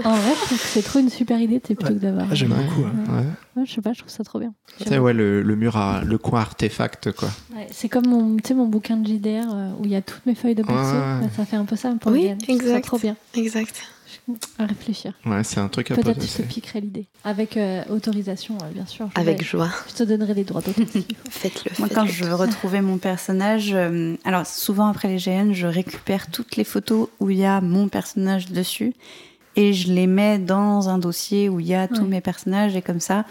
En 0.05 0.16
vrai, 0.16 0.32
je 0.36 0.45
trouve 0.45 0.57
que 0.59 0.66
c'est 0.68 0.82
trop 0.82 0.99
une 0.99 1.09
super 1.09 1.39
idée, 1.39 1.61
c'est 1.66 1.76
plutôt 1.76 1.93
que 1.93 1.99
d'avoir. 1.99 2.26
Ah, 2.32 2.36
j'aime 2.36 2.51
Ouais. 2.53 2.64
beaucoup. 2.64 2.86
hein. 2.86 3.14
Ouais. 3.18 3.24
Ouais, 3.61 3.64
je 3.68 3.74
sais 3.74 3.82
pas, 3.82 3.93
je 3.93 3.99
trouve 3.99 4.11
ça 4.11 4.24
trop 4.24 4.39
bien. 4.39 4.53
Tu 4.80 4.86
sais, 4.89 4.97
ouais, 4.97 5.14
le, 5.14 5.41
le 5.43 5.55
mur 5.55 5.78
à 5.78 6.01
le 6.03 6.18
coin 6.18 6.41
artefact, 6.41 7.11
quoi. 7.11 7.30
Ouais, 7.55 7.68
c'est 7.72 7.88
comme 7.89 8.07
mon, 8.07 8.36
tu 8.38 8.47
sais, 8.49 8.53
mon 8.55 8.66
bouquin 8.66 8.97
de 8.97 9.07
JDR 9.07 9.45
euh, 9.53 9.70
où 9.80 9.86
il 9.86 9.91
y 9.91 9.95
a 9.95 10.01
toutes 10.01 10.26
mes 10.26 10.36
feuilles 10.36 10.55
de 10.55 10.64
perso. 10.64 10.93
Ouais, 10.95 10.97
ouais. 11.24 11.30
Ça 11.36 11.45
fait 11.45 11.55
un 11.55 11.66
peu 11.66 11.76
ça 11.76 11.93
pour 12.01 12.11
Oui, 12.11 12.30
ça 12.47 12.51
exact. 12.53 12.86
trop 12.86 12.97
bien. 12.97 13.16
Exact. 13.36 13.76
À 14.58 14.66
réfléchir. 14.66 15.14
Ouais, 15.26 15.44
c'est 15.44 15.60
un 15.60 15.68
truc 15.68 15.92
à 15.92 15.96
Peut-être 15.96 16.16
poser. 16.16 16.28
je 16.28 16.44
te 16.44 16.48
piquerai 16.48 16.80
l'idée. 16.82 17.08
Avec 17.26 17.58
euh, 17.58 17.84
autorisation, 17.90 18.58
euh, 18.64 18.70
bien 18.74 18.86
sûr. 18.86 19.10
Je 19.16 19.20
Avec 19.22 19.40
vais- 19.40 19.46
joie. 19.46 19.70
Je 19.90 19.96
te 19.96 20.04
donnerai 20.04 20.34
des 20.34 20.44
droits 20.46 20.62
d'auteur. 20.62 20.86
Faites-le. 21.30 21.72
Moi, 21.80 21.90
quand 21.94 22.06
je 22.06 22.24
veux 22.24 22.30
tous. 22.32 22.36
retrouver 22.42 22.80
mon 22.82 22.98
personnage, 22.98 23.72
euh, 23.74 24.16
alors 24.24 24.46
souvent 24.48 24.88
après 24.88 25.10
les 25.10 25.18
GN, 25.18 25.52
je 25.54 25.68
récupère 25.68 26.32
toutes 26.32 26.56
les 26.56 26.64
photos 26.64 27.10
où 27.20 27.30
il 27.30 27.38
y 27.40 27.46
a 27.46 27.60
mon 27.60 27.90
personnage 27.90 28.48
dessus 28.50 28.94
et 29.56 29.74
je 29.74 29.92
les 29.92 30.08
mets 30.08 30.40
dans 30.40 30.90
un 30.90 30.98
dossier 30.98 31.50
où 31.50 31.60
il 31.60 31.68
y 31.68 31.76
a 31.76 31.88
tous 31.88 32.02
Ouais. 32.02 32.08
mes 32.08 32.22
personnages. 32.22 32.76
Et 32.76 32.82
comme 32.82 33.00
ça, 33.02 33.26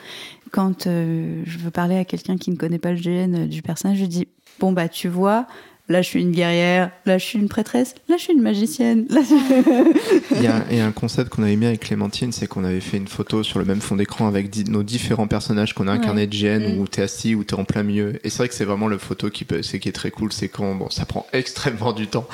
quand 0.50 0.86
euh, 0.86 1.42
je 1.46 1.58
veux 1.58 1.70
parler 1.70 1.96
à 1.96 2.04
quelqu'un 2.04 2.36
qui 2.36 2.50
ne 2.50 2.56
connaît 2.56 2.78
pas 2.78 2.92
le 2.92 2.98
GN 3.00 3.34
euh, 3.34 3.46
du 3.46 3.62
personnage, 3.62 3.98
je 3.98 4.04
dis 4.04 4.28
Bon, 4.60 4.72
bah, 4.72 4.88
tu 4.88 5.08
vois. 5.08 5.46
Là, 5.88 6.00
je 6.00 6.08
suis 6.08 6.20
une 6.22 6.30
guerrière. 6.32 6.90
Là, 7.06 7.18
je 7.18 7.24
suis 7.24 7.38
une 7.38 7.48
prêtresse. 7.48 7.94
Là, 8.08 8.16
je 8.16 8.22
suis 8.22 8.32
une 8.32 8.40
magicienne. 8.40 9.04
Là, 9.10 9.20
je- 9.28 10.34
Il 10.36 10.42
y, 10.42 10.46
a, 10.46 10.64
il 10.70 10.76
y 10.78 10.80
a 10.80 10.86
un 10.86 10.92
concept 10.92 11.28
qu'on 11.30 11.42
avait 11.42 11.56
mis 11.56 11.66
avec 11.66 11.80
Clémentine, 11.80 12.32
c'est 12.32 12.46
qu'on 12.46 12.64
avait 12.64 12.80
fait 12.80 12.96
une 12.96 13.08
photo 13.08 13.42
sur 13.42 13.58
le 13.58 13.64
même 13.64 13.80
fond 13.80 13.96
d'écran 13.96 14.26
avec 14.28 14.48
di- 14.48 14.64
nos 14.64 14.82
différents 14.82 15.26
personnages 15.26 15.74
qu'on 15.74 15.88
a 15.88 15.92
incarnés 15.92 16.26
de 16.26 16.34
GN, 16.34 16.76
Mm. 16.76 16.78
où 16.80 16.86
t'es 16.88 17.02
assis, 17.02 17.34
où 17.34 17.44
t'es 17.44 17.54
en 17.54 17.64
plein 17.64 17.82
milieu. 17.82 18.14
Et 18.24 18.30
c'est 18.30 18.38
vrai 18.38 18.48
que 18.48 18.54
c'est 18.54 18.64
vraiment 18.64 18.86
le 18.86 18.96
photo 18.98 19.28
qui, 19.28 19.44
peut, 19.44 19.62
c'est 19.62 19.80
qui 19.80 19.88
est 19.88 19.92
très 19.92 20.10
cool, 20.10 20.32
c'est 20.32 20.48
quand 20.48 20.74
bon, 20.76 20.88
ça 20.88 21.04
prend 21.04 21.26
extrêmement 21.32 21.92
du 21.92 22.06
temps. 22.06 22.26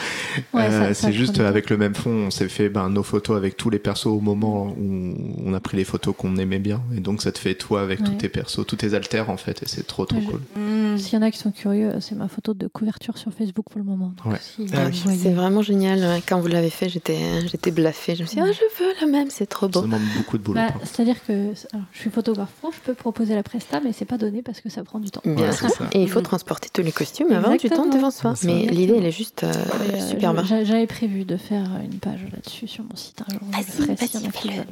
Ouais, 0.53 0.69
Euh, 0.71 0.95
c'est 0.95 1.13
juste 1.13 1.41
avec 1.41 1.71
le 1.71 1.79
même 1.79 1.95
fond, 1.95 2.11
on 2.27 2.31
s'est 2.31 2.49
fait 2.49 2.69
ben, 2.69 2.91
nos 2.91 3.03
photos 3.03 3.37
avec 3.37 3.57
tous 3.57 3.71
les 3.71 3.79
persos 3.79 4.07
au 4.07 4.21
moment 4.21 4.75
où 4.79 5.15
on 5.45 5.55
a 5.55 5.61
pris 5.61 5.77
les 5.79 5.85
photos 5.85 6.15
qu'on 6.17 6.37
aimait 6.37 6.59
bien. 6.61 6.83
Et 6.97 7.01
donc 7.01 7.23
ça 7.23 7.33
te 7.33 7.39
fait 7.39 7.55
toi 7.55 7.81
avec 7.81 8.05
tous 8.05 8.13
tes 8.15 8.29
persos, 8.29 8.65
tous 8.67 8.77
tes 8.77 8.95
alters 8.95 9.31
en 9.31 9.37
fait, 9.39 9.63
et 9.63 9.67
c'est 9.67 9.87
trop 9.87 10.05
trop 10.05 10.17
Ouais, 10.19 10.23
je- 10.25 10.31
cool. 10.31 10.41
Mm. 10.63 10.99
S'il 10.99 11.15
y 11.15 11.17
en 11.17 11.23
a 11.23 11.31
qui 11.31 11.39
sont 11.39 11.51
curieux, 11.53 11.93
c'est 12.01 12.15
ma 12.15 12.29
photo 12.29 12.53
de 12.55 12.67
couverture 12.69 13.17
sur 13.19 13.33
Facebook 13.33 13.48
pour 13.53 13.65
le 13.77 13.83
moment. 13.85 14.13
Donc, 14.25 14.33
Ouais. 14.33 14.39
si 14.41 14.67
Ah 14.73 14.85
vous 14.85 14.91
oui. 14.91 15.01
voyez- 15.05 15.19
C'est 15.19 15.33
vraiment 15.33 15.63
génial. 15.63 16.21
Quand 16.29 16.41
vous 16.41 16.47
l'avez 16.49 16.71
fait, 16.71 16.89
j'étais, 16.89 17.47
j'étais 17.49 17.71
bluffée. 17.71 18.15
Je 18.17 18.23
me 18.23 18.27
suis 18.27 18.37
dit, 18.37 18.43
ah, 18.47 18.53
je 18.53 18.83
veux 18.85 18.93
la 19.01 19.07
même, 19.07 19.31
c'est 19.31 19.47
trop 19.47 19.67
Ça 19.67 19.73
beau. 19.73 19.83
demande 19.83 20.01
beaucoup 20.17 20.39
de 20.39 20.43
boulot. 20.43 20.61
Bah. 20.61 20.73
C'est-à-dire 20.85 21.17
que 21.27 21.33
alors, 21.73 21.87
je 21.93 21.99
suis 22.01 22.11
photographe 22.11 22.51
pro, 22.61 22.71
je 22.73 22.79
peux 22.81 22.95
proposer 22.95 23.35
la 23.35 23.43
presta, 23.43 23.81
mais 23.81 23.93
c'est 23.93 24.05
pas 24.05 24.19
donné 24.19 24.43
parce 24.43 24.61
que 24.61 24.69
ça 24.71 24.83
prend 24.85 24.99
du 24.99 25.11
temps. 25.11 25.21
Bien 25.25 25.35
Ouais, 25.37 25.53
sûr. 25.53 25.71
ça. 25.71 25.85
Et 25.93 26.03
il 26.03 26.11
faut 26.11 26.21
transporter 26.21 26.69
tous 26.73 26.83
les 26.83 26.93
costumes, 26.93 27.33
avoir 27.33 27.57
du 27.57 27.69
temps 27.71 27.87
devant 27.87 28.11
soi. 28.11 28.35
Mais 28.45 28.67
ça. 28.67 28.71
l'idée, 28.73 28.95
elle 28.97 29.07
est 29.07 29.11
juste 29.13 29.45
euh, 29.45 29.53
euh, 29.53 30.01
super 30.09 30.31
je- 30.31 30.37
bien. 30.37 30.45
j'a- 30.45 30.65
J'avais 30.65 30.87
prévu 30.87 31.25
de 31.25 31.37
faire 31.37 31.69
une 31.85 31.99
page 31.99 32.21
là-dessus 32.33 32.67
sur 32.69 32.85
mon 32.85 32.97
site. 32.97 33.23
Un 33.29 33.33
jour, 33.33 33.41
le 33.43 33.53
Vas-y, 33.53 33.87
vas-y, 33.95 34.31
fais-le. 34.33 34.55
veulent. 34.57 34.67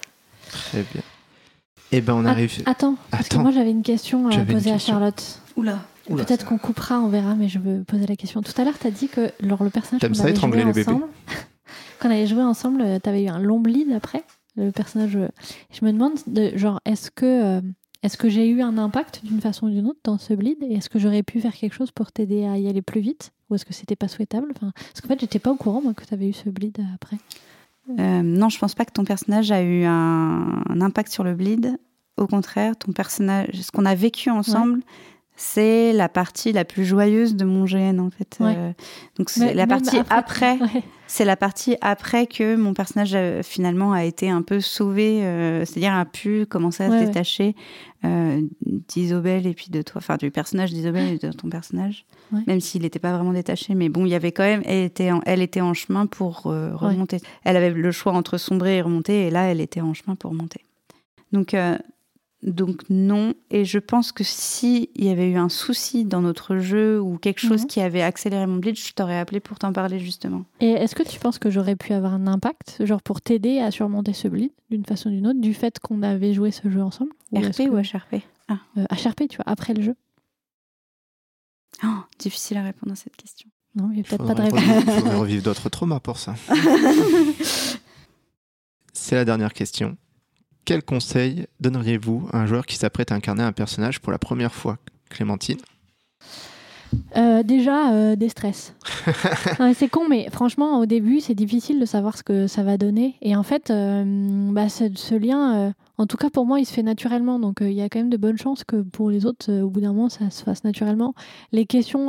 Très 0.51 0.85
bien. 0.93 1.03
Et 1.93 2.01
ben 2.01 2.15
on 2.15 2.25
arrive. 2.25 2.53
Attends, 2.67 2.97
parce 3.11 3.29
que 3.29 3.35
Attends. 3.35 3.43
moi 3.43 3.53
j'avais 3.53 3.71
une 3.71 3.83
question 3.83 4.29
à 4.29 4.39
poser 4.45 4.73
à. 4.73 4.79
Charlotte. 4.79 5.41
Oula. 5.57 5.79
Peut-être 6.09 6.45
qu'on 6.47 6.59
coupera, 6.59 7.01
on 7.01 7.09
verra, 7.09 7.35
mais 7.35 7.49
je 7.49 7.59
veux 7.59 7.83
poser 7.85 8.07
la 8.07 8.17
question. 8.17 8.43
Tout 8.43 8.53
à 8.61 8.65
l'heure, 8.65 8.79
tu 8.79 8.87
as 8.87 8.91
dit 8.91 9.09
que 9.09 9.31
lors 9.41 9.63
le 9.65 9.71
personnage 9.71 10.07
qu'on 10.07 10.15
ça, 10.15 10.23
avait 10.23 10.33
étrangler 10.33 10.63
joué 10.63 10.73
les 10.73 10.81
ensemble, 10.89 11.07
qu'on 12.01 12.11
avait 12.11 12.27
joué 12.27 12.43
ensemble, 12.43 12.85
tu 13.03 13.09
avais 13.09 13.25
eu 13.25 13.29
un 13.29 13.39
long 13.39 13.61
bleed 13.61 13.93
après 13.93 14.23
le 14.57 14.71
personnage. 14.71 15.17
euh, 15.17 15.29
Je 15.73 15.85
me 15.85 15.93
demande, 15.93 16.13
de, 16.27 16.57
genre, 16.57 16.81
est-ce 16.85 17.11
que 17.11 17.27
euh, 17.27 17.61
est-ce 18.03 18.17
que 18.17 18.29
j'ai 18.29 18.49
eu 18.49 18.63
un 18.63 18.79
impact 18.79 19.23
d'une 19.25 19.41
façon 19.41 19.67
ou 19.67 19.71
d'une 19.71 19.87
autre 19.89 19.99
dans 20.05 20.17
ce 20.19 20.33
bleed 20.35 20.59
et 20.63 20.75
est-ce 20.75 20.89
que 20.89 20.99
j'aurais 20.99 21.23
pu 21.23 21.41
faire 21.41 21.55
quelque 21.55 21.73
chose 21.75 21.91
pour 21.91 22.13
t'aider 22.13 22.45
à 22.47 22.57
y 22.59 22.69
aller 22.69 22.83
plus 22.83 23.01
vite 23.01 23.33
ou 23.51 23.55
est-ce 23.57 23.65
que 23.65 23.73
c'était 23.75 23.97
pas 23.97 24.07
souhaitable? 24.09 24.49
Enfin, 24.55 24.73
Parce 24.77 25.01
qu'en 25.01 25.09
fait, 25.09 25.21
j'étais 25.21 25.39
pas 25.41 25.51
au 25.51 25.57
courant 25.57 25.81
moi 25.83 25.93
que 25.95 26.05
tu 26.05 26.15
avais 26.15 26.29
eu 26.29 26.33
ce 26.33 26.49
bleed 26.49 26.79
après. 26.95 27.17
Euh, 27.99 28.23
non, 28.23 28.49
je 28.49 28.59
pense 28.59 28.75
pas 28.75 28.85
que 28.85 28.93
ton 28.93 29.05
personnage 29.05 29.51
a 29.53 29.63
eu 29.63 29.85
un, 29.85 30.63
un 30.69 30.81
impact 30.81 31.11
sur 31.13 31.25
le 31.25 31.35
bleed. 31.35 31.77
Au 32.17 32.27
contraire, 32.27 32.77
ton 32.77 32.93
personnage, 32.93 33.49
ce 33.61 33.71
qu'on 33.71 33.85
a 33.85 33.95
vécu 33.95 34.31
ensemble, 34.31 34.81
c'est 35.37 35.93
la 35.93 36.09
partie 36.09 36.53
la 36.53 36.65
plus 36.65 36.85
joyeuse 36.85 37.37
de 37.37 37.45
mon 37.45 37.65
GN 37.65 38.01
en 38.01 38.11
fait. 38.11 38.37
Ouais. 38.41 38.55
Euh, 38.57 38.73
donc 39.19 39.31
c'est 39.31 39.55
la 39.55 39.67
partie 39.67 39.99
après, 40.09 40.59
Ouais. 40.61 40.83
c'est 41.07 41.25
la 41.25 41.37
partie 41.37 41.77
après 41.83 42.27
que 42.27 42.57
mon 42.57 42.73
personnage 42.75 43.13
euh, 43.15 43.43
finalement 43.43 43.93
a 43.93 44.05
été 44.05 44.31
un 44.31 44.43
peu 44.43 44.61
sauvé, 44.61 45.23
euh, 45.25 45.65
c'est-à-dire 45.65 45.93
a 45.95 46.05
pu 46.07 46.47
commencer 46.47 46.85
à 46.85 46.89
Ouais, 46.89 47.01
se 47.01 47.05
détacher 47.07 47.55
euh, 48.05 48.41
d'Isobel 48.89 49.47
et 49.47 49.53
puis 49.55 49.69
de 49.71 49.83
toi, 49.83 49.99
enfin 49.99 50.17
du 50.17 50.31
personnage 50.31 50.73
d'Isobel 50.73 51.15
et 51.15 51.19
de 51.19 51.31
ton 51.33 51.49
personnage, 51.51 52.07
même 52.47 52.61
s'il 52.61 52.83
n'était 52.83 52.99
pas 52.99 53.13
vraiment 53.13 53.33
détaché. 53.33 53.75
Mais 53.75 53.89
bon, 53.89 54.07
il 54.07 54.11
y 54.11 54.15
avait 54.15 54.33
quand 54.33 54.45
même, 54.45 54.63
elle 54.65 54.85
était 54.85 55.11
en, 55.11 55.21
elle 55.27 55.43
était 55.43 55.61
en 55.61 55.75
chemin 55.75 56.07
pour 56.07 56.43
remonter. 56.43 57.19
Elle 57.45 57.57
avait 57.57 57.71
le 57.71 57.91
choix 57.93 58.13
entre 58.13 58.39
sombrer 58.39 58.77
et 58.79 58.81
remonter, 58.83 59.27
et 59.27 59.31
là, 59.31 59.45
elle 59.45 59.61
était 59.61 59.81
en 59.81 59.93
chemin 59.93 60.15
pour 60.15 60.31
remonter. 60.31 60.61
Donc, 61.33 61.55
donc 62.43 62.83
non. 62.91 63.35
Et 63.51 63.65
je 63.65 63.79
pense 63.79 64.13
que 64.13 64.23
si 64.25 64.91
il 64.95 65.05
y 65.05 65.09
avait 65.09 65.31
eu 65.31 65.37
un 65.37 65.49
souci 65.49 66.05
dans 66.05 66.21
notre 66.21 66.59
jeu 66.59 67.01
ou 67.01 67.19
quelque 67.19 67.41
chose 67.41 67.63
Mhm. 67.63 67.67
qui 67.67 67.81
avait 67.81 68.03
accéléré 68.03 68.47
mon 68.47 68.57
bleed, 68.57 68.77
je 68.79 68.93
t'aurais 68.93 69.19
appelé 69.19 69.41
pour 69.41 69.59
t'en 69.59 69.73
parler 69.73 69.99
justement. 69.99 70.45
Et 70.61 70.71
est-ce 70.71 70.95
que 70.95 71.03
tu 71.03 71.19
penses 71.19 71.39
que 71.39 71.51
j'aurais 71.51 71.77
pu 71.77 71.93
avoir 71.93 72.15
un 72.15 72.27
impact, 72.27 72.85
genre 72.85 73.03
pour 73.03 73.21
t'aider 73.21 73.59
à 73.61 73.71
surmonter 73.71 74.13
ce 74.13 74.29
bleed 74.29 74.51
d'une 74.71 74.85
façon 74.85 75.09
ou 75.09 75.13
d'une 75.13 75.27
autre, 75.27 75.41
du 75.41 75.55
fait 75.55 75.79
qu'on 75.81 76.03
avait 76.03 76.35
joué 76.35 76.51
ce 76.51 76.69
jeu 76.71 76.83
ensemble 76.83 77.11
est-ce 77.35 77.63
RP 77.63 77.69
que- 77.69 77.75
ou 77.75 77.79
HRP 77.81 78.23
Ah, 78.49 78.59
euh, 78.79 78.85
HRP, 78.91 79.29
tu 79.29 79.37
vois, 79.37 79.45
après 79.49 79.75
le 79.75 79.83
jeu 79.83 79.95
oh, 81.85 81.89
difficile 82.19 82.57
à 82.59 82.63
répondre 82.63 82.93
à 82.93 82.97
cette 82.97 83.17
question. 83.17 83.49
Non, 83.75 83.89
il 83.91 83.95
n'y 83.97 84.01
a 84.01 84.05
peut-être 84.05 84.25
pas 84.27 84.35
de 84.35 84.43
réponse. 84.43 84.61
revivre, 84.61 84.93
faudrait 84.93 85.17
revivre 85.17 85.43
d'autres 85.43 85.69
traumas 85.69 86.01
pour 86.01 86.19
ça. 86.19 86.35
C'est 88.93 89.15
la 89.17 89.25
dernière 89.25 89.53
question. 89.53 89.97
Quel 90.67 90.83
conseil 90.83 91.47
donneriez-vous 91.61 92.29
à 92.33 92.39
un 92.39 92.47
joueur 92.47 92.67
qui 92.67 92.75
s'apprête 92.75 93.13
à 93.13 93.15
incarner 93.15 93.45
un 93.45 93.53
personnage 93.53 94.01
pour 94.01 94.11
la 94.11 94.19
première 94.19 94.53
fois 94.53 94.79
Clémentine? 95.11 95.59
Euh, 97.17 97.45
déjà, 97.45 97.93
euh, 97.93 98.17
des 98.17 98.29
stress. 98.29 98.75
C'est 99.75 99.89
con, 99.89 100.09
mais 100.11 100.29
franchement, 100.33 100.81
au 100.81 100.87
début, 100.87 101.21
c'est 101.21 101.37
difficile 101.37 101.79
de 101.79 101.85
savoir 101.85 102.17
ce 102.17 102.25
que 102.25 102.49
ça 102.49 102.65
va 102.65 102.79
donner. 102.79 103.15
Et 103.23 103.37
en 103.37 103.45
fait, 103.45 103.71
euh, 103.71 104.51
bah, 104.51 104.69
ce, 104.69 105.15
lien, 105.15 105.73
en 105.99 106.07
tout 106.07 106.17
cas 106.17 106.31
pour 106.31 106.47
moi, 106.47 106.59
il 106.59 106.67
se 106.67 106.73
fait 106.73 106.83
naturellement. 106.83 107.39
Donc 107.39 107.59
il 107.61 107.73
y 107.73 107.83
a 107.83 107.89
quand 107.89 108.01
même 108.01 108.11
de 108.11 108.17
bonnes 108.17 108.39
chances 108.39 108.65
que 108.65 108.83
pour 108.83 109.11
les 109.11 109.25
autres, 109.25 109.53
au 109.61 109.71
bout 109.71 109.81
d'un 109.81 109.93
moment, 109.93 110.09
ça 110.09 110.31
se 110.31 110.43
fasse 110.43 110.65
naturellement. 110.65 111.15
Les 111.53 111.67
questions 111.67 112.07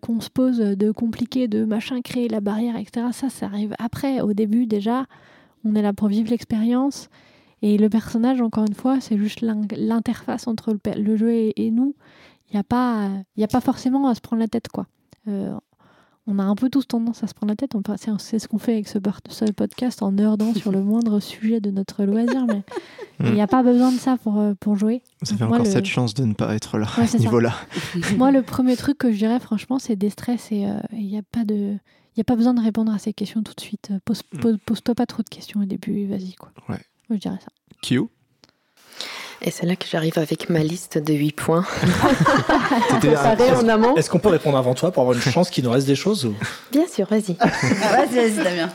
qu'on 0.00 0.20
se 0.22 0.30
pose 0.30 0.58
de 0.58 0.90
compliquer, 0.92 1.46
de 1.46 1.66
machin, 1.66 2.00
créer 2.00 2.28
la 2.28 2.40
barrière, 2.40 2.76
etc., 2.78 3.08
ça, 3.12 3.28
ça 3.28 3.46
arrive 3.46 3.74
après. 3.78 4.22
Au 4.22 4.32
début, 4.32 4.64
déjà, 4.64 5.04
on 5.66 5.74
est 5.74 5.82
là 5.82 5.92
pour 5.92 6.08
vivre 6.08 6.30
l'expérience. 6.30 7.10
Et 7.62 7.76
le 7.78 7.88
personnage, 7.88 8.40
encore 8.40 8.64
une 8.66 8.74
fois, 8.74 9.00
c'est 9.00 9.18
juste 9.18 9.40
l'in- 9.40 9.60
l'interface 9.76 10.46
entre 10.46 10.72
le, 10.72 11.02
le 11.02 11.16
jeu 11.16 11.32
et, 11.32 11.52
et 11.66 11.70
nous. 11.70 11.94
Il 12.50 12.54
n'y 12.54 12.60
a, 12.60 12.64
pas- 12.64 13.10
y 13.36 13.44
a 13.44 13.48
pas 13.48 13.60
forcément 13.60 14.08
à 14.08 14.14
se 14.14 14.20
prendre 14.20 14.40
la 14.40 14.48
tête, 14.48 14.68
quoi. 14.68 14.86
Euh, 15.26 15.54
on 16.30 16.38
a 16.38 16.42
un 16.42 16.54
peu 16.54 16.68
tous 16.68 16.86
tendance 16.86 17.24
à 17.24 17.26
se 17.26 17.32
prendre 17.34 17.52
la 17.52 17.56
tête. 17.56 17.72
C'est 18.18 18.38
ce 18.38 18.48
qu'on 18.48 18.58
fait 18.58 18.74
avec 18.74 18.86
ce, 18.88 18.98
podcast 19.50 20.02
en 20.02 20.12
nerdant 20.12 20.52
sur 20.54 20.72
le 20.72 20.82
moindre 20.84 21.20
sujet 21.20 21.60
de 21.60 21.70
notre 21.70 22.04
loisir. 22.04 22.46
Mais 22.46 22.62
il 23.20 23.32
n'y 23.32 23.40
a 23.40 23.46
pas 23.46 23.62
besoin 23.62 23.90
de 23.92 23.96
ça 23.96 24.16
pour, 24.22 24.38
euh, 24.38 24.52
pour 24.60 24.76
jouer. 24.76 25.02
Vous 25.22 25.32
avez 25.32 25.44
encore 25.44 25.58
le- 25.60 25.64
cette 25.64 25.86
chance 25.86 26.12
de 26.14 26.24
ne 26.24 26.34
pas 26.34 26.54
être 26.54 26.76
là 26.78 26.86
Ouais, 26.98 27.04
à 27.04 27.06
ce 27.06 27.16
niveau-là. 27.16 27.54
Moi, 28.18 28.30
le 28.30 28.42
premier 28.42 28.76
truc 28.76 28.98
que 28.98 29.10
je 29.10 29.16
dirais, 29.16 29.40
franchement, 29.40 29.78
c'est 29.78 29.96
des 29.96 30.10
stress 30.10 30.52
et 30.52 30.66
euh, 30.66 30.78
il 30.92 31.06
n'y 31.06 31.18
a 31.18 31.22
pas 31.22 31.44
de. 31.44 31.76
Il 32.14 32.18
y 32.18 32.20
a 32.20 32.24
pas 32.24 32.36
besoin 32.36 32.52
de 32.52 32.60
répondre 32.60 32.92
à 32.92 32.98
ces 32.98 33.12
questions 33.12 33.42
tout 33.42 33.54
de 33.54 33.60
suite. 33.60 33.88
Euh, 33.92 33.98
Pose, 34.04 34.22
Mm. 34.34 34.38
pose- 34.40 34.58
pose-toi 34.66 34.94
pas 34.96 35.06
trop 35.06 35.22
de 35.22 35.28
questions 35.28 35.60
au 35.60 35.64
début, 35.64 36.06
vas-y 36.06 36.34
quoi. 36.34 36.50
Ouais. 36.68 36.80
Moi, 37.08 37.16
je 37.16 37.20
dirais 37.28 37.38
ça. 37.42 37.50
Q 37.82 38.02
Et 39.42 39.50
c'est 39.50 39.66
là 39.66 39.76
que 39.76 39.86
j'arrive 39.90 40.18
avec 40.18 40.48
ma 40.50 40.60
liste 40.60 40.98
de 40.98 41.14
8 41.14 41.32
points. 41.32 41.64
Est-ce 43.96 44.10
qu'on 44.10 44.18
peut 44.18 44.28
répondre 44.28 44.58
avant 44.58 44.74
toi 44.74 44.90
pour 44.90 45.02
avoir 45.02 45.16
une 45.16 45.22
chance 45.22 45.50
qu'il 45.50 45.64
nous 45.64 45.70
reste 45.70 45.86
des 45.86 45.96
choses 45.96 46.26
ou- 46.26 46.34
Bien 46.72 46.86
sûr, 46.86 47.06
vas-y. 47.08 47.34
vas-y, 47.38 48.14
vas-y, 48.16 48.44
Damien. 48.44 48.68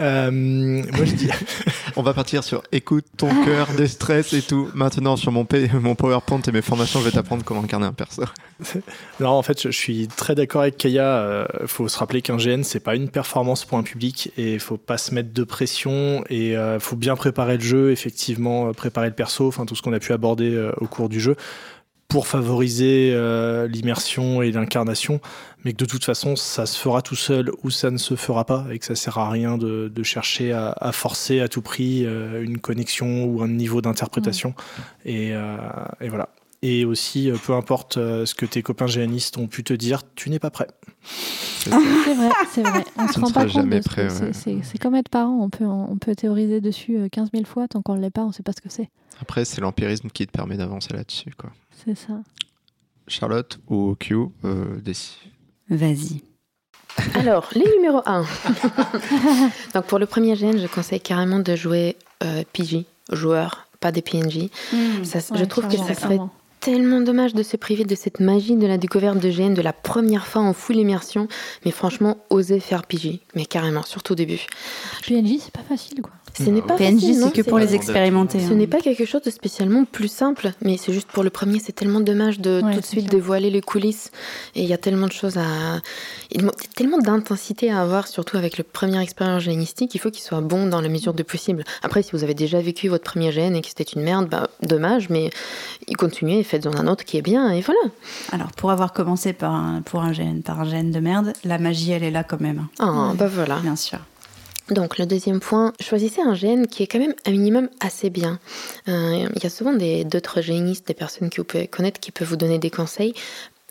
Euh, 0.00 0.30
Moi, 0.30 1.04
je 1.04 1.14
dis. 1.14 1.30
On 1.96 2.02
va 2.02 2.14
partir 2.14 2.44
sur 2.44 2.62
écoute 2.72 3.04
ton 3.16 3.28
cœur, 3.44 3.68
des 3.76 3.88
stress 3.88 4.32
et 4.32 4.42
tout. 4.42 4.70
Maintenant, 4.74 5.16
sur 5.16 5.32
mon, 5.32 5.44
P- 5.44 5.68
mon 5.74 5.94
PowerPoint 5.94 6.40
et 6.46 6.52
mes 6.52 6.62
formations, 6.62 7.00
je 7.00 7.06
vais 7.06 7.10
t'apprendre 7.10 7.44
comment 7.44 7.62
incarner 7.62 7.86
un 7.86 7.92
perso. 7.92 8.22
Non, 9.20 9.30
en 9.30 9.42
fait, 9.42 9.60
je, 9.62 9.70
je 9.70 9.76
suis 9.76 10.06
très 10.08 10.34
d'accord 10.34 10.62
avec 10.62 10.76
Kaya. 10.76 11.46
Il 11.62 11.66
faut 11.66 11.88
se 11.88 11.98
rappeler 11.98 12.20
qu'un 12.22 12.36
GN, 12.36 12.62
c'est 12.62 12.80
pas 12.80 12.94
une 12.94 13.08
performance 13.08 13.64
pour 13.64 13.78
un 13.78 13.82
public 13.82 14.30
et 14.36 14.54
il 14.54 14.60
faut 14.60 14.76
pas 14.76 14.98
se 14.98 15.14
mettre 15.14 15.32
de 15.32 15.44
pression 15.44 16.24
et 16.30 16.52
il 16.52 16.76
faut 16.78 16.96
bien 16.96 17.16
préparer 17.16 17.56
le 17.56 17.62
jeu, 17.62 17.90
effectivement, 17.90 18.68
euh, 18.68 18.72
préparer 18.72 19.08
le 19.08 19.14
perso, 19.14 19.48
enfin 19.48 19.64
tout 19.66 19.74
ce 19.76 19.82
qu'on 19.82 19.92
a 19.92 19.98
pu 19.98 20.12
aborder 20.12 20.54
euh, 20.54 20.72
au 20.78 20.86
cours 20.86 21.08
du 21.08 21.20
jeu 21.20 21.36
pour 22.10 22.26
favoriser 22.26 23.12
euh, 23.14 23.66
l'immersion 23.68 24.42
et 24.42 24.50
l'incarnation, 24.52 25.20
mais 25.64 25.72
que 25.72 25.78
de 25.78 25.84
toute 25.86 26.04
façon, 26.04 26.36
ça 26.36 26.66
se 26.66 26.78
fera 26.78 27.00
tout 27.02 27.14
seul 27.16 27.50
ou 27.62 27.70
ça 27.70 27.90
ne 27.90 27.96
se 27.98 28.16
fera 28.16 28.44
pas 28.44 28.66
et 28.70 28.78
que 28.78 28.84
ça 28.84 28.94
sert 28.96 29.16
à 29.18 29.30
rien 29.30 29.56
de, 29.56 29.88
de 29.88 30.02
chercher 30.02 30.52
à, 30.52 30.74
à 30.80 30.92
forcer 30.92 31.40
à 31.40 31.48
tout 31.48 31.62
prix 31.62 32.04
euh, 32.04 32.42
une 32.42 32.58
connexion 32.58 33.24
ou 33.24 33.42
un 33.42 33.48
niveau 33.48 33.80
d'interprétation. 33.80 34.54
Et, 35.04 35.30
euh, 35.34 35.56
et 36.00 36.08
voilà. 36.08 36.28
Et 36.62 36.84
aussi, 36.84 37.30
peu 37.46 37.54
importe 37.54 37.94
ce 37.94 38.34
que 38.34 38.44
tes 38.44 38.62
copains 38.62 38.86
géanistes 38.86 39.38
ont 39.38 39.46
pu 39.46 39.64
te 39.64 39.72
dire, 39.72 40.02
tu 40.14 40.28
n'es 40.28 40.38
pas 40.38 40.50
prêt. 40.50 40.66
C'est 41.64 41.70
vrai, 41.70 42.28
c'est 42.52 42.60
vrai. 42.62 42.84
On 42.98 43.08
se 43.08 43.18
ne 43.18 43.24
rend 43.24 43.30
pas 43.30 43.44
compte. 43.44 43.52
jamais 43.52 43.80
de 43.80 43.84
ce 43.84 43.90
c'est- 44.10 44.24
ouais. 44.24 44.32
C'est 44.34 44.56
c'est 44.64 44.78
comme 44.78 44.94
être 44.94 45.08
parent. 45.08 45.38
On 45.40 45.48
peut, 45.48 45.64
on 45.64 45.96
peut 45.96 46.14
théoriser 46.14 46.60
dessus 46.60 46.98
euh, 46.98 47.08
15 47.10 47.30
000 47.32 47.46
fois. 47.46 47.66
Tant 47.66 47.80
qu'on 47.80 47.94
ne 47.94 48.00
l'est 48.02 48.10
pas, 48.10 48.24
on 48.24 48.28
ne 48.28 48.32
sait 48.34 48.42
pas 48.42 48.52
ce 48.52 48.60
que 48.60 48.68
c'est. 48.68 48.90
Après, 49.20 49.44
c'est 49.44 49.60
l'empirisme 49.60 50.08
qui 50.10 50.26
te 50.26 50.32
permet 50.32 50.56
d'avancer 50.56 50.92
là-dessus. 50.94 51.32
quoi. 51.36 51.50
C'est 51.84 51.96
ça. 51.96 52.20
Charlotte 53.08 53.58
ou 53.68 53.94
Q, 53.98 54.16
euh, 54.44 54.80
décide. 54.80 55.18
Vas-y. 55.68 56.22
Alors, 57.14 57.48
les 57.54 57.68
numéros 57.76 58.02
1. 58.06 58.24
Donc, 59.74 59.86
pour 59.86 59.98
le 59.98 60.06
premier 60.06 60.34
GN, 60.34 60.58
je 60.58 60.66
conseille 60.66 61.00
carrément 61.00 61.38
de 61.38 61.54
jouer 61.54 61.96
euh, 62.22 62.42
PJ, 62.52 62.84
joueur, 63.12 63.68
pas 63.78 63.92
des 63.92 64.02
PNJ. 64.02 64.48
Ça, 65.04 65.20
je 65.34 65.44
trouve 65.44 65.68
que 65.68 65.76
ça 65.76 65.94
serait 65.94 66.18
tellement 66.60 67.00
dommage 67.00 67.34
de 67.34 67.42
se 67.42 67.56
priver 67.56 67.84
de 67.84 67.94
cette 67.94 68.20
magie 68.20 68.54
de 68.54 68.66
la 68.66 68.76
découverte 68.76 69.18
de 69.18 69.30
GN 69.30 69.54
de 69.54 69.62
la 69.62 69.72
première 69.72 70.26
fois 70.26 70.42
en 70.42 70.52
full 70.52 70.76
immersion. 70.76 71.26
Mais 71.64 71.70
franchement, 71.70 72.18
oser 72.28 72.60
faire 72.60 72.84
PJ. 72.84 73.20
Mais 73.34 73.46
carrément, 73.46 73.82
surtout 73.82 74.12
au 74.12 74.16
début. 74.16 74.46
PNJ, 75.06 75.38
c'est 75.40 75.52
pas 75.52 75.62
facile 75.62 76.02
quoi. 76.02 76.12
Ce 76.34 76.44
n'est 76.44 76.62
pas 76.62 76.76
PNJ, 76.76 76.94
facile, 77.00 77.18
non, 77.20 77.26
c'est 77.26 77.42
que 77.42 77.48
pour 77.48 77.58
les 77.58 77.74
expérimenter. 77.74 78.40
Ce 78.40 78.52
hein. 78.52 78.54
n'est 78.54 78.66
pas 78.66 78.80
quelque 78.80 79.04
chose 79.04 79.22
de 79.22 79.30
spécialement 79.30 79.84
plus 79.84 80.08
simple, 80.08 80.52
mais 80.62 80.76
c'est 80.76 80.92
juste 80.92 81.08
pour 81.08 81.22
le 81.22 81.30
premier, 81.30 81.58
c'est 81.58 81.72
tellement 81.72 82.00
dommage 82.00 82.40
de 82.40 82.60
Ouais, 82.62 82.74
tout 82.74 82.80
de 82.80 82.84
suite 82.84 83.10
dévoiler 83.10 83.50
les 83.50 83.60
coulisses. 83.60 84.10
Et 84.54 84.62
il 84.62 84.68
y 84.68 84.72
a 84.72 84.78
tellement 84.78 85.06
de 85.06 85.12
choses 85.12 85.38
à. 85.38 85.80
il 86.30 86.42
y 86.42 86.46
a 86.46 86.50
tellement 86.76 86.98
d'intensité 86.98 87.70
à 87.70 87.80
avoir, 87.80 88.06
surtout 88.08 88.36
avec 88.36 88.58
le 88.58 88.64
premier 88.64 89.00
expérience 89.00 89.42
génistique, 89.42 89.94
il 89.94 89.98
faut 89.98 90.10
qu'il 90.10 90.22
soit 90.22 90.40
bon 90.40 90.66
dans 90.66 90.80
la 90.80 90.88
mesure 90.88 91.14
du 91.14 91.24
possible. 91.24 91.64
Après, 91.82 92.02
si 92.02 92.12
vous 92.12 92.24
avez 92.24 92.34
déjà 92.34 92.60
vécu 92.60 92.88
votre 92.88 93.04
premier 93.04 93.32
gène 93.32 93.56
et 93.56 93.62
que 93.62 93.68
c'était 93.68 93.84
une 93.84 94.02
merde, 94.02 94.28
bah, 94.28 94.48
dommage, 94.62 95.08
mais 95.10 95.30
continuez, 95.98 96.42
faites-en 96.42 96.74
un 96.76 96.86
autre 96.86 97.04
qui 97.04 97.16
est 97.16 97.22
bien, 97.22 97.50
et 97.50 97.60
voilà. 97.60 97.80
Alors, 98.32 98.52
pour 98.52 98.70
avoir 98.70 98.92
commencé 98.92 99.32
par 99.32 99.52
un, 99.54 99.82
pour 99.82 100.00
un 100.00 100.12
gène, 100.12 100.42
par 100.42 100.60
un 100.60 100.64
gène 100.64 100.90
de 100.90 101.00
merde, 101.00 101.32
la 101.44 101.58
magie, 101.58 101.92
elle 101.92 102.04
est 102.04 102.10
là 102.10 102.24
quand 102.24 102.40
même. 102.40 102.66
Ah, 102.78 102.90
Ouais. 103.10 103.16
bah 103.16 103.28
voilà. 103.28 103.56
Bien 103.56 103.76
sûr. 103.76 103.98
Donc 104.70 104.98
le 104.98 105.06
deuxième 105.06 105.40
point, 105.40 105.72
choisissez 105.80 106.20
un 106.22 106.34
gène 106.34 106.66
qui 106.66 106.82
est 106.82 106.86
quand 106.86 106.98
même 106.98 107.14
un 107.26 107.30
minimum 107.30 107.68
assez 107.80 108.10
bien. 108.10 108.38
Euh, 108.88 109.28
Il 109.34 109.42
y 109.42 109.46
a 109.46 109.50
souvent 109.50 109.72
d'autres 109.72 110.40
génistes, 110.40 110.86
des 110.86 110.94
personnes 110.94 111.30
que 111.30 111.40
vous 111.40 111.44
pouvez 111.44 111.66
connaître 111.66 112.00
qui 112.00 112.12
peuvent 112.12 112.28
vous 112.28 112.36
donner 112.36 112.58
des 112.58 112.70
conseils. 112.70 113.14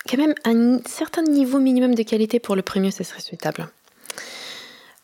Quand 0.10 0.18
même 0.18 0.34
un 0.46 0.80
certain 0.86 1.24
niveau 1.24 1.60
minimum 1.60 1.94
de 1.96 2.04
qualité 2.04 2.40
pour 2.40 2.56
le 2.56 2.62
premier, 2.62 2.92
ce 2.92 3.04
serait 3.04 3.22
souhaitable. 3.22 3.70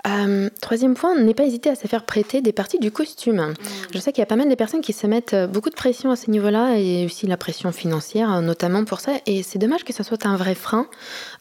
Euh, 0.08 0.50
troisième 0.62 0.94
point, 0.94 1.16
n'est 1.16 1.34
pas 1.34 1.46
hésiter 1.46 1.70
à 1.70 1.76
se 1.76 1.88
faire 1.88 2.06
prêter 2.06 2.42
des 2.42 2.54
parties 2.54 2.80
du 2.80 2.92
costume. 2.92 3.54
Je 3.94 4.00
sais 4.00 4.12
qu'il 4.12 4.22
y 4.22 4.24
a 4.24 4.28
pas 4.28 4.36
mal 4.36 4.50
de 4.50 4.56
personnes 4.56 4.82
qui 4.82 4.94
se 4.94 5.08
mettent 5.08 5.34
euh, 5.34 5.48
beaucoup 5.48 5.70
de 5.70 5.76
pression 5.76 6.12
à 6.12 6.16
ce 6.16 6.30
niveau-là 6.30 6.78
et 6.78 7.06
aussi 7.06 7.26
la 7.28 7.38
pression 7.38 7.72
financière, 7.72 8.32
euh, 8.32 8.42
notamment 8.42 8.86
pour 8.86 9.00
ça. 9.00 9.14
Et 9.26 9.42
c'est 9.42 9.58
dommage 9.58 9.84
que 9.84 9.94
ça 9.94 10.04
soit 10.04 10.26
un 10.26 10.38
vrai 10.38 10.54
frein. 10.54 10.88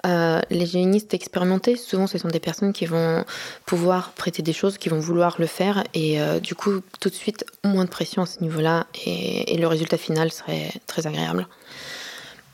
Euh, 0.07 0.41
les 0.51 0.67
génistes 0.67 1.13
expérimentés, 1.13 1.77
souvent, 1.77 2.07
ce 2.07 2.17
sont 2.19 2.29
des 2.29 2.41
personnes 2.41 2.73
qui 2.73 2.87
vont 2.87 3.25
pouvoir 3.67 4.13
prêter 4.13 4.43
des 4.43 4.53
choses, 4.53 4.79
qui 4.79 4.89
vont 4.89 5.01
vouloir 5.01 5.37
le 5.39 5.47
faire. 5.47 5.85
Et 5.93 6.21
euh, 6.21 6.41
du 6.41 6.55
coup, 6.55 6.81
tout 7.01 7.11
de 7.11 7.15
suite, 7.15 7.45
moins 7.65 7.85
de 7.85 7.91
pression 7.91 8.23
à 8.23 8.27
ce 8.27 8.41
niveau-là. 8.41 8.87
Et, 9.05 9.55
et 9.55 9.59
le 9.59 9.67
résultat 9.67 9.99
final 9.99 10.33
serait 10.33 10.71
très 10.87 11.07
agréable. 11.07 11.47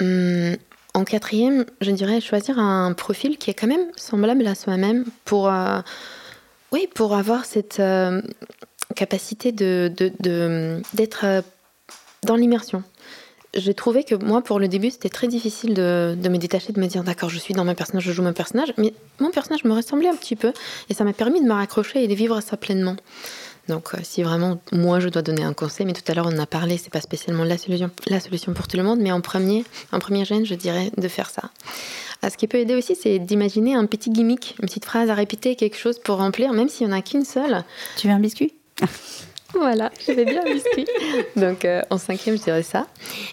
Hum, 0.01 0.57
en 0.95 1.05
quatrième, 1.05 1.65
je 1.81 1.91
dirais 1.91 2.21
choisir 2.21 2.59
un 2.59 2.93
profil 2.93 3.39
qui 3.39 3.51
est 3.51 3.55
quand 3.55 3.67
même 3.67 3.87
semblable 3.97 4.47
à 4.47 4.55
soi-même 4.55 5.05
pour, 5.25 5.49
euh, 5.49 5.81
oui, 6.73 6.89
pour 6.95 7.15
avoir 7.15 7.45
cette 7.45 7.81
euh, 7.81 8.21
capacité 8.97 9.53
de, 9.53 9.93
d'être 10.95 11.25
euh, 11.25 11.43
dans 12.25 12.37
l'immersion. 12.37 12.83
J'ai 13.55 13.75
trouvé 13.75 14.05
que 14.05 14.15
moi, 14.15 14.43
pour 14.43 14.61
le 14.61 14.69
début, 14.69 14.91
c'était 14.91 15.09
très 15.09 15.27
difficile 15.27 15.75
de, 15.75 16.17
de 16.17 16.29
me 16.29 16.39
détacher, 16.39 16.73
de 16.73 16.81
me 16.81 16.87
dire 16.87 17.03
d'accord, 17.03 17.31
je 17.31 17.39
suis 17.39 17.55
dans 17.55 17.65
mon 17.65 17.75
personnage, 17.75 18.05
je 18.05 18.13
joue 18.13 18.23
mon 18.23 18.33
personnage, 18.33 18.73
mais 18.77 18.95
mon 19.19 19.31
personnage 19.31 19.65
me 19.65 19.73
ressemblait 19.73 20.09
un 20.09 20.17
petit 20.17 20.37
peu 20.37 20.53
et 20.89 20.95
ça 20.95 21.05
m'a 21.05 21.13
permis 21.13 21.41
de 21.41 21.47
me 21.47 21.53
raccrocher 21.53 22.05
et 22.05 22.09
de 22.09 22.15
vivre 22.15 22.41
ça 22.41 22.57
pleinement. 22.57 22.97
Donc, 23.71 23.95
euh, 23.95 23.99
si 24.03 24.23
vraiment 24.23 24.61
moi 24.73 25.01
je 25.01 25.09
dois 25.09 25.23
donner 25.23 25.45
un 25.45 25.55
conseil, 25.55 25.87
mais 25.87 25.93
tout 25.93 26.03
à 26.11 26.15
l'heure 26.15 26.27
on 26.27 26.37
en 26.37 26.39
a 26.41 26.47
parlé, 26.47 26.77
c'est 26.77 26.93
pas 26.93 27.01
spécialement 27.01 27.45
la 27.45 27.57
solution, 27.57 27.91
la 28.09 28.21
solution 28.21 28.53
pour 28.53 28.69
tout 28.69 28.77
le 28.77 28.83
monde, 28.83 28.99
mais 29.01 29.13
en 29.13 29.21
premier, 29.21 29.65
en 29.93 29.99
premier 30.01 30.25
gène, 30.25 30.45
je 30.45 30.55
dirais 30.55 30.91
de 30.97 31.09
faire 31.09 31.31
ça. 31.31 31.51
Ah, 32.23 32.29
ce 32.29 32.37
qui 32.37 32.47
peut 32.49 32.59
aider 32.59 32.75
aussi, 32.75 32.95
c'est 32.97 33.19
d'imaginer 33.19 33.75
un 33.75 33.87
petit 33.87 34.11
gimmick, 34.11 34.57
une 34.61 34.69
petite 34.69 34.85
phrase 34.85 35.09
à 35.09 35.15
répéter, 35.15 35.57
quelque 35.57 35.79
chose 35.79 35.99
pour 35.99 36.17
remplir, 36.17 36.53
même 36.53 36.69
s'il 36.69 36.87
n'y 36.87 36.93
en 36.93 36.97
a 36.97 37.01
qu'une 37.01 37.25
seule. 37.25 37.65
Tu 37.97 38.09
veux 38.09 38.13
un 38.13 38.21
biscuit? 38.21 38.53
Voilà, 39.53 39.91
je 40.07 40.13
vais 40.13 40.25
bien 40.25 40.45
biscuit. 40.45 40.87
Donc 41.35 41.65
euh, 41.65 41.83
en 41.91 41.99
cinquième, 41.99 42.37
je 42.39 42.43
dirais 42.43 42.63
ça. 42.63 42.87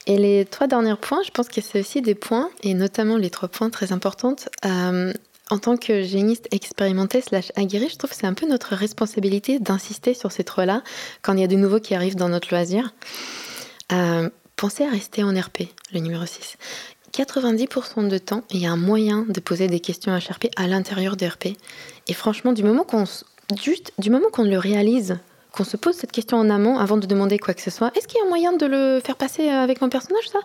Et 0.07 0.17
les 0.17 0.45
trois 0.45 0.65
derniers 0.65 0.95
points, 0.99 1.21
je 1.23 1.29
pense 1.29 1.47
que 1.47 1.61
c'est 1.61 1.79
aussi 1.79 2.01
des 2.01 2.15
points, 2.15 2.49
et 2.63 2.73
notamment 2.73 3.17
les 3.17 3.29
trois 3.29 3.49
points 3.49 3.69
très 3.69 3.91
importants. 3.91 4.35
euh, 4.65 5.13
en 5.49 5.57
tant 5.59 5.77
que 5.77 6.03
géniste 6.03 6.47
expérimenté 6.51 7.21
slash 7.21 7.51
aguerri, 7.55 7.87
je 7.89 7.97
trouve 7.97 8.09
que 8.09 8.15
c'est 8.15 8.27
un 8.27 8.33
peu 8.33 8.47
notre 8.47 8.75
responsabilité 8.75 9.59
d'insister 9.59 10.13
sur 10.13 10.31
ces 10.31 10.43
trois-là 10.43 10.83
quand 11.21 11.33
il 11.33 11.39
y 11.39 11.43
a 11.43 11.47
des 11.47 11.55
nouveaux 11.55 11.79
qui 11.79 11.95
arrivent 11.95 12.15
dans 12.15 12.29
notre 12.29 12.49
loisir. 12.53 12.93
Euh, 13.91 14.29
pensez 14.55 14.83
à 14.83 14.89
rester 14.89 15.23
en 15.23 15.29
RP, 15.29 15.69
le 15.93 15.99
numéro 15.99 16.25
6. 16.25 16.57
90% 17.13 18.09
de 18.09 18.17
temps, 18.17 18.43
il 18.51 18.59
y 18.59 18.65
a 18.65 18.71
un 18.71 18.77
moyen 18.77 19.25
de 19.27 19.39
poser 19.39 19.67
des 19.67 19.79
questions 19.79 20.11
à 20.11 20.19
HRP 20.19 20.47
à 20.55 20.67
l'intérieur 20.67 21.15
de 21.15 21.25
RP. 21.25 21.57
Et 22.07 22.13
franchement, 22.13 22.51
du 22.51 22.63
moment 22.63 22.83
qu'on 22.83 23.05
juste 23.61 23.93
du 23.97 24.09
moment 24.09 24.27
qu'on 24.31 24.43
le 24.43 24.57
réalise, 24.57 25.17
qu'on 25.51 25.63
se 25.63 25.77
pose 25.77 25.95
cette 25.95 26.11
question 26.11 26.37
en 26.37 26.49
amont 26.49 26.77
avant 26.77 26.97
de 26.97 27.07
demander 27.07 27.39
quoi 27.39 27.53
que 27.53 27.61
ce 27.61 27.71
soit, 27.71 27.91
est-ce 27.95 28.07
qu'il 28.07 28.19
y 28.19 28.21
a 28.21 28.25
un 28.25 28.29
moyen 28.29 28.53
de 28.53 28.65
le 28.65 29.01
faire 29.03 29.15
passer 29.15 29.47
avec 29.47 29.81
mon 29.81 29.89
personnage 29.89 30.27
ça? 30.29 30.39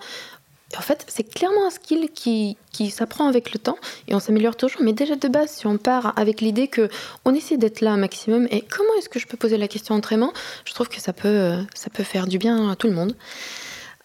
En 0.79 0.81
fait, 0.81 1.05
c'est 1.09 1.25
clairement 1.25 1.67
un 1.67 1.71
skill 1.71 2.09
qui, 2.15 2.57
qui 2.73 2.91
s'apprend 2.91 3.29
avec 3.29 3.53
le 3.53 3.59
temps 3.59 3.77
et 4.09 4.15
on 4.15 4.21
s'améliore 4.21 4.57
toujours. 4.57 4.81
Mais 4.83 4.93
déjà 4.93 5.17
de 5.17 5.29
base, 5.29 5.51
si 5.51 5.67
on 5.67 5.77
part 5.77 6.15
avec 6.17 6.41
l'idée 6.41 6.69
que 6.69 6.89
on 7.25 7.35
essaie 7.35 7.57
d'être 7.57 7.81
là 7.81 7.93
un 7.93 7.99
maximum 7.99 8.49
et 8.51 8.63
comment 8.63 8.95
est-ce 8.99 9.09
que 9.09 9.19
je 9.19 9.27
peux 9.27 9.37
poser 9.37 9.59
la 9.59 9.69
question 9.69 9.95
autrement, 9.95 10.33
je 10.65 10.73
trouve 10.73 10.89
que 10.89 11.01
ça 11.01 11.13
peut, 11.13 11.59
ça 11.75 11.91
peut 11.91 12.05
faire 12.05 12.27
du 12.27 12.39
bien 12.39 12.71
à 12.71 12.77
tout 12.77 12.87
le 12.87 12.95
monde. 12.95 13.15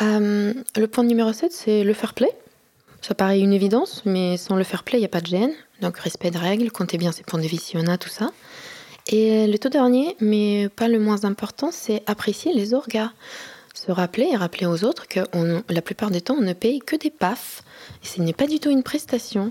Euh, 0.01 0.53
le 0.75 0.87
point 0.87 1.03
numéro 1.03 1.31
7, 1.33 1.51
c'est 1.51 1.83
le 1.83 1.93
fair 1.93 2.13
play. 2.13 2.29
Ça 3.01 3.15
paraît 3.15 3.39
une 3.39 3.53
évidence, 3.53 4.01
mais 4.05 4.37
sans 4.37 4.55
le 4.55 4.63
fair 4.63 4.83
play, 4.83 4.97
il 4.97 5.01
n'y 5.01 5.05
a 5.05 5.09
pas 5.09 5.21
de 5.21 5.27
gêne. 5.27 5.53
Donc 5.81 5.97
respect 5.97 6.31
de 6.31 6.37
règles, 6.37 6.71
comptez 6.71 6.97
bien 6.97 7.11
ses 7.11 7.23
points 7.23 7.39
de 7.39 7.47
vie 7.47 7.57
si 7.57 7.77
on 7.77 7.87
a, 7.87 7.97
tout 7.97 8.09
ça. 8.09 8.31
Et 9.07 9.47
le 9.47 9.57
tout 9.57 9.69
dernier, 9.69 10.17
mais 10.19 10.69
pas 10.75 10.87
le 10.87 10.99
moins 10.99 11.23
important, 11.23 11.69
c'est 11.71 12.03
apprécier 12.07 12.53
les 12.53 12.73
orgas. 12.73 13.11
Se 13.77 13.91
rappeler 13.91 14.29
et 14.31 14.35
rappeler 14.35 14.65
aux 14.65 14.83
autres 14.83 15.07
que 15.07 15.19
la 15.69 15.81
plupart 15.83 16.09
des 16.09 16.21
temps, 16.21 16.33
on 16.33 16.41
ne 16.41 16.53
paye 16.53 16.79
que 16.79 16.95
des 16.95 17.11
PAF 17.11 17.61
ce 18.07 18.21
n'est 18.21 18.33
pas 18.33 18.47
du 18.47 18.59
tout 18.59 18.69
une 18.69 18.83
prestation 18.83 19.49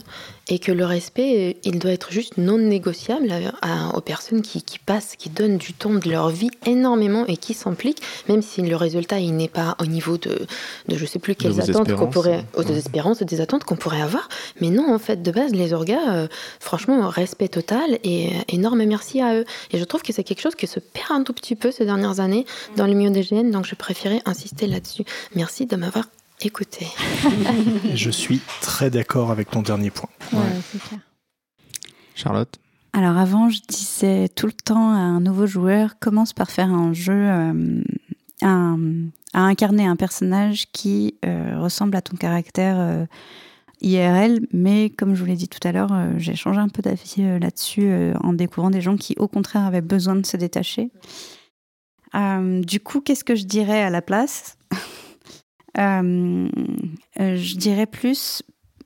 et 0.48 0.58
que 0.58 0.72
le 0.72 0.84
respect, 0.84 1.56
il 1.64 1.78
doit 1.78 1.90
être 1.90 2.12
juste 2.12 2.38
non 2.38 2.58
négociable 2.58 3.32
aux 3.94 4.00
personnes 4.00 4.42
qui, 4.42 4.62
passent, 4.78 5.16
qui 5.16 5.28
donnent 5.28 5.58
du 5.58 5.72
temps 5.72 5.94
de 5.94 6.08
leur 6.08 6.30
vie 6.30 6.50
énormément 6.64 7.26
et 7.26 7.36
qui 7.36 7.54
s'impliquent, 7.54 8.02
même 8.28 8.42
si 8.42 8.62
le 8.62 8.76
résultat 8.76 9.18
il 9.18 9.36
n'est 9.36 9.48
pas 9.48 9.76
au 9.80 9.86
niveau 9.86 10.18
de, 10.18 10.46
de 10.88 10.96
je 10.96 11.04
sais 11.04 11.18
plus 11.18 11.34
quelles 11.34 11.60
attentes 11.60 11.92
qu'on 11.94 12.06
pourrait, 12.06 12.44
aux 12.54 12.62
espérances, 12.62 13.22
des 13.22 13.40
attentes 13.40 13.64
qu'on 13.64 13.76
pourrait 13.76 14.02
avoir. 14.02 14.28
Mais 14.60 14.70
non, 14.70 14.92
en 14.92 14.98
fait, 14.98 15.22
de 15.22 15.30
base, 15.30 15.52
les 15.52 15.72
orgas, 15.72 16.14
euh, 16.14 16.28
franchement, 16.60 17.08
respect 17.08 17.48
total 17.48 17.98
et 18.04 18.30
énorme 18.48 18.84
merci 18.84 19.20
à 19.20 19.36
eux. 19.36 19.44
Et 19.72 19.78
je 19.78 19.84
trouve 19.84 20.02
que 20.02 20.12
c'est 20.12 20.24
quelque 20.24 20.40
chose 20.40 20.54
qui 20.54 20.66
se 20.66 20.80
perd 20.80 21.10
un 21.10 21.22
tout 21.22 21.32
petit 21.32 21.56
peu 21.56 21.70
ces 21.70 21.84
dernières 21.84 22.20
années 22.20 22.46
dans 22.76 22.86
le 22.86 22.94
milieu 22.94 23.10
des 23.10 23.22
GN, 23.22 23.50
donc 23.50 23.66
je 23.66 23.74
préférais 23.74 24.22
insister 24.24 24.66
là-dessus. 24.66 25.04
Merci 25.34 25.66
de 25.66 25.76
m'avoir 25.76 26.06
Écoutez. 26.42 26.86
je 27.94 28.10
suis 28.10 28.40
très 28.60 28.90
d'accord 28.90 29.30
avec 29.30 29.50
ton 29.50 29.62
dernier 29.62 29.90
point. 29.90 30.10
Charlotte 32.14 32.58
Alors 32.92 33.16
avant, 33.16 33.48
je 33.48 33.60
disais 33.66 34.28
tout 34.28 34.46
le 34.46 34.52
temps 34.52 34.90
à 34.90 34.98
un 34.98 35.20
nouveau 35.20 35.46
joueur, 35.46 35.98
commence 35.98 36.34
par 36.34 36.50
faire 36.50 36.68
un 36.68 36.92
jeu, 36.92 37.14
euh, 37.14 37.82
à 38.42 39.40
incarner 39.40 39.86
un 39.86 39.96
personnage 39.96 40.66
qui 40.72 41.14
euh, 41.24 41.58
ressemble 41.58 41.96
à 41.96 42.02
ton 42.02 42.16
caractère 42.16 42.76
euh, 42.78 43.06
IRL, 43.80 44.40
mais 44.52 44.90
comme 44.90 45.14
je 45.14 45.20
vous 45.20 45.26
l'ai 45.26 45.36
dit 45.36 45.48
tout 45.48 45.66
à 45.66 45.72
l'heure, 45.72 45.92
j'ai 46.18 46.34
changé 46.34 46.60
un 46.60 46.68
peu 46.68 46.82
d'avis 46.82 47.38
là-dessus 47.38 47.90
en 48.22 48.32
découvrant 48.32 48.70
des 48.70 48.80
gens 48.80 48.96
qui, 48.96 49.14
au 49.18 49.28
contraire, 49.28 49.64
avaient 49.64 49.82
besoin 49.82 50.16
de 50.16 50.24
se 50.24 50.38
détacher. 50.38 50.90
du 52.14 52.80
coup, 52.80 53.00
qu'est-ce 53.02 53.24
que 53.24 53.34
je 53.34 53.44
dirais 53.44 53.82
à 53.82 53.90
la 53.90 54.00
place? 54.00 54.56
Je 55.76 57.56
dirais 57.56 57.86
plus 57.86 58.42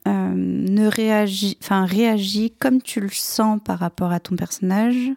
euh, 0.08 0.32
ne 0.34 0.86
réagis, 0.86 1.58
enfin 1.62 1.84
réagis 1.84 2.52
comme 2.58 2.80
tu 2.82 3.00
le 3.00 3.10
sens 3.10 3.60
par 3.64 3.78
rapport 3.78 4.12
à 4.12 4.20
ton 4.20 4.34
personnage 4.34 5.12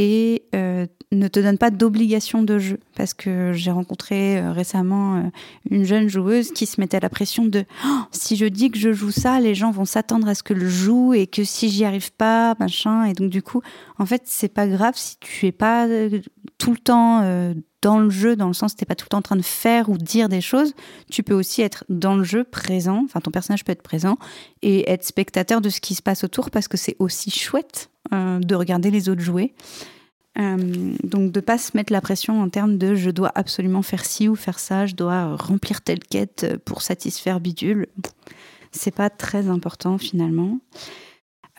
et 0.00 0.44
ne 1.10 1.26
te 1.28 1.40
donne 1.40 1.58
pas 1.58 1.70
d'obligation 1.70 2.42
de 2.42 2.58
jeu. 2.58 2.78
Parce 2.96 3.14
que 3.14 3.52
j'ai 3.52 3.70
rencontré 3.70 4.40
récemment 4.50 5.30
une 5.70 5.84
jeune 5.84 6.08
joueuse 6.08 6.52
qui 6.52 6.66
se 6.66 6.80
mettait 6.80 7.00
la 7.00 7.08
pression 7.08 7.44
de 7.44 7.64
oh, 7.84 8.00
si 8.12 8.36
je 8.36 8.46
dis 8.46 8.70
que 8.70 8.78
je 8.78 8.92
joue 8.92 9.10
ça, 9.10 9.40
les 9.40 9.54
gens 9.54 9.70
vont 9.70 9.84
s'attendre 9.84 10.28
à 10.28 10.34
ce 10.34 10.42
que 10.42 10.54
je 10.56 10.66
joue 10.66 11.14
et 11.14 11.26
que 11.26 11.42
si 11.42 11.68
j'y 11.68 11.84
arrive 11.84 12.12
pas, 12.12 12.54
machin. 12.60 13.04
Et 13.04 13.12
donc, 13.12 13.30
du 13.30 13.42
coup, 13.42 13.62
en 13.98 14.06
fait, 14.06 14.22
c'est 14.26 14.52
pas 14.52 14.68
grave 14.68 14.94
si 14.96 15.16
tu 15.18 15.46
es 15.46 15.52
pas 15.52 15.88
tout 16.58 16.72
le 16.72 16.78
temps 16.78 17.22
dans 17.82 17.98
le 17.98 18.10
jeu, 18.10 18.36
dans 18.36 18.48
le 18.48 18.54
sens 18.54 18.74
tu 18.74 18.84
pas 18.84 18.94
tout 18.94 19.04
le 19.06 19.10
temps 19.10 19.18
en 19.18 19.22
train 19.22 19.36
de 19.36 19.42
faire 19.42 19.88
ou 19.88 19.98
dire 19.98 20.28
des 20.28 20.40
choses, 20.40 20.74
tu 21.10 21.22
peux 21.22 21.34
aussi 21.34 21.62
être 21.62 21.84
dans 21.88 22.16
le 22.16 22.24
jeu 22.24 22.44
présent, 22.44 23.02
enfin 23.04 23.20
ton 23.20 23.30
personnage 23.30 23.64
peut 23.64 23.72
être 23.72 23.82
présent 23.82 24.18
et 24.62 24.90
être 24.90 25.04
spectateur 25.04 25.60
de 25.60 25.68
ce 25.68 25.80
qui 25.80 25.94
se 25.94 26.02
passe 26.02 26.24
autour 26.24 26.50
parce 26.50 26.68
que 26.68 26.76
c'est 26.76 26.96
aussi 26.98 27.30
chouette 27.30 27.90
euh, 28.12 28.40
de 28.40 28.54
regarder 28.54 28.90
les 28.90 29.08
autres 29.08 29.20
jouer. 29.20 29.54
Euh, 30.38 30.94
donc 31.02 31.32
de 31.32 31.40
pas 31.40 31.58
se 31.58 31.76
mettre 31.76 31.92
la 31.92 32.00
pression 32.00 32.40
en 32.40 32.48
termes 32.48 32.78
de 32.78 32.94
je 32.94 33.10
dois 33.10 33.32
absolument 33.34 33.82
faire 33.82 34.04
ci 34.04 34.28
ou 34.28 34.36
faire 34.36 34.58
ça, 34.58 34.86
je 34.86 34.94
dois 34.94 35.36
remplir 35.36 35.80
telle 35.82 36.00
quête 36.00 36.58
pour 36.64 36.82
satisfaire 36.82 37.40
bidule. 37.40 37.86
C'est 38.70 38.94
pas 38.94 39.10
très 39.10 39.48
important 39.48 39.98
finalement. 39.98 40.58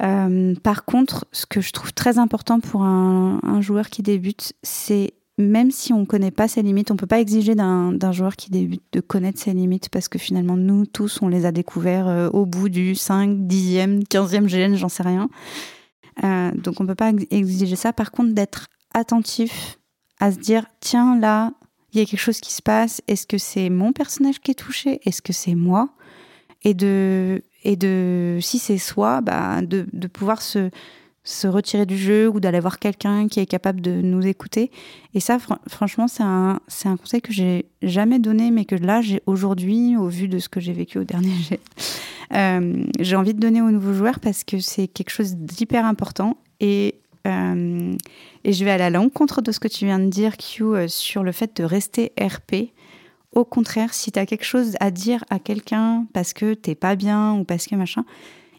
Euh, 0.02 0.56
par 0.64 0.86
contre, 0.86 1.26
ce 1.32 1.46
que 1.46 1.62
je 1.62 1.72
trouve 1.72 1.94
très 1.94 2.18
important 2.18 2.60
pour 2.60 2.84
un, 2.84 3.62
joueur 3.62 3.90
qui 3.90 4.02
débute, 4.02 4.54
c'est 4.64 5.14
même 5.38 5.72
si 5.72 5.94
on 5.94 6.02
ne 6.02 6.06
connaît 6.06 6.32
pas 6.32 6.48
ses 6.48 6.62
limites, 6.62 6.92
on 6.92 6.96
ne 6.96 7.00
peut 7.00 7.08
pas 7.08 7.20
exiger 7.20 7.56
d'un 7.56 8.12
joueur 8.12 8.36
qui 8.36 8.50
débute 8.50 8.84
de 8.92 9.00
connaître 9.00 9.40
ses 9.40 9.54
limites 9.54 9.90
parce 9.90 10.08
que 10.08 10.20
finalement, 10.20 10.58
nous 10.58 10.86
tous, 10.86 11.22
on 11.22 11.28
les 11.28 11.46
a 11.46 11.52
découverts 11.52 12.08
euh, 12.08 12.30
au 12.30 12.46
bout 12.46 12.70
du 12.70 12.96
5, 12.96 13.30
10e, 13.30 14.06
15e 14.06 14.48
GN, 14.48 14.76
j'en 14.76 14.90
sais 14.90 15.04
rien. 15.04 15.30
Euh, 16.24 16.52
donc 16.52 16.80
on 16.80 16.84
ne 16.84 16.90
peut 16.90 16.96
pas 16.96 17.12
exiger 17.32 17.76
ça. 17.76 17.94
Par 17.94 18.12
contre, 18.12 18.34
d'être 18.34 18.68
attentif 18.94 19.80
à 20.20 20.32
se 20.32 20.38
dire, 20.38 20.66
tiens, 20.82 21.18
là, 21.18 21.54
il 21.94 22.00
y 22.00 22.02
a 22.02 22.06
quelque 22.06 22.20
chose 22.20 22.40
qui 22.40 22.54
se 22.54 22.62
passe. 22.62 23.02
Est-ce 23.08 23.26
que 23.26 23.38
c'est 23.38 23.70
mon 23.70 23.94
personnage 23.94 24.40
qui 24.40 24.52
est 24.52 24.56
touché? 24.56 25.00
Est-ce 25.06 25.22
que 25.22 25.34
c'est 25.34 25.56
moi? 25.56 25.90
Et 26.64 26.74
de, 26.74 27.42
et 27.64 27.76
de, 27.76 28.38
si 28.42 28.60
c'est 28.60 28.78
soi, 28.78 29.22
bah, 29.22 29.62
de, 29.62 29.86
de 29.92 30.08
pouvoir 30.08 30.42
se, 30.42 30.70
se 31.24 31.48
retirer 31.48 31.86
du 31.86 31.98
jeu 31.98 32.28
ou 32.28 32.40
d'aller 32.40 32.60
voir 32.60 32.80
quelqu'un 32.80 33.28
qui 33.28 33.40
est 33.40 33.46
capable 33.46 33.82
de 33.82 33.92
nous 33.92 34.26
écouter. 34.26 34.72
Et 35.14 35.20
ça, 35.20 35.38
franchement, 35.68 36.08
c'est 36.08 36.24
un, 36.24 36.60
un 36.86 36.98
conseil 36.98 37.22
que 37.22 37.32
j'ai 37.32 37.66
jamais 37.82 38.20
donné, 38.20 38.52
mais 38.52 38.66
que 38.66 38.76
là, 38.76 39.02
j'ai 39.02 39.22
aujourd'hui, 39.26 39.96
au 39.98 40.08
vu 40.08 40.28
de 40.28 40.40
ce 40.40 40.50
que 40.50 40.60
j'ai 40.60 40.74
vécu 40.74 40.98
au 40.98 41.04
dernier 41.04 41.34
jet, 41.50 41.62
euh, 42.34 42.84
j'ai 43.00 43.16
envie 43.16 43.34
de 43.34 43.40
donner 43.40 43.62
aux 43.62 43.72
nouveaux 43.72 43.94
joueurs 43.94 44.20
parce 44.20 44.44
que 44.44 44.60
c'est 44.60 44.88
quelque 44.88 45.12
chose 45.12 45.36
d'hyper 45.36 45.86
important. 45.86 46.38
Et, 46.60 46.96
euh, 47.28 47.94
et 48.44 48.54
je 48.54 48.66
vais 48.66 48.72
aller 48.72 48.84
à 48.84 48.90
l'encontre 48.90 49.42
de 49.42 49.52
ce 49.52 49.60
que 49.60 49.68
tu 49.68 49.86
viens 49.86 50.00
de 50.00 50.10
dire, 50.10 50.38
Q, 50.38 50.64
euh, 50.64 50.88
sur 50.88 51.24
le 51.24 51.32
fait 51.32 51.56
de 51.58 51.64
rester 51.64 52.12
RP. 52.20 52.72
Au 53.34 53.46
contraire, 53.46 53.94
si 53.94 54.12
tu 54.12 54.20
as 54.20 54.26
quelque 54.26 54.46
chose 54.46 54.76
à 54.80 54.92
dire 54.92 55.24
à 55.30 55.40
quelqu'un 55.40 56.08
parce 56.14 56.34
que 56.34 56.54
t'es 56.54 56.76
pas 56.76 56.96
bien 56.96 57.34
ou 57.34 57.44
parce 57.44 57.68
que 57.68 57.76
machin, 57.76 58.06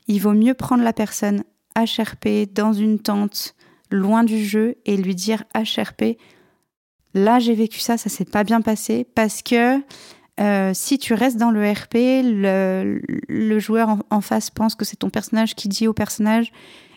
il 0.06 0.20
vaut 0.20 0.32
mieux 0.32 0.54
prendre 0.54 0.84
la 0.84 0.92
personne 0.92 1.44
HRP 1.76 2.52
dans 2.52 2.72
une 2.72 2.98
tente 2.98 3.54
loin 3.90 4.22
du 4.22 4.44
jeu 4.44 4.76
et 4.86 4.96
lui 4.96 5.14
dire 5.14 5.44
HRP, 5.54 6.16
là 7.14 7.40
j'ai 7.40 7.54
vécu 7.54 7.80
ça, 7.80 7.96
ça 7.96 8.08
s'est 8.08 8.24
pas 8.24 8.44
bien 8.44 8.60
passé 8.60 9.04
parce 9.14 9.42
que 9.42 9.80
euh, 10.40 10.70
si 10.72 10.98
tu 10.98 11.12
restes 11.14 11.36
dans 11.36 11.50
le 11.50 11.70
RP, 11.70 12.22
le, 12.24 13.58
joueur 13.58 13.98
en, 14.08 14.20
face 14.20 14.50
pense 14.50 14.74
que 14.74 14.84
c'est 14.84 14.96
ton 14.96 15.10
personnage 15.10 15.54
qui 15.54 15.68
dit 15.68 15.86
au 15.86 15.92
personnage. 15.92 16.50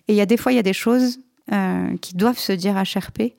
Et 0.07 0.13
il 0.13 0.15
y 0.15 0.21
a 0.21 0.25
des 0.25 0.37
fois, 0.37 0.53
il 0.53 0.55
y 0.55 0.59
a 0.59 0.63
des 0.63 0.73
choses 0.73 1.19
euh, 1.51 1.97
qui 1.97 2.15
doivent 2.15 2.37
se 2.37 2.53
dire 2.53 2.75
HRP. 2.75 3.33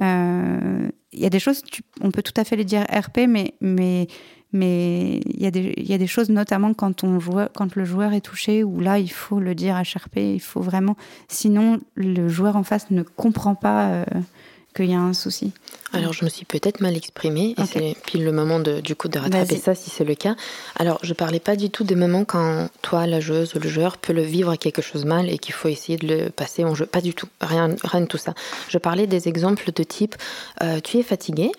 Euh, 0.00 0.88
il 1.12 1.20
y 1.20 1.26
a 1.26 1.30
des 1.30 1.38
choses, 1.38 1.62
on 2.00 2.10
peut 2.10 2.22
tout 2.22 2.32
à 2.36 2.44
fait 2.44 2.56
les 2.56 2.64
dire 2.64 2.84
RP, 2.90 3.26
mais, 3.28 3.54
mais 3.60 4.06
mais 4.52 5.20
il 5.24 5.42
y, 5.42 5.46
a 5.46 5.50
des, 5.50 5.72
y 5.78 5.94
a 5.94 5.98
des 5.98 6.06
choses, 6.06 6.28
notamment 6.28 6.74
quand, 6.74 7.04
on 7.04 7.18
joue, 7.18 7.38
quand 7.54 7.74
le 7.74 7.84
joueur 7.86 8.12
est 8.12 8.20
touché, 8.20 8.62
où 8.62 8.80
là, 8.80 8.98
il 8.98 9.10
faut 9.10 9.40
le 9.40 9.54
dire 9.54 9.76
HRP, 9.76 10.16
il 10.18 10.40
faut 10.40 10.60
vraiment. 10.60 10.94
Sinon, 11.28 11.80
le 11.94 12.28
joueur 12.28 12.56
en 12.56 12.62
face 12.62 12.90
ne 12.90 13.02
comprend 13.02 13.54
pas 13.54 13.88
euh, 13.88 14.04
qu'il 14.74 14.90
y 14.90 14.94
a 14.94 15.00
un 15.00 15.12
souci. 15.12 15.52
Alors, 15.92 16.12
je 16.12 16.24
me 16.24 16.30
suis 16.30 16.46
peut-être 16.46 16.80
mal 16.80 16.96
exprimée, 16.96 17.54
et 17.58 17.66
c'est 17.66 17.94
pile 18.06 18.24
le 18.24 18.32
moment 18.32 18.60
de, 18.60 18.80
du 18.80 18.96
coup 18.96 19.08
de 19.08 19.18
rattraper 19.18 19.56
ça 19.56 19.74
si 19.74 19.90
c'est 19.90 20.04
le 20.04 20.14
cas. 20.14 20.36
Alors, 20.76 20.98
je 21.02 21.12
parlais 21.12 21.40
pas 21.40 21.54
du 21.54 21.68
tout 21.68 21.84
des 21.84 21.94
moments 21.94 22.24
quand 22.24 22.68
toi, 22.80 23.06
la 23.06 23.20
joueuse 23.20 23.54
ou 23.54 23.58
le 23.58 23.68
joueur, 23.68 23.98
peut 23.98 24.14
le 24.14 24.22
vivre 24.22 24.56
quelque 24.56 24.80
chose 24.80 25.04
mal 25.04 25.28
et 25.28 25.38
qu'il 25.38 25.54
faut 25.54 25.68
essayer 25.68 25.98
de 25.98 26.06
le 26.06 26.30
passer 26.30 26.64
en 26.64 26.74
jeu. 26.74 26.86
Pas 26.86 27.02
du 27.02 27.12
tout, 27.12 27.28
rien, 27.40 27.74
rien 27.84 28.00
de 28.00 28.06
tout 28.06 28.18
ça. 28.18 28.34
Je 28.68 28.78
parlais 28.78 29.06
des 29.06 29.28
exemples 29.28 29.70
de 29.72 29.82
type 29.82 30.16
euh, 30.62 30.80
tu 30.80 30.98
es 30.98 31.02
fatigué, 31.02 31.52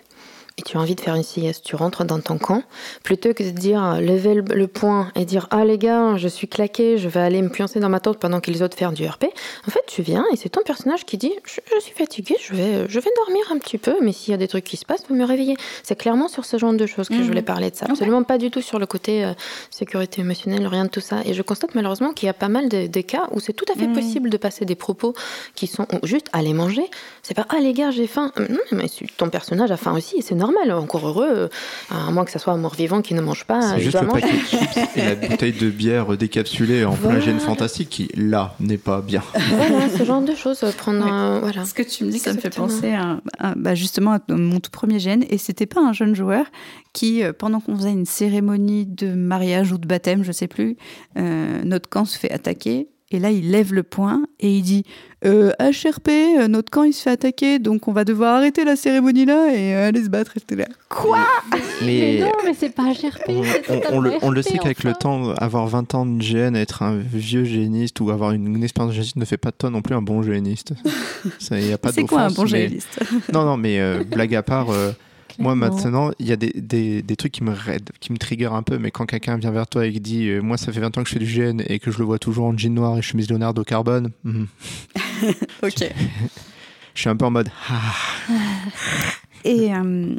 et 0.57 0.61
tu 0.61 0.77
as 0.77 0.79
envie 0.79 0.95
de 0.95 1.01
faire 1.01 1.15
une 1.15 1.23
sieste, 1.23 1.63
tu 1.63 1.75
rentres 1.75 2.05
dans 2.05 2.19
ton 2.19 2.37
camp, 2.37 2.63
plutôt 3.03 3.33
que 3.33 3.43
de 3.43 3.49
dire 3.49 3.99
lever 3.99 4.35
le 4.35 4.67
point 4.67 5.11
et 5.15 5.25
dire 5.25 5.47
ah 5.51 5.65
les 5.65 5.77
gars, 5.77 6.15
je 6.17 6.27
suis 6.27 6.47
claqué, 6.47 6.97
je 6.97 7.07
vais 7.07 7.19
aller 7.19 7.41
me 7.41 7.49
pioncer 7.49 7.79
dans 7.79 7.89
ma 7.89 7.99
tente 7.99 8.19
pendant 8.19 8.39
que 8.39 8.51
les 8.51 8.61
autres 8.61 8.77
font 8.77 8.91
du 8.91 9.05
RP. 9.05 9.25
En 9.67 9.71
fait, 9.71 9.83
tu 9.87 10.01
viens 10.01 10.25
et 10.31 10.35
c'est 10.35 10.49
ton 10.49 10.61
personnage 10.63 11.05
qui 11.05 11.17
dit 11.17 11.33
je, 11.45 11.79
suis 11.79 11.93
fatigué, 11.93 12.35
je 12.41 12.53
vais, 12.53 12.87
je 12.87 12.99
vais 12.99 13.09
dormir 13.25 13.43
un 13.51 13.57
petit 13.57 13.77
peu, 13.77 13.95
mais 14.01 14.11
s'il 14.11 14.31
y 14.31 14.33
a 14.35 14.37
des 14.37 14.47
trucs 14.47 14.63
qui 14.63 14.77
se 14.77 14.85
passent, 14.85 15.03
vous 15.09 15.15
me 15.15 15.25
réveiller. 15.25 15.55
C'est 15.83 15.95
clairement 15.95 16.27
sur 16.27 16.45
ce 16.45 16.57
genre 16.57 16.73
de 16.73 16.85
choses 16.85 17.09
que 17.09 17.15
je 17.15 17.23
voulais 17.23 17.41
mhm. 17.41 17.45
parler 17.45 17.71
de 17.71 17.75
ça. 17.75 17.85
Absolument 17.89 18.23
pas 18.23 18.37
du 18.37 18.51
tout 18.51 18.61
sur 18.61 18.79
le 18.79 18.85
côté 18.85 19.25
euh, 19.25 19.33
sécurité 19.69 20.21
émotionnelle, 20.21 20.65
rien 20.67 20.85
de 20.85 20.89
tout 20.89 21.01
ça. 21.01 21.21
Et 21.25 21.33
je 21.33 21.41
constate 21.41 21.75
malheureusement 21.75 22.13
qu'il 22.13 22.27
y 22.27 22.29
a 22.29 22.33
pas 22.33 22.49
mal 22.49 22.69
de, 22.69 23.01
cas 23.01 23.27
où 23.31 23.39
c'est 23.39 23.53
tout 23.53 23.65
à 23.71 23.75
fait 23.77 23.87
mhm. 23.87 23.93
possible 23.93 24.29
de 24.29 24.37
passer 24.37 24.65
des 24.65 24.75
propos 24.75 25.13
qui 25.55 25.67
sont 25.67 25.87
juste 26.03 26.27
aller 26.31 26.53
manger. 26.53 26.89
C'est 27.25 27.33
pas 27.33 27.45
ah 27.49 27.59
les 27.61 27.71
gars, 27.71 27.89
j'ai 27.89 28.05
faim. 28.05 28.33
Non, 28.37 28.59
mais 28.73 28.87
ton 29.15 29.29
personnage 29.29 29.71
a 29.71 29.77
faim 29.77 29.93
aussi 29.93 30.17
et 30.17 30.21
c'est 30.21 30.35
normal, 30.35 30.71
encore 30.71 31.07
heureux, 31.07 31.29
euh, 31.29 31.47
à 31.89 32.11
moins 32.11 32.25
que 32.25 32.31
ça 32.31 32.37
soit 32.37 32.51
un 32.51 32.57
mort-vivant 32.57 33.01
qui 33.01 33.13
ne 33.13 33.21
mange 33.21 33.45
pas. 33.45 33.61
C'est 33.61 33.79
juste 33.79 34.01
le 34.01 34.07
paquet 34.07 34.33
de 34.33 34.39
chips 34.39 34.97
et 34.97 35.01
la 35.05 35.15
bouteille 35.27 35.53
de 35.53 35.69
bière 35.69 36.17
décapsulée 36.17 36.83
en 36.83 36.95
plein 36.95 37.21
gène 37.21 37.39
fantastique 37.39 37.89
qui, 37.89 38.09
là, 38.17 38.55
n'est 38.59 38.77
pas 38.77 38.99
bien. 38.99 39.23
Voilà, 39.51 39.87
ce 39.89 40.03
genre 40.03 40.21
de 40.21 40.35
choses. 40.35 40.59
Prendre 40.77 41.39
voilà. 41.39 41.63
Ce 41.63 41.73
que 41.73 41.83
tu 41.83 42.03
me 42.03 42.11
dis, 42.11 42.19
ça 42.19 42.33
me 42.33 42.39
fait 42.39 42.53
penser 42.53 42.93
à, 42.93 43.55
bah, 43.55 43.73
justement 43.73 44.13
à 44.13 44.19
mon 44.29 44.59
tout 44.59 44.71
premier 44.71 44.99
gène. 44.99 45.23
Et 45.29 45.37
c'était 45.37 45.65
pas 45.65 45.79
un 45.79 45.93
jeune 45.93 46.15
joueur 46.15 46.45
qui, 46.91 47.23
euh, 47.23 47.31
pendant 47.31 47.61
qu'on 47.61 47.77
faisait 47.77 47.91
une 47.91 48.05
cérémonie 48.05 48.85
de 48.85 49.13
mariage 49.13 49.71
ou 49.71 49.77
de 49.77 49.87
baptême, 49.87 50.23
je 50.23 50.31
sais 50.33 50.47
plus, 50.47 50.75
euh, 51.17 51.63
notre 51.63 51.89
camp 51.89 52.03
se 52.03 52.17
fait 52.19 52.31
attaquer 52.31 52.89
Et 53.13 53.19
là, 53.19 53.29
il 53.29 53.51
lève 53.51 53.73
le 53.75 53.83
poing 53.83 54.23
et 54.39 54.49
il 54.57 54.63
dit 54.63 54.83
euh, 55.23 55.51
HRP, 55.59 56.09
euh, 56.09 56.47
notre 56.47 56.71
camp 56.71 56.81
il 56.83 56.93
se 56.93 57.03
fait 57.03 57.11
attaquer, 57.11 57.59
donc 57.59 57.87
on 57.87 57.91
va 57.93 58.05
devoir 58.05 58.35
arrêter 58.35 58.65
la 58.65 58.75
cérémonie 58.75 59.25
là 59.25 59.53
et 59.53 59.75
euh, 59.75 59.87
aller 59.89 60.03
se 60.03 60.09
battre. 60.09 60.33
Et 60.35 60.55
là. 60.55 60.65
Quoi? 60.89 61.19
Mais, 61.85 62.21
non, 62.21 62.31
mais 62.43 62.55
c'est 62.57 62.73
pas 62.73 62.91
HRP. 62.91 63.29
On, 63.91 63.99
le, 63.99 64.13
on 64.23 64.31
le 64.31 64.41
RP, 64.41 64.47
sait 64.49 64.57
qu'avec 64.57 64.83
le 64.83 64.93
temps, 64.93 65.29
avoir 65.35 65.67
20 65.67 65.93
ans 65.93 66.05
de 66.07 66.19
GN, 66.23 66.55
être 66.55 66.81
un 66.81 66.97
vieux 66.97 67.43
géniste 67.43 67.99
ou 68.01 68.09
avoir 68.09 68.31
une, 68.31 68.55
une 68.55 68.63
expérience 68.63 68.91
de 68.93 68.95
géniste 68.95 69.15
ne 69.17 69.25
fait 69.25 69.37
pas 69.37 69.51
de 69.51 69.55
toi 69.57 69.69
non 69.69 69.83
plus 69.83 69.93
un 69.95 70.01
bon 70.01 70.23
géniste. 70.23 70.73
Ça, 71.39 71.59
y 71.59 71.71
a 71.71 71.77
pas 71.77 71.91
C'est 71.91 72.03
quoi 72.05 72.21
un 72.23 72.31
bon 72.31 72.43
mais- 72.43 72.47
géaliste 72.49 72.99
Non, 73.31 73.45
non, 73.45 73.57
mais 73.57 73.79
euh, 73.79 74.03
blague 74.03 74.33
à 74.33 74.41
part, 74.41 74.71
euh, 74.71 74.91
moi 75.39 75.55
maintenant, 75.55 76.11
il 76.19 76.27
y 76.27 76.31
a 76.31 76.35
des, 76.35 76.51
des, 76.55 77.01
des 77.01 77.15
trucs 77.15 77.31
qui 77.31 77.43
me 77.43 77.51
raident, 77.51 77.89
qui 77.99 78.11
me 78.11 78.17
triggerent 78.17 78.53
un 78.53 78.63
peu, 78.63 78.77
mais 78.77 78.91
quand 78.91 79.05
quelqu'un 79.05 79.37
vient 79.37 79.51
vers 79.51 79.67
toi 79.67 79.85
et 79.85 79.91
qui 79.91 79.99
dit 79.99 80.29
euh, 80.29 80.41
Moi, 80.41 80.57
ça 80.57 80.71
fait 80.71 80.79
20 80.79 80.97
ans 80.97 81.03
que 81.03 81.09
je 81.09 81.13
fais 81.13 81.19
du 81.19 81.25
GN 81.25 81.61
et 81.67 81.79
que 81.79 81.91
je 81.91 81.99
le 81.99 82.05
vois 82.05 82.19
toujours 82.19 82.45
en 82.45 82.57
jean 82.57 82.73
noir 82.73 82.97
et 82.97 83.01
chemise 83.01 83.29
Leonardo 83.29 83.63
carbone, 83.63 84.11
mhm. 84.23 84.47
Ok. 85.63 85.93
je 86.93 86.99
suis 86.99 87.09
un 87.09 87.15
peu 87.15 87.25
en 87.25 87.31
mode 87.31 87.49
Ah, 87.69 87.93
Et, 89.45 89.73
euh, 89.73 90.15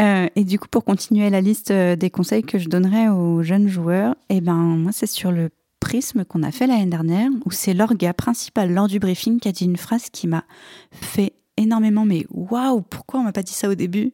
euh, 0.00 0.26
et 0.34 0.44
du 0.44 0.58
coup, 0.58 0.66
pour 0.68 0.84
continuer 0.84 1.30
la 1.30 1.40
liste 1.40 1.70
des 1.72 2.10
conseils 2.10 2.42
que 2.42 2.58
je 2.58 2.68
donnerais 2.68 3.08
aux 3.08 3.42
jeunes 3.44 3.68
joueurs, 3.68 4.16
eh 4.30 4.40
ben, 4.40 4.54
moi, 4.54 4.90
c'est 4.92 5.06
sur 5.06 5.30
le 5.30 5.50
prisme 5.78 6.24
qu'on 6.24 6.42
a 6.42 6.50
fait 6.50 6.66
l'année 6.66 6.86
dernière, 6.86 7.30
où 7.44 7.52
c'est 7.52 7.72
l'orga 7.72 8.12
principal 8.12 8.72
lors 8.72 8.88
du 8.88 8.98
briefing 8.98 9.38
qui 9.38 9.48
a 9.48 9.52
dit 9.52 9.64
une 9.64 9.76
phrase 9.76 10.10
qui 10.10 10.26
m'a 10.26 10.44
fait 10.90 11.32
énormément, 11.58 12.04
mais 12.04 12.26
waouh, 12.30 12.82
pourquoi 12.82 13.20
on 13.20 13.24
m'a 13.24 13.32
pas 13.32 13.42
dit 13.42 13.52
ça 13.52 13.68
au 13.68 13.74
début? 13.74 14.12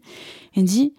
Il 0.56 0.64
dit, 0.64 0.94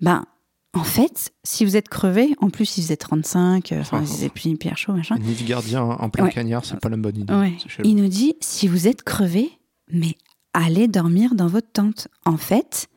ben, 0.00 0.24
en 0.72 0.82
fait, 0.84 1.32
si 1.44 1.64
vous 1.64 1.76
êtes 1.76 1.88
crevé, 1.88 2.34
en 2.40 2.50
plus, 2.50 2.76
il 2.78 2.82
faisait 2.82 2.96
35, 2.96 3.72
euh, 3.72 3.80
enfin, 3.80 4.00
il 4.00 4.06
faisait 4.06 4.28
plus 4.28 4.46
hyper 4.50 4.76
chaud, 4.76 4.92
machin. 4.92 5.16
Nive 5.18 5.44
Gardien 5.46 5.82
en 5.82 6.08
plein 6.10 6.24
Ouais. 6.24 6.32
cagnard, 6.32 6.64
c'est 6.64 6.80
pas 6.80 6.88
la 6.88 6.96
bonne 6.96 7.16
idée. 7.18 7.32
Ouais. 7.34 7.52
Il 7.84 7.94
nous 7.96 8.08
dit 8.08 8.34
si 8.40 8.66
vous 8.68 8.88
êtes 8.88 9.02
crevé, 9.02 9.50
mais 9.92 10.16
allez 10.52 10.88
dormir 10.88 11.34
dans 11.34 11.46
votre 11.46 11.70
tente. 11.70 12.08
En 12.24 12.36
fait, 12.36 12.88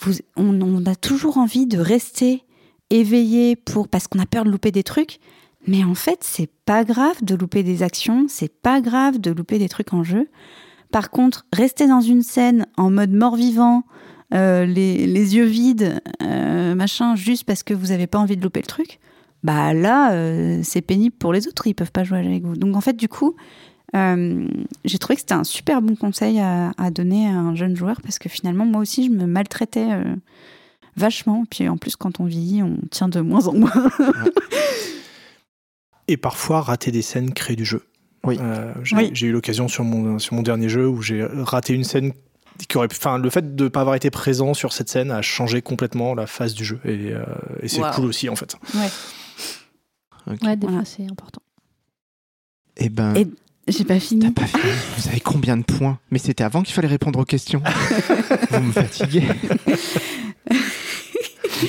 vous, 0.00 0.14
on, 0.36 0.60
on 0.60 0.84
a 0.86 0.94
toujours 0.96 1.38
envie 1.38 1.66
de 1.66 1.78
rester 1.78 2.42
éveillé 2.90 3.56
pour 3.56 3.88
parce 3.88 4.06
qu'on 4.06 4.18
a 4.18 4.26
peur 4.26 4.44
de 4.44 4.50
louper 4.50 4.70
des 4.70 4.82
trucs. 4.82 5.18
Mais 5.66 5.82
en 5.82 5.94
fait, 5.94 6.18
c'est 6.22 6.50
pas 6.66 6.84
grave 6.84 7.24
de 7.24 7.34
louper 7.34 7.62
des 7.62 7.82
actions, 7.82 8.26
c'est 8.28 8.52
pas 8.60 8.82
grave 8.82 9.18
de 9.18 9.30
louper 9.30 9.58
des 9.58 9.70
trucs 9.70 9.94
en 9.94 10.02
jeu. 10.04 10.28
Par 10.94 11.10
contre, 11.10 11.44
rester 11.52 11.88
dans 11.88 12.00
une 12.00 12.22
scène 12.22 12.68
en 12.76 12.88
mode 12.88 13.10
mort-vivant, 13.10 13.82
euh, 14.32 14.64
les, 14.64 15.34
yeux 15.34 15.44
vides, 15.44 16.00
euh, 16.22 16.76
machin, 16.76 17.16
juste 17.16 17.42
parce 17.42 17.64
que 17.64 17.74
vous 17.74 17.90
avez 17.90 18.06
pas 18.06 18.20
envie 18.20 18.36
de 18.36 18.42
louper 18.44 18.60
le 18.60 18.68
truc, 18.68 19.00
bah 19.42 19.74
là, 19.74 20.12
euh, 20.12 20.60
c'est 20.62 20.82
pénible 20.82 21.16
pour 21.18 21.32
les 21.32 21.48
autres, 21.48 21.66
ils 21.66 21.74
peuvent 21.74 21.90
pas 21.90 22.04
jouer 22.04 22.20
avec 22.20 22.44
vous. 22.44 22.54
Donc 22.54 22.76
en 22.76 22.80
fait, 22.80 22.92
du 22.92 23.08
coup, 23.08 23.34
j'ai 23.92 24.98
trouvé 25.00 25.16
que 25.16 25.22
c'était 25.22 25.34
un 25.34 25.42
super 25.42 25.82
bon 25.82 25.96
conseil 25.96 26.38
à, 26.38 26.72
donner 26.92 27.26
à 27.26 27.40
un 27.40 27.56
jeune 27.56 27.74
joueur 27.74 28.00
parce 28.00 28.20
que 28.20 28.28
finalement, 28.28 28.64
moi 28.64 28.80
aussi, 28.80 29.06
je 29.06 29.10
me 29.10 29.26
maltraitais 29.26 29.88
vachement. 30.96 31.44
Puis 31.50 31.68
en 31.68 31.76
plus, 31.76 31.96
quand 31.96 32.20
on 32.20 32.24
vieillit, 32.24 32.62
on 32.62 32.76
tient 32.92 33.08
de 33.08 33.18
moins 33.18 33.48
en 33.48 33.54
moins. 33.54 33.90
Et 36.06 36.16
parfois, 36.16 36.60
rater 36.60 36.92
des 36.92 37.02
scènes 37.02 37.34
crée 37.34 37.56
du 37.56 37.64
jeu. 37.64 37.82
Oui. 38.24 38.38
Euh, 38.40 38.72
j'ai 38.82 38.96
Oui. 38.96 39.10
j'ai 39.14 39.26
eu 39.28 39.32
l'occasion 39.32 39.68
sur 39.68 39.84
mon, 39.84 40.18
sur 40.18 40.34
mon 40.34 40.42
dernier 40.42 40.68
jeu 40.68 40.88
où 40.88 41.02
j'ai 41.02 41.24
raté 41.24 41.74
une 41.74 41.84
scène 41.84 42.12
qui 42.68 42.76
aurait 42.76 42.88
pu. 42.88 42.96
Enfin, 42.98 43.18
le 43.18 43.28
fait 43.30 43.54
de 43.56 43.64
ne 43.64 43.68
pas 43.68 43.80
avoir 43.80 43.96
été 43.96 44.10
présent 44.10 44.54
sur 44.54 44.72
cette 44.72 44.88
scène 44.88 45.10
a 45.10 45.22
changé 45.22 45.60
complètement 45.62 46.14
la 46.14 46.26
phase 46.26 46.54
du 46.54 46.64
jeu. 46.64 46.80
Et, 46.84 47.12
euh, 47.12 47.24
et 47.62 47.68
c'est 47.68 47.80
Wow. 47.80 47.90
cool 47.94 48.04
aussi, 48.06 48.28
en 48.28 48.36
fait. 48.36 48.56
Ok. 50.26 50.38
Ouais, 50.42 50.56
des 50.56 50.66
Voilà. 50.66 50.82
fois, 50.82 50.84
c'est 50.84 51.04
important. 51.10 51.42
Eh 52.76 52.88
ben, 52.88 53.14
Et- 53.14 53.26
J'ai 53.68 53.84
pas 53.84 53.94
t'as 53.94 54.00
fini. 54.00 54.30
pas 54.30 54.46
fini. 54.46 54.62
Vous 54.98 55.08
avez 55.08 55.20
combien 55.20 55.56
de 55.56 55.62
points? 55.62 55.98
Mais 56.10 56.18
c'était 56.18 56.44
avant 56.44 56.62
qu'il 56.62 56.74
fallait 56.74 56.88
répondre 56.88 57.18
aux 57.18 57.24
questions. 57.24 57.62
Vous 58.50 58.60
me 58.60 58.72
fatiguez. 58.72 59.24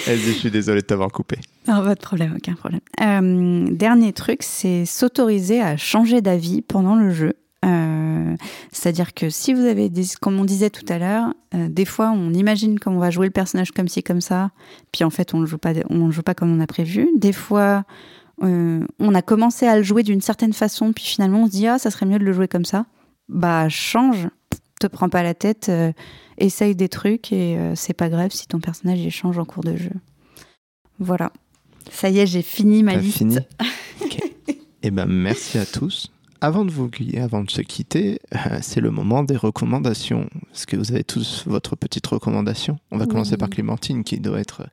Je 0.07 0.31
suis 0.31 0.51
désolé 0.51 0.81
de 0.81 0.85
t'avoir 0.85 1.11
coupé. 1.11 1.37
Non, 1.67 1.83
pas 1.83 1.95
de 1.95 1.99
problème, 1.99 2.33
aucun 2.37 2.53
problème. 2.53 2.81
Euh, 3.01 3.67
dernier 3.71 4.13
truc, 4.13 4.43
c'est 4.43 4.85
s'autoriser 4.85 5.61
à 5.61 5.77
changer 5.77 6.21
d'avis 6.21 6.61
pendant 6.61 6.95
le 6.95 7.11
jeu. 7.11 7.33
Euh, 7.65 8.35
C'est-à-dire 8.71 9.13
que 9.13 9.29
si 9.29 9.53
vous 9.53 9.65
avez, 9.65 9.91
comme 10.21 10.39
on 10.39 10.45
disait 10.45 10.69
tout 10.69 10.85
à 10.89 10.99
l'heure, 10.99 11.33
euh, 11.55 11.67
des 11.67 11.85
fois 11.85 12.11
on 12.11 12.31
imagine 12.33 12.79
qu'on 12.79 12.97
va 12.97 13.09
jouer 13.09 13.25
le 13.25 13.31
personnage 13.31 13.71
comme 13.71 13.87
ci, 13.87 14.03
comme 14.03 14.21
ça, 14.21 14.51
puis 14.91 15.03
en 15.03 15.09
fait 15.09 15.33
on 15.33 15.39
ne 15.39 15.45
joue 15.45 15.57
pas, 15.57 15.73
le 15.73 16.11
joue 16.11 16.21
pas 16.21 16.35
comme 16.35 16.55
on 16.55 16.59
a 16.59 16.67
prévu. 16.67 17.09
Des 17.17 17.33
fois, 17.33 17.83
on 18.41 19.15
a 19.15 19.21
commencé 19.21 19.65
à 19.65 19.77
le 19.77 19.83
jouer 19.83 20.03
d'une 20.03 20.21
certaine 20.21 20.53
façon, 20.53 20.93
puis 20.93 21.05
finalement 21.05 21.43
on 21.43 21.45
se 21.47 21.51
dit 21.51 21.67
ah 21.67 21.79
ça 21.79 21.89
serait 21.89 22.05
mieux 22.05 22.19
de 22.19 22.25
le 22.25 22.33
jouer 22.33 22.47
comme 22.47 22.65
ça. 22.65 22.85
Bah 23.29 23.69
change, 23.69 24.27
te 24.87 24.91
prends 24.91 25.09
pas 25.09 25.23
la 25.23 25.33
tête, 25.33 25.67
euh, 25.69 25.91
essaye 26.37 26.75
des 26.75 26.89
trucs 26.89 27.31
et 27.31 27.57
euh, 27.57 27.73
c'est 27.75 27.93
pas 27.93 28.09
grave 28.09 28.31
si 28.31 28.47
ton 28.47 28.59
personnage 28.59 28.99
il 28.99 29.11
change 29.11 29.37
en 29.37 29.45
cours 29.45 29.63
de 29.63 29.75
jeu. 29.75 29.91
Voilà. 30.99 31.31
Ça 31.91 32.09
y 32.09 32.19
est, 32.19 32.25
j'ai 32.27 32.41
fini 32.41 32.83
ma 32.83 32.95
liste. 32.95 33.17
fini. 33.19 33.37
Eh 34.87 34.91
ben, 34.91 35.07
merci 35.07 35.57
à 35.57 35.65
tous. 35.65 36.11
Avant 36.41 36.63
de 36.63 36.69
vous 36.69 36.91
avant 37.17 37.43
de 37.43 37.49
se 37.49 37.61
quitter, 37.61 38.19
euh, 38.35 38.59
c'est 38.61 38.81
le 38.81 38.91
moment 38.91 39.23
des 39.23 39.35
recommandations. 39.35 40.29
Est-ce 40.53 40.67
que 40.67 40.77
vous 40.77 40.91
avez 40.91 41.03
tous 41.03 41.43
votre 41.47 41.75
petite 41.75 42.05
recommandation? 42.05 42.77
On 42.91 42.97
va 42.97 43.05
Oui. 43.05 43.09
commencer 43.09 43.35
par 43.35 43.49
Clémentine, 43.49 44.03
qui 44.03 44.19
doit 44.19 44.39
être 44.39 44.67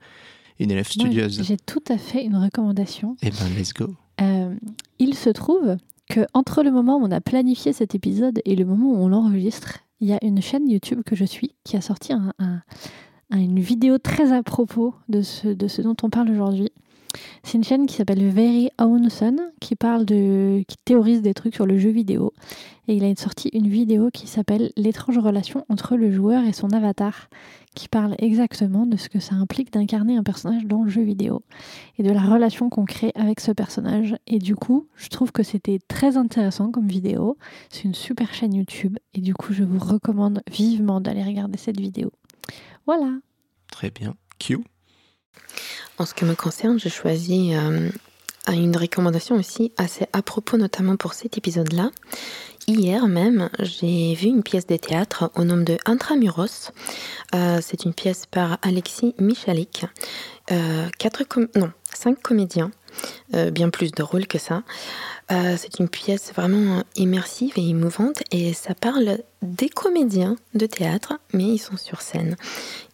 une 0.59 0.71
élève 0.71 0.87
studieuse. 0.87 1.43
J'ai 1.43 1.57
tout 1.57 1.83
à 1.89 1.97
fait 1.97 2.23
une 2.25 2.37
recommandation. 2.37 3.17
Eh 3.23 3.31
ben, 3.31 3.49
let's 3.57 3.73
go. 3.73 3.95
Euh, 4.21 4.55
il 4.99 5.15
se 5.15 5.31
trouve 5.31 5.79
que 6.11 6.27
entre 6.35 6.63
le 6.63 6.71
moment 6.71 6.99
où 6.99 7.05
on 7.07 7.11
a 7.11 7.23
planifié 7.23 7.73
cet 7.73 7.95
épisode 7.95 8.43
et 8.45 8.55
le 8.55 8.67
moment 8.67 8.91
où 8.93 8.97
on 8.97 9.09
l'enregistre, 9.09 9.79
il 10.03 10.09
y 10.09 10.13
a 10.13 10.19
une 10.23 10.43
chaîne 10.43 10.69
YouTube 10.69 11.03
que 11.07 11.15
je 11.15 11.25
suis 11.25 11.55
qui 11.65 11.77
a 11.77 11.81
sorti 11.81 12.13
un- 12.13 12.33
un- 12.41 12.61
un- 13.31 13.39
une 13.39 13.61
vidéo 13.61 13.99
très 13.99 14.33
à 14.33 14.43
propos 14.43 14.95
de 15.09 15.23
ce 15.23 15.81
dont 15.83 15.97
on 16.03 16.11
parle 16.11 16.29
aujourd'hui. 16.31 16.71
C'est 17.43 17.59
une 17.59 17.65
chaîne 17.65 17.87
qui 17.87 17.97
s'appelle 17.97 18.27
Very 18.29 18.71
Own 18.79 19.09
qui 19.61 19.77
parle 19.77 20.05
de, 20.05 20.65
qui 20.67 20.77
théorise 20.85 21.23
des 21.23 21.35
trucs 21.35 21.55
sur 21.55 21.67
le 21.67 21.79
jeu 21.79 21.91
vidéo. 21.91 22.33
Et 22.89 22.97
il 22.97 23.05
a 23.05 23.15
sorti 23.17 23.49
une 23.53 23.69
vidéo 23.69 24.11
qui 24.13 24.27
s'appelle 24.27 24.73
L'étrange 24.77 25.19
relation 25.19 25.65
entre 25.69 25.97
le 25.97 26.11
joueur 26.11 26.45
et 26.45 26.53
son 26.53 26.71
avatar, 26.71 27.29
qui 27.75 27.89
parle 27.89 28.15
exactement 28.19 28.87
de 28.87 28.97
ce 28.97 29.09
que 29.09 29.21
ça 29.21 29.35
implique 29.35 29.73
d'incarner 29.73 30.17
un 30.17 30.23
personnage 30.23 30.67
dans 30.67 30.83
le 30.83 30.91
jeu 30.91 31.03
vidéo 31.03 31.43
et 31.99 32.03
de 32.03 32.11
la 32.11 32.21
relation 32.21 32.69
qu'on 32.69 32.85
crée 32.85 33.13
avec 33.15 33.41
ce 33.41 33.53
personnage. 33.53 34.17
Et 34.27 34.39
du 34.39 34.57
coup, 34.57 34.89
je 34.97 35.09
trouve 35.09 35.33
que 35.33 35.43
c'était 35.43 35.79
très 35.89 36.17
intéressant 36.17 36.71
comme 36.71 36.89
vidéo. 36.89 37.37
C'est 37.71 37.85
une 37.85 37.95
super 37.95 38.35
chaîne 38.35 38.55
YouTube 38.55 38.99
et 39.15 39.21
du 39.21 39.35
coup, 39.35 39.53
je 39.53 39.65
vous 39.65 39.79
recommande 39.79 40.43
vivement 40.51 41.01
d'aller 41.01 41.23
regarder 41.23 41.59
cette 41.59 41.81
vidéo. 41.81 42.11
Voilà. 42.87 43.13
Très 43.71 43.91
bien. 43.91 44.15
Q. 44.39 44.59
En 45.99 46.07
ce 46.07 46.15
qui 46.15 46.25
me 46.25 46.35
concerne, 46.35 46.79
j'ai 46.79 46.91
choisi 46.91 47.55
euh, 47.55 47.91
une 48.49 48.77
recommandation 48.77 49.37
aussi 49.37 49.73
assez 49.77 50.07
à 50.13 50.23
propos, 50.23 50.57
notamment 50.57 50.97
pour 50.97 51.15
cet 51.15 51.39
épisode-là. 51.39 51.91
Hier 52.69 53.07
même, 53.09 53.51
j'ai 53.59 54.15
vu 54.15 54.29
une 54.29 54.43
pièce 54.43 54.67
de 54.67 54.77
théâtre 54.77 55.31
au 55.35 55.45
nom 55.45 55.57
de 55.57 55.77
Intramuros. 55.85 56.71
Euh, 57.35 57.59
c'est 57.61 57.85
une 57.85 57.93
pièce 57.93 58.27
par 58.27 58.59
Alexis 58.63 59.15
Michalik. 59.19 59.85
Euh, 60.51 60.89
cinq 61.93 62.23
comédiens, 62.23 62.71
euh, 63.35 63.51
bien 63.51 63.71
plus 63.71 63.93
de 63.93 64.03
rôles 64.03 64.27
que 64.27 64.39
ça. 64.39 64.63
Euh, 65.31 65.57
c'est 65.57 65.79
une 65.79 65.89
pièce 65.89 66.33
vraiment 66.35 66.83
immersive 66.97 67.53
et 67.57 67.69
émouvante 67.69 68.23
et 68.33 68.53
ça 68.53 68.75
parle 68.75 69.19
des 69.41 69.69
comédiens 69.69 70.37
de 70.55 70.67
théâtre, 70.67 71.19
mais 71.33 71.45
ils 71.45 71.59
sont 71.59 71.77
sur 71.77 72.03
scène. 72.03 72.37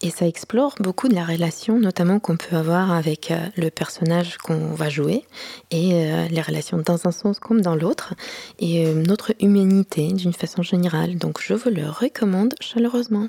Et 0.02 0.10
ça 0.10 0.26
explore 0.26 0.74
beaucoup 0.78 1.08
de 1.08 1.14
la 1.14 1.24
relation, 1.24 1.78
notamment 1.78 2.20
qu'on 2.20 2.36
peut 2.36 2.56
avoir 2.56 2.92
avec 2.92 3.30
euh, 3.30 3.38
le 3.56 3.70
personnage 3.70 4.36
qu'on 4.38 4.74
va 4.74 4.88
jouer 4.88 5.24
et 5.70 6.28
les 6.30 6.42
relations 6.42 6.78
dans 6.78 7.06
un 7.06 7.12
sens 7.12 7.38
comme 7.40 7.60
dans 7.60 7.74
l'autre 7.74 8.14
et 8.58 8.92
notre 8.92 9.34
humanité 9.40 10.12
d'une 10.12 10.32
façon 10.32 10.62
générale. 10.62 11.16
Donc 11.18 11.40
je 11.42 11.54
vous 11.54 11.70
le 11.70 11.88
recommande 11.88 12.54
chaleureusement. 12.60 13.28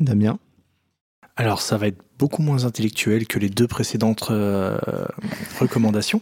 Damien? 0.00 0.38
Alors, 1.36 1.60
ça 1.62 1.76
va 1.76 1.88
être 1.88 1.98
beaucoup 2.16 2.42
moins 2.42 2.64
intellectuel 2.64 3.26
que 3.26 3.40
les 3.40 3.48
deux 3.50 3.66
précédentes 3.66 4.28
euh, 4.30 4.78
recommandations. 5.58 6.20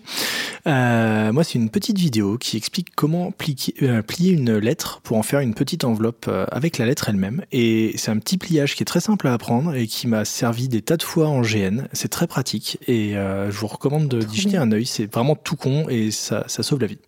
Euh, 0.67 1.33
moi, 1.33 1.45
c'est 1.45 1.59
une 1.59 1.69
petite 1.69 1.99
vidéo 1.99 2.39
qui 2.39 2.57
explique 2.57 2.95
comment 2.95 3.31
pliquer- 3.31 3.75
euh, 3.83 4.01
plier 4.01 4.33
une 4.33 4.57
lettre 4.57 5.03
pour 5.03 5.19
en 5.19 5.23
faire 5.23 5.41
une 5.41 5.53
petite 5.53 5.85
enveloppe 5.85 6.25
euh, 6.29 6.47
avec 6.51 6.79
la 6.79 6.87
lettre 6.87 7.11
elle-même. 7.11 7.45
Et 7.53 7.93
c'est 7.99 8.11
un 8.11 8.19
petit 8.19 8.39
pliage 8.39 8.75
qui 8.75 8.83
est 8.83 8.87
très 8.87 9.01
simple 9.01 9.29
à 9.29 9.35
apprendre 9.35 9.75
et 9.75 9.87
qui 9.87 10.07
m'a 10.07 10.25
servi 10.25 10.69
des 10.69 10.81
tas 10.81 10.97
de 10.97 11.03
fois 11.03 11.29
en 11.29 11.43
GN. 11.43 11.83
C'est 11.93 12.09
très 12.09 12.27
pratique 12.27 12.79
et 12.87 13.15
euh, 13.19 13.51
je 13.51 13.59
vous 13.59 13.67
recommande 13.67 14.15
d'y 14.15 14.41
jeter 14.41 14.57
un 14.57 14.73
œil. 14.73 14.87
C'est 14.87 15.13
vraiment 15.13 15.37
tout 15.37 15.57
con 15.57 15.91
et 15.91 16.11
ça, 16.11 16.45
ça 16.47 16.63
sauve 16.63 16.81
la 16.81 16.87
vie. 16.87 16.99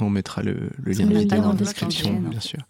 On 0.00 0.08
mettra 0.08 0.42
le, 0.42 0.70
le 0.82 0.92
lien 0.92 1.04
envie 1.10 1.26
de 1.26 1.56
description, 1.58 2.12
non. 2.20 2.30
bien 2.30 2.40
sûr. 2.40 2.60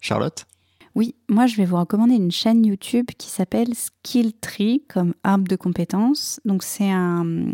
Charlotte? 0.00 0.46
Oui, 0.94 1.16
moi 1.28 1.46
je 1.46 1.56
vais 1.56 1.64
vous 1.64 1.76
recommander 1.76 2.14
une 2.14 2.30
chaîne 2.30 2.64
YouTube 2.64 3.06
qui 3.18 3.28
s'appelle 3.28 3.74
Skill 3.74 4.32
Tree, 4.40 4.84
comme 4.88 5.14
arbre 5.24 5.48
de 5.48 5.56
compétences. 5.56 6.40
Donc 6.44 6.62
c'est 6.62 6.88
un, 6.88 7.52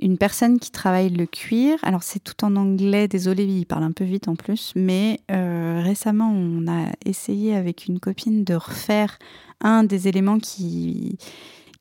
une 0.00 0.16
personne 0.16 0.58
qui 0.58 0.70
travaille 0.70 1.10
le 1.10 1.26
cuir. 1.26 1.76
Alors 1.82 2.02
c'est 2.02 2.24
tout 2.24 2.44
en 2.46 2.56
anglais, 2.56 3.08
désolé, 3.08 3.44
il 3.44 3.66
parle 3.66 3.84
un 3.84 3.92
peu 3.92 4.04
vite 4.04 4.26
en 4.26 4.36
plus, 4.36 4.72
mais 4.74 5.20
euh, 5.30 5.82
récemment 5.84 6.32
on 6.32 6.66
a 6.66 6.86
essayé 7.04 7.54
avec 7.54 7.86
une 7.86 8.00
copine 8.00 8.42
de 8.42 8.54
refaire 8.54 9.18
un 9.60 9.84
des 9.84 10.08
éléments 10.08 10.38
qui 10.38 11.18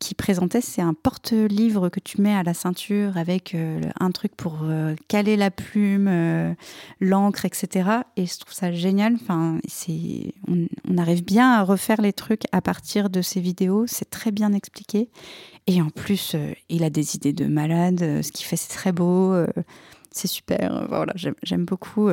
qui 0.02 0.15
présentait, 0.15 0.61
c'est 0.61 0.82
un 0.82 0.95
porte-livre 0.95 1.90
que 1.90 1.99
tu 1.99 2.22
mets 2.22 2.34
à 2.34 2.41
la 2.41 2.56
ceinture 2.56 3.18
avec 3.18 3.53
euh, 3.53 3.80
un 3.99 4.10
truc 4.10 4.36
pour 4.36 4.61
euh, 4.64 4.95
caler 5.07 5.38
la 5.38 5.52
plume, 5.52 6.07
euh, 6.07 6.53
l'encre, 6.99 7.45
etc. 7.45 7.88
Et 8.18 8.26
je 8.26 8.40
trouve 8.40 8.52
ça 8.52 8.72
génial. 8.72 9.14
Enfin, 9.14 9.60
c'est, 9.68 10.34
on, 10.48 10.98
arrive 10.98 11.23
bien 11.23 11.52
à 11.53 11.64
refaire 11.64 12.02
les 12.02 12.14
trucs 12.14 12.45
à 12.52 12.61
partir 12.61 13.11
de 13.11 13.22
ces 13.22 13.40
vidéos. 13.40 13.86
C'est 13.86 14.10
très 14.10 14.32
bien 14.32 14.53
expliqué. 14.53 15.11
Et 15.68 15.80
en 15.84 15.91
plus, 15.91 16.36
il 16.69 16.84
a 16.84 16.90
des 16.90 17.15
idées 17.15 17.34
de 17.34 17.45
malade. 17.45 17.99
Ce 18.23 18.32
qu'il 18.32 18.48
fait, 18.48 18.57
c'est 18.57 18.73
très 18.73 18.91
beau. 18.91 19.36
c'est 20.10 20.28
super. 20.28 20.88
Voilà, 20.90 21.14
j'aime, 21.15 21.65
beaucoup. 21.65 22.10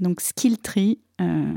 donc, 0.00 0.20
Skill 0.20 0.58
Tree. 0.58 0.98
on 1.20 1.54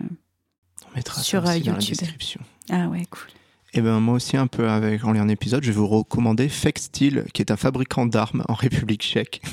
mettra 0.95 1.23
sur 1.23 1.45
ça 1.47 1.57
YouTube. 1.57 1.73
Dans 1.73 1.79
la 1.79 1.87
description. 1.87 2.41
Ah 2.69 2.87
ouais, 2.89 3.05
cool. 3.09 3.29
Et 3.75 3.79
eh 3.79 3.81
ben 3.81 3.99
moi 3.99 4.15
aussi 4.15 4.37
un 4.37 4.47
peu 4.47 4.69
avec 4.69 5.03
en 5.03 5.11
lien 5.11 5.27
épisode, 5.27 5.61
je 5.61 5.69
vais 5.69 5.75
vous 5.75 5.89
recommander 5.89 6.47
Fake 6.47 6.79
Steel, 6.79 7.25
qui 7.33 7.41
est 7.41 7.51
un 7.51 7.57
fabricant 7.57 8.05
d'armes 8.05 8.41
en 8.47 8.53
République 8.53 9.03
Tchèque. 9.03 9.41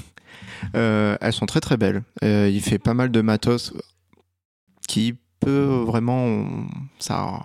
Euh, 0.77 1.17
elles 1.21 1.33
sont 1.33 1.45
très 1.47 1.61
très 1.61 1.77
belles. 1.77 2.05
Euh, 2.23 2.49
il 2.51 2.61
fait 2.61 2.79
pas 2.79 2.95
mal 2.95 3.11
de 3.11 3.21
matos 3.21 3.75
qui 4.87 5.17
peut 5.41 5.83
vraiment 5.85 6.47
ça 7.01 7.43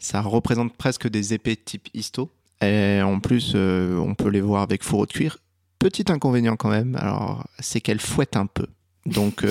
ça 0.00 0.20
représente 0.20 0.76
presque 0.76 1.08
des 1.08 1.34
épées 1.34 1.54
type 1.54 1.88
histo. 1.94 2.32
Et 2.60 3.00
en 3.00 3.20
plus, 3.20 3.52
euh, 3.54 3.96
on 3.98 4.16
peut 4.16 4.28
les 4.28 4.40
voir 4.40 4.62
avec 4.62 4.82
fourreau 4.82 5.06
de 5.06 5.12
cuir. 5.12 5.38
Petit 5.78 6.10
inconvénient 6.10 6.56
quand 6.56 6.70
même, 6.70 6.96
alors 6.96 7.46
c'est 7.60 7.80
qu'elles 7.80 8.00
fouettent 8.00 8.36
un 8.36 8.46
peu. 8.46 8.66
Donc 9.06 9.46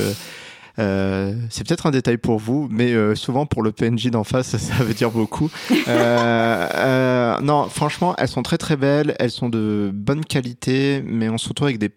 euh, 0.79 1.35
c'est 1.49 1.67
peut-être 1.67 1.85
un 1.85 1.91
détail 1.91 2.17
pour 2.17 2.39
vous, 2.39 2.67
mais 2.71 2.93
euh, 2.93 3.15
souvent 3.15 3.45
pour 3.45 3.61
le 3.61 3.71
PNJ 3.71 4.09
d'en 4.09 4.23
face, 4.23 4.57
ça 4.57 4.83
veut 4.83 4.93
dire 4.93 5.11
beaucoup. 5.11 5.49
Euh, 5.87 7.39
non, 7.41 7.69
franchement, 7.69 8.15
elles 8.17 8.27
sont 8.27 8.43
très 8.43 8.57
très 8.57 8.75
belles, 8.75 9.15
elles 9.19 9.31
sont 9.31 9.49
de 9.49 9.91
bonne 9.93 10.25
qualité, 10.25 11.03
mais 11.05 11.29
on 11.29 11.37
se 11.37 11.49
retrouve 11.49 11.67
avec 11.67 11.79
des 11.79 11.91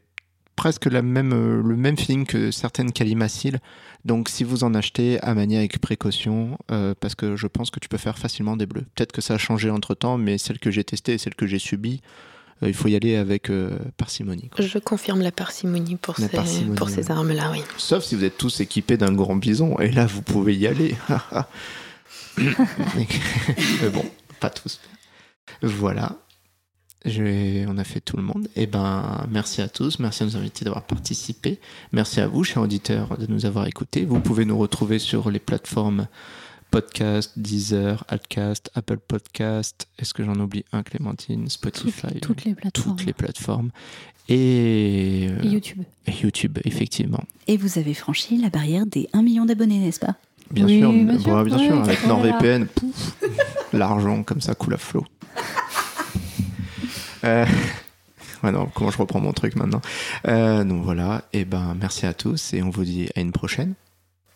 presque 0.56 0.86
le 0.86 1.02
même 1.02 1.98
feeling 1.98 2.24
que 2.24 2.50
certaines 2.50 2.90
calimaciles. 2.90 3.58
Donc 4.06 4.30
si 4.30 4.42
vous 4.42 4.64
en 4.64 4.72
achetez, 4.72 5.20
à 5.22 5.34
manier 5.34 5.58
avec 5.58 5.78
précaution, 5.80 6.56
parce 6.98 7.14
que 7.14 7.36
je 7.36 7.46
pense 7.46 7.70
que 7.70 7.78
tu 7.78 7.90
peux 7.90 7.98
faire 7.98 8.18
facilement 8.18 8.56
des 8.56 8.64
bleus. 8.64 8.86
Peut-être 8.94 9.12
que 9.12 9.20
ça 9.20 9.34
a 9.34 9.38
changé 9.38 9.68
entre 9.68 9.94
temps, 9.94 10.16
mais 10.16 10.38
celle 10.38 10.58
que 10.58 10.70
j'ai 10.70 10.82
testée 10.82 11.12
et 11.12 11.18
celle 11.18 11.34
que 11.34 11.46
j'ai 11.46 11.58
subie, 11.58 12.00
euh, 12.00 12.35
il 12.62 12.74
faut 12.74 12.88
y 12.88 12.96
aller 12.96 13.16
avec 13.16 13.50
euh, 13.50 13.78
parcimonie. 13.96 14.50
Je 14.58 14.78
confirme 14.78 15.20
la 15.20 15.32
parcimonie 15.32 15.96
pour 15.96 16.16
ces, 16.16 16.28
pour 16.76 16.88
ces 16.88 17.10
armes-là, 17.10 17.50
oui. 17.52 17.62
Sauf 17.76 18.04
si 18.04 18.14
vous 18.14 18.24
êtes 18.24 18.38
tous 18.38 18.60
équipés 18.60 18.96
d'un 18.96 19.12
grand 19.12 19.36
bison, 19.36 19.78
et 19.78 19.90
là 19.90 20.06
vous 20.06 20.22
pouvez 20.22 20.56
y 20.56 20.66
aller. 20.66 20.94
Mais 22.38 23.88
bon, 23.92 24.04
pas 24.40 24.50
tous. 24.50 24.80
Voilà. 25.62 26.16
Je 27.04 27.66
On 27.68 27.78
a 27.78 27.84
fait 27.84 28.00
tout 28.00 28.16
le 28.16 28.22
monde. 28.22 28.48
Et 28.56 28.62
eh 28.62 28.66
ben, 28.66 29.26
merci 29.30 29.62
à 29.62 29.68
tous. 29.68 30.00
Merci 30.00 30.24
à 30.24 30.26
nos 30.26 30.36
invités 30.36 30.64
d'avoir 30.64 30.82
participé. 30.82 31.60
Merci 31.92 32.20
à 32.20 32.26
vous, 32.26 32.42
chers 32.42 32.62
auditeurs, 32.62 33.16
de 33.16 33.26
nous 33.26 33.46
avoir 33.46 33.66
écoutés. 33.66 34.04
Vous 34.04 34.20
pouvez 34.20 34.44
nous 34.44 34.58
retrouver 34.58 34.98
sur 34.98 35.30
les 35.30 35.38
plateformes 35.38 36.08
Podcast, 36.76 37.32
Deezer, 37.36 38.04
Adcast, 38.06 38.70
Apple 38.74 38.98
Podcast. 38.98 39.88
Est-ce 39.98 40.12
que 40.12 40.22
j'en 40.22 40.34
oublie 40.34 40.62
un, 40.72 40.82
Clémentine 40.82 41.48
Spotify 41.48 42.20
Toutes, 42.20 42.44
les 42.44 42.54
plateformes. 42.54 42.96
Toutes 42.96 43.06
les 43.06 43.14
plateformes. 43.14 43.70
Et, 44.28 45.28
euh, 45.30 45.42
YouTube. 45.42 45.84
Et 46.06 46.12
YouTube, 46.12 46.58
effectivement. 46.66 47.24
Et 47.46 47.56
vous 47.56 47.78
avez 47.78 47.94
franchi 47.94 48.36
la 48.36 48.50
barrière 48.50 48.84
des 48.84 49.08
1 49.14 49.22
million 49.22 49.46
d'abonnés, 49.46 49.78
n'est-ce 49.78 50.00
pas? 50.00 50.16
Bien 50.50 50.68
sûr, 50.68 50.92
bien 50.92 51.18
sûr, 51.18 51.44
bien 51.44 51.58
sûr 51.58 51.82
avec 51.82 52.06
NordVPN, 52.06 52.66
l'argent 53.72 54.22
comme 54.22 54.42
ça 54.42 54.54
coule 54.54 54.74
à 54.74 54.76
flot. 54.76 55.06
euh, 57.24 57.46
comment 58.74 58.90
je 58.90 58.98
reprends 58.98 59.20
mon 59.20 59.32
truc 59.32 59.56
maintenant? 59.56 59.80
Euh, 60.28 60.62
Donc 60.62 60.84
voilà, 60.84 61.24
et 61.32 61.46
ben 61.46 61.74
merci 61.80 62.04
à 62.04 62.12
tous 62.12 62.52
et 62.52 62.62
on 62.62 62.68
vous 62.68 62.84
dit 62.84 63.08
à 63.16 63.20
une 63.22 63.32
prochaine 63.32 63.72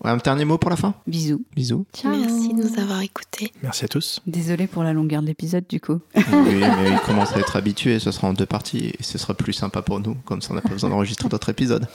un 0.05 0.17
dernier 0.17 0.45
mot 0.45 0.59
pour 0.59 0.71
la 0.71 0.77
fin 0.77 0.95
Bisous. 1.07 1.43
Bisous. 1.55 1.87
Ciao. 1.95 2.11
Merci 2.17 2.55
de 2.55 2.63
nous 2.63 2.81
avoir 2.81 3.01
écoutés. 3.03 3.53
Merci 3.63 3.85
à 3.85 3.89
tous. 3.89 4.21
Désolé 4.27 4.67
pour 4.67 4.83
la 4.83 4.93
longueur 4.93 5.23
de 5.23 5.27
l'épisode 5.27 5.65
du 5.69 5.81
coup. 5.81 6.01
oui, 6.15 6.25
mais 6.61 6.91
il 6.93 7.01
commence 7.07 7.35
à 7.35 7.39
être 7.39 7.57
habitué, 7.57 7.99
ce 7.99 8.11
sera 8.11 8.29
en 8.29 8.33
deux 8.33 8.47
parties 8.47 8.95
et 8.99 9.03
ce 9.03 9.19
sera 9.19 9.35
plus 9.35 9.53
sympa 9.53 9.83
pour 9.83 10.01
nous, 10.01 10.15
comme 10.25 10.43
ça 10.43 10.49
on 10.53 10.55
n'a 10.55 10.63
pas 10.63 10.71
besoin 10.71 10.91
d'enregistrer 10.91 11.29
d'autres 11.29 11.49
épisodes. 11.51 11.87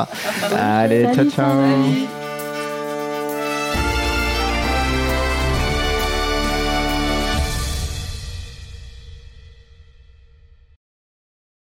Allez, 0.52 1.08
ciao 1.14 1.28
ciao. 1.30 2.31